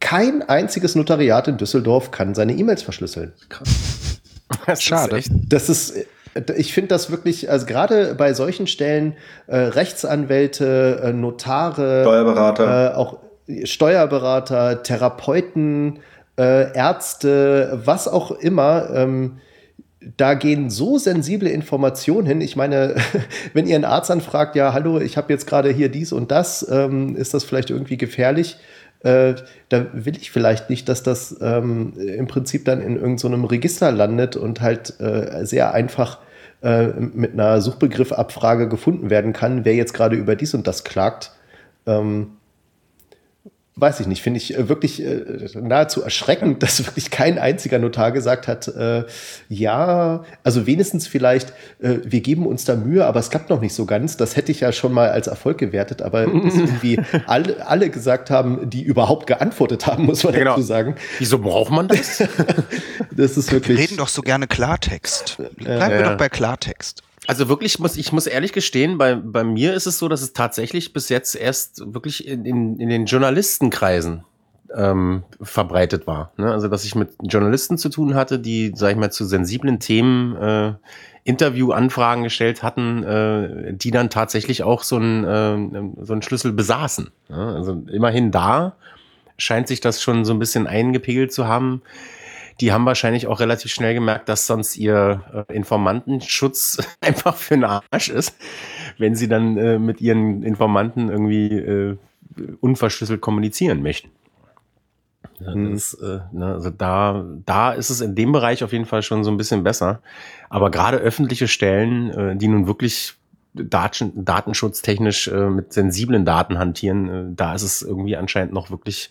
kein 0.00 0.42
einziges 0.42 0.94
Notariat 0.94 1.48
in 1.48 1.56
Düsseldorf 1.56 2.10
kann 2.10 2.34
seine 2.34 2.54
E-Mails 2.54 2.82
verschlüsseln. 2.82 3.32
Krass. 3.48 4.20
Das 4.66 4.82
Schade. 4.82 5.20
Das 5.48 5.68
ist 5.68 5.94
ich 6.56 6.72
finde 6.72 6.88
das 6.88 7.10
wirklich, 7.10 7.50
also 7.50 7.66
gerade 7.66 8.14
bei 8.14 8.34
solchen 8.34 8.66
Stellen, 8.66 9.14
äh, 9.48 9.56
Rechtsanwälte, 9.56 11.00
äh, 11.04 11.12
Notare, 11.12 12.02
Steuerberater, 12.02 12.92
äh, 12.92 12.94
auch 12.94 13.18
Steuerberater, 13.64 14.82
Therapeuten, 14.82 15.98
äh, 16.38 16.72
Ärzte, 16.72 17.80
was 17.84 18.06
auch 18.06 18.30
immer, 18.30 18.90
ähm, 18.94 19.38
da 20.16 20.34
gehen 20.34 20.70
so 20.70 20.98
sensible 20.98 21.48
Informationen 21.48 22.26
hin. 22.26 22.40
Ich 22.40 22.56
meine, 22.56 22.94
wenn 23.52 23.66
ihr 23.66 23.74
einen 23.74 23.84
Arzt 23.84 24.10
anfragt, 24.10 24.56
ja, 24.56 24.72
hallo, 24.72 25.00
ich 25.00 25.16
habe 25.16 25.32
jetzt 25.32 25.46
gerade 25.46 25.70
hier 25.70 25.88
dies 25.88 26.12
und 26.12 26.30
das, 26.30 26.66
ähm, 26.70 27.16
ist 27.16 27.34
das 27.34 27.44
vielleicht 27.44 27.70
irgendwie 27.70 27.96
gefährlich? 27.98 28.56
Äh, 29.02 29.34
da 29.70 29.86
will 29.92 30.16
ich 30.16 30.30
vielleicht 30.30 30.68
nicht, 30.68 30.88
dass 30.88 31.02
das 31.02 31.36
ähm, 31.40 31.94
im 31.98 32.26
Prinzip 32.26 32.64
dann 32.66 32.82
in 32.82 32.96
irgendeinem 32.96 33.42
so 33.42 33.46
Register 33.46 33.92
landet 33.92 34.36
und 34.36 34.60
halt 34.60 35.00
äh, 35.00 35.46
sehr 35.46 35.72
einfach 35.72 36.18
äh, 36.62 36.88
mit 36.88 37.32
einer 37.32 37.60
Suchbegriffabfrage 37.62 38.68
gefunden 38.68 39.08
werden 39.08 39.32
kann, 39.32 39.64
wer 39.64 39.74
jetzt 39.74 39.94
gerade 39.94 40.16
über 40.16 40.36
dies 40.36 40.52
und 40.52 40.66
das 40.66 40.84
klagt. 40.84 41.32
Ähm, 41.86 42.32
weiß 43.76 44.00
ich 44.00 44.06
nicht, 44.06 44.20
finde 44.20 44.38
ich 44.38 44.54
äh, 44.58 44.68
wirklich 44.68 45.02
äh, 45.02 45.48
nahezu 45.54 46.02
erschreckend, 46.02 46.62
dass 46.62 46.84
wirklich 46.84 47.10
kein 47.10 47.38
einziger 47.38 47.78
Notar 47.78 48.12
gesagt 48.12 48.46
hat, 48.48 48.68
äh, 48.68 49.04
ja, 49.48 50.24
also 50.44 50.66
wenigstens 50.66 51.06
vielleicht, 51.06 51.50
äh, 51.80 51.98
wir 52.04 52.20
geben 52.20 52.46
uns 52.46 52.64
da 52.64 52.76
Mühe, 52.76 53.06
aber 53.06 53.20
es 53.20 53.30
klappt 53.30 53.48
noch 53.48 53.60
nicht 53.60 53.74
so 53.74 53.86
ganz. 53.86 54.16
Das 54.16 54.36
hätte 54.36 54.52
ich 54.52 54.60
ja 54.60 54.72
schon 54.72 54.92
mal 54.92 55.08
als 55.10 55.28
Erfolg 55.28 55.56
gewertet, 55.58 56.02
aber 56.02 56.26
dass 56.44 56.54
irgendwie 56.56 57.00
alle, 57.26 57.66
alle 57.66 57.88
gesagt 57.90 58.28
haben, 58.30 58.68
die 58.68 58.82
überhaupt 58.82 59.26
geantwortet 59.26 59.86
haben, 59.86 60.04
muss 60.04 60.24
man 60.24 60.34
Genau. 60.34 60.50
dazu 60.52 60.62
sagen. 60.62 60.96
Wieso 61.18 61.38
braucht 61.38 61.70
man 61.70 61.88
das? 61.88 62.22
Das 63.12 63.36
ist 63.36 63.48
Wir 63.50 63.56
wirklich. 63.58 63.78
reden 63.78 63.96
doch 63.96 64.08
so 64.08 64.22
gerne 64.22 64.46
Klartext. 64.46 65.36
Bleiben 65.56 65.90
wir 65.92 66.00
Ja. 66.00 66.10
doch 66.10 66.16
bei 66.16 66.28
Klartext. 66.28 67.02
Also 67.30 67.48
wirklich 67.48 67.78
muss 67.78 67.96
ich 67.96 68.10
muss 68.10 68.26
ehrlich 68.26 68.52
gestehen, 68.52 68.98
bei, 68.98 69.14
bei 69.14 69.44
mir 69.44 69.72
ist 69.74 69.86
es 69.86 70.00
so, 70.00 70.08
dass 70.08 70.20
es 70.20 70.32
tatsächlich 70.32 70.92
bis 70.92 71.08
jetzt 71.10 71.36
erst 71.36 71.94
wirklich 71.94 72.26
in, 72.26 72.44
in, 72.44 72.80
in 72.80 72.88
den 72.88 73.06
Journalistenkreisen 73.06 74.24
ähm, 74.74 75.22
verbreitet 75.40 76.08
war. 76.08 76.32
Ne? 76.38 76.50
Also 76.50 76.66
dass 76.66 76.82
ich 76.82 76.96
mit 76.96 77.10
Journalisten 77.22 77.78
zu 77.78 77.88
tun 77.88 78.16
hatte, 78.16 78.40
die, 78.40 78.72
sag 78.74 78.90
ich 78.90 78.96
mal, 78.96 79.12
zu 79.12 79.24
sensiblen 79.24 79.78
Themen 79.78 80.34
äh, 80.34 80.72
Interviewanfragen 81.22 82.24
gestellt 82.24 82.64
hatten, 82.64 83.04
äh, 83.04 83.74
die 83.74 83.92
dann 83.92 84.10
tatsächlich 84.10 84.64
auch 84.64 84.82
so 84.82 84.96
einen 84.96 85.22
äh, 85.24 86.04
so 86.04 86.14
einen 86.14 86.22
Schlüssel 86.22 86.52
besaßen. 86.52 87.12
Ja? 87.28 87.54
Also 87.54 87.80
immerhin 87.92 88.32
da 88.32 88.74
scheint 89.38 89.68
sich 89.68 89.80
das 89.80 90.02
schon 90.02 90.24
so 90.24 90.32
ein 90.32 90.40
bisschen 90.40 90.66
eingepegelt 90.66 91.32
zu 91.32 91.46
haben 91.46 91.82
die 92.60 92.72
haben 92.72 92.84
wahrscheinlich 92.84 93.26
auch 93.26 93.40
relativ 93.40 93.72
schnell 93.72 93.94
gemerkt, 93.94 94.28
dass 94.28 94.46
sonst 94.46 94.76
ihr 94.76 95.46
äh, 95.48 95.54
Informantenschutz 95.54 96.78
einfach 97.00 97.36
für 97.36 97.54
den 97.54 97.64
Arsch 97.64 98.08
ist, 98.08 98.36
wenn 98.98 99.14
sie 99.14 99.28
dann 99.28 99.56
äh, 99.56 99.78
mit 99.78 100.00
ihren 100.00 100.42
Informanten 100.42 101.08
irgendwie 101.08 101.56
äh, 101.56 101.96
unverschlüsselt 102.60 103.20
kommunizieren 103.20 103.82
möchten. 103.82 104.10
Ja, 105.40 105.54
Mhm. 105.54 105.72
das, 105.72 105.94
äh, 105.94 106.20
ne, 106.32 106.46
also 106.54 106.70
da, 106.70 107.24
da 107.46 107.72
ist 107.72 107.90
es 107.90 108.00
in 108.00 108.14
dem 108.14 108.32
Bereich 108.32 108.62
auf 108.62 108.72
jeden 108.72 108.84
Fall 108.84 109.02
schon 109.02 109.24
so 109.24 109.30
ein 109.30 109.36
bisschen 109.36 109.62
besser. 109.64 110.02
Aber 110.50 110.70
gerade 110.70 110.98
öffentliche 110.98 111.48
Stellen, 111.48 112.10
äh, 112.10 112.36
die 112.36 112.48
nun 112.48 112.66
wirklich 112.66 113.14
Daten, 113.54 114.24
datenschutztechnisch 114.24 115.28
äh, 115.28 115.48
mit 115.48 115.72
sensiblen 115.72 116.24
Daten 116.24 116.58
hantieren, 116.58 117.08
äh, 117.08 117.34
da 117.34 117.54
ist 117.54 117.62
es 117.62 117.82
irgendwie 117.82 118.16
anscheinend 118.16 118.52
noch 118.52 118.70
wirklich 118.70 119.10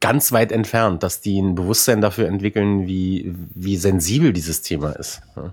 ganz 0.00 0.32
weit 0.32 0.50
entfernt, 0.50 1.02
dass 1.02 1.20
die 1.20 1.40
ein 1.40 1.54
Bewusstsein 1.54 2.00
dafür 2.00 2.26
entwickeln, 2.26 2.86
wie, 2.86 3.34
wie 3.54 3.76
sensibel 3.76 4.32
dieses 4.32 4.62
Thema 4.62 4.90
ist. 4.92 5.22
Ja. 5.36 5.52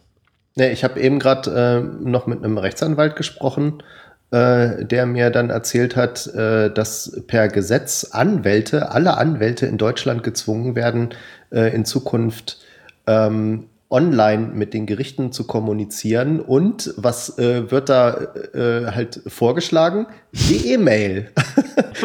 Ich 0.66 0.84
habe 0.84 1.00
eben 1.00 1.20
gerade 1.20 1.52
äh, 1.52 2.08
noch 2.08 2.26
mit 2.26 2.44
einem 2.44 2.58
Rechtsanwalt 2.58 3.16
gesprochen, 3.16 3.84
äh, 4.32 4.84
der 4.86 5.06
mir 5.06 5.30
dann 5.30 5.50
erzählt 5.50 5.96
hat, 5.96 6.28
äh, 6.28 6.72
dass 6.72 7.22
per 7.28 7.48
Gesetz 7.48 8.06
Anwälte, 8.12 8.92
alle 8.92 9.18
Anwälte 9.18 9.68
in 9.68 9.78
Deutschland 9.78 10.24
gezwungen 10.24 10.76
werden, 10.76 11.10
äh, 11.52 11.74
in 11.76 11.86
Zukunft 11.86 12.58
ähm, 13.06 13.66
online 13.90 14.48
mit 14.54 14.74
den 14.74 14.86
Gerichten 14.86 15.32
zu 15.32 15.46
kommunizieren. 15.46 16.42
Und 16.42 16.94
was 16.98 17.40
äh, 17.40 17.72
wird 17.72 17.88
da 17.88 18.18
äh, 18.54 18.88
halt 18.88 19.22
vorgeschlagen? 19.28 20.08
Die 20.34 20.74
E-Mail. 20.74 21.30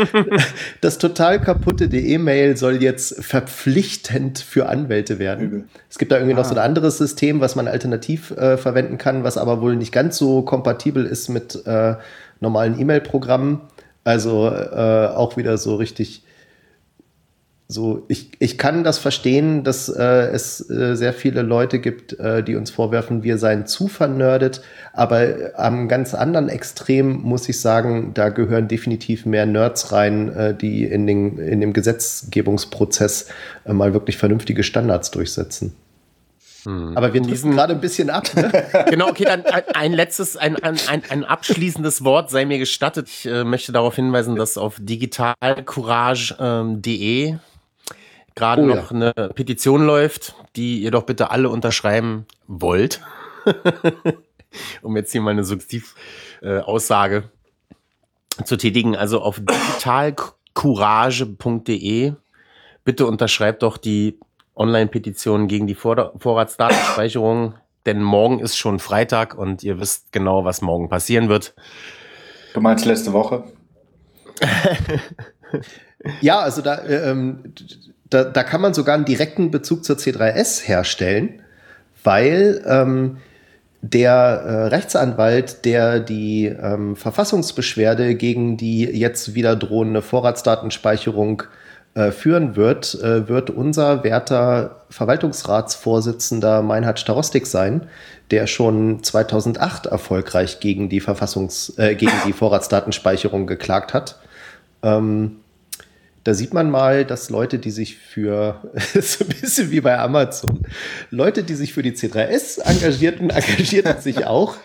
das 0.81 0.99
total 0.99 1.41
kaputte 1.41 1.85
E-Mail 1.87 2.57
soll 2.57 2.81
jetzt 2.83 3.25
verpflichtend 3.25 4.39
für 4.39 4.69
Anwälte 4.69 5.19
werden. 5.19 5.45
Übel. 5.45 5.65
Es 5.91 5.99
gibt 5.99 6.13
da 6.13 6.17
irgendwie 6.17 6.35
noch 6.35 6.45
so 6.45 6.55
ein 6.55 6.59
anderes 6.59 6.99
System, 6.99 7.41
was 7.41 7.57
man 7.57 7.67
alternativ 7.67 8.31
äh, 8.31 8.57
verwenden 8.57 8.97
kann, 8.97 9.25
was 9.25 9.37
aber 9.37 9.61
wohl 9.61 9.75
nicht 9.75 9.93
ganz 9.93 10.17
so 10.19 10.43
kompatibel 10.43 11.05
ist 11.05 11.29
mit 11.29 11.67
äh, 11.67 11.97
normalen 12.39 12.79
E-Mail-Programmen. 12.79 13.61
Also 14.05 14.49
äh, 14.49 15.09
auch 15.15 15.37
wieder 15.37 15.59
so 15.59 15.75
richtig 15.77 16.23
so, 17.69 18.05
ich, 18.09 18.33
ich 18.39 18.59
kann 18.59 18.85
das 18.85 18.99
verstehen, 18.99 19.65
dass 19.65 19.89
äh, 19.89 20.03
es 20.03 20.69
äh, 20.69 20.95
sehr 20.95 21.15
viele 21.15 21.41
Leute 21.43 21.79
gibt, 21.79 22.19
äh, 22.19 22.43
die 22.43 22.57
uns 22.57 22.71
vorwerfen, 22.71 23.23
wir 23.23 23.39
seien 23.39 23.67
zu 23.67 23.89
vernördet. 23.89 24.61
Aber 24.93 25.23
äh, 25.23 25.53
am 25.57 25.89
ganz 25.89 26.15
anderen 26.15 26.51
Extrem 26.51 27.23
muss 27.23 27.49
ich 27.49 27.61
sagen, 27.61 28.13
da 28.15 28.29
gehören 28.29 28.69
definitiv 28.69 29.25
mehr 29.25 29.47
Nerds 29.47 29.93
rein, 29.93 30.29
äh, 30.35 30.55
die 30.55 30.85
in, 30.85 31.07
den, 31.07 31.39
in 31.39 31.61
dem 31.61 31.73
Gesetzgebungsprozess 31.73 33.29
äh, 33.65 33.73
mal 33.73 33.95
wirklich 33.95 34.19
vernünftige 34.19 34.65
Standards 34.65 35.11
durchsetzen. 35.11 35.75
Aber 36.65 37.13
wir 37.13 37.21
driften 37.21 37.51
gerade 37.51 37.75
ein 37.75 37.81
bisschen 37.81 38.09
ab. 38.09 38.33
Ne? 38.37 38.53
Genau, 38.89 39.09
okay, 39.09 39.25
dann 39.25 39.43
ein, 39.75 39.93
letztes, 39.93 40.37
ein, 40.37 40.55
ein, 40.63 40.79
ein, 40.87 41.03
ein 41.09 41.25
abschließendes 41.25 42.05
Wort 42.05 42.31
sei 42.31 42.45
mir 42.45 42.59
gestattet. 42.59 43.09
Ich 43.09 43.27
äh, 43.27 43.43
möchte 43.43 43.73
darauf 43.73 43.97
hinweisen, 43.97 44.37
dass 44.37 44.57
auf 44.57 44.77
digitalcourage.de 44.79 47.35
gerade 48.35 48.63
Oh 48.63 48.69
ja. 48.69 48.75
noch 48.77 48.91
eine 48.91 49.13
Petition 49.35 49.87
läuft, 49.87 50.35
die 50.57 50.83
ihr 50.83 50.91
doch 50.91 51.05
bitte 51.05 51.31
alle 51.31 51.49
unterschreiben 51.49 52.27
wollt. 52.47 53.01
um 54.83 54.97
jetzt 54.97 55.13
hier 55.13 55.21
mal 55.21 55.31
eine 55.31 55.45
Suggestiv-Aussage 55.45 57.31
zu 58.45 58.57
tätigen. 58.57 58.97
Also 58.97 59.21
auf 59.21 59.41
digitalcourage.de 59.41 62.15
bitte 62.85 63.07
unterschreibt 63.07 63.63
doch 63.63 63.77
die 63.77 64.19
Online-Petition 64.55 65.49
gegen 65.49 65.67
die 65.67 65.75
Vor 65.75 66.13
Vorratsdatenspeicherung, 66.19 67.55
denn 67.87 68.03
morgen 68.03 68.39
ist 68.41 68.57
schon 68.57 68.79
Freitag 68.79 69.35
und 69.35 69.63
ihr 69.63 69.81
wisst 69.81 70.13
genau, 70.13 70.45
was 70.45 70.61
morgen 70.61 70.91
passieren 70.91 71.31
wird. 71.31 71.55
Du 72.53 72.61
meinst 72.61 72.85
letzte 72.85 73.13
Woche? 73.13 73.45
Ja, 76.21 76.41
also 76.41 76.63
da, 76.63 76.79
äh, 76.79 77.11
ähm, 77.11 77.55
da, 78.13 78.25
da 78.25 78.43
kann 78.43 78.61
man 78.61 78.75
sogar 78.75 78.95
einen 78.95 79.05
direkten 79.05 79.51
Bezug 79.51 79.85
zur 79.85 79.97
C3S 79.97 80.63
herstellen, 80.63 81.41
weil 82.05 82.63
ähm, 82.67 83.19
der 83.81 84.13
äh, 84.13 84.67
Rechtsanwalt, 84.69 85.65
der 85.65 85.99
die 85.99 86.47
ähm, 86.47 86.95
Verfassungsbeschwerde 86.95 88.15
gegen 88.15 88.57
die 88.57 88.85
jetzt 88.85 89.35
wieder 89.35 89.57
drohende 89.57 90.03
Vorratsdatenspeicherung 90.03 91.43
äh, 91.95 92.13
führen 92.13 92.55
wird, 92.55 92.95
äh, 93.03 93.29
wird 93.29 93.51
unser 93.51 94.05
werter 94.05 94.85
Verwaltungsratsvorsitzender 94.89 96.63
Meinhard 96.63 97.01
Starostik 97.01 97.47
sein, 97.47 97.89
der 98.31 98.47
schon 98.47 99.03
2008 99.03 99.87
erfolgreich 99.87 100.61
gegen 100.61 100.89
die 100.89 101.01
Verfassungs, 101.01 101.77
äh, 101.79 101.97
gegen 101.97 102.13
die 102.25 102.33
Vorratsdatenspeicherung 102.33 103.47
geklagt 103.47 103.95
hat. 103.95 104.19
Ähm, 104.83 105.42
da 106.25 106.35
sieht 106.35 106.55
man 106.55 106.71
mal, 106.71 107.05
dass 107.05 107.31
Leute, 107.31 107.59
die 107.59 107.71
sich 107.71 107.97
für, 107.97 108.61
so 109.01 109.25
ein 109.25 109.29
bisschen 109.29 109.71
wie 109.71 109.81
bei 109.81 109.99
Amazon, 109.99 110.61
Leute, 111.11 111.43
die 111.43 111.55
sich 111.55 111.73
für 111.73 111.83
die 111.83 111.93
C3S 111.93 112.61
engagierten, 112.63 113.31
engagierten 113.31 114.01
sich 114.01 114.27
auch 114.27 114.57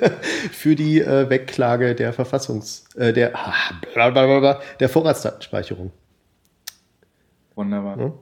für 0.52 0.74
die 0.74 1.00
äh, 1.00 1.30
Wegklage 1.30 1.94
der 1.94 2.12
Verfassungs, 2.12 2.84
äh, 2.96 3.12
der, 3.12 3.34
ah, 3.34 3.54
der 4.80 4.88
Vorratsdatenspeicherung. 4.88 5.92
Wunderbar. 7.54 7.96
Hm? 7.96 8.12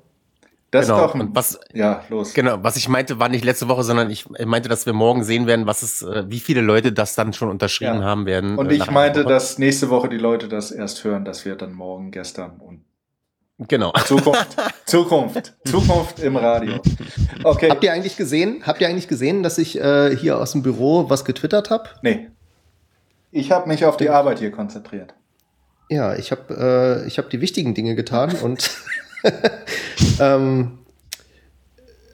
Das 0.72 0.86
Genau. 0.86 1.04
ist 1.06 1.14
doch 1.14 1.14
ein, 1.20 1.28
was- 1.34 1.60
ja, 1.72 2.02
los. 2.08 2.34
Genau, 2.34 2.58
was 2.62 2.76
ich 2.76 2.88
meinte, 2.88 3.18
war 3.20 3.28
nicht 3.28 3.44
letzte 3.44 3.68
Woche, 3.68 3.84
sondern 3.84 4.10
ich 4.10 4.28
meinte, 4.28 4.68
dass 4.68 4.84
wir 4.84 4.92
morgen 4.92 5.22
sehen 5.24 5.46
werden, 5.46 5.66
was 5.66 5.82
es, 5.82 6.02
äh, 6.02 6.24
wie 6.28 6.40
viele 6.40 6.60
Leute 6.60 6.92
das 6.92 7.14
dann 7.14 7.32
schon 7.32 7.48
unterschrieben 7.50 8.00
Ja. 8.00 8.04
haben 8.04 8.26
werden. 8.26 8.58
Und 8.58 8.70
äh, 8.70 8.74
ich 8.74 8.90
meinte, 8.90 9.20
Woche. 9.24 9.28
dass 9.32 9.58
nächste 9.58 9.90
Woche 9.90 10.08
die 10.08 10.18
Leute 10.18 10.48
das 10.48 10.72
erst 10.72 11.04
hören, 11.04 11.24
dass 11.24 11.44
wir 11.44 11.54
dann 11.56 11.72
morgen, 11.72 12.10
gestern 12.10 12.58
und 12.58 12.84
Genau. 13.68 13.90
Zukunft, 14.04 14.48
Zukunft, 14.86 15.54
Zukunft 15.64 16.18
im 16.18 16.36
Radio. 16.36 16.74
Okay. 17.42 17.70
Habt 17.70 17.82
ihr 17.84 17.92
eigentlich 17.92 18.16
gesehen, 18.18 18.62
habt 18.66 18.82
ihr 18.82 18.88
eigentlich 18.88 19.08
gesehen, 19.08 19.42
dass 19.42 19.56
ich 19.56 19.80
äh, 19.80 20.14
hier 20.14 20.38
aus 20.38 20.52
dem 20.52 20.62
Büro 20.62 21.08
was 21.08 21.24
getwittert 21.24 21.70
habe? 21.70 21.84
Nee. 22.02 22.28
Ich 23.30 23.50
habe 23.52 23.66
mich 23.68 23.86
auf 23.86 23.96
die 23.96 24.10
Arbeit 24.10 24.40
hier 24.40 24.50
konzentriert. 24.50 25.14
Ja, 25.88 26.14
ich 26.16 26.32
habe 26.32 27.02
äh, 27.04 27.06
ich 27.06 27.16
hab 27.18 27.30
die 27.30 27.40
wichtigen 27.40 27.72
Dinge 27.74 27.94
getan 27.94 28.34
und 28.42 28.70
ähm, 30.20 30.78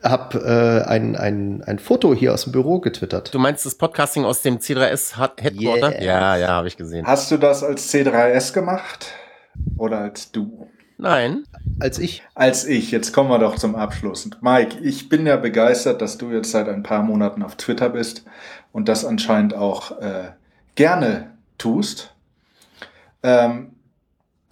habe 0.03 0.39
äh, 0.87 0.89
ein, 0.89 1.17
ein, 1.17 1.63
ein 1.65 1.79
Foto 1.79 2.15
hier 2.15 2.35
aus 2.35 2.45
dem 2.45 2.53
Büro 2.53 2.81
getwittert. 2.81 3.33
Du 3.33 3.39
meinst 3.39 3.65
das 3.65 3.77
Podcasting 3.77 4.25
aus 4.25 4.43
dem 4.43 4.59
C3S 4.59 5.17
Head- 5.19 5.41
Headquarter? 5.43 5.95
Yes. 5.95 6.05
Ja, 6.05 6.37
ja, 6.37 6.49
habe 6.49 6.69
ich 6.69 6.77
gesehen. 6.77 7.07
Hast 7.07 7.31
du 7.31 7.37
das 7.37 7.63
als 7.63 7.93
C3S 7.93 8.53
gemacht? 8.53 9.07
Oder 9.77 9.99
als 9.99 10.33
du? 10.33 10.69
Nein. 10.99 11.45
Als 11.81 11.99
ich 11.99 12.23
Als 12.35 12.65
ich. 12.65 12.91
Jetzt 12.91 13.13
kommen 13.13 13.29
wir 13.31 13.39
doch 13.39 13.57
zum 13.57 13.75
Abschluss. 13.75 14.29
Mike, 14.41 14.79
ich 14.83 15.09
bin 15.09 15.27
ja 15.27 15.37
begeistert, 15.37 16.01
dass 16.01 16.17
du 16.19 16.31
jetzt 16.31 16.51
seit 16.51 16.69
ein 16.69 16.83
paar 16.83 17.03
Monaten 17.03 17.43
auf 17.43 17.57
Twitter 17.57 17.89
bist 17.89 18.25
und 18.73 18.89
das 18.89 19.05
anscheinend 19.05 19.55
auch 19.55 20.01
äh, 20.01 20.31
gerne 20.75 21.33
tust. 21.59 22.13
Ähm, 23.23 23.72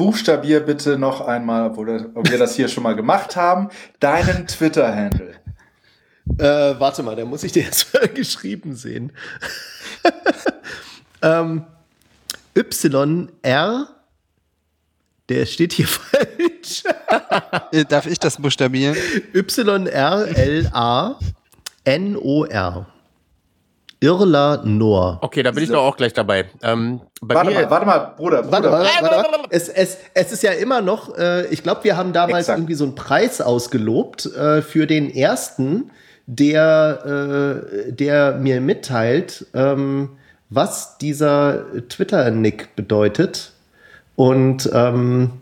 buchstabier 0.00 0.60
bitte 0.60 0.96
noch 0.96 1.20
einmal, 1.20 1.66
obwohl 1.66 2.10
wir 2.14 2.38
das 2.38 2.56
hier 2.56 2.68
schon 2.68 2.84
mal 2.84 2.96
gemacht 2.96 3.36
haben, 3.36 3.68
deinen 4.00 4.46
Twitter-Handle. 4.46 5.34
Äh, 6.38 6.80
warte 6.80 7.02
mal, 7.02 7.16
da 7.16 7.26
muss 7.26 7.44
ich 7.44 7.52
dir 7.52 7.64
jetzt 7.64 7.92
mal 7.92 8.08
geschrieben 8.14 8.74
sehen. 8.74 9.12
ähm, 11.22 11.66
YR 12.54 13.88
der 15.28 15.46
steht 15.46 15.74
hier 15.74 15.86
falsch. 16.08 16.82
Äh, 17.72 17.84
Darf 17.84 18.06
ich 18.06 18.18
das 18.18 18.38
buchstabieren? 18.38 18.96
Y-R-L-A-N-O-R. 19.34 20.46
Irla 24.00 24.62
Noor. 24.64 25.18
Okay, 25.20 25.42
da 25.42 25.50
bin 25.50 25.62
ich 25.62 25.70
doch 25.70 25.84
auch 25.84 25.96
gleich 25.96 26.14
dabei. 26.14 26.46
Ähm, 26.62 27.02
bei 27.20 27.34
Warte 27.34 27.50
mir, 27.50 27.56
mal, 27.56 27.70
warte 27.70 27.86
mal, 27.86 27.98
Bruder, 28.16 28.42
Bruder. 28.42 28.52
Warte, 28.52 28.72
warte, 28.72 28.88
warte, 29.02 29.32
warte. 29.32 29.48
Es, 29.50 29.68
es, 29.68 29.98
es 30.14 30.32
ist 30.32 30.42
ja 30.42 30.52
immer 30.52 30.80
noch, 30.80 31.16
äh, 31.18 31.46
ich 31.48 31.62
glaube, 31.62 31.84
wir 31.84 31.96
haben 31.96 32.12
damals 32.14 32.46
Exakt. 32.46 32.58
irgendwie 32.58 32.74
so 32.74 32.84
einen 32.84 32.94
Preis 32.94 33.42
ausgelobt 33.42 34.26
äh, 34.34 34.62
für 34.62 34.86
den 34.86 35.14
ersten, 35.14 35.90
der, 36.26 37.64
äh, 37.88 37.92
der 37.92 38.36
mir 38.36 38.62
mitteilt, 38.62 39.46
ähm, 39.52 40.10
was 40.48 40.96
dieser 40.96 41.64
Twitter-Nick 41.88 42.74
bedeutet. 42.76 43.52
Und 44.16 44.70
ähm, 44.72 45.32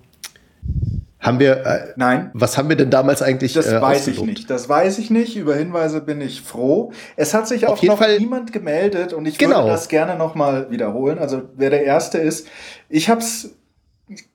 haben 1.20 1.40
wir, 1.40 1.66
äh, 1.66 1.92
Nein. 1.96 2.30
was 2.34 2.56
haben 2.56 2.68
wir 2.68 2.76
denn 2.76 2.90
damals 2.90 3.22
eigentlich 3.22 3.52
Das 3.52 3.66
äh, 3.66 3.80
weiß 3.80 4.06
ich 4.06 4.22
nicht. 4.22 4.48
Das 4.50 4.68
weiß 4.68 4.98
ich 4.98 5.10
nicht. 5.10 5.36
Über 5.36 5.56
Hinweise 5.56 6.00
bin 6.00 6.20
ich 6.20 6.42
froh. 6.42 6.92
Es 7.16 7.34
hat 7.34 7.48
sich 7.48 7.66
auch 7.66 7.82
noch 7.82 7.98
Fall- 7.98 8.18
niemand 8.18 8.52
gemeldet 8.52 9.12
und 9.12 9.26
ich 9.26 9.36
Genau. 9.38 9.58
würde 9.58 9.70
das 9.70 9.88
gerne 9.88 10.16
noch 10.16 10.34
mal 10.36 10.70
wiederholen. 10.70 11.18
Also 11.18 11.42
wer 11.56 11.70
der 11.70 11.84
Erste 11.84 12.18
ist, 12.18 12.46
ich 12.88 13.08
habe 13.08 13.20
es 13.20 13.56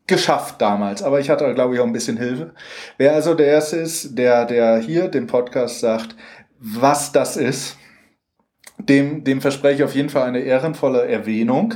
geschafft 0.07 0.61
damals, 0.61 1.01
aber 1.01 1.19
ich 1.21 1.29
hatte, 1.29 1.53
glaube 1.53 1.73
ich, 1.73 1.79
auch 1.79 1.85
ein 1.85 1.93
bisschen 1.93 2.17
Hilfe. 2.17 2.51
Wer 2.97 3.13
also 3.13 3.33
der 3.33 3.47
Erste 3.47 3.77
ist, 3.77 4.17
der, 4.17 4.45
der 4.45 4.77
hier 4.77 5.07
dem 5.07 5.25
Podcast 5.27 5.79
sagt, 5.79 6.15
was 6.59 7.11
das 7.13 7.37
ist, 7.37 7.77
dem, 8.77 9.23
dem 9.23 9.39
verspreche 9.41 9.75
ich 9.77 9.83
auf 9.83 9.95
jeden 9.95 10.09
Fall 10.09 10.23
eine 10.27 10.39
ehrenvolle 10.39 11.07
Erwähnung. 11.07 11.73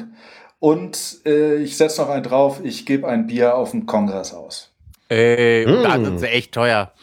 Und 0.60 1.20
äh, 1.26 1.56
ich 1.58 1.78
setze 1.78 2.02
noch 2.02 2.10
einen 2.10 2.24
drauf, 2.24 2.60
ich 2.64 2.86
gebe 2.86 3.08
ein 3.08 3.28
Bier 3.28 3.56
auf 3.56 3.72
dem 3.72 3.86
Kongress 3.86 4.34
aus. 4.34 4.74
Ey, 5.10 5.66
Mm. 5.66 5.84
da 5.84 6.04
sind 6.04 6.20
sie 6.20 6.28
echt 6.28 6.52
teuer. 6.54 6.94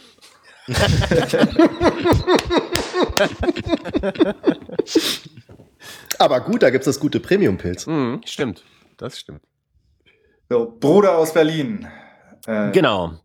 Aber 6.19 6.41
gut, 6.41 6.63
da 6.63 6.71
gibt's 6.71 6.87
das 6.87 7.01
gute 7.01 7.21
Premium-Pilz. 7.21 7.87
Mhm, 7.87 8.21
stimmt, 8.25 8.65
das 8.97 9.19
stimmt. 9.19 9.41
So, 10.49 10.75
Bruder 10.79 11.17
aus 11.19 11.33
Berlin. 11.33 11.87
Äh, 12.47 12.71
Genau. 12.73 13.19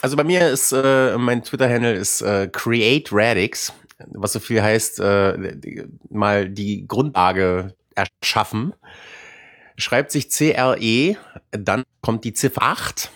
Also 0.00 0.16
bei 0.16 0.22
mir 0.22 0.48
ist 0.48 0.70
äh, 0.72 1.18
mein 1.18 1.42
Twitter-Handle 1.42 1.92
ist 1.94 2.20
äh, 2.22 2.46
Create 2.52 3.08
Radix, 3.10 3.72
was 4.06 4.32
so 4.32 4.38
viel 4.38 4.62
heißt, 4.62 5.00
äh, 5.00 5.56
die, 5.56 5.82
mal 6.08 6.48
die 6.48 6.86
Grundlage 6.86 7.74
erschaffen. 7.96 8.74
Schreibt 9.76 10.12
sich 10.12 10.30
C-R-E, 10.30 11.16
dann 11.50 11.82
kommt 12.00 12.22
die 12.24 12.32
Ziffer 12.32 12.62
8 12.62 13.10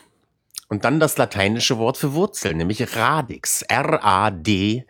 und 0.73 0.85
dann 0.85 0.99
das 0.99 1.19
lateinische 1.19 1.77
Wort 1.77 1.99
für 1.99 2.15
Wurzel, 2.15 2.55
nämlich 2.55 2.97
Radix. 2.97 3.61
R-A-D-I-X. 3.69 4.81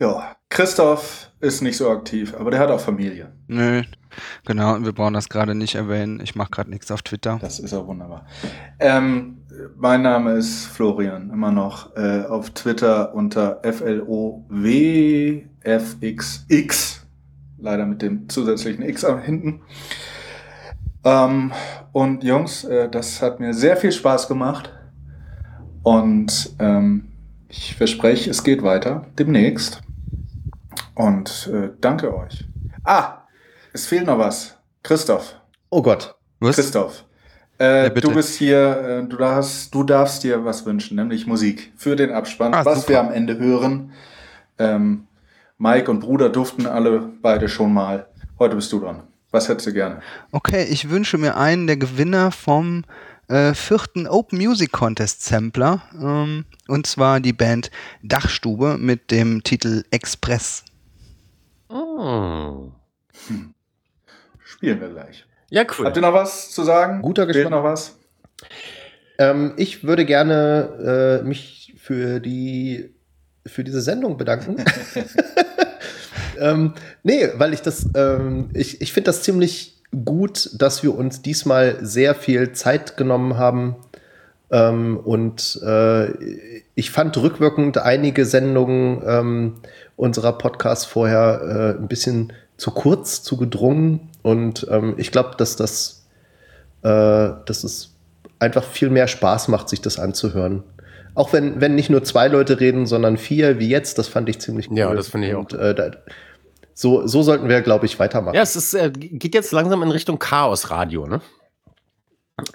Ja, 0.00 0.34
Christoph 0.48 1.30
ist 1.38 1.62
nicht 1.62 1.76
so 1.76 1.88
aktiv, 1.88 2.34
aber 2.36 2.50
der 2.50 2.58
hat 2.58 2.70
auch 2.72 2.80
Familie. 2.80 3.30
Nö, 3.46 3.82
genau, 4.44 4.82
wir 4.82 4.90
brauchen 4.90 5.14
das 5.14 5.28
gerade 5.28 5.54
nicht 5.54 5.76
erwähnen. 5.76 6.18
Ich 6.18 6.34
mache 6.34 6.50
gerade 6.50 6.70
nichts 6.70 6.90
auf 6.90 7.02
Twitter. 7.02 7.38
Das 7.40 7.60
ist 7.60 7.72
auch 7.74 7.86
wunderbar. 7.86 8.26
Ähm, 8.80 9.46
mein 9.76 10.02
Name 10.02 10.32
ist 10.32 10.66
Florian, 10.66 11.30
immer 11.30 11.52
noch 11.52 11.94
äh, 11.94 12.24
auf 12.24 12.50
Twitter 12.50 13.14
unter 13.14 13.60
FLOWFXX. 13.62 14.66
Leider 17.58 17.86
mit 17.86 18.02
dem 18.02 18.28
zusätzlichen 18.28 18.82
X 18.82 19.04
am 19.04 19.22
hinten. 19.22 19.62
Ähm, 21.04 21.52
und 21.92 22.22
Jungs, 22.24 22.64
äh, 22.64 22.88
das 22.88 23.20
hat 23.22 23.40
mir 23.40 23.54
sehr 23.54 23.76
viel 23.76 23.92
Spaß 23.92 24.28
gemacht. 24.28 24.72
Und 25.82 26.54
ähm, 26.58 27.08
ich 27.48 27.74
verspreche, 27.74 28.30
es 28.30 28.44
geht 28.44 28.62
weiter 28.62 29.06
demnächst. 29.18 29.80
Und 30.94 31.50
äh, 31.52 31.70
danke 31.80 32.14
euch. 32.16 32.44
Ah, 32.84 33.22
es 33.72 33.86
fehlt 33.86 34.06
noch 34.06 34.18
was. 34.18 34.56
Christoph. 34.82 35.34
Oh 35.70 35.82
Gott. 35.82 36.14
Was? 36.40 36.56
Christoph, 36.56 37.04
äh, 37.58 37.84
Ja, 37.84 37.88
du 37.90 38.12
bist 38.14 38.34
hier, 38.36 39.02
äh, 39.04 39.08
du, 39.08 39.16
darfst, 39.16 39.72
du 39.74 39.84
darfst 39.84 40.24
dir 40.24 40.44
was 40.44 40.66
wünschen, 40.66 40.96
nämlich 40.96 41.26
Musik 41.26 41.72
für 41.76 41.94
den 41.96 42.10
Abspann, 42.10 42.52
Ah, 42.52 42.64
was 42.64 42.80
super. 42.80 42.88
wir 42.90 43.00
am 43.00 43.12
Ende 43.12 43.38
hören. 43.38 43.92
Ähm, 44.58 45.06
Mike 45.58 45.90
und 45.90 46.00
Bruder 46.00 46.28
durften 46.30 46.66
alle 46.66 47.00
beide 47.22 47.48
schon 47.48 47.72
mal. 47.72 48.06
Heute 48.38 48.56
bist 48.56 48.72
du 48.72 48.80
dran. 48.80 49.04
Was 49.32 49.48
hättest 49.48 49.66
du 49.66 49.72
gerne? 49.72 50.02
Okay, 50.30 50.64
ich 50.70 50.90
wünsche 50.90 51.16
mir 51.16 51.36
einen 51.36 51.66
der 51.66 51.78
Gewinner 51.78 52.30
vom 52.30 52.84
äh, 53.28 53.54
vierten 53.54 54.06
Open 54.06 54.38
Music 54.38 54.72
Contest 54.72 55.24
Sampler. 55.24 55.82
Ähm, 55.98 56.44
und 56.68 56.86
zwar 56.86 57.18
die 57.18 57.32
Band 57.32 57.70
Dachstube 58.02 58.76
mit 58.78 59.10
dem 59.10 59.42
Titel 59.42 59.84
Express. 59.90 60.64
Oh. 61.70 62.72
Spielen 64.44 64.80
wir 64.80 64.90
gleich. 64.90 65.24
Ja, 65.48 65.64
cool. 65.78 65.86
Habt 65.86 65.96
ihr 65.96 66.02
noch 66.02 66.12
was 66.12 66.50
zu 66.50 66.62
sagen? 66.62 67.00
Guter 67.00 67.24
Geschmack. 67.26 67.50
noch 67.50 67.64
was? 67.64 67.98
Ähm, 69.18 69.54
ich 69.56 69.82
würde 69.82 70.04
gerne 70.04 71.20
äh, 71.22 71.26
mich 71.26 71.74
für 71.78 72.20
die 72.20 72.94
für 73.46 73.64
diese 73.64 73.80
Sendung 73.80 74.18
bedanken. 74.18 74.56
ähm, 76.42 76.74
nee, 77.02 77.28
weil 77.36 77.54
ich 77.54 77.62
das, 77.62 77.86
ähm, 77.94 78.50
ich, 78.54 78.80
ich 78.80 78.92
finde 78.92 79.06
das 79.06 79.22
ziemlich 79.22 79.80
gut, 80.04 80.50
dass 80.54 80.82
wir 80.82 80.94
uns 80.94 81.22
diesmal 81.22 81.78
sehr 81.84 82.14
viel 82.14 82.52
Zeit 82.52 82.96
genommen 82.96 83.36
haben. 83.36 83.76
Ähm, 84.50 84.98
und 84.98 85.60
äh, 85.64 86.12
ich 86.74 86.90
fand 86.90 87.16
rückwirkend 87.16 87.78
einige 87.78 88.26
Sendungen 88.26 89.02
ähm, 89.06 89.54
unserer 89.96 90.32
Podcasts 90.32 90.84
vorher 90.84 91.74
äh, 91.76 91.80
ein 91.80 91.88
bisschen 91.88 92.32
zu 92.56 92.70
kurz, 92.70 93.22
zu 93.22 93.36
gedrungen. 93.36 94.10
Und 94.22 94.66
ähm, 94.70 94.94
ich 94.96 95.10
glaube, 95.10 95.32
dass 95.36 95.56
das, 95.56 96.06
äh, 96.82 96.88
dass 96.88 97.64
es 97.64 97.94
einfach 98.38 98.64
viel 98.64 98.90
mehr 98.90 99.08
Spaß 99.08 99.48
macht, 99.48 99.68
sich 99.68 99.80
das 99.80 99.98
anzuhören. 99.98 100.64
Auch 101.14 101.32
wenn, 101.32 101.60
wenn 101.60 101.74
nicht 101.74 101.90
nur 101.90 102.02
zwei 102.04 102.28
Leute 102.28 102.60
reden, 102.60 102.86
sondern 102.86 103.18
vier, 103.18 103.58
wie 103.58 103.68
jetzt, 103.68 103.98
das 103.98 104.08
fand 104.08 104.28
ich 104.28 104.38
ziemlich 104.40 104.70
cool. 104.70 104.78
Ja, 104.78 104.94
das 104.94 105.08
finde 105.08 105.28
ich 105.28 105.34
auch. 105.34 105.40
Und, 105.40 105.52
äh, 105.52 105.74
da, 105.74 105.90
so, 106.74 107.06
so 107.06 107.22
sollten 107.22 107.48
wir, 107.48 107.60
glaube 107.62 107.86
ich, 107.86 107.98
weitermachen. 107.98 108.34
Ja, 108.34 108.42
es 108.42 108.56
ist, 108.56 108.74
äh, 108.74 108.90
geht 108.90 109.34
jetzt 109.34 109.52
langsam 109.52 109.82
in 109.82 109.90
Richtung 109.90 110.18
Chaos-Radio, 110.18 111.06
ne? 111.06 111.20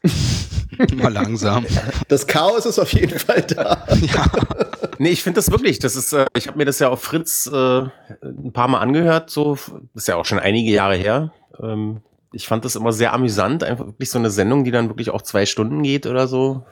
Mal 0.95 1.13
langsam. 1.13 1.65
Das 2.07 2.27
Chaos 2.27 2.65
ist 2.65 2.79
auf 2.79 2.93
jeden 2.93 3.17
Fall 3.19 3.41
da. 3.43 3.85
Nee, 4.99 5.09
ich 5.09 5.21
finde 5.21 5.37
das 5.37 5.51
wirklich, 5.51 5.77
das 5.77 5.95
ist, 5.95 6.11
äh, 6.13 6.25
ich 6.35 6.47
habe 6.47 6.57
mir 6.57 6.65
das 6.65 6.79
ja 6.79 6.89
auf 6.89 7.03
Fritz 7.03 7.47
äh, 7.53 7.81
ein 8.23 8.51
paar 8.51 8.67
Mal 8.67 8.79
angehört, 8.79 9.29
so, 9.29 9.55
das 9.93 10.03
ist 10.03 10.07
ja 10.07 10.15
auch 10.15 10.25
schon 10.25 10.39
einige 10.39 10.71
Jahre 10.71 10.95
her. 10.95 11.31
Ähm, 11.61 12.01
ich 12.31 12.47
fand 12.47 12.65
das 12.65 12.75
immer 12.75 12.91
sehr 12.91 13.13
amüsant, 13.13 13.63
einfach 13.63 13.85
wirklich 13.85 14.09
so 14.09 14.17
eine 14.17 14.31
Sendung, 14.31 14.63
die 14.63 14.71
dann 14.71 14.89
wirklich 14.89 15.11
auch 15.11 15.21
zwei 15.21 15.45
Stunden 15.45 15.83
geht 15.83 16.07
oder 16.07 16.27
so, 16.27 16.63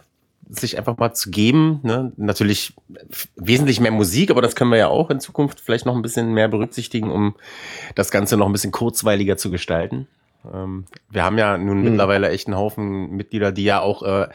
sich 0.50 0.78
einfach 0.78 0.98
mal 0.98 1.14
zu 1.14 1.32
geben. 1.32 1.80
Ne? 1.84 2.12
Natürlich 2.18 2.74
wesentlich 3.36 3.80
mehr 3.80 3.92
Musik, 3.92 4.32
aber 4.32 4.42
das 4.42 4.56
können 4.56 4.72
wir 4.72 4.78
ja 4.78 4.88
auch 4.88 5.10
in 5.10 5.20
Zukunft 5.20 5.60
vielleicht 5.60 5.86
noch 5.86 5.96
ein 5.96 6.02
bisschen 6.02 6.34
mehr 6.34 6.48
berücksichtigen, 6.48 7.12
um 7.12 7.36
das 7.96 8.12
Ganze 8.12 8.38
noch 8.38 8.46
ein 8.46 8.52
bisschen 8.52 8.72
kurzweiliger 8.72 9.38
zu 9.38 9.50
gestalten. 9.52 10.08
Ähm, 10.54 10.86
wir 11.10 11.24
haben 11.24 11.38
ja 11.38 11.58
nun 11.58 11.84
mittlerweile 11.84 12.30
echt 12.30 12.48
einen 12.48 12.58
Haufen 12.58 13.12
Mitglieder, 13.12 13.52
die 13.52 13.64
ja 13.64 13.82
auch 13.82 14.04
äh, 14.04 14.28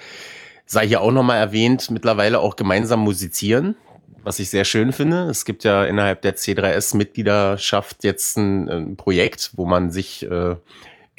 sei 0.67 0.87
hier 0.87 1.01
auch 1.01 1.13
nochmal 1.13 1.39
erwähnt, 1.39 1.91
mittlerweile 1.91 2.39
auch 2.41 2.57
gemeinsam 2.57 3.01
musizieren, 3.01 3.75
was 4.23 4.39
ich 4.39 4.51
sehr 4.51 4.65
schön 4.65 4.93
finde. 4.93 5.25
Es 5.25 5.45
gibt 5.45 5.65
ja 5.65 5.85
innerhalb 5.85 6.23
der 6.23 6.37
C3S-Mitgliedschaft 6.37 8.05
jetzt 8.05 8.37
ein, 8.37 8.69
ein 8.69 8.97
Projekt, 8.97 9.51
wo 9.55 9.67
man 9.67 9.91
sich 9.91 10.25
äh, 10.31 10.57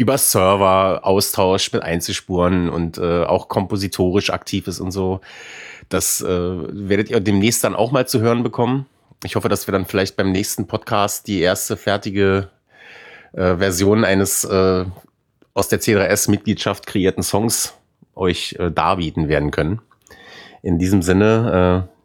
über 0.01 0.17
Server 0.17 1.01
austauscht 1.03 1.73
mit 1.73 1.83
Einzelspuren 1.83 2.69
und 2.69 2.97
äh, 2.97 3.23
auch 3.23 3.49
kompositorisch 3.49 4.31
aktiv 4.31 4.67
ist 4.67 4.79
und 4.79 4.91
so. 4.91 5.21
Das 5.89 6.21
äh, 6.21 6.27
werdet 6.27 7.11
ihr 7.11 7.19
demnächst 7.19 7.63
dann 7.63 7.75
auch 7.75 7.91
mal 7.91 8.07
zu 8.07 8.19
hören 8.19 8.41
bekommen. 8.41 8.87
Ich 9.23 9.35
hoffe, 9.35 9.47
dass 9.47 9.67
wir 9.67 9.71
dann 9.71 9.85
vielleicht 9.85 10.15
beim 10.15 10.31
nächsten 10.31 10.65
Podcast 10.65 11.27
die 11.27 11.39
erste 11.39 11.77
fertige 11.77 12.49
äh, 13.33 13.57
Version 13.57 14.03
eines 14.03 14.43
äh, 14.43 14.85
aus 15.53 15.67
der 15.67 15.79
C3S-Mitgliedschaft 15.79 16.87
kreierten 16.87 17.21
Songs 17.21 17.75
euch 18.15 18.55
äh, 18.57 18.71
darbieten 18.71 19.27
werden 19.27 19.51
können. 19.51 19.81
In 20.63 20.79
diesem 20.79 21.03
Sinne, 21.03 21.87
äh, 21.87 22.01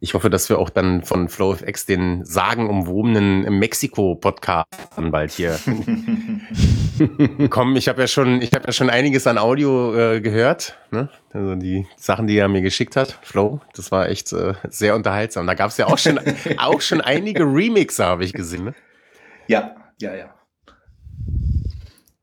ich 0.00 0.14
hoffe, 0.14 0.30
dass 0.30 0.48
wir 0.48 0.60
auch 0.60 0.70
dann 0.70 1.02
von 1.02 1.28
FlowFX 1.28 1.86
den 1.86 2.24
sagenumwobenen 2.24 3.58
Mexiko-Podcast 3.58 4.68
bald 5.10 5.32
hier 5.32 5.58
kommen. 7.50 7.76
Ich 7.76 7.88
habe 7.88 8.00
ja 8.00 8.06
schon, 8.06 8.40
ich 8.42 8.52
habe 8.52 8.66
ja 8.66 8.72
schon 8.72 8.90
einiges 8.90 9.26
an 9.26 9.38
Audio 9.38 9.94
äh, 9.96 10.20
gehört. 10.20 10.76
Ne? 10.90 11.08
Also 11.32 11.54
die 11.54 11.86
Sachen, 11.96 12.26
die 12.26 12.36
er 12.38 12.48
mir 12.48 12.62
geschickt 12.62 12.96
hat, 12.96 13.18
Flow, 13.22 13.60
das 13.74 13.90
war 13.92 14.08
echt 14.08 14.32
äh, 14.32 14.54
sehr 14.68 14.94
unterhaltsam. 14.94 15.46
Da 15.46 15.54
gab 15.54 15.70
es 15.70 15.76
ja 15.76 15.86
auch 15.86 15.98
schon, 15.98 16.18
auch 16.58 16.80
schon 16.80 17.00
einige 17.00 17.44
Remixer, 17.44 18.06
habe 18.06 18.24
ich 18.24 18.32
gesehen. 18.32 18.64
Ne? 18.64 18.74
Ja, 19.46 19.74
ja, 20.00 20.14
ja. 20.14 20.34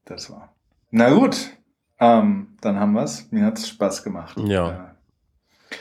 Das 0.06 0.30
war. 0.30 0.54
Na 0.92 1.10
gut, 1.10 1.50
ähm, 2.00 2.58
dann 2.62 2.80
haben 2.80 2.94
wir's. 2.94 3.28
Mir 3.32 3.46
hat's 3.46 3.68
Spaß 3.68 4.04
gemacht. 4.04 4.38
Ja. 4.46 4.70
Äh, 4.70 4.96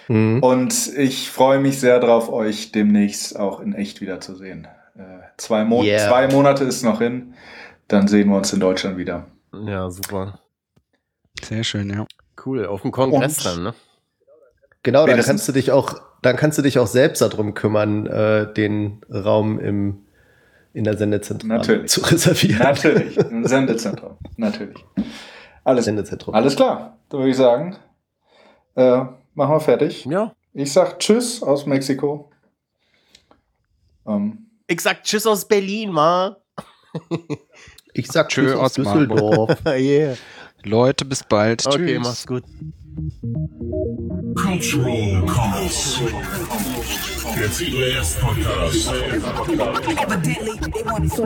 Mhm. 0.08 0.42
Und 0.42 0.88
ich 0.96 1.30
freue 1.30 1.60
mich 1.60 1.78
sehr 1.78 2.00
drauf, 2.00 2.28
euch 2.32 2.72
demnächst 2.72 3.38
auch 3.38 3.60
in 3.60 3.74
echt 3.74 4.00
wiederzusehen. 4.00 4.66
Äh, 4.96 5.20
zwei, 5.36 5.64
Mo 5.64 5.82
Yeah. 5.82 6.08
zwei 6.08 6.28
Monate 6.28 6.64
ist 6.64 6.82
noch 6.82 7.00
hin, 7.00 7.34
dann 7.88 8.08
sehen 8.08 8.28
wir 8.30 8.36
uns 8.36 8.52
in 8.52 8.60
Deutschland 8.60 8.96
wieder. 8.96 9.26
Ja, 9.52 9.90
super. 9.90 10.40
Sehr 11.42 11.64
schön, 11.64 11.90
ja. 11.90 12.06
Cool. 12.44 12.66
Auf 12.66 12.82
dem 12.82 12.90
Kongress 12.92 13.38
Und- 13.38 13.44
dann, 13.46 13.62
ne? 13.64 13.74
Genau, 14.82 15.06
dann 15.06 15.20
kannst 15.22 15.48
du 15.48 15.52
dich 15.52 15.70
auch, 15.72 15.94
dann 16.20 16.36
kannst 16.36 16.58
du 16.58 16.62
dich 16.62 16.78
auch 16.78 16.86
selbst 16.86 17.22
darum 17.22 17.54
kümmern, 17.54 18.06
äh, 18.06 18.52
den 18.52 19.00
Raum 19.10 19.58
im, 19.58 20.04
in 20.74 20.84
der 20.84 20.98
Sendezentrale 20.98 21.54
Natürlich. 21.58 21.90
zu 21.90 22.02
reservieren. 22.02 22.58
Natürlich, 22.58 23.16
im 23.30 23.46
Sendezentrum. 23.46 24.18
Natürlich. 24.36 24.84
Alles, 25.64 25.86
Sendezentrum. 25.86 26.34
alles 26.34 26.54
klar. 26.56 26.98
Dann 27.08 27.20
würde 27.20 27.30
ich 27.30 27.36
sagen, 27.38 27.76
äh, 28.74 28.98
machen 29.34 29.54
wir 29.54 29.60
fertig. 29.60 30.04
Ja. 30.04 30.34
Ich 30.52 30.70
sag 30.72 30.98
Tschüss 30.98 31.42
aus 31.42 31.64
Mexiko. 31.64 32.30
Ähm, 34.06 34.50
Ich 34.66 34.80
sag 34.82 35.02
Tschüss 35.02 35.26
aus 35.26 35.48
Berlin, 35.48 35.90
ma. 35.92 36.36
Ich 37.96 38.08
sag 38.08 38.28
Tschö 38.28 38.42
Tschüss 38.46 38.56
aus 38.56 38.76
Marburg. 38.78 39.48
Düsseldorf. 39.48 39.58
yeah. 39.78 40.16
Leute, 40.64 41.04
bis 41.04 41.22
bald. 41.22 41.64
Okay, 41.64 41.94
Tschüss. 41.94 42.02
mach's 42.02 42.26
gut. 42.26 42.42
Cultural 44.34 45.24
Comments. 45.26 46.00
Der 47.36 47.48
C3S 47.48 48.18
Podcast. 48.20 48.90
Evidently, 49.98 50.58
they 50.72 50.82
want 50.82 51.04
it 51.04 51.12
so 51.12 51.24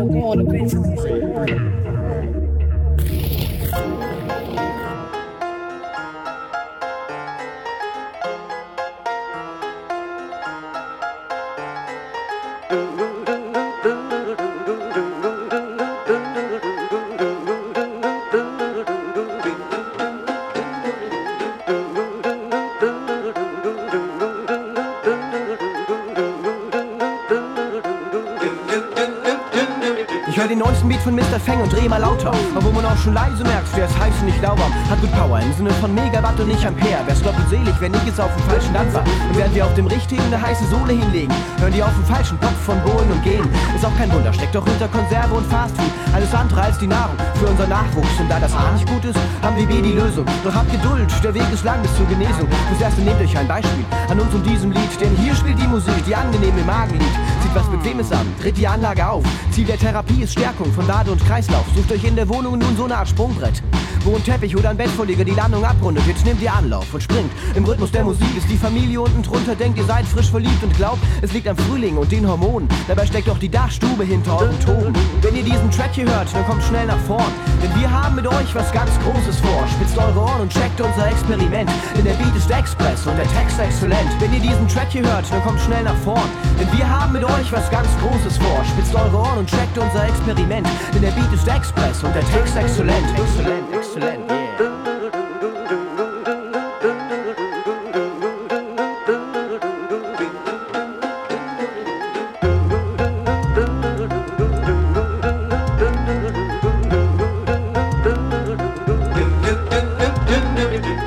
Ich 30.39 30.44
höre 30.44 30.51
den 30.51 30.60
neuesten 30.60 30.89
Beat 30.89 31.01
von 31.01 31.16
Mr. 31.16 31.40
Fang 31.44 31.60
und 31.60 31.73
dreh 31.73 31.89
mal 31.89 31.98
lauter. 31.98 32.31
Obwohl 32.55 32.70
man 32.70 32.85
auch 32.85 32.97
schon 32.97 33.12
leise 33.12 33.43
merkt, 33.43 33.77
der 33.77 33.86
ist 33.86 33.98
heiß 33.98 34.15
und 34.20 34.27
nicht 34.27 34.40
lauwarm. 34.40 34.73
Hat 34.89 35.01
gut 35.01 35.10
Power 35.10 35.40
im 35.40 35.52
Sinne 35.52 35.73
von 35.82 35.93
Megawatt 35.93 36.39
und 36.39 36.47
nicht 36.47 36.65
Ampere. 36.65 37.05
Wär's 37.06 37.20
doppelt 37.20 37.48
selig, 37.51 37.74
wenn 37.81 37.93
ich 37.93 38.06
es 38.06 38.20
auf 38.20 38.31
dem 38.36 38.44
falschen 38.44 38.73
Land 38.73 38.94
war. 38.94 39.02
Und 39.02 39.36
während 39.36 39.52
wir 39.56 39.66
auf 39.66 39.74
dem 39.74 39.89
richtigen 39.89 40.23
eine 40.23 40.40
heiße 40.40 40.65
Sohle 40.66 40.93
hinlegen, 40.93 41.35
hören 41.59 41.73
die 41.73 41.82
auf 41.82 41.93
dem 41.93 42.05
falschen 42.05 42.39
Kopf 42.39 42.55
von 42.65 42.81
Bohlen 42.85 43.10
und 43.10 43.20
Gehen. 43.24 43.43
Ist 43.74 43.85
auch 43.85 43.97
kein 43.98 44.12
Wunder, 44.12 44.32
steckt 44.32 44.55
doch 44.55 44.65
hinter 44.65 44.86
Konserve 44.86 45.35
und 45.35 45.44
Fastfood. 45.51 45.90
Alles 46.15 46.32
andere 46.32 46.62
als 46.62 46.78
die 46.78 46.86
Nahrung 46.86 47.16
für 47.35 47.47
unser 47.47 47.66
Nachwuchs. 47.66 48.20
Und 48.20 48.31
da 48.31 48.39
das 48.39 48.55
A 48.55 48.70
nicht 48.70 48.86
gut 48.86 49.05
ist, 49.06 49.19
haben 49.43 49.56
wir 49.56 49.66
B 49.66 49.82
die 49.82 49.98
Lösung. 49.98 50.24
Doch 50.44 50.55
habt 50.55 50.70
Geduld, 50.70 51.10
der 51.24 51.35
Weg 51.35 51.51
ist 51.52 51.65
lang 51.65 51.82
bis 51.82 51.90
zur 51.97 52.06
Genesung. 52.06 52.47
Fürs 52.69 52.81
Erste 52.81 53.01
nehmt 53.01 53.20
euch 53.20 53.36
ein 53.36 53.48
Beispiel 53.48 53.85
an 54.09 54.20
uns 54.20 54.32
und 54.32 54.47
diesem 54.47 54.70
Lied. 54.70 55.01
Denn 55.01 55.16
hier 55.16 55.35
spielt 55.35 55.59
die 55.60 55.66
Musik, 55.66 55.98
die 56.06 56.15
angenehm 56.15 56.56
im 56.56 56.66
Magen 56.66 56.93
liegt. 56.93 57.19
Zieht 57.43 57.55
was 57.55 57.66
Bequemes 57.66 58.12
an, 58.12 58.27
dreht 58.40 58.56
die 58.56 58.69
Anlage 58.69 59.05
auf. 59.05 59.24
Ziel 59.51 59.66
der 59.66 59.78
Therapie 59.78 60.23
ist 60.23 60.28
Stärkung 60.33 60.73
von 60.73 60.87
Wade 60.87 61.11
und 61.11 61.25
Kreislauf. 61.25 61.65
Sucht 61.75 61.93
euch 61.93 62.05
in 62.05 62.17
der 62.17 62.29
Wohnung 62.29 62.59
nun 62.59 62.77
so 62.77 62.85
eine 62.85 62.97
Art 62.97 63.09
Sprungbrett. 63.09 63.63
Wo 64.09 64.16
ein 64.16 64.24
Teppich 64.24 64.56
oder 64.56 64.70
ein 64.70 64.76
Bettvorleger 64.78 65.22
die 65.22 65.35
Landung 65.35 65.62
abrundet. 65.66 66.02
Jetzt 66.06 66.24
nehmt 66.24 66.40
ihr 66.40 66.51
Anlauf 66.51 66.94
und 66.94 67.02
springt. 67.02 67.30
Im 67.55 67.66
Rhythmus 67.66 67.90
der 67.90 68.05
Musik 68.05 68.35
ist 68.39 68.48
die 68.48 68.56
Familie 68.56 69.02
unten 69.02 69.22
drunter. 69.22 69.55
Denkt, 69.55 69.76
ihr 69.76 69.85
seid 69.85 70.06
frisch 70.06 70.30
verliebt 70.30 70.62
und 70.62 70.74
glaubt, 70.78 70.97
es 71.20 71.35
liegt 71.35 71.47
am 71.47 71.59
Frühling 71.59 71.98
und 71.98 72.10
den 72.10 72.26
Hormonen. 72.26 72.70
Dabei 72.89 73.05
steckt 73.05 73.28
auch 73.28 73.36
die 73.36 73.51
Dachstube 73.51 74.05
hinter 74.05 74.39
eurem 74.39 74.59
Ton. 74.60 74.94
Wenn 75.20 75.36
ihr 75.36 75.43
diesen 75.43 75.70
Track 75.70 75.90
hier 75.93 76.06
hört, 76.06 76.32
dann 76.32 76.47
kommt 76.47 76.62
schnell 76.62 76.86
nach 76.86 76.97
vorn. 77.01 77.30
Denn 77.62 77.68
wir 77.78 77.90
haben 77.90 78.14
mit 78.14 78.26
euch 78.26 78.55
was 78.55 78.72
ganz 78.72 78.90
Großes 79.05 79.40
vor. 79.40 79.68
Spitzt 79.76 79.98
eure 79.98 80.18
Ohren 80.18 80.40
und 80.40 80.52
checkt 80.55 80.80
unser 80.80 81.09
Experiment. 81.10 81.68
Denn 81.94 82.05
der 82.05 82.14
Beat 82.14 82.35
ist 82.35 82.51
Express 82.51 83.06
und 83.06 83.14
der 83.18 83.28
Text 83.36 83.60
exzellent. 83.60 84.09
Wenn 84.20 84.32
ihr 84.32 84.40
diesen 84.40 84.66
Track 84.68 84.89
hier 84.89 85.02
hört, 85.02 85.30
dann 85.30 85.43
kommt 85.43 85.60
schnell 85.60 85.85
nach 85.85 85.98
vorn. 85.98 86.30
Denn 86.59 86.72
wir 86.72 86.89
haben 86.89 87.12
mit 87.12 87.24
euch 87.24 87.52
was 87.52 87.70
ganz 87.70 87.89
Großes 88.01 88.39
vor. 88.39 88.64
Spitzt 88.72 88.94
eure 88.94 89.18
Ohren 89.18 89.36
und 89.40 89.51
checkt 89.51 89.76
unser 89.76 90.09
Experiment. 90.09 90.66
Denn 90.94 91.02
der 91.02 91.12
Beat 91.12 91.30
ist 91.35 91.47
Express 91.47 92.02
und 92.02 92.14
der 92.14 92.24
Text 92.32 92.56
exzellent. 92.56 93.05
Exzellent, 93.12 93.68
exzellent, 93.68 93.98
yeah. 94.01 94.39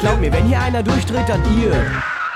Glaub 0.02 0.20
mir, 0.20 0.34
wenn 0.34 0.46
hier 0.46 0.60
einer 0.60 0.82
durchdreht, 0.82 1.30
dann 1.30 1.42
ihr. 1.60 1.74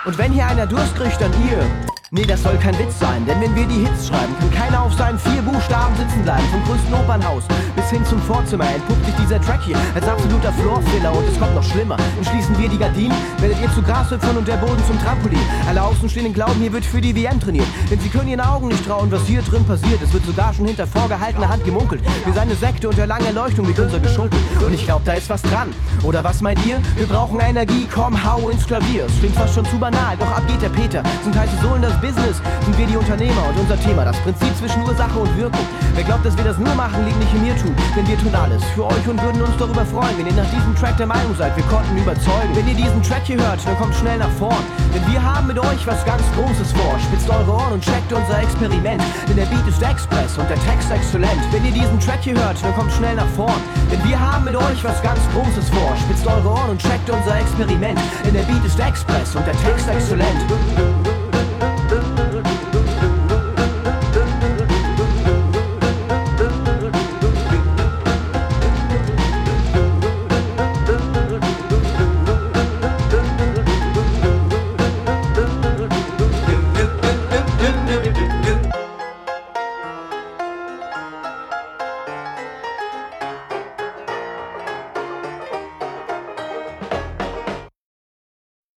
Und 0.05 0.17
wenn 0.19 0.31
hier 0.31 0.45
einer 0.45 0.67
Durst 0.67 0.95
kriegt, 0.95 1.19
dann 1.19 1.31
ihr. 1.49 1.94
Nee, 2.15 2.25
das 2.25 2.43
soll 2.43 2.55
kein 2.55 2.79
Witz 2.79 2.97
sein, 2.97 3.25
denn 3.25 3.41
wenn 3.41 3.53
wir 3.53 3.65
die 3.65 3.85
Hits 3.85 4.07
schreiben, 4.07 4.33
kann 4.39 4.49
keiner 4.49 4.83
auf 4.83 4.93
seinen 4.93 5.19
vier 5.19 5.41
Buchstaben 5.41 5.93
sitzen 5.97 6.23
bleiben. 6.23 6.47
Vom 6.49 6.63
größten 6.63 6.93
Opernhaus 6.93 7.43
bis 7.75 7.89
hin 7.89 8.05
zum 8.05 8.21
Vorzimmer 8.21 8.73
entpuppt 8.73 9.05
sich 9.05 9.15
dieser 9.15 9.41
Track 9.41 9.61
hier 9.63 9.75
als 9.93 10.07
absoluter 10.07 10.53
Floorfiller 10.53 11.11
und 11.11 11.27
es 11.27 11.37
kommt 11.37 11.53
noch 11.53 11.63
schlimmer. 11.63 11.97
Entschließen 12.15 12.57
wir 12.57 12.69
die 12.69 12.77
Gardinen, 12.77 13.17
werdet 13.39 13.61
ihr 13.61 13.69
zu 13.73 13.81
Grashüpfern 13.81 14.37
und 14.37 14.47
der 14.47 14.55
Boden 14.55 14.81
zum 14.87 14.97
Trampolin. 15.01 15.41
Alle 15.67 15.83
Außenstehenden 15.83 16.33
glauben, 16.33 16.55
hier 16.61 16.71
wird 16.71 16.85
für 16.85 17.01
die 17.01 17.13
WM 17.13 17.37
trainiert, 17.37 17.67
denn 17.91 17.99
sie 17.99 18.07
können 18.07 18.29
ihren 18.29 18.39
Augen 18.39 18.69
nicht 18.69 18.85
trauen, 18.85 19.11
was 19.11 19.25
hier 19.25 19.41
drin 19.41 19.65
passiert. 19.65 20.01
Es 20.01 20.13
wird 20.13 20.25
sogar 20.25 20.53
schon 20.53 20.67
hinter 20.67 20.87
vorgehaltener 20.87 21.49
Hand 21.49 21.65
gemunkelt. 21.65 22.01
Wir 22.23 22.31
seien 22.31 22.43
eine 22.43 22.55
Sekte 22.55 22.87
unter 22.87 23.07
langer 23.07 23.25
Erleuchtung 23.25 23.67
wie 23.67 23.77
unser 23.77 23.99
Geschunkel. 23.99 24.39
Und 24.65 24.73
ich 24.73 24.85
glaub, 24.85 25.03
da 25.03 25.15
ist 25.15 25.29
was 25.29 25.41
dran. 25.41 25.67
Oder 26.03 26.23
was 26.23 26.39
meint 26.39 26.65
ihr? 26.65 26.79
Wir 26.95 27.07
brauchen 27.07 27.41
Energie, 27.41 27.89
komm, 27.93 28.15
hau 28.23 28.47
ins 28.47 28.65
Klavier. 28.65 29.05
Es 29.05 29.19
klingt 29.19 29.35
fast 29.35 29.53
schon 29.53 29.65
zu 29.65 29.77
banal, 29.77 30.15
doch 30.17 30.31
ab 30.31 30.43
geht 30.47 30.61
der 30.61 30.69
Peter. 30.69 31.03
Sind 31.21 31.37
heiße 31.37 31.57
Sohlen 31.61 31.81
das 31.81 31.99
Business, 32.05 32.37
sind 32.61 32.77
wir 32.77 32.85
die 32.85 32.97
Unternehmer 32.97 33.49
und 33.49 33.57
unser 33.57 33.79
Thema, 33.79 34.05
das 34.05 34.17
Prinzip 34.21 34.53
zwischen 34.57 34.83
Ursache 34.83 35.17
und 35.17 35.31
Wirkung. 35.37 35.65
Wer 35.95 36.03
glaubt, 36.03 36.23
dass 36.23 36.37
wir 36.37 36.43
das 36.43 36.57
nur 36.59 36.75
machen, 36.75 37.03
liegt 37.03 37.17
nicht 37.17 37.33
in 37.33 37.41
mir 37.41 37.57
tun, 37.57 37.73
denn 37.97 38.07
wir 38.07 38.17
tun 38.19 38.35
alles 38.35 38.63
für 38.75 38.85
euch 38.85 39.07
und 39.07 39.17
würden 39.23 39.41
uns 39.41 39.57
darüber 39.57 39.83
freuen, 39.85 40.13
wenn 40.17 40.27
ihr 40.27 40.37
nach 40.37 40.49
diesem 40.53 40.75
Track 40.75 40.97
der 40.97 41.07
Meinung 41.07 41.33
seid, 41.35 41.57
wir 41.57 41.63
konnten 41.65 41.97
überzeugen. 41.97 42.53
Wenn 42.53 42.67
ihr 42.67 42.75
diesen 42.75 43.01
Track 43.01 43.25
hier 43.25 43.41
hört, 43.41 43.57
dann 43.65 43.75
kommt 43.77 43.95
schnell 43.95 44.19
nach 44.19 44.29
vorn, 44.37 44.61
denn 44.93 45.01
wir 45.11 45.17
haben 45.17 45.47
mit 45.47 45.57
euch 45.57 45.81
was 45.87 46.05
ganz 46.05 46.21
Großes 46.37 46.73
vor. 46.73 46.93
Spitzt 47.09 47.29
eure 47.29 47.51
Ohren 47.51 47.73
und 47.73 47.81
checkt 47.81 48.13
unser 48.13 48.37
Experiment, 48.37 49.01
denn 49.27 49.37
der 49.37 49.49
Beat 49.49 49.65
ist 49.65 49.81
Express 49.81 50.37
und 50.37 50.47
der 50.47 50.61
Text 50.61 50.91
exzellent. 50.91 51.41
Wenn 51.49 51.65
ihr 51.65 51.73
diesen 51.73 51.99
Track 51.99 52.21
hier 52.21 52.37
hört, 52.37 52.61
dann 52.61 52.75
kommt 52.75 52.91
schnell 52.93 53.15
nach 53.15 53.29
vorn, 53.33 53.61
denn 53.91 54.03
wir 54.05 54.19
haben 54.19 54.45
mit 54.45 54.55
euch 54.55 54.83
was 54.83 55.01
ganz 55.01 55.19
Großes 55.33 55.73
vor. 55.73 55.97
Spitzt 56.05 56.27
eure 56.27 56.53
Ohren 56.53 56.69
und 56.69 56.81
checkt 56.81 57.09
unser 57.09 57.39
Experiment, 57.39 57.99
denn 58.23 58.33
der 58.33 58.45
Beat 58.45 58.63
ist 58.63 58.79
Express 58.79 59.35
und 59.35 59.45
der 59.47 59.57
Text 59.57 59.89
exzellent. 59.89 60.45